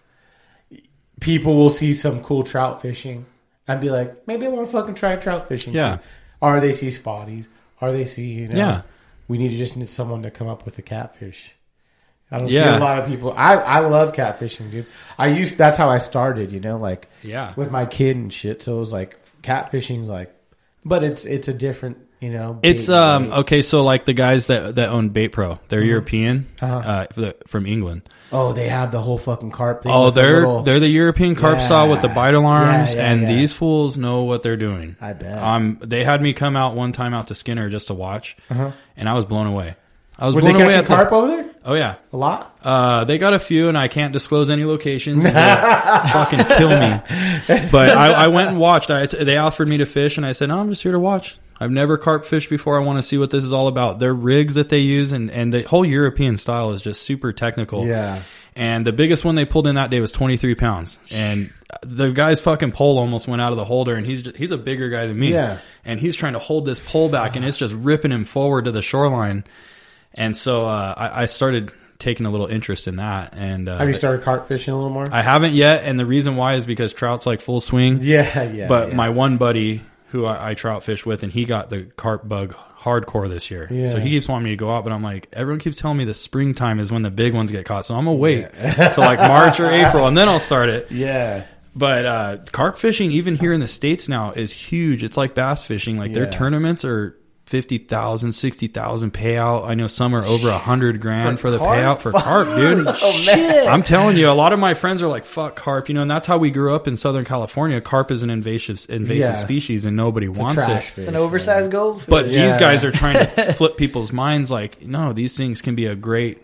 people 1.20 1.57
will 1.57 1.70
see 1.70 1.94
some 1.94 2.22
cool 2.22 2.42
trout 2.42 2.82
fishing 2.82 3.24
and 3.68 3.80
be 3.80 3.90
like, 3.90 4.26
maybe 4.26 4.46
I 4.46 4.48
want 4.48 4.66
to 4.68 4.72
fucking 4.72 4.94
try 4.94 5.16
trout 5.16 5.48
fishing. 5.48 5.72
Yeah. 5.72 5.96
too. 5.96 6.03
Or 6.40 6.61
they 6.61 6.72
see 6.72 6.88
spotties. 6.88 7.46
Or 7.80 7.92
they 7.92 8.05
see, 8.05 8.26
you 8.32 8.48
know, 8.48 8.57
Yeah. 8.57 8.82
we 9.28 9.38
need 9.38 9.50
to 9.50 9.57
just 9.57 9.76
need 9.76 9.88
someone 9.90 10.22
to 10.22 10.30
come 10.30 10.48
up 10.48 10.64
with 10.64 10.78
a 10.78 10.82
catfish. 10.82 11.53
I 12.30 12.38
don't 12.38 12.48
Yeah. 12.48 12.72
see 12.72 12.76
a 12.76 12.80
lot 12.80 12.98
of 12.98 13.07
people. 13.09 13.32
I, 13.36 13.55
I 13.55 13.78
love 13.80 14.12
catfishing, 14.14 14.70
dude. 14.70 14.86
I 15.18 15.28
used 15.28 15.57
that's 15.59 15.76
how 15.76 15.88
I 15.88 15.98
started, 15.98 16.50
you 16.50 16.61
know, 16.61 16.78
like 16.78 17.09
Yeah. 17.22 17.53
with 17.57 17.70
my 17.70 17.86
kid 17.86 18.16
and 18.16 18.32
shit. 18.32 18.62
So 18.62 18.76
it 18.76 18.80
was 18.80 18.92
like 18.92 19.18
catfishing's 19.42 20.09
like 20.09 20.34
but 20.84 21.05
it's 21.05 21.24
it's 21.24 21.46
a 21.46 21.53
different, 21.55 21.98
you 22.22 22.30
know. 22.30 22.58
It's 22.62 22.86
bait 22.86 22.94
um 22.94 23.24
bait. 23.30 23.36
okay, 23.38 23.62
so 23.62 23.82
like 23.84 24.04
the 24.06 24.12
guys 24.14 24.46
that 24.46 24.76
that 24.76 24.88
own 24.88 25.10
Bait 25.10 25.28
Pro, 25.28 25.58
they're 25.68 25.80
Mm-hmm. 25.80 25.88
European, 25.88 26.46
Uh-huh. 26.60 27.06
uh, 27.18 27.32
from 27.46 27.66
England. 27.66 28.02
Oh, 28.34 28.54
they 28.54 28.68
have 28.68 28.92
the 28.92 29.00
whole 29.02 29.18
fucking 29.18 29.50
carp 29.50 29.82
thing. 29.82 29.92
Oh, 29.92 30.10
they're 30.10 30.38
little- 30.46 30.62
they're 30.62 30.80
the 30.80 30.88
European 30.88 31.34
carp 31.34 31.58
Yeah. 31.58 31.66
style 31.66 31.90
with 31.90 32.00
the 32.00 32.08
bite 32.08 32.34
alarms, 32.34 32.94
Yeah, 32.94 33.00
yeah, 33.02 33.12
and 33.12 33.28
these 33.28 33.52
fools 33.52 33.98
know 33.98 34.22
what 34.22 34.42
they're 34.42 34.56
doing. 34.56 34.96
I 35.02 35.12
bet. 35.12 35.36
Um, 35.42 35.76
they 35.82 36.02
had 36.04 36.22
me 36.22 36.32
come 36.32 36.56
out 36.56 36.74
one 36.74 36.92
time 36.92 37.12
out 37.12 37.26
to 37.26 37.34
Skinner 37.34 37.68
just 37.68 37.88
to 37.88 37.94
watch, 37.94 38.36
and 38.48 39.08
I 39.08 39.12
was 39.12 39.26
blown 39.26 39.46
away. 39.46 39.74
I 40.18 40.26
was 40.26 40.34
Uh-huh. 40.34 40.36
Were 40.36 40.40
they 40.40 40.52
blown 40.52 40.62
away 40.62 40.74
catching 40.74 40.78
at 40.78 40.88
the- 40.88 40.94
carp 40.94 41.12
over 41.12 41.26
there? 41.28 41.44
Oh 41.64 41.74
yeah, 41.74 41.94
A 42.12 42.16
lot. 42.16 42.56
uh, 42.64 43.04
they 43.04 43.18
got 43.18 43.34
a 43.34 43.38
few, 43.38 43.68
and 43.68 43.76
I 43.78 43.86
can't 43.88 44.12
disclose 44.12 44.50
any 44.50 44.64
locations. 44.64 45.22
fucking 45.72 46.44
kill 46.56 46.70
me. 46.70 47.00
But 47.70 47.90
I, 47.90 48.24
I 48.24 48.26
went 48.28 48.48
and 48.50 48.58
watched. 48.58 48.90
I, 48.90 49.06
they 49.06 49.36
offered 49.36 49.68
me 49.68 49.78
to 49.78 49.86
fish, 49.86 50.16
and 50.16 50.24
I 50.26 50.32
said, 50.32 50.48
"No, 50.48 50.58
I'm 50.58 50.68
just 50.70 50.82
here 50.82 50.92
to 50.92 50.98
watch. 50.98 51.38
I've 51.62 51.70
never 51.70 51.96
carp 51.96 52.24
fished 52.24 52.50
before. 52.50 52.80
I 52.80 52.84
want 52.84 52.98
to 52.98 53.02
see 53.02 53.18
what 53.18 53.30
this 53.30 53.44
is 53.44 53.52
all 53.52 53.68
about. 53.68 54.00
Their 54.00 54.12
rigs 54.12 54.54
that 54.54 54.68
they 54.68 54.80
use, 54.80 55.12
and 55.12 55.30
and 55.30 55.52
the 55.52 55.62
whole 55.62 55.84
European 55.84 56.36
style 56.36 56.72
is 56.72 56.82
just 56.82 57.02
super 57.02 57.32
technical. 57.32 57.86
Yeah. 57.86 58.22
And 58.54 58.86
the 58.86 58.92
biggest 58.92 59.24
one 59.24 59.34
they 59.36 59.44
pulled 59.46 59.66
in 59.66 59.76
that 59.76 59.90
day 59.90 60.00
was 60.00 60.12
23 60.12 60.56
pounds, 60.56 60.98
and 61.10 61.52
the 61.82 62.10
guy's 62.10 62.40
fucking 62.40 62.72
pole 62.72 62.98
almost 62.98 63.26
went 63.26 63.40
out 63.40 63.52
of 63.52 63.56
the 63.56 63.64
holder, 63.64 63.94
and 63.94 64.04
he's 64.04 64.22
just, 64.22 64.36
he's 64.36 64.50
a 64.50 64.58
bigger 64.58 64.90
guy 64.90 65.06
than 65.06 65.18
me. 65.18 65.32
Yeah. 65.32 65.58
And 65.84 65.98
he's 65.98 66.16
trying 66.16 66.34
to 66.34 66.38
hold 66.38 66.66
this 66.66 66.80
pole 66.80 67.08
back, 67.08 67.36
and 67.36 67.44
it's 67.44 67.56
just 67.56 67.74
ripping 67.74 68.10
him 68.10 68.24
forward 68.24 68.64
to 68.64 68.70
the 68.72 68.82
shoreline. 68.82 69.44
And 70.12 70.36
so 70.36 70.66
uh, 70.66 70.94
I, 70.96 71.22
I 71.22 71.24
started 71.26 71.70
taking 71.98 72.26
a 72.26 72.30
little 72.30 72.48
interest 72.48 72.88
in 72.88 72.96
that. 72.96 73.34
And 73.34 73.68
uh, 73.68 73.78
Have 73.78 73.88
you 73.88 73.94
started 73.94 74.22
carp 74.22 74.48
fishing 74.48 74.74
a 74.74 74.76
little 74.76 74.90
more? 74.90 75.08
I 75.10 75.22
haven't 75.22 75.54
yet, 75.54 75.84
and 75.84 75.98
the 75.98 76.06
reason 76.06 76.36
why 76.36 76.54
is 76.54 76.66
because 76.66 76.92
trout's 76.92 77.24
like 77.24 77.40
full 77.40 77.60
swing. 77.60 78.00
yeah, 78.02 78.42
yeah. 78.42 78.68
but 78.68 78.90
yeah. 78.90 78.94
my 78.94 79.08
one 79.08 79.38
buddy 79.38 79.80
who 80.12 80.24
I, 80.26 80.50
I 80.50 80.54
trout 80.54 80.84
fish 80.84 81.04
with, 81.04 81.22
and 81.24 81.32
he 81.32 81.44
got 81.44 81.68
the 81.70 81.82
carp 81.96 82.28
bug 82.28 82.54
hardcore 82.78 83.28
this 83.28 83.50
year. 83.50 83.66
Yeah. 83.70 83.88
So 83.88 83.98
he 83.98 84.10
keeps 84.10 84.28
wanting 84.28 84.44
me 84.44 84.50
to 84.50 84.56
go 84.56 84.70
out, 84.70 84.84
but 84.84 84.92
I'm 84.92 85.02
like, 85.02 85.28
everyone 85.32 85.58
keeps 85.60 85.78
telling 85.78 85.96
me 85.98 86.04
the 86.04 86.14
springtime 86.14 86.78
is 86.80 86.90
when 86.92 87.02
the 87.02 87.10
big 87.10 87.34
ones 87.34 87.50
get 87.50 87.64
caught. 87.66 87.84
So 87.84 87.94
I'm 87.94 88.04
gonna 88.04 88.16
wait 88.16 88.46
till 88.92 89.04
like 89.04 89.18
March 89.18 89.58
or 89.60 89.70
April, 89.70 90.06
and 90.06 90.16
then 90.16 90.28
I'll 90.28 90.40
start 90.40 90.68
it. 90.68 90.90
yeah, 90.92 91.46
But 91.74 92.04
uh, 92.06 92.36
carp 92.52 92.78
fishing, 92.78 93.10
even 93.12 93.34
here 93.36 93.52
in 93.52 93.60
the 93.60 93.68
states 93.68 94.08
now, 94.08 94.32
is 94.32 94.52
huge. 94.52 95.02
It's 95.04 95.16
like 95.16 95.34
bass 95.34 95.62
fishing. 95.64 95.96
Like 95.98 96.12
their 96.12 96.30
tournaments 96.30 96.84
are. 96.84 97.16
50,000, 97.53 98.32
60,000 98.32 99.12
payout. 99.12 99.66
I 99.68 99.74
know 99.74 99.86
some 99.86 100.14
are 100.16 100.24
over 100.24 100.48
a 100.48 100.57
hundred 100.57 101.03
grand 101.03 101.38
for, 101.38 101.50
the 101.50 101.59
carp? 101.59 101.78
payout 101.78 101.98
for 102.00 102.11
carp, 102.18 102.48
dude. 102.57 102.86
oh 102.88 103.22
man, 103.26 103.68
I'm 103.68 103.82
telling 103.82 104.16
you, 104.16 104.30
a 104.30 104.32
lot 104.32 104.55
of 104.55 104.59
my 104.59 104.72
friends 104.72 105.03
are 105.03 105.07
like, 105.07 105.26
"Fuck 105.26 105.55
carp," 105.57 105.90
you 105.90 105.94
know, 105.94 106.00
and 106.00 106.11
that's 106.11 106.26
how 106.26 106.38
we 106.38 106.50
grew 106.50 106.74
up 106.74 106.88
in 106.88 106.96
Southern 106.96 107.26
California. 107.26 107.78
Carp 107.82 108.11
is 108.11 108.22
an 108.22 108.30
invasive 108.30 108.86
invasive 108.88 109.18
Yeah. 109.20 109.44
species, 109.44 109.84
and 109.84 109.94
nobody 109.94 110.28
wants 110.28 110.66
it. 110.66 110.82
fish. 110.82 111.07
An 111.07 111.14
oversized 111.14 111.70
goldfish. 111.70 112.07
But 112.09 112.28
Yeah. 112.30 112.46
these 112.48 112.57
guys 112.57 112.84
are 112.86 112.90
trying 112.90 113.18
to 113.18 113.53
flip 113.53 113.76
people's 113.76 114.12
minds. 114.12 114.50
Like, 114.50 114.80
no, 114.80 115.12
these 115.12 115.36
things 115.36 115.61
can 115.61 115.74
be 115.74 115.84
a 115.84 115.94
great 115.94 116.42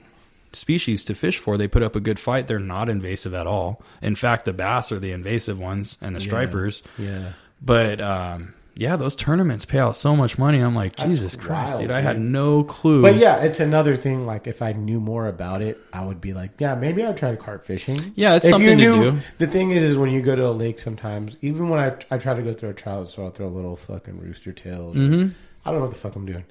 species 0.53 1.07
to 1.07 1.15
fish 1.15 1.39
for. 1.39 1.57
They 1.57 1.69
put 1.69 1.83
up 1.83 1.97
a 1.97 2.01
good 2.01 2.21
fight. 2.21 2.49
They're 2.49 2.59
not 2.59 2.91
invasive 2.91 3.33
at 3.33 3.47
all. 3.47 3.81
In 4.03 4.15
fact, 4.15 4.45
the 4.45 4.53
bass 4.53 4.93
are 4.93 4.99
the 4.99 5.13
invasive 5.13 5.59
ones, 5.59 5.97
and 6.03 6.15
the 6.15 6.21
stripers. 6.21 6.83
Yeah. 6.99 7.33
But 7.63 7.99
um, 8.03 8.53
yeah, 8.79 8.95
those 8.95 9.17
tournaments 9.17 9.65
pay 9.65 9.81
out 9.81 9.97
so 9.97 10.15
much 10.15 10.39
money. 10.39 10.61
I'm 10.61 10.77
like, 10.77 10.95
Jesus 10.95 11.35
Christ, 11.35 11.71
wild, 11.71 11.81
dude! 11.81 11.91
I 11.91 11.99
had 11.99 12.21
no 12.21 12.63
clue. 12.63 13.03
But 13.03 13.17
yeah, 13.17 13.39
it's 13.43 13.59
another 13.59 13.97
thing. 13.97 14.25
Like 14.25 14.47
if 14.47 14.63
I 14.63 14.71
knew 14.71 15.01
more 15.01 15.27
about 15.27 15.63
it, 15.63 15.81
I 15.93 16.05
would 16.05 16.21
be 16.21 16.33
like, 16.33 16.53
yeah, 16.61 16.77
maybe 16.77 17.05
I'd 17.05 17.17
try 17.17 17.35
carp 17.35 17.65
fishing. 17.65 18.13
Yeah, 18.15 18.37
it's 18.37 18.45
if 18.45 18.53
something 18.53 18.79
you 18.79 18.93
to 18.93 19.11
do. 19.11 19.19
The 19.39 19.49
thing 19.49 19.73
is, 19.73 19.83
is 19.83 19.97
when 19.97 20.11
you 20.11 20.23
go 20.23 20.37
to 20.37 20.47
a 20.47 20.53
lake, 20.55 20.79
sometimes 20.79 21.37
even 21.43 21.71
when 21.71 21.81
I 21.81 21.97
I 22.15 22.19
try 22.19 22.35
to 22.35 22.43
go 22.43 22.55
through 22.55 22.69
a 22.69 22.75
trout, 22.75 23.11
so 23.11 23.25
I'll 23.25 23.31
throw 23.31 23.49
a 23.49 23.51
little 23.51 23.75
fucking 23.75 24.21
rooster 24.21 24.53
tails. 24.53 24.97
Mm-hmm. 24.97 25.33
I 25.65 25.71
don't 25.71 25.81
know 25.81 25.87
what 25.87 25.93
the 25.93 25.99
fuck 25.99 26.15
I'm 26.15 26.25
doing. 26.25 26.45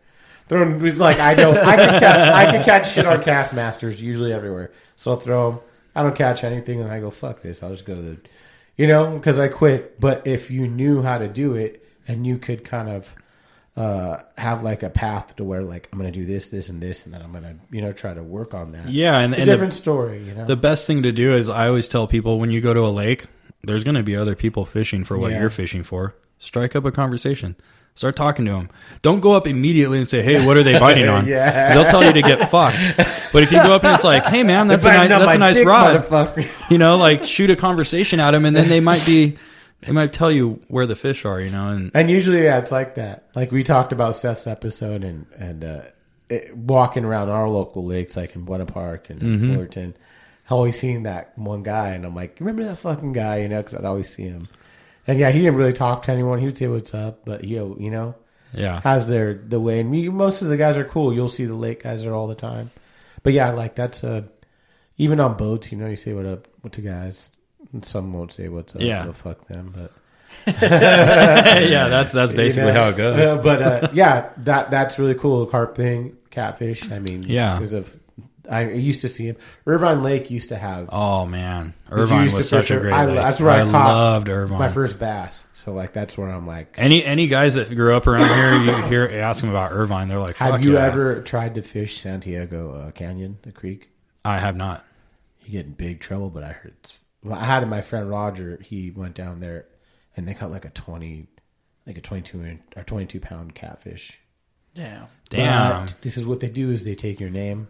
Throwing 0.49 0.97
like 0.97 1.19
I 1.19 1.33
don't. 1.33 1.57
I 1.57 1.77
can 1.77 1.99
catch. 2.01 2.33
I 2.33 2.51
can 2.51 2.63
catch 2.65 2.91
shit 2.91 3.05
on 3.05 3.23
cast 3.23 3.53
masters 3.53 4.01
usually 4.01 4.33
everywhere. 4.33 4.73
So 4.97 5.11
I'll 5.11 5.17
throw 5.17 5.51
them. 5.51 5.59
I 5.95 6.03
don't 6.03 6.13
catch 6.15 6.43
anything, 6.43 6.81
and 6.81 6.91
I 6.91 6.99
go 6.99 7.09
fuck 7.09 7.41
this. 7.41 7.63
I'll 7.63 7.71
just 7.71 7.85
go 7.85 7.95
to 7.95 8.01
the, 8.01 8.17
you 8.75 8.85
know, 8.85 9.15
because 9.15 9.39
I 9.39 9.47
quit. 9.47 9.97
But 9.97 10.27
if 10.27 10.51
you 10.51 10.67
knew 10.67 11.01
how 11.01 11.19
to 11.19 11.29
do 11.29 11.55
it, 11.55 11.86
and 12.07 12.25
you 12.25 12.37
could 12.37 12.63
kind 12.63 12.89
of 12.89 13.15
uh, 13.75 14.23
have 14.37 14.63
like 14.63 14.81
a 14.83 14.89
path 14.89 15.35
to 15.35 15.43
where 15.43 15.61
like 15.61 15.87
I'm 15.91 15.99
going 15.99 16.11
to 16.11 16.17
do 16.19 16.25
this, 16.25 16.49
this, 16.49 16.69
and 16.69 16.81
this, 16.81 17.05
and 17.05 17.13
then 17.13 17.21
I'm 17.21 17.31
going 17.31 17.43
to 17.43 17.55
you 17.71 17.81
know 17.81 17.93
try 17.93 18.13
to 18.13 18.23
work 18.23 18.53
on 18.53 18.71
that. 18.71 18.89
yeah, 18.89 19.19
and, 19.19 19.33
it's 19.33 19.39
a 19.39 19.41
and 19.41 19.49
the- 19.49 19.53
different 19.53 19.73
story. 19.75 20.23
You 20.23 20.33
know, 20.33 20.45
The 20.45 20.55
best 20.55 20.87
thing 20.87 21.03
to 21.03 21.11
do 21.11 21.33
is 21.33 21.47
I 21.49 21.67
always 21.67 21.87
tell 21.87 22.07
people 22.07 22.39
when 22.39 22.49
you 22.51 22.59
go 22.61 22.73
to 22.73 22.81
a 22.81 22.89
lake, 22.89 23.25
there's 23.63 23.83
going 23.83 23.95
to 23.95 24.03
be 24.03 24.15
other 24.15 24.35
people 24.35 24.65
fishing 24.65 25.03
for 25.03 25.17
what 25.17 25.31
Yeah. 25.31 25.41
you're 25.41 25.49
fishing 25.49 25.83
for. 25.83 26.15
Strike 26.39 26.75
up 26.75 26.85
a 26.85 26.91
conversation. 26.91 27.55
Start 27.95 28.15
talking 28.15 28.45
to 28.45 28.51
them. 28.51 28.69
Don't 29.01 29.21
go 29.21 29.31
up 29.33 29.47
immediately 29.47 29.97
and 29.97 30.07
say, 30.07 30.21
"Hey, 30.21 30.45
what 30.45 30.55
are 30.55 30.61
they 30.61 30.77
biting 30.77 31.07
on?" 31.07 31.25
Yeah. 31.27 31.73
They'll 31.73 31.89
tell 31.89 32.03
you 32.03 32.13
to 32.13 32.21
get 32.21 32.47
fucked. 32.51 32.77
But 33.33 33.41
if 33.41 33.51
you 33.51 33.57
go 33.63 33.73
up 33.73 33.83
and 33.83 33.95
it's 33.95 34.03
like, 34.03 34.23
"Hey, 34.23 34.43
man, 34.43 34.67
that's 34.67 34.85
a 34.85 34.87
nice, 34.87 35.09
that's 35.09 35.33
a 35.35 35.37
nice 35.39 35.63
rod," 35.65 36.47
you 36.69 36.77
know, 36.77 36.97
like 36.97 37.23
shoot 37.23 37.49
a 37.49 37.55
conversation 37.55 38.19
at 38.19 38.31
them, 38.31 38.45
and 38.45 38.55
then 38.55 38.69
they 38.69 38.79
might 38.79 39.03
be, 39.03 39.37
they 39.81 39.91
might 39.91 40.11
tell 40.13 40.31
you 40.31 40.59
where 40.67 40.85
the 40.87 40.95
fish 40.95 41.23
are, 41.25 41.39
you 41.39 41.49
know, 41.51 41.67
and 41.69 41.91
And 41.93 42.09
usually, 42.09 42.43
yeah, 42.43 42.57
it's 42.59 42.71
like 42.71 42.95
that. 42.95 43.27
Like 43.35 43.51
we 43.51 43.63
talked 43.63 43.91
about 43.93 44.15
Seth's 44.15 44.47
episode 44.47 45.03
and 45.03 45.25
and 45.37 45.63
uh, 45.63 45.81
it, 46.29 46.55
walking 46.55 47.05
around 47.05 47.29
our 47.29 47.47
local 47.49 47.85
lakes, 47.85 48.17
like 48.17 48.35
in 48.35 48.43
Buena 48.43 48.65
Park 48.65 49.09
and 49.09 49.21
Mm-hmm. 49.21 49.53
Fullerton. 49.53 49.95
Always 50.49 50.79
seeing 50.79 51.03
that 51.03 51.37
one 51.37 51.61
guy, 51.61 51.89
and 51.89 52.05
I'm 52.05 52.15
like, 52.15 52.37
remember 52.39 52.63
that 52.63 52.77
fucking 52.77 53.11
guy? 53.11 53.39
You 53.39 53.49
know, 53.49 53.57
because 53.57 53.75
I'd 53.75 53.83
always 53.83 54.09
see 54.09 54.23
him. 54.23 54.47
And 55.05 55.19
yeah, 55.19 55.29
he 55.29 55.39
didn't 55.39 55.55
really 55.55 55.73
talk 55.73 56.03
to 56.03 56.11
anyone. 56.11 56.39
He 56.39 56.45
would 56.45 56.57
say 56.57 56.67
what's 56.67 56.93
up, 56.93 57.25
but 57.25 57.43
he, 57.43 57.55
you 57.55 57.91
know, 57.91 58.15
yeah, 58.53 58.79
has 58.81 59.07
their 59.07 59.33
the 59.33 59.59
way. 59.59 59.81
And 59.81 59.91
me, 59.91 60.07
most 60.07 60.41
of 60.41 60.47
the 60.47 60.55
guys 60.57 60.77
are 60.77 60.85
cool. 60.85 61.13
You'll 61.13 61.27
see 61.29 61.45
the 61.45 61.53
lake 61.53 61.83
guys 61.83 62.01
there 62.01 62.15
all 62.15 62.27
the 62.27 62.35
time. 62.35 62.71
But 63.23 63.33
yeah, 63.33 63.51
like 63.51 63.75
that's 63.75 64.03
a 64.05 64.29
even 64.97 65.19
on 65.19 65.35
boats, 65.35 65.69
you 65.71 65.77
know, 65.77 65.87
you 65.87 65.97
say 65.97 66.13
what 66.13 66.25
up 66.25 66.47
what 66.61 66.71
to 66.73 66.81
guys. 66.81 67.29
Some 67.81 68.13
won't 68.13 68.31
say 68.31 68.49
what's 68.49 68.75
up. 68.75 68.81
Yeah. 68.81 69.11
Fuck 69.11 69.47
them, 69.47 69.73
but 69.75 69.91
yeah. 70.61 71.89
That's 71.89 72.11
that's 72.11 72.33
basically 72.33 72.69
you 72.69 72.73
know? 72.73 72.83
how 72.83 72.89
it 72.89 72.97
goes. 72.97 73.27
Uh, 73.27 73.41
but 73.41 73.61
uh, 73.61 73.89
yeah, 73.93 74.29
that 74.37 74.71
that's 74.71 74.97
really 74.99 75.15
cool. 75.15 75.45
The 75.45 75.51
carp 75.51 75.75
thing, 75.75 76.17
catfish. 76.29 76.89
I 76.91 76.99
mean, 76.99 77.23
Yeah. 77.23 77.55
because 77.55 77.73
of 77.73 77.93
I 78.49 78.69
used 78.69 79.01
to 79.01 79.09
see 79.09 79.25
him. 79.25 79.37
Irvine 79.65 80.03
Lake 80.03 80.31
used 80.31 80.49
to 80.49 80.55
have. 80.57 80.89
Oh 80.91 81.25
man, 81.25 81.73
Irvine 81.91 82.31
was 82.31 82.47
such 82.47 82.71
a 82.71 82.79
great 82.79 82.93
I. 82.93 83.05
That's 83.05 83.39
where 83.39 83.51
I, 83.51 83.63
caught 83.69 83.93
loved 83.93 84.29
Irvine. 84.29 84.59
my 84.59 84.69
first 84.69 84.99
bass. 84.99 85.45
So 85.53 85.73
like 85.73 85.93
that's 85.93 86.17
where 86.17 86.29
I'm 86.29 86.47
like. 86.47 86.75
Any 86.77 87.03
any 87.03 87.27
guys 87.27 87.55
that 87.55 87.73
grew 87.75 87.95
up 87.95 88.07
around 88.07 88.29
here, 88.29 88.57
you 88.57 88.81
hear 88.83 89.21
ask 89.21 89.41
them 89.41 89.49
about 89.49 89.71
Irvine, 89.71 90.07
they're 90.07 90.19
like, 90.19 90.37
Have 90.37 90.63
you 90.63 90.75
yeah. 90.75 90.85
ever 90.85 91.21
tried 91.21 91.55
to 91.55 91.61
fish 91.61 92.01
Santiago 92.01 92.73
uh, 92.73 92.91
Canyon, 92.91 93.37
the 93.41 93.51
creek? 93.51 93.89
I 94.23 94.39
have 94.39 94.55
not. 94.55 94.85
You 95.43 95.51
get 95.51 95.65
in 95.65 95.73
big 95.73 95.99
trouble, 95.99 96.29
but 96.29 96.43
I 96.43 96.51
heard. 96.53 96.73
It's, 96.83 96.97
I 97.31 97.45
had 97.45 97.67
my 97.67 97.81
friend 97.81 98.09
Roger. 98.09 98.59
He 98.63 98.91
went 98.91 99.15
down 99.15 99.39
there, 99.39 99.65
and 100.15 100.27
they 100.27 100.33
caught 100.33 100.51
like 100.51 100.65
a 100.65 100.69
twenty, 100.69 101.27
like 101.85 101.97
a 101.97 102.01
twenty-two 102.01 102.43
inch 102.43 102.61
or 102.75 102.83
twenty-two 102.83 103.19
pound 103.19 103.55
catfish. 103.55 104.17
yeah. 104.73 105.05
Damn. 105.29 105.85
But 105.85 105.95
this 106.01 106.17
is 106.17 106.25
what 106.25 106.39
they 106.39 106.49
do: 106.49 106.71
is 106.71 106.83
they 106.85 106.95
take 106.95 107.19
your 107.19 107.29
name, 107.29 107.67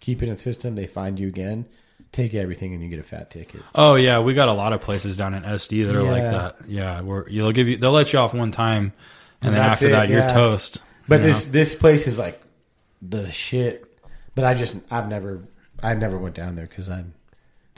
keep 0.00 0.22
it 0.22 0.28
in 0.28 0.34
the 0.34 0.40
system. 0.40 0.74
They 0.74 0.86
find 0.86 1.18
you 1.18 1.28
again, 1.28 1.66
take 2.12 2.34
everything, 2.34 2.74
and 2.74 2.82
you 2.82 2.88
get 2.88 2.98
a 2.98 3.04
fat 3.04 3.30
ticket. 3.30 3.62
Oh 3.74 3.94
yeah, 3.94 4.18
we 4.20 4.34
got 4.34 4.48
a 4.48 4.52
lot 4.52 4.72
of 4.72 4.80
places 4.80 5.16
down 5.16 5.34
in 5.34 5.42
SD 5.44 5.86
that 5.86 5.94
are 5.94 6.02
like 6.02 6.22
that. 6.22 6.56
Yeah, 6.68 7.00
where 7.02 7.28
you'll 7.28 7.52
give 7.52 7.68
you, 7.68 7.76
they'll 7.76 7.92
let 7.92 8.12
you 8.12 8.18
off 8.18 8.34
one 8.34 8.50
time, 8.50 8.92
and, 9.40 9.48
And 9.48 9.54
then 9.54 9.62
after 9.62 9.86
it, 9.86 9.90
that 9.90 10.08
you're 10.08 10.28
toast. 10.28 10.82
But 11.06 11.20
you 11.20 11.26
this 11.28 11.46
know? 11.46 11.52
this 11.52 11.74
place 11.74 12.06
is 12.06 12.18
like 12.18 12.40
the 13.00 13.30
shit. 13.30 13.84
But 14.34 14.44
I 14.44 14.54
just 14.54 14.76
I've 14.90 15.08
never 15.08 15.42
I 15.82 15.94
never 15.94 16.18
went 16.18 16.34
down 16.34 16.56
there 16.56 16.66
because 16.66 16.88
I 16.88 17.04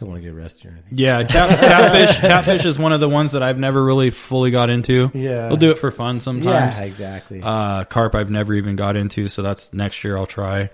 don't 0.01 0.09
want 0.09 0.22
to 0.22 0.28
get 0.28 0.36
arrested 0.36 0.66
or 0.66 0.70
anything. 0.70 0.92
yeah, 0.98 1.22
cat, 1.28 1.61
catfish. 1.61 2.16
catfish 2.18 2.64
is 2.64 2.78
one 2.78 2.92
of 2.92 2.98
the 3.01 3.09
ones 3.09 3.32
that 3.32 3.42
I've 3.42 3.59
never 3.59 3.82
really 3.84 4.11
fully 4.11 4.51
got 4.51 4.68
into. 4.70 5.11
Yeah. 5.14 5.46
we'll 5.48 5.57
do 5.57 5.70
it 5.70 5.78
for 5.78 5.90
fun 5.92 6.18
sometimes. 6.20 6.78
Yeah, 6.78 6.82
exactly. 6.84 7.40
Uh, 7.42 7.84
carp 7.84 8.14
I've 8.14 8.30
never 8.30 8.55
even 8.55 8.74
got 8.76 8.96
into, 8.96 9.28
so 9.28 9.42
that's 9.42 9.72
next 9.72 10.03
year 10.03 10.16
I'll 10.16 10.26
try. 10.26 10.70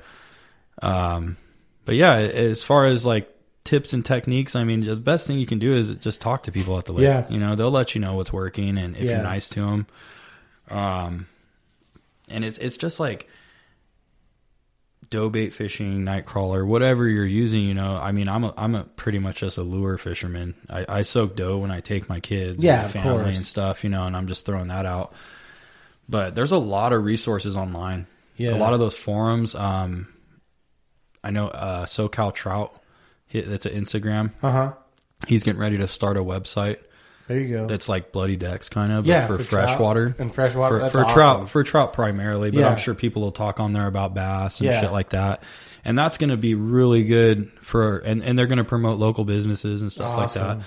Um, 0.81 1.37
but 1.85 1.95
yeah, 1.97 2.14
as 2.16 2.62
far 2.62 2.87
as 2.87 3.05
like 3.05 3.29
tips 3.64 3.93
and 3.93 4.05
techniques, 4.05 4.55
I 4.57 4.64
mean, 4.64 4.81
the 4.81 4.97
best 4.97 5.27
thing 5.27 5.39
you 5.39 5.47
can 5.47 5.59
do 5.59 5.72
is 5.72 5.95
just 5.97 6.20
talk 6.20 6.45
to 6.45 6.53
people 6.53 6.79
at 6.79 6.85
the 6.85 6.93
lake. 6.93 7.03
Yeah. 7.05 7.27
You 7.29 7.39
know, 7.39 7.55
they'll 7.57 7.70
let 7.70 7.95
you 7.95 8.01
know 8.01 8.14
what's 8.14 8.33
working, 8.33 8.79
and 8.79 8.97
if 8.97 9.03
Yeah. 9.03 9.12
you're 9.16 9.22
nice 9.22 9.49
to 9.51 9.61
them, 9.61 9.87
um, 10.70 11.27
and 12.29 12.45
it's 12.45 12.59
it's 12.59 12.77
just 12.77 12.99
like 13.01 13.29
dough 15.11 15.28
bait 15.30 15.51
fishing, 15.51 16.05
night 16.05 16.26
crawler, 16.26 16.64
whatever 16.64 17.07
you're 17.09 17.24
using. 17.26 17.62
You 17.62 17.74
know, 17.74 17.97
I 17.97 18.12
mean, 18.12 18.28
I'm 18.28 18.44
a 18.44 18.55
I'm 18.57 18.74
a 18.74 18.84
pretty 18.84 19.18
much 19.18 19.36
just 19.40 19.59
a 19.59 19.62
lure 19.62 19.99
fisherman. 19.99 20.55
I, 20.68 20.86
I 20.88 21.03
soak 21.03 21.36
dough 21.36 21.59
when 21.59 21.70
I 21.70 21.80
take 21.80 22.09
my 22.09 22.20
kids, 22.20 22.62
Yeah, 22.62 22.84
and 22.84 22.94
my 22.94 23.03
family 23.03 23.34
and 23.36 23.44
stuff. 23.44 23.84
You 23.84 23.90
know, 23.90 24.05
and 24.07 24.16
I'm 24.16 24.26
just 24.26 24.47
throwing 24.47 24.68
that 24.68 24.86
out. 24.86 25.12
But 26.09 26.34
there's 26.34 26.53
a 26.53 26.59
lot 26.59 26.92
of 26.92 27.05
resources 27.05 27.57
online. 27.57 28.07
Yeah. 28.36 28.55
a 28.55 28.59
lot 28.59 28.74
of 28.74 28.80
those 28.80 28.94
forums. 28.94 29.55
Um, 29.55 30.09
I 31.24 31.30
know 31.30 31.49
uh, 31.49 31.86
SoCal 31.86 32.34
Trout. 32.34 32.72
That's 33.32 33.66
an 33.66 33.72
Instagram. 33.72 34.30
Uh 34.42 34.51
huh. 34.53 34.72
He's 35.26 35.42
getting 35.42 35.61
ready 35.61 35.78
to 35.78 35.88
start 35.88 36.16
a 36.16 36.20
website. 36.20 36.78
There 37.29 37.39
you 37.41 37.57
go. 37.57 37.66
That's 37.66 37.89
like 37.89 38.12
BloodyDecks, 38.12 38.70
kind 38.70 38.93
of, 38.93 39.05
but 39.05 39.11
Yeah, 39.11 39.27
for, 39.27 39.39
for 39.39 39.45
freshwater 39.45 40.14
and 40.18 40.33
freshwater, 40.35 40.81
For, 40.81 40.91
for 40.91 41.05
awesome. 41.05 41.14
trout, 41.14 41.51
for 41.51 41.64
trout 41.64 41.93
primarily, 41.93 42.51
but 42.51 42.61
Yeah. 42.61 42.68
I'm 42.68 42.79
sure 42.79 42.95
people 42.95 43.22
will 43.22 43.33
talk 43.33 43.59
on 43.61 43.72
there 43.72 43.87
about 43.87 44.14
bass 44.14 44.61
and 44.61 44.70
Yeah. 44.70 44.81
shit 44.81 44.93
like 44.93 45.11
that. 45.11 45.43
And 45.85 45.99
that's 45.99 46.18
going 46.18 46.31
to 46.31 46.37
be 46.37 46.55
really 46.55 47.05
good 47.05 47.51
for, 47.61 47.99
and, 47.99 48.22
and 48.22 48.39
they're 48.39 48.47
going 48.47 48.59
to 48.59 48.64
promote 48.64 48.99
local 48.99 49.24
businesses 49.24 49.83
and 49.83 49.93
stuff 49.93 50.16
like 50.16 50.33
that. 50.35 50.59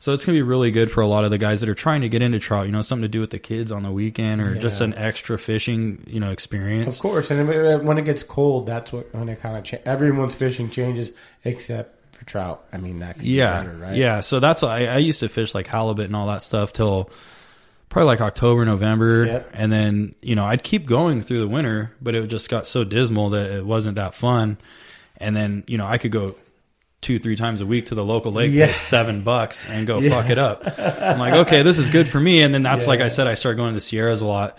So 0.00 0.12
it's 0.12 0.24
going 0.24 0.36
to 0.36 0.38
be 0.38 0.48
really 0.48 0.70
good 0.70 0.92
for 0.92 1.00
a 1.00 1.08
lot 1.08 1.24
of 1.24 1.30
the 1.32 1.38
guys 1.38 1.58
that 1.58 1.68
are 1.68 1.74
trying 1.74 2.02
to 2.02 2.08
get 2.08 2.22
into 2.22 2.38
trout. 2.38 2.66
You 2.66 2.72
know, 2.72 2.82
something 2.82 3.02
to 3.02 3.08
do 3.08 3.18
with 3.18 3.30
the 3.30 3.40
kids 3.40 3.72
on 3.72 3.82
the 3.82 3.90
weekend, 3.90 4.40
or 4.40 4.54
just 4.54 4.80
an 4.80 4.94
extra 4.94 5.36
fishing, 5.36 6.04
you 6.06 6.20
know, 6.20 6.30
experience. 6.30 6.94
Of 6.96 7.02
course, 7.02 7.30
and 7.32 7.48
when 7.84 7.98
it 7.98 8.04
gets 8.04 8.22
cold, 8.22 8.66
that's 8.66 8.92
what 8.92 9.12
when 9.12 9.28
it 9.28 9.40
kind 9.40 9.56
of 9.56 9.64
cha- 9.64 9.78
everyone's 9.84 10.36
fishing 10.36 10.70
changes 10.70 11.10
except 11.44 11.97
trout. 12.28 12.64
I 12.72 12.76
mean, 12.76 13.00
that 13.00 13.16
could 13.16 13.24
yeah, 13.26 13.60
be 13.62 13.66
better, 13.68 13.78
right? 13.78 13.96
yeah. 13.96 14.20
So 14.20 14.38
that's 14.40 14.62
I, 14.62 14.84
I 14.84 14.98
used 14.98 15.20
to 15.20 15.28
fish 15.28 15.54
like 15.54 15.66
halibut 15.66 16.06
and 16.06 16.14
all 16.14 16.28
that 16.28 16.42
stuff 16.42 16.72
till 16.72 17.10
probably 17.88 18.06
like 18.06 18.20
October, 18.20 18.64
November, 18.64 19.24
Yep. 19.24 19.50
and 19.54 19.72
then 19.72 20.14
you 20.22 20.36
know 20.36 20.44
I'd 20.44 20.62
keep 20.62 20.86
going 20.86 21.22
through 21.22 21.40
the 21.40 21.48
winter, 21.48 21.92
but 22.00 22.14
it 22.14 22.26
just 22.28 22.48
got 22.48 22.66
so 22.66 22.84
dismal 22.84 23.30
that 23.30 23.50
it 23.50 23.66
wasn't 23.66 23.96
that 23.96 24.14
fun. 24.14 24.58
And 25.16 25.34
then 25.34 25.64
you 25.66 25.78
know 25.78 25.86
I 25.86 25.98
could 25.98 26.12
go 26.12 26.36
two, 27.00 27.18
three 27.18 27.36
times 27.36 27.60
a 27.60 27.66
week 27.66 27.86
to 27.86 27.94
the 27.94 28.04
local 28.04 28.32
lake, 28.32 28.50
Yeah. 28.52 28.66
pay 28.66 28.72
seven 28.72 29.22
bucks, 29.22 29.66
and 29.68 29.86
go 29.86 30.00
fuck 30.08 30.30
it 30.30 30.38
up. 30.38 30.62
I'm 30.78 31.18
like, 31.18 31.32
okay, 31.46 31.62
this 31.62 31.78
is 31.78 31.90
good 31.90 32.08
for 32.08 32.18
me. 32.20 32.42
And 32.42 32.52
then 32.52 32.62
that's 32.62 32.86
like 32.86 33.00
I 33.00 33.08
said, 33.08 33.26
I 33.28 33.34
started 33.36 33.56
going 33.56 33.70
to 33.70 33.74
the 33.74 33.80
Sierras 33.80 34.20
a 34.20 34.26
lot. 34.26 34.58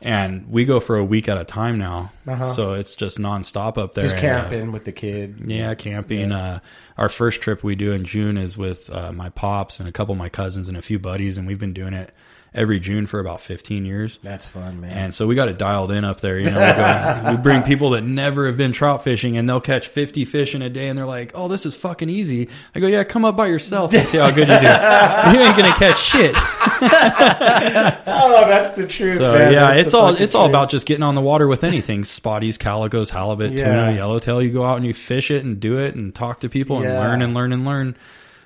And 0.00 0.48
we 0.48 0.64
go 0.64 0.78
for 0.78 0.96
a 0.96 1.04
week 1.04 1.28
at 1.28 1.38
a 1.38 1.44
time 1.44 1.76
now, 1.78 2.12
Uh-huh. 2.26 2.52
so 2.52 2.72
it's 2.74 2.94
just 2.94 3.18
nonstop 3.18 3.76
up 3.76 3.94
there. 3.94 4.04
Just 4.04 4.16
And, 4.16 4.26
uh, 4.26 4.40
camping 4.42 4.70
with 4.72 4.84
the 4.84 4.92
kid. 4.92 5.42
yeah, 5.46 5.74
camping. 5.74 6.30
Uh, 6.30 6.60
our 6.96 7.08
first 7.08 7.40
trip 7.40 7.64
we 7.64 7.74
do 7.74 7.90
in 7.92 8.04
June 8.04 8.38
is 8.38 8.56
with 8.56 8.90
uh, 8.94 9.10
my 9.12 9.28
pops 9.30 9.80
and 9.80 9.88
a 9.88 9.92
couple 9.92 10.12
of 10.12 10.18
my 10.18 10.28
cousins 10.28 10.68
and 10.68 10.76
a 10.78 10.82
few 10.82 11.00
buddies, 11.00 11.36
and 11.36 11.48
we've 11.48 11.58
been 11.58 11.72
doing 11.72 11.94
it 11.94 12.12
every 12.54 12.80
June 12.80 13.06
for 13.06 13.20
about 13.20 13.40
15 13.40 13.84
years. 13.84 14.18
That's 14.22 14.46
fun, 14.46 14.80
man. 14.80 14.90
And 14.90 15.14
so 15.14 15.26
we 15.26 15.34
got 15.34 15.48
it 15.48 15.58
dialed 15.58 15.92
in 15.92 16.04
up 16.04 16.20
there. 16.20 16.38
You 16.38 16.50
know, 16.50 16.60
we, 16.60 16.66
go, 16.72 17.30
we 17.32 17.36
bring 17.42 17.62
people 17.62 17.90
that 17.90 18.02
never 18.02 18.46
have 18.46 18.56
been 18.56 18.72
trout 18.72 19.04
fishing, 19.04 19.36
and 19.36 19.48
they'll 19.48 19.60
catch 19.60 19.88
50 19.88 20.24
fish 20.24 20.54
in 20.54 20.62
a 20.62 20.70
day, 20.70 20.88
and 20.88 20.98
they're 20.98 21.06
like, 21.06 21.32
"Oh, 21.34 21.48
this 21.48 21.66
is 21.66 21.76
fucking 21.76 22.08
easy." 22.08 22.48
I 22.74 22.80
go, 22.80 22.86
"Yeah, 22.86 23.04
come 23.04 23.24
up 23.24 23.36
by 23.36 23.46
yourself 23.48 23.92
and 23.94 24.06
see 24.06 24.18
how 24.18 24.30
good 24.30 24.48
you 24.48 24.58
do. 24.58 24.60
you 25.38 25.46
ain't 25.46 25.56
gonna 25.56 25.74
catch 25.74 25.98
shit." 25.98 26.34
oh, 26.80 28.44
that's 28.46 28.76
the 28.76 28.86
truth. 28.86 29.18
So 29.18 29.32
man. 29.32 29.52
yeah, 29.52 29.74
That's 29.74 29.86
it's 29.86 29.94
all 29.94 30.14
it's 30.14 30.34
all 30.34 30.46
about 30.46 30.70
just 30.70 30.86
getting 30.86 31.02
on 31.02 31.14
the 31.14 31.20
water 31.20 31.46
with 31.46 31.64
anything: 31.64 32.02
spotties, 32.02 32.58
calicos, 32.58 33.10
halibut, 33.10 33.52
Yeah. 33.52 33.64
tuna, 33.86 33.92
yellowtail. 33.92 34.42
You 34.42 34.50
go 34.50 34.64
out 34.64 34.76
and 34.76 34.86
you 34.86 34.94
fish 34.94 35.30
it 35.30 35.44
and 35.44 35.60
do 35.60 35.78
it 35.78 35.94
and 35.94 36.14
talk 36.14 36.40
to 36.40 36.48
people 36.48 36.78
and 36.82 36.86
learn 36.86 37.22
and 37.22 37.34
learn 37.34 37.52
and 37.52 37.64
learn. 37.64 37.96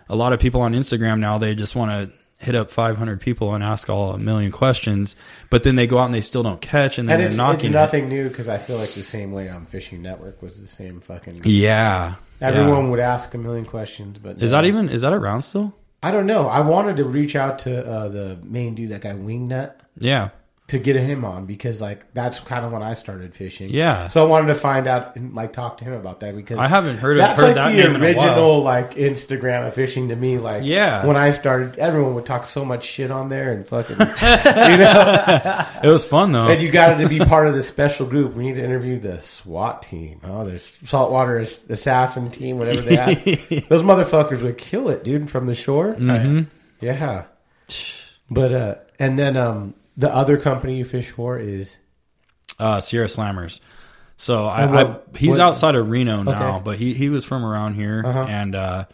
A 0.08 0.16
lot 0.16 0.32
of 0.32 0.40
people 0.40 0.60
on 0.60 0.74
Instagram 0.74 1.20
now 1.20 1.38
they 1.38 1.54
just 1.54 1.74
want 1.74 1.90
to 1.90 2.16
hit 2.42 2.54
up 2.54 2.70
500 2.70 3.20
people 3.20 3.54
and 3.54 3.62
ask 3.64 3.88
all 3.88 4.12
a 4.12 4.18
million 4.18 4.50
questions, 4.50 5.14
but 5.48 5.62
then 5.62 5.76
they 5.76 5.86
go 5.86 5.98
out 5.98 6.06
and 6.06 6.14
they 6.14 6.20
still 6.20 6.42
don't 6.42 6.60
catch, 6.60 6.98
and 6.98 7.08
then 7.08 7.14
And 7.14 7.20
they're 7.20 7.26
it's, 7.28 7.34
it's 7.34 7.38
knocking. 7.38 7.70
it. 7.70 7.74
nothing 7.74 8.08
new 8.08 8.28
because 8.28 8.48
I 8.48 8.58
feel 8.58 8.76
like 8.76 8.90
the 8.90 9.02
same 9.02 9.30
way 9.32 9.48
on 9.48 9.66
Fishing 9.66 10.02
Network 10.02 10.42
was 10.42 10.60
the 10.60 10.66
same 10.66 11.00
fucking. 11.00 11.40
Yeah, 11.44 12.14
Everyone 12.40 12.84
yeah. 12.84 12.90
would 12.90 13.00
ask 13.00 13.32
a 13.34 13.38
million 13.38 13.64
questions, 13.64 14.18
but 14.18 14.42
Is 14.42 14.50
no. 14.50 14.58
that 14.58 14.64
even 14.66 14.88
is 14.88 15.02
that 15.02 15.12
around 15.12 15.42
still? 15.42 15.72
I 16.02 16.10
don't 16.10 16.26
know. 16.26 16.48
I 16.48 16.60
wanted 16.60 16.96
to 16.96 17.04
reach 17.04 17.36
out 17.36 17.60
to 17.60 17.86
uh, 17.88 18.08
the 18.08 18.38
main 18.42 18.74
dude, 18.74 18.90
that 18.90 19.02
guy 19.02 19.12
Wingnut, 19.12 19.74
Yeah, 19.98 20.30
to 20.68 20.78
get 20.78 20.96
him 20.96 21.22
on 21.24 21.44
because 21.44 21.80
like 21.82 22.14
that's 22.14 22.40
kind 22.40 22.64
of 22.64 22.72
when 22.72 22.82
I 22.82 22.94
started 22.94 23.34
fishing. 23.34 23.68
Yeah. 23.68 24.08
So 24.08 24.24
I 24.24 24.28
wanted 24.28 24.46
to 24.46 24.54
find 24.54 24.86
out 24.86 25.16
and 25.16 25.34
like 25.34 25.52
talk 25.52 25.78
to 25.78 25.84
him 25.84 25.92
about 25.92 26.20
that 26.20 26.34
because 26.34 26.58
I 26.58 26.66
haven't 26.68 26.96
heard 26.98 27.18
of- 27.18 27.22
that's 27.22 27.38
heard 27.40 27.46
like 27.48 27.54
that 27.56 27.70
the 27.72 27.76
name 27.76 27.94
in 27.96 28.02
a 28.02 28.04
original 28.06 28.62
like 28.62 28.94
Instagram 28.94 29.66
of 29.66 29.74
fishing 29.74 30.08
to 30.08 30.16
me. 30.16 30.38
Like 30.38 30.62
Yeah. 30.64 31.04
when 31.04 31.16
I 31.16 31.30
started, 31.32 31.78
everyone 31.78 32.14
would 32.14 32.24
talk 32.24 32.46
so 32.46 32.64
much 32.64 32.84
shit 32.84 33.10
on 33.10 33.28
there 33.28 33.52
and 33.52 33.66
fucking 33.66 33.96
you 33.98 34.78
know. 34.78 35.66
it 35.84 35.88
was 35.88 36.04
fun 36.06 36.32
though. 36.32 36.46
And 36.48 36.62
you 36.62 36.70
got 36.70 36.96
to 36.98 37.08
be 37.08 37.18
part 37.18 37.48
of 37.48 37.54
the 37.54 37.62
special 37.62 38.06
group. 38.06 38.34
We 38.34 38.44
need 38.44 38.54
to 38.54 38.64
interview 38.64 38.98
the 38.98 39.20
SWAT 39.20 39.82
team. 39.82 40.20
Oh, 40.24 40.46
there's 40.46 40.78
saltwater 40.84 41.36
assassin 41.38 42.30
team, 42.30 42.56
whatever 42.58 42.80
they 42.80 42.96
have. 42.96 43.24
Those 43.68 43.82
motherfuckers 43.82 44.42
would 44.42 44.56
kill 44.56 44.88
it, 44.88 45.04
dude, 45.04 45.28
from 45.28 45.44
the 45.46 45.54
shore. 45.54 45.94
Mhm. 45.96 46.46
Yeah. 46.80 47.24
But 48.30 48.52
uh, 48.54 48.74
and 48.98 49.18
then 49.18 49.36
um, 49.36 49.74
the 49.96 50.12
other 50.14 50.36
company 50.38 50.76
you 50.78 50.84
fish 50.84 51.10
for 51.10 51.38
is 51.38 51.76
uh, 52.58 52.80
Sierra 52.80 53.06
Slammers. 53.08 53.60
So 54.16 54.44
I, 54.46 54.66
what- 54.66 55.06
I 55.14 55.18
he's 55.18 55.30
what- 55.30 55.40
outside 55.40 55.74
of 55.74 55.88
Reno 55.88 56.22
now, 56.22 56.56
Okay. 56.56 56.62
but 56.64 56.78
he 56.78 56.94
he 56.94 57.08
was 57.08 57.24
from 57.24 57.44
around 57.44 57.74
here, 57.74 58.02
Uh-huh. 58.04 58.26
and 58.28 58.54
uh, 58.54 58.84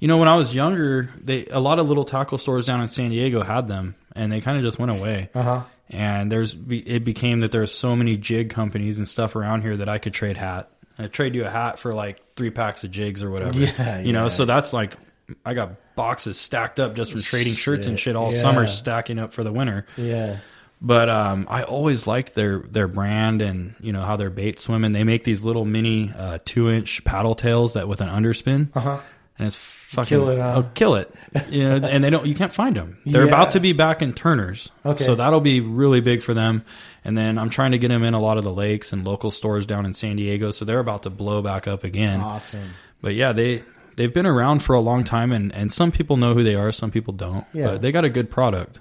you 0.00 0.08
know 0.08 0.16
when 0.18 0.28
I 0.28 0.34
was 0.36 0.54
younger, 0.54 1.10
they 1.22 1.46
a 1.46 1.60
lot 1.60 1.78
of 1.78 1.88
little 1.88 2.04
tackle 2.04 2.38
stores 2.38 2.66
down 2.66 2.80
in 2.80 2.88
San 2.88 3.10
Diego 3.10 3.42
had 3.42 3.68
them, 3.68 3.94
and 4.16 4.32
they 4.32 4.40
kind 4.40 4.56
of 4.56 4.62
just 4.64 4.78
went 4.78 4.92
away. 4.92 5.30
Uh-huh. 5.34 5.64
And 5.90 6.32
there's 6.32 6.56
it 6.70 7.04
became 7.04 7.40
that 7.40 7.52
there's 7.52 7.70
so 7.70 7.94
many 7.94 8.16
jig 8.16 8.50
companies 8.50 8.98
and 8.98 9.06
stuff 9.06 9.36
around 9.36 9.60
here 9.62 9.76
that 9.76 9.88
I 9.88 9.98
could 9.98 10.14
trade 10.14 10.36
hat. 10.38 10.70
I 10.98 11.06
trade 11.08 11.34
you 11.34 11.44
a 11.44 11.50
hat 11.50 11.78
for 11.78 11.92
like 11.92 12.20
three 12.36 12.50
packs 12.50 12.84
of 12.84 12.90
jigs 12.90 13.22
or 13.22 13.30
whatever. 13.30 13.58
Yeah, 13.78 14.00
you 14.00 14.12
know, 14.12 14.28
so 14.28 14.44
that's 14.44 14.72
like 14.72 14.96
I 15.44 15.54
got 15.54 15.94
boxes 15.96 16.36
stacked 16.38 16.78
up 16.80 16.94
just 16.94 17.12
from 17.12 17.22
trading 17.22 17.54
shirts 17.54 17.86
and 17.86 17.98
Shit, 17.98 18.04
shit 18.12 18.16
all 18.16 18.32
yeah. 18.32 18.40
summer, 18.40 18.66
stacking 18.66 19.18
up 19.18 19.32
for 19.32 19.42
the 19.44 19.52
winter. 19.52 19.86
yeah. 19.96 20.38
But 20.82 21.08
um, 21.08 21.46
I 21.48 21.62
always 21.62 22.06
liked 22.06 22.34
their 22.34 22.58
their 22.58 22.88
brand 22.88 23.40
and 23.40 23.74
you 23.80 23.92
know 23.92 24.02
how 24.02 24.16
their 24.16 24.28
bait 24.28 24.58
swimming. 24.58 24.92
They 24.92 25.04
make 25.04 25.24
these 25.24 25.42
little 25.42 25.64
mini 25.64 26.12
uh, 26.14 26.38
two 26.44 26.68
inch 26.68 27.02
paddle 27.04 27.34
tails 27.34 27.72
that 27.72 27.88
with 27.88 28.02
an 28.02 28.08
underspin, 28.08 28.68
Uh-huh. 28.76 28.98
and 29.38 29.46
it's 29.46 29.56
fucking 29.56 30.08
Kill 30.08 30.28
it, 30.28 30.38
huh? 30.40 30.54
oh, 30.56 30.70
kill 30.74 30.96
it. 30.96 31.10
Yeah, 31.48 31.76
and 31.82 32.04
they 32.04 32.10
don't 32.10 32.26
you 32.26 32.34
can't 32.34 32.52
find 32.52 32.76
them. 32.76 32.98
They're 33.06 33.22
Yeah. 33.22 33.28
about 33.28 33.52
to 33.52 33.60
be 33.60 33.72
back 33.72 34.02
in 34.02 34.12
Turner's, 34.12 34.70
Okay. 34.84 35.04
so 35.04 35.14
that'll 35.14 35.40
be 35.40 35.60
really 35.60 36.00
big 36.00 36.20
for 36.22 36.34
them. 36.34 36.64
And 37.02 37.16
then 37.16 37.38
I'm 37.38 37.48
trying 37.50 37.70
to 37.72 37.78
get 37.78 37.88
them 37.88 38.02
in 38.02 38.12
a 38.12 38.20
lot 38.20 38.36
of 38.36 38.44
the 38.44 38.52
lakes 38.52 38.92
and 38.92 39.04
local 39.06 39.30
stores 39.30 39.64
down 39.64 39.86
in 39.86 39.94
San 39.94 40.16
Diego, 40.16 40.50
so 40.50 40.64
they're 40.66 40.80
about 40.80 41.04
to 41.04 41.10
blow 41.10 41.40
back 41.40 41.66
up 41.66 41.84
again. 41.84 42.20
Awesome. 42.20 42.70
But 43.00 43.14
yeah, 43.14 43.32
they 43.32 43.62
they've 43.96 44.12
been 44.12 44.26
around 44.26 44.60
for 44.62 44.74
a 44.74 44.80
long 44.80 45.04
time, 45.04 45.32
and 45.32 45.52
and 45.52 45.72
some 45.72 45.90
people 45.92 46.16
know 46.16 46.34
who 46.34 46.42
they 46.42 46.54
are, 46.54 46.72
some 46.72 46.90
people 46.90 47.12
don't. 47.12 47.46
Yeah. 47.52 47.72
But 47.72 47.82
they 47.82 47.92
got 47.92 48.04
a 48.04 48.10
good 48.10 48.30
product. 48.30 48.80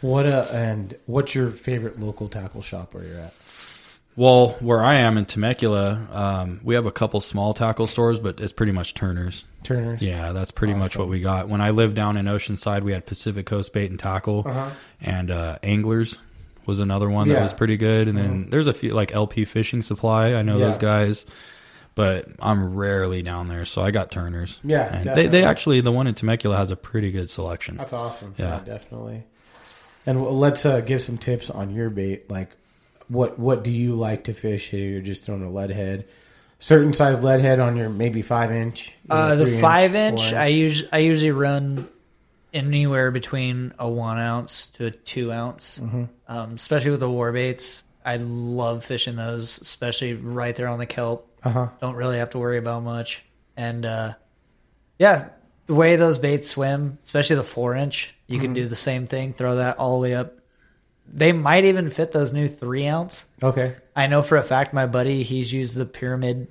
What 0.00 0.26
uh, 0.26 0.46
and 0.52 0.96
what's 1.06 1.34
your 1.34 1.50
favorite 1.50 1.98
local 1.98 2.28
tackle 2.28 2.62
shop 2.62 2.94
where 2.94 3.04
you're 3.04 3.18
at? 3.20 3.34
Well, 4.16 4.48
where 4.60 4.82
I 4.82 4.94
am 4.94 5.16
in 5.16 5.26
Temecula, 5.26 6.08
um, 6.10 6.60
we 6.64 6.74
have 6.74 6.86
a 6.86 6.90
couple 6.90 7.20
small 7.20 7.54
tackle 7.54 7.86
stores, 7.86 8.18
but 8.18 8.40
it's 8.40 8.52
pretty 8.52 8.72
much 8.72 8.94
Turner's. 8.94 9.44
Turner's. 9.62 10.02
Yeah, 10.02 10.32
that's 10.32 10.50
pretty 10.50 10.74
much 10.74 10.96
what 10.96 11.08
we 11.08 11.20
got. 11.20 11.48
When 11.48 11.60
I 11.60 11.70
lived 11.70 11.94
down 11.94 12.16
in 12.16 12.26
Oceanside, 12.26 12.82
we 12.82 12.90
had 12.90 13.06
Pacific 13.06 13.46
Coast 13.46 13.72
Bait 13.72 13.90
and 13.90 13.98
Tackle, 13.98 14.42
Uh-huh. 14.44 14.70
and 15.00 15.30
uh, 15.30 15.58
Anglers 15.62 16.18
was 16.66 16.80
another 16.80 17.08
one 17.08 17.28
that 17.28 17.40
was 17.40 17.52
pretty 17.52 17.76
good. 17.76 18.08
And 18.08 18.18
then 18.18 18.50
there's 18.50 18.66
a 18.66 18.72
few 18.74 18.92
like 18.92 19.14
LP 19.14 19.44
Fishing 19.44 19.82
Supply. 19.82 20.34
I 20.34 20.42
know 20.42 20.58
Yeah. 20.58 20.64
those 20.66 20.78
guys, 20.78 21.24
but 21.98 22.26
I'm 22.38 22.76
rarely 22.76 23.22
down 23.22 23.48
there, 23.48 23.64
so 23.64 23.82
I 23.82 23.90
got 23.90 24.12
Turner's. 24.12 24.60
Yeah, 24.62 24.94
and 24.98 25.04
they 25.16 25.26
they 25.26 25.42
actually 25.42 25.80
the 25.80 25.90
one 25.90 26.06
in 26.06 26.14
Temecula 26.14 26.56
has 26.56 26.70
a 26.70 26.76
pretty 26.76 27.10
good 27.10 27.28
selection. 27.28 27.76
That's 27.76 27.92
awesome. 27.92 28.36
Yeah. 28.38 28.60
definitely. 28.64 29.24
And 30.06 30.24
let's 30.24 30.64
uh, 30.64 30.80
give 30.80 31.02
some 31.02 31.18
tips 31.18 31.50
on 31.50 31.74
your 31.74 31.90
bait. 31.90 32.30
Like, 32.30 32.50
what 33.08 33.36
what 33.36 33.64
do 33.64 33.72
you 33.72 33.96
like 33.96 34.24
to 34.24 34.32
fish? 34.32 34.68
Here, 34.70 34.88
you're 34.88 35.00
just 35.02 35.24
throwing 35.24 35.42
a 35.42 35.50
lead 35.50 35.70
head, 35.70 36.06
certain 36.60 36.94
size 36.94 37.20
lead 37.20 37.40
head 37.40 37.58
on 37.58 37.76
your 37.76 37.88
maybe 37.88 38.22
five 38.22 38.52
inch. 38.52 38.92
you 39.02 39.08
know, 39.08 39.16
Uh, 39.16 39.34
the 39.34 39.46
three 39.46 39.60
five 39.60 39.90
four 39.90 40.00
inch, 40.00 40.32
I 40.32 40.46
usually 40.46 40.88
I 40.92 40.98
usually 40.98 41.32
run 41.32 41.88
anywhere 42.54 43.10
between 43.10 43.74
a 43.76 43.88
one 43.90 44.18
ounce 44.20 44.66
to 44.78 44.86
a 44.86 44.90
two 44.92 45.32
ounce, 45.32 45.80
Mm-hmm. 45.80 46.04
um, 46.28 46.52
especially 46.52 46.92
with 46.92 47.00
the 47.00 47.10
war 47.10 47.32
baits. 47.32 47.82
I 48.04 48.18
love 48.18 48.84
fishing 48.84 49.16
those, 49.16 49.58
especially 49.60 50.14
right 50.14 50.54
there 50.54 50.68
on 50.68 50.78
the 50.78 50.86
kelp. 50.86 51.27
Uh-huh. 51.44 51.68
Don't 51.80 51.94
really 51.94 52.18
have 52.18 52.30
to 52.30 52.38
worry 52.38 52.58
about 52.58 52.82
much, 52.82 53.22
and 53.56 53.84
uh, 53.86 54.14
yeah, 54.98 55.28
the 55.66 55.74
way 55.74 55.96
those 55.96 56.18
baits 56.18 56.48
swim, 56.48 56.98
especially 57.04 57.36
the 57.36 57.42
four 57.44 57.74
inch, 57.76 58.14
you 58.26 58.36
Mm-hmm. 58.36 58.44
can 58.44 58.52
do 58.54 58.66
the 58.66 58.76
same 58.76 59.06
thing. 59.06 59.32
Throw 59.32 59.56
that 59.56 59.78
all 59.78 59.92
the 59.92 59.98
way 60.02 60.14
up. 60.14 60.34
They 61.10 61.32
might 61.32 61.64
even 61.64 61.88
fit 61.90 62.12
those 62.12 62.32
new 62.32 62.48
three 62.48 62.86
ounce. 62.86 63.24
Okay. 63.42 63.76
I 63.96 64.06
know 64.08 64.22
for 64.22 64.36
a 64.36 64.42
fact 64.42 64.74
my 64.74 64.84
buddy 64.86 65.22
he's 65.22 65.50
used 65.52 65.74
the 65.74 65.86
pyramid, 65.86 66.48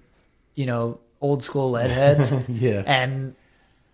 you 0.56 0.66
know, 0.66 1.00
old 1.22 1.44
school 1.44 1.72
lead 1.72 1.90
heads. 1.92 2.32
Yeah. 2.50 2.82
And 2.86 3.36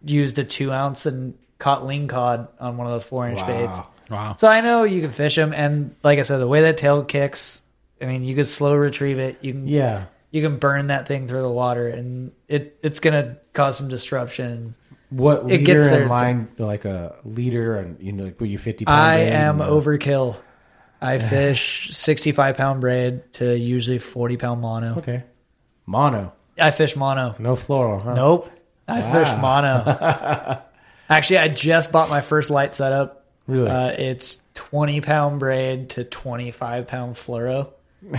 used 0.06 0.38
a 0.40 0.44
two 0.46 0.72
ounce 0.72 1.06
and 1.06 1.38
caught 1.60 1.86
ling 1.86 2.08
cod 2.08 2.48
on 2.60 2.78
one 2.78 2.88
of 2.88 2.94
those 2.94 3.04
four 3.04 3.28
inch 3.28 3.40
Wow. 3.42 3.48
baits. 3.48 3.78
Wow. 4.10 4.36
So 4.38 4.48
I 4.48 4.62
know 4.62 4.84
you 4.84 5.02
can 5.02 5.12
fish 5.12 5.36
them, 5.36 5.54
and 5.54 5.96
like 6.04 6.20
I 6.20 6.22
said, 6.24 6.38
the 6.38 6.48
way 6.48 6.62
that 6.62 6.78
tail 6.78 7.04
kicks, 7.04 7.62
I 8.02 8.06
mean, 8.06 8.24
you 8.24 8.36
could 8.36 8.48
slow 8.48 8.76
retrieve 8.76 9.20
it. 9.20 9.38
You 9.42 9.52
can 9.54 9.68
Yeah. 9.68 10.06
You 10.34 10.42
can 10.42 10.58
burn 10.58 10.88
that 10.88 11.08
thing 11.08 11.28
through 11.28 11.44
the 11.44 11.50
water, 11.50 11.88
and 11.88 12.32
it 12.48 12.78
it's 12.82 13.00
gonna 13.00 13.38
cause 13.54 13.78
some 13.78 13.88
disruption. 13.88 14.74
What 15.12 15.50
It 15.52 15.60
gets 15.60 15.86
there 15.86 16.02
in 16.02 16.08
to- 16.08 16.14
line? 16.14 16.48
Like 16.58 16.86
a 16.86 17.16
leader, 17.24 17.78
and 17.78 17.98
you 18.02 18.12
know, 18.14 18.24
like, 18.26 18.40
were 18.42 18.48
you 18.48 18.58
fifty? 18.58 18.84
pound 18.84 19.00
I 19.00 19.20
am 19.20 19.62
uh, 19.62 19.68
overkill. 19.68 20.36
I 21.00 21.18
fish 21.30 21.92
sixty 21.92 22.32
five 22.32 22.58
pound 22.58 22.82
braid 22.82 23.32
to 23.34 23.56
usually 23.56 24.00
forty 24.00 24.36
pound 24.38 24.60
mono. 24.60 24.98
Okay. 24.98 25.24
Mono, 25.86 26.34
I 26.60 26.72
fish 26.72 26.96
mono. 26.96 27.36
no 27.40 27.56
fluoro. 27.56 28.02
Huh? 28.02 28.14
Nope. 28.16 28.52
I 28.88 29.02
fish 29.02 29.32
mono. 29.40 30.62
Actually, 31.10 31.38
I 31.38 31.48
just 31.50 31.92
bought 31.92 32.10
my 32.10 32.22
first 32.22 32.50
light 32.50 32.74
setup 32.74 33.24
Really? 33.46 33.70
Uh, 33.70 33.90
it's 33.90 34.42
20 34.54 35.02
pound 35.02 35.40
braid 35.40 35.90
to 35.92 36.04
25 36.06 36.88
pound 36.88 37.16
fluoro. 37.16 37.72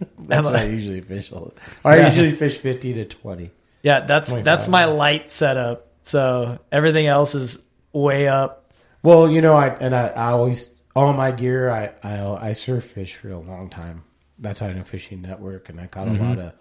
That's 0.18 0.44
what 0.44 0.56
I 0.56 0.64
usually 0.64 1.00
fish. 1.00 1.32
All 1.32 1.52
I 1.84 1.96
Yeah. 1.96 2.08
usually 2.08 2.32
fish 2.32 2.58
fifty 2.58 2.94
to 2.94 3.04
twenty. 3.04 3.50
Yeah, 3.82 4.00
that's 4.00 4.28
25. 4.28 4.44
that's 4.44 4.68
my 4.68 4.84
light 4.84 5.30
setup. 5.30 5.88
So 6.02 6.58
everything 6.70 7.06
else 7.06 7.34
is 7.34 7.64
way 7.92 8.28
up. 8.28 8.72
Well, 9.02 9.30
you 9.30 9.40
know, 9.40 9.54
I 9.54 9.68
and 9.68 9.94
I, 9.94 10.08
I 10.08 10.30
always 10.32 10.68
all 10.94 11.12
my 11.12 11.30
gear. 11.32 11.70
I, 11.70 11.92
I 12.02 12.48
I 12.48 12.52
surf 12.52 12.84
fish 12.84 13.16
for 13.16 13.30
a 13.30 13.38
long 13.38 13.70
time. 13.70 14.04
That's 14.38 14.60
how 14.60 14.66
I 14.66 14.72
know 14.72 14.84
fishing 14.84 15.22
network, 15.22 15.68
and 15.68 15.80
I 15.80 15.86
caught 15.86 16.08
a 16.08 16.10
mm-hmm. 16.10 16.28
lot 16.28 16.38
of 16.38 16.52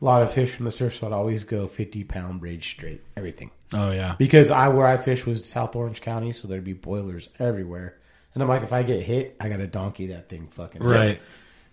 a 0.00 0.04
lot 0.04 0.22
of 0.22 0.32
fish 0.32 0.52
from 0.52 0.66
the 0.66 0.72
surf. 0.72 0.96
So 0.96 1.06
I'd 1.06 1.12
always 1.12 1.44
go 1.44 1.66
fifty 1.66 2.04
pound 2.04 2.40
braid 2.40 2.62
straight, 2.62 3.02
everything. 3.16 3.50
Oh 3.72 3.90
yeah. 3.90 4.14
Because 4.18 4.50
I 4.50 4.68
where 4.68 4.86
I 4.86 4.96
fish 4.96 5.26
was 5.26 5.44
South 5.44 5.76
Orange 5.76 6.00
County, 6.00 6.32
so 6.32 6.48
there'd 6.48 6.64
be 6.64 6.72
boilers 6.72 7.28
everywhere. 7.38 7.96
And 8.34 8.42
I'm 8.42 8.48
like, 8.50 8.62
if 8.62 8.72
I 8.72 8.82
get 8.82 9.02
hit, 9.02 9.34
I 9.40 9.48
got 9.48 9.56
to 9.58 9.66
donkey 9.66 10.08
that 10.08 10.28
thing 10.28 10.48
fucking 10.52 10.82
Right. 10.82 11.20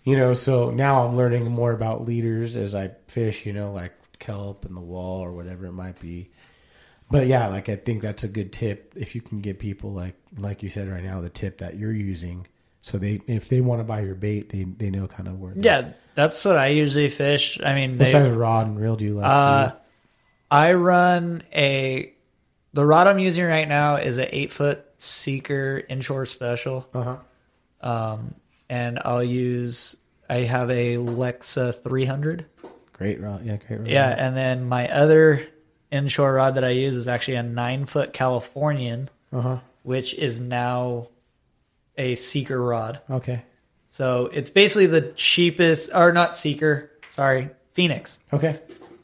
You 0.04 0.16
know, 0.18 0.34
so 0.34 0.70
now 0.70 1.06
I'm 1.06 1.16
learning 1.16 1.50
more 1.50 1.72
about 1.72 2.04
leaders 2.04 2.56
as 2.56 2.74
I 2.74 2.90
fish. 3.08 3.46
You 3.46 3.52
know, 3.52 3.72
like 3.72 3.92
kelp 4.18 4.64
and 4.64 4.76
the 4.76 4.80
wall 4.80 5.20
or 5.20 5.32
whatever 5.32 5.66
it 5.66 5.72
might 5.72 5.98
be. 6.00 6.30
But 7.10 7.26
yeah, 7.26 7.48
like 7.48 7.68
I 7.68 7.76
think 7.76 8.02
that's 8.02 8.24
a 8.24 8.28
good 8.28 8.52
tip 8.52 8.94
if 8.96 9.14
you 9.14 9.20
can 9.20 9.40
get 9.40 9.58
people 9.58 9.92
like 9.92 10.14
like 10.38 10.62
you 10.62 10.68
said 10.68 10.88
right 10.88 11.02
now 11.02 11.20
the 11.20 11.30
tip 11.30 11.58
that 11.58 11.76
you're 11.76 11.92
using, 11.92 12.46
so 12.82 12.98
they 12.98 13.20
if 13.26 13.48
they 13.48 13.60
want 13.60 13.80
to 13.80 13.84
buy 13.84 14.00
your 14.00 14.14
bait, 14.14 14.48
they 14.48 14.64
they 14.64 14.90
know 14.90 15.06
kind 15.06 15.28
of 15.28 15.38
where. 15.38 15.52
Yeah, 15.56 15.90
that's 16.14 16.44
what 16.44 16.56
I 16.56 16.68
usually 16.68 17.08
fish. 17.08 17.60
I 17.62 17.74
mean, 17.74 17.92
What 17.92 17.98
they, 17.98 18.12
size 18.12 18.30
rod 18.30 18.66
and 18.66 18.80
reel 18.80 18.96
do 18.96 19.04
you 19.04 19.14
like? 19.14 19.26
Uh, 19.26 19.72
I 20.50 20.72
run 20.72 21.42
a 21.54 22.12
the 22.72 22.84
rod 22.84 23.06
I'm 23.06 23.18
using 23.18 23.44
right 23.44 23.68
now 23.68 23.96
is 23.96 24.18
an 24.18 24.28
eight 24.30 24.50
foot 24.52 24.84
Seeker 24.98 25.82
inshore 25.88 26.26
special, 26.26 26.88
uh-huh. 26.94 27.16
um, 27.80 28.34
and 28.74 28.98
I'll 29.04 29.22
use 29.24 29.96
I 30.28 30.38
have 30.38 30.70
a 30.70 30.96
Lexa 30.96 31.74
300. 31.82 32.46
Great 32.92 33.20
rod, 33.20 33.44
yeah, 33.44 33.56
great 33.56 33.80
rod. 33.80 33.88
Yeah, 33.88 34.08
and 34.08 34.36
then 34.36 34.64
my 34.68 34.88
other 34.90 35.46
inshore 35.90 36.32
rod 36.32 36.54
that 36.56 36.64
I 36.64 36.70
use 36.70 36.96
is 36.96 37.06
actually 37.08 37.34
a 37.36 37.42
nine 37.42 37.86
foot 37.86 38.12
Californian, 38.12 39.08
Uh-huh. 39.32 39.58
which 39.82 40.14
is 40.14 40.40
now 40.40 41.08
a 41.96 42.14
Seeker 42.16 42.60
rod. 42.60 43.00
Okay. 43.10 43.42
So 43.90 44.28
it's 44.32 44.50
basically 44.50 44.86
the 44.86 45.12
cheapest, 45.14 45.90
or 45.94 46.12
not 46.12 46.36
Seeker, 46.36 46.90
sorry, 47.10 47.50
Phenix. 47.74 48.18
Okay. 48.32 48.58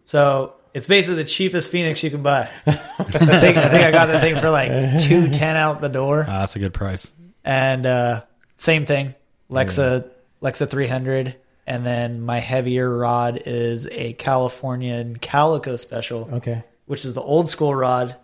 So 0.04 0.54
it's 0.74 0.86
basically 0.88 1.16
the 1.22 1.28
cheapest 1.28 1.70
Phenix 1.70 2.02
you 2.02 2.10
can 2.10 2.22
buy. 2.22 2.48
I 2.66 2.72
think 2.74 3.56
I 3.56 3.68
think 3.68 3.84
I 3.84 3.90
got 3.92 4.06
the 4.06 4.18
thing 4.20 4.36
for 4.36 4.50
like 4.50 4.98
two 5.06 5.28
ten 5.28 5.56
out 5.56 5.80
the 5.80 5.88
door, 5.88 6.24
Ah, 6.28 6.40
that's 6.40 6.56
a 6.56 6.58
good 6.58 6.74
price. 6.74 7.12
and 7.44 7.86
uh, 7.86 8.22
same 8.56 8.86
thing, 8.86 9.14
Lexa 9.50 10.08
Lexa 10.42 10.68
three 10.68 10.86
hundred, 10.86 11.36
and 11.66 11.84
then 11.84 12.20
my 12.22 12.38
heavier 12.40 12.88
rod 12.96 13.42
is 13.46 13.86
a 13.90 14.12
Californian 14.14 15.16
Calico 15.16 15.76
Special, 15.76 16.28
Okay. 16.34 16.62
which 16.86 17.04
is 17.04 17.14
the 17.14 17.22
old 17.22 17.48
school 17.48 17.74
rod. 17.74 18.16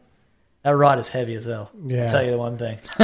That 0.62 0.70
rod 0.76 0.98
is 0.98 1.08
heavy 1.08 1.34
as 1.34 1.44
hell. 1.44 1.70
Yeah. 1.84 2.04
I'll 2.04 2.08
tell 2.08 2.24
you 2.24 2.30
the 2.32 2.38
one 2.38 2.58
thing. 2.58 2.78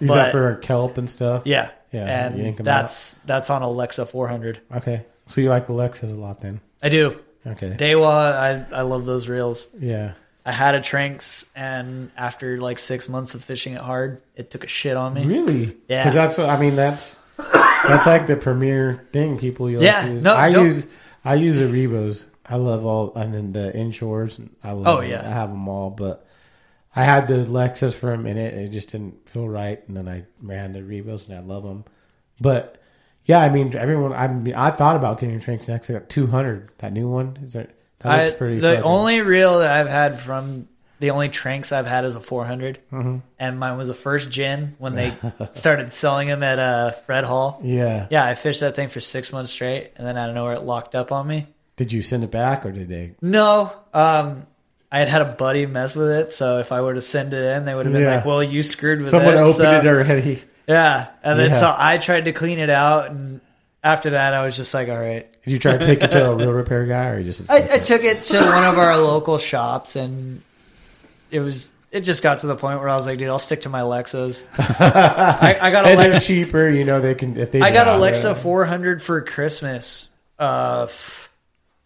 Use 0.00 0.10
that 0.10 0.32
for 0.32 0.56
kelp 0.56 0.98
and 0.98 1.08
stuff. 1.08 1.42
Yeah, 1.44 1.70
Yeah, 1.92 2.26
and 2.26 2.40
'em 2.40 2.48
out. 2.54 2.64
that's 2.64 3.14
that's 3.24 3.50
on 3.50 3.62
a 3.62 3.66
Lexa 3.66 4.08
four 4.08 4.26
hundred. 4.28 4.60
Okay. 4.74 5.04
So 5.26 5.40
you 5.40 5.48
like 5.48 5.66
the 5.68 5.72
Lexas 5.74 6.10
a 6.10 6.14
lot 6.14 6.40
then? 6.40 6.60
I 6.82 6.88
do. 6.88 7.18
Okay. 7.46 7.70
Daiwa, 7.78 8.32
I 8.72 8.76
I 8.76 8.80
love 8.82 9.04
those 9.04 9.28
reels. 9.28 9.68
Yeah. 9.78 10.14
I 10.46 10.52
had 10.52 10.74
a 10.74 10.80
Tranx, 10.80 11.46
and 11.54 12.10
after 12.16 12.58
like 12.58 12.78
six 12.78 13.08
months 13.08 13.34
of 13.34 13.42
fishing 13.44 13.74
it 13.74 13.80
hard, 13.80 14.20
it 14.36 14.50
took 14.50 14.64
a 14.64 14.66
shit 14.66 14.96
on 14.96 15.14
me. 15.14 15.24
Really? 15.24 15.76
Yeah. 15.88 16.02
Because 16.04 16.14
that's 16.14 16.36
what 16.36 16.50
I 16.50 16.58
mean. 16.60 16.74
That's 16.76 17.18
that's 17.88 18.06
like 18.06 18.26
the 18.26 18.36
premier 18.36 19.06
thing 19.12 19.38
people 19.38 19.70
you 19.70 19.78
like 19.78 19.84
Yeah, 19.84 20.06
to 20.06 20.12
use. 20.14 20.22
no, 20.22 20.34
I 20.34 20.50
don't- 20.50 20.66
use 20.66 20.86
I 21.24 21.34
use 21.36 21.56
the 21.56 21.64
Revos. 21.68 22.26
I 22.46 22.56
love 22.56 22.84
all 22.84 23.14
and 23.14 23.32
then 23.32 23.52
the 23.52 23.72
inshores. 23.74 24.38
I 24.62 24.72
love. 24.72 24.86
Oh, 24.86 25.00
them. 25.00 25.10
yeah. 25.10 25.22
I 25.24 25.30
have 25.30 25.48
them 25.48 25.66
all, 25.68 25.88
but 25.90 26.26
I 26.94 27.02
had 27.04 27.26
the 27.28 27.44
Lexas 27.46 27.94
for 27.94 28.12
a 28.12 28.18
minute. 28.18 28.52
It 28.54 28.68
just 28.70 28.90
didn't 28.92 29.26
feel 29.28 29.48
right, 29.48 29.82
and 29.88 29.96
then 29.96 30.06
I 30.08 30.24
ran 30.42 30.72
the 30.74 30.82
Revos, 30.82 31.26
and 31.26 31.36
I 31.36 31.40
love 31.40 31.62
them. 31.64 31.84
But 32.40 32.76
yeah, 33.24 33.38
I 33.40 33.48
mean, 33.48 33.74
everyone. 33.74 34.12
I 34.12 34.28
mean, 34.28 34.54
I 34.54 34.70
thought 34.70 34.96
about 34.96 35.18
getting 35.20 35.36
a 35.36 35.38
Tranx 35.38 35.66
next. 35.68 35.88
I 35.88 35.94
got 35.94 36.10
two 36.10 36.26
hundred. 36.26 36.68
That 36.78 36.92
new 36.92 37.08
one 37.08 37.38
is 37.42 37.54
that. 37.54 37.70
That 38.00 38.26
I, 38.26 38.30
pretty. 38.32 38.58
the 38.60 38.68
fucking- 38.72 38.84
only 38.84 39.20
reel 39.22 39.60
that 39.60 39.70
I've 39.70 39.88
had 39.88 40.20
from 40.20 40.68
the 41.04 41.10
only 41.10 41.28
Tranx 41.28 41.70
I've 41.70 41.86
had 41.86 42.06
is 42.06 42.16
a 42.16 42.20
400, 42.20 42.78
Mm-hmm. 42.90 43.18
and 43.38 43.58
mine 43.60 43.76
was 43.76 43.88
the 43.88 43.94
first 43.94 44.30
gin 44.30 44.74
when 44.78 44.94
they 44.94 45.12
started 45.52 45.92
selling 45.92 46.28
them 46.28 46.42
at 46.42 46.58
uh, 46.58 46.92
Fred 46.92 47.24
Hall. 47.24 47.60
Yeah. 47.62 48.06
Yeah, 48.10 48.24
I 48.24 48.34
fished 48.34 48.60
that 48.60 48.74
thing 48.74 48.88
for 48.88 49.00
six 49.00 49.32
months 49.32 49.52
straight, 49.52 49.92
and 49.96 50.06
then 50.06 50.16
out 50.16 50.30
of 50.30 50.34
nowhere 50.34 50.54
it 50.54 50.62
locked 50.62 50.94
up 50.94 51.12
on 51.12 51.26
me. 51.26 51.46
Did 51.76 51.92
you 51.92 52.02
send 52.02 52.24
it 52.24 52.30
back 52.30 52.64
or 52.64 52.72
did 52.72 52.88
they? 52.88 53.12
No, 53.20 53.70
um, 53.92 54.46
I 54.90 55.00
had 55.00 55.08
had 55.08 55.20
a 55.22 55.26
buddy 55.26 55.66
mess 55.66 55.94
with 55.94 56.10
it, 56.10 56.32
so 56.32 56.58
if 56.60 56.72
I 56.72 56.80
were 56.80 56.94
to 56.94 57.00
send 57.02 57.34
it 57.34 57.44
in, 57.44 57.64
they 57.66 57.74
would 57.74 57.84
have 57.84 57.92
been 57.92 58.02
Yeah. 58.02 58.16
like, 58.16 58.24
"Well, 58.24 58.42
you 58.42 58.62
screwed 58.62 59.00
with 59.00 59.10
Someone 59.10 59.34
it." 59.34 59.40
opened 59.40 59.54
so- 59.56 59.78
it 59.78 59.86
already. 59.86 60.42
Yeah, 60.66 61.08
and 61.22 61.38
then 61.38 61.50
Yeah. 61.50 61.60
so 61.60 61.74
I 61.76 61.98
tried 61.98 62.24
to 62.24 62.32
clean 62.32 62.58
it 62.58 62.70
out, 62.70 63.10
and 63.10 63.42
after 63.82 64.10
that, 64.10 64.32
I 64.32 64.44
was 64.46 64.56
just 64.56 64.72
like, 64.72 64.88
"All 64.88 64.98
right." 64.98 65.30
Did 65.44 65.50
you 65.52 65.58
try 65.58 65.76
to 65.76 65.84
take 65.84 66.02
it 66.02 66.10
to 66.12 66.30
a 66.30 66.34
real 66.36 66.52
repair 66.52 66.86
guy 66.86 67.08
or 67.10 67.18
you 67.18 67.24
just? 67.24 67.42
I, 67.50 67.74
I 67.74 67.78
took 67.80 68.02
it 68.02 68.22
to 68.22 68.38
one 68.38 68.64
of 68.64 68.78
our 68.78 68.96
local 68.96 69.36
shops, 69.36 69.94
and 69.94 70.40
it 71.34 71.40
was. 71.40 71.70
It 71.90 72.00
just 72.00 72.22
got 72.24 72.40
to 72.40 72.48
the 72.48 72.56
point 72.56 72.80
where 72.80 72.88
I 72.88 72.96
was 72.96 73.06
like, 73.06 73.18
"Dude, 73.18 73.28
I'll 73.28 73.38
stick 73.38 73.60
to 73.62 73.68
my 73.68 73.82
Lexas." 73.82 74.42
I, 74.58 75.58
I 75.60 75.70
got 75.70 75.84
a 75.86 75.90
and 75.90 76.00
they're 76.00 76.20
cheaper, 76.20 76.68
you 76.68 76.84
know. 76.84 77.00
They 77.00 77.14
can 77.14 77.36
if 77.36 77.52
they. 77.52 77.60
I 77.60 77.70
got 77.70 77.86
a 77.86 77.92
Yeah. 77.92 78.10
Lexa 78.12 78.36
400 78.36 79.00
for 79.02 79.20
Christmas, 79.22 80.08
uh, 80.38 80.86
f- 80.88 81.30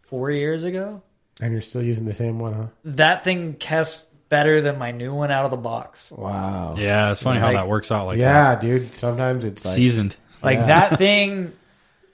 four 0.05 0.31
years 0.31 0.65
ago. 0.65 1.03
and 1.41 1.53
you're 1.53 1.61
still 1.63 1.83
using 1.83 2.05
the 2.07 2.15
same 2.15 2.39
one, 2.39 2.53
huh? 2.55 2.67
That 2.85 3.25
thing 3.25 3.55
casts 3.55 4.07
better 4.31 4.61
than 4.63 4.79
my 4.79 4.91
new 4.93 5.13
one 5.15 5.31
out 5.31 5.45
of 5.45 5.51
the 5.51 5.57
box. 5.59 6.11
Wow. 6.11 6.75
Yeah, 6.79 7.11
it's 7.11 7.23
funny 7.23 7.41
how 7.41 7.53
that 7.53 7.69
works 7.69 7.91
out 7.93 8.07
like 8.07 8.19
yeah, 8.19 8.59
dude. 8.59 8.95
Sometimes 8.95 9.45
it's 9.45 9.65
like 9.65 9.75
Seasoned. 9.75 10.17
Like 10.43 10.59
Yeah. 10.59 10.67
that 10.67 10.99
thing, 10.99 11.53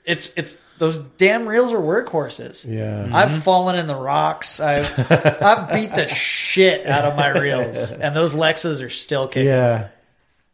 it's 0.05 0.33
it's 0.37 0.57
those 0.79 0.99
damn 0.99 1.49
reels 1.49 1.73
are 1.73 1.79
workhorses. 1.79 2.65
yeah. 2.69 3.09
I've 3.17 3.31
mm-hmm. 3.31 3.41
fallen 3.41 3.77
in 3.77 3.87
the 3.87 3.95
rocks. 3.95 4.61
I've 4.61 4.93
I've 5.11 5.73
beat 5.73 5.95
the 5.95 6.09
shit 6.15 6.87
out 6.87 7.05
of 7.05 7.17
my 7.17 7.29
reels, 7.29 7.93
and 7.93 8.15
those 8.15 8.35
Lexas 8.35 8.85
are 8.85 8.91
still 8.91 9.29
kicking. 9.29 9.47
Yeah. 9.49 9.89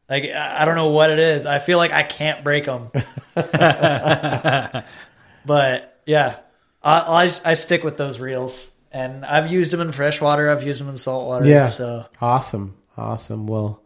Like 0.09 0.25
I 0.25 0.63
I 0.63 0.65
don't 0.65 0.77
know 0.77 0.89
what 0.89 1.11
it 1.11 1.19
is. 1.19 1.47
I 1.47 1.59
feel 1.59 1.79
like 1.79 1.93
I 1.93 2.03
can't 2.03 2.45
break 2.45 2.67
them. 2.67 2.91
but 5.45 6.01
yeah, 6.07 6.37
I, 6.83 7.01
I 7.01 7.25
just- 7.27 7.47
I 7.47 7.55
stick 7.55 7.83
with 7.83 7.97
those 7.97 8.21
reels, 8.21 8.71
and 8.93 9.25
I've 9.25 9.51
used 9.51 9.73
them 9.73 9.81
in 9.81 9.93
freshwater. 9.93 10.51
I've 10.51 10.63
used 10.65 10.81
them 10.81 10.89
in 10.89 10.99
saltwater. 10.99 11.49
Yeah. 11.49 11.71
So 11.71 12.07
Awesome. 12.21 12.77
Awesome. 12.97 13.47
Well, 13.47 13.83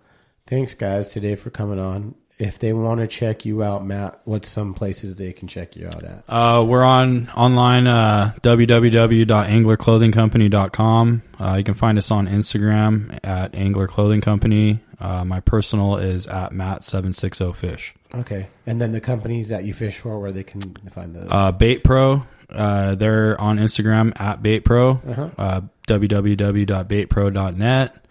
thanks 0.46 0.74
guys 0.74 1.10
today 1.10 1.36
for 1.36 1.50
coming 1.50 1.78
on. 1.78 2.16
If 2.36 2.58
they 2.58 2.72
want 2.72 2.98
to 3.00 3.06
check 3.06 3.44
you 3.44 3.62
out, 3.62 3.86
Matt, 3.86 4.20
what's 4.24 4.48
some 4.48 4.74
places 4.74 5.14
they 5.16 5.32
can 5.32 5.46
check 5.46 5.76
you 5.76 5.86
out 5.86 6.02
at? 6.02 6.24
Uh, 6.28 6.64
we're 6.66 6.82
on 6.82 7.28
online 7.30 7.86
uh, 7.86 8.32
www.anglerclothingcompany.com. 8.42 11.22
Uh, 11.40 11.54
you 11.58 11.64
can 11.64 11.74
find 11.74 11.98
us 11.98 12.10
on 12.10 12.28
Instagram 12.28 13.18
at 13.22 13.54
Angler 13.54 13.86
Clothing 13.86 14.20
Company. 14.20 14.80
Uh, 15.00 15.24
my 15.24 15.40
personal 15.40 15.96
is 15.96 16.26
at 16.26 16.52
Matt760Fish. 16.52 17.92
Okay. 18.14 18.48
And 18.66 18.80
then 18.80 18.92
the 18.92 19.00
companies 19.00 19.48
that 19.48 19.64
you 19.64 19.74
fish 19.74 19.98
for, 19.98 20.18
where 20.20 20.32
they 20.32 20.44
can 20.44 20.60
find 20.92 21.14
those. 21.14 21.28
Uh, 21.30 21.52
Bait 21.52 21.82
Pro, 21.84 22.24
uh, 22.50 22.94
they're 22.94 23.38
on 23.40 23.58
Instagram 23.58 24.18
at 24.20 24.42
Bait 24.42 24.60
Pro, 24.60 24.92
Uh-huh. 25.06 25.28
uh, 25.36 25.60
www.baitpro.net. 25.88 28.03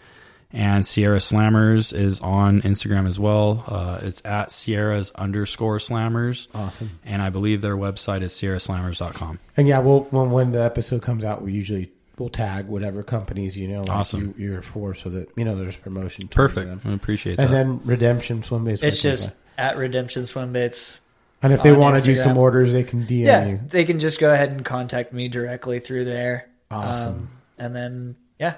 And 0.55 0.85
Sierra 0.85 1.17
Slammers 1.17 1.93
is 1.99 2.19
on 2.19 2.61
Instagram 2.61 3.07
as 3.07 3.19
well. 3.19 3.63
Uh, 3.67 3.99
it's 4.03 4.21
at 4.23 4.51
Sierra's 4.51 5.11
underscore 5.15 5.79
slammers. 5.79 6.47
awesome. 6.53 6.99
And 7.03 7.21
I 7.23 7.31
believe 7.31 7.61
their 7.61 7.75
website 7.75 8.21
is 8.21 8.33
sierraslammers.com. 8.33 9.39
And 9.57 9.67
yeah, 9.67 9.79
we'll, 9.79 10.01
when 10.11 10.29
when 10.31 10.51
the 10.51 10.63
episode 10.63 11.01
comes 11.01 11.23
out, 11.25 11.41
we 11.41 11.53
usually 11.53 11.91
we'll 12.19 12.29
tag 12.29 12.67
whatever 12.67 13.01
companies 13.01 13.57
you 13.57 13.67
know 13.67 13.79
like 13.81 13.89
Awesome. 13.89 14.35
you, 14.37 14.49
you're 14.51 14.61
for, 14.61 14.93
so 14.93 15.09
that 15.09 15.29
you 15.35 15.43
know 15.43 15.55
there's 15.55 15.75
promotion. 15.75 16.27
Perfect. 16.27 16.67
them. 16.67 16.81
I 16.85 16.93
appreciate 16.95 17.37
that. 17.37 17.45
And 17.45 17.53
then 17.53 17.81
redemption 17.83 18.43
swim 18.43 18.65
baits. 18.65 18.83
it's 18.83 19.03
where 19.03 19.11
can 19.11 19.17
just 19.25 19.35
at 19.57 19.77
Redemption 19.77 20.25
Swim 20.27 20.53
Baits. 20.53 20.99
And 21.41 21.51
if 21.51 21.61
they 21.63 21.71
on 21.71 21.79
want 21.79 21.97
to 21.97 22.03
do 22.03 22.15
some 22.15 22.37
orders, 22.37 22.71
they 22.71 22.83
can 22.83 23.05
DM 23.05 23.25
Yeah, 23.25 23.47
you. 23.47 23.59
they 23.69 23.85
can 23.85 23.99
just 23.99 24.19
go 24.19 24.31
ahead 24.33 24.49
and 24.51 24.63
contact 24.63 25.11
me 25.13 25.27
directly 25.29 25.79
through 25.79 26.05
there. 26.05 26.47
Awesome. 26.71 27.13
Um, 27.13 27.29
and 27.57 27.75
then 27.75 28.15
yeah, 28.39 28.55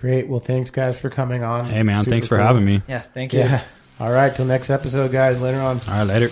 Great. 0.00 0.28
Well, 0.28 0.40
thanks 0.40 0.70
guys 0.70 0.98
for 1.00 1.10
coming 1.10 1.42
on. 1.42 1.64
hey, 1.66 1.82
man, 1.82 2.00
Super 2.04 2.10
thanks 2.10 2.26
for 2.28 2.36
cool. 2.36 2.46
having 2.46 2.64
me. 2.64 2.82
yeah. 2.88 3.00
Thank 3.00 3.32
you. 3.32 3.40
Yeah. 3.40 3.62
All 4.00 4.12
right. 4.12 4.34
Till 4.34 4.44
next 4.44 4.70
episode, 4.70 5.10
guys. 5.10 5.40
Later 5.40 5.58
on. 5.60 5.80
All 5.88 5.94
right, 5.94 6.02
later. 6.04 6.30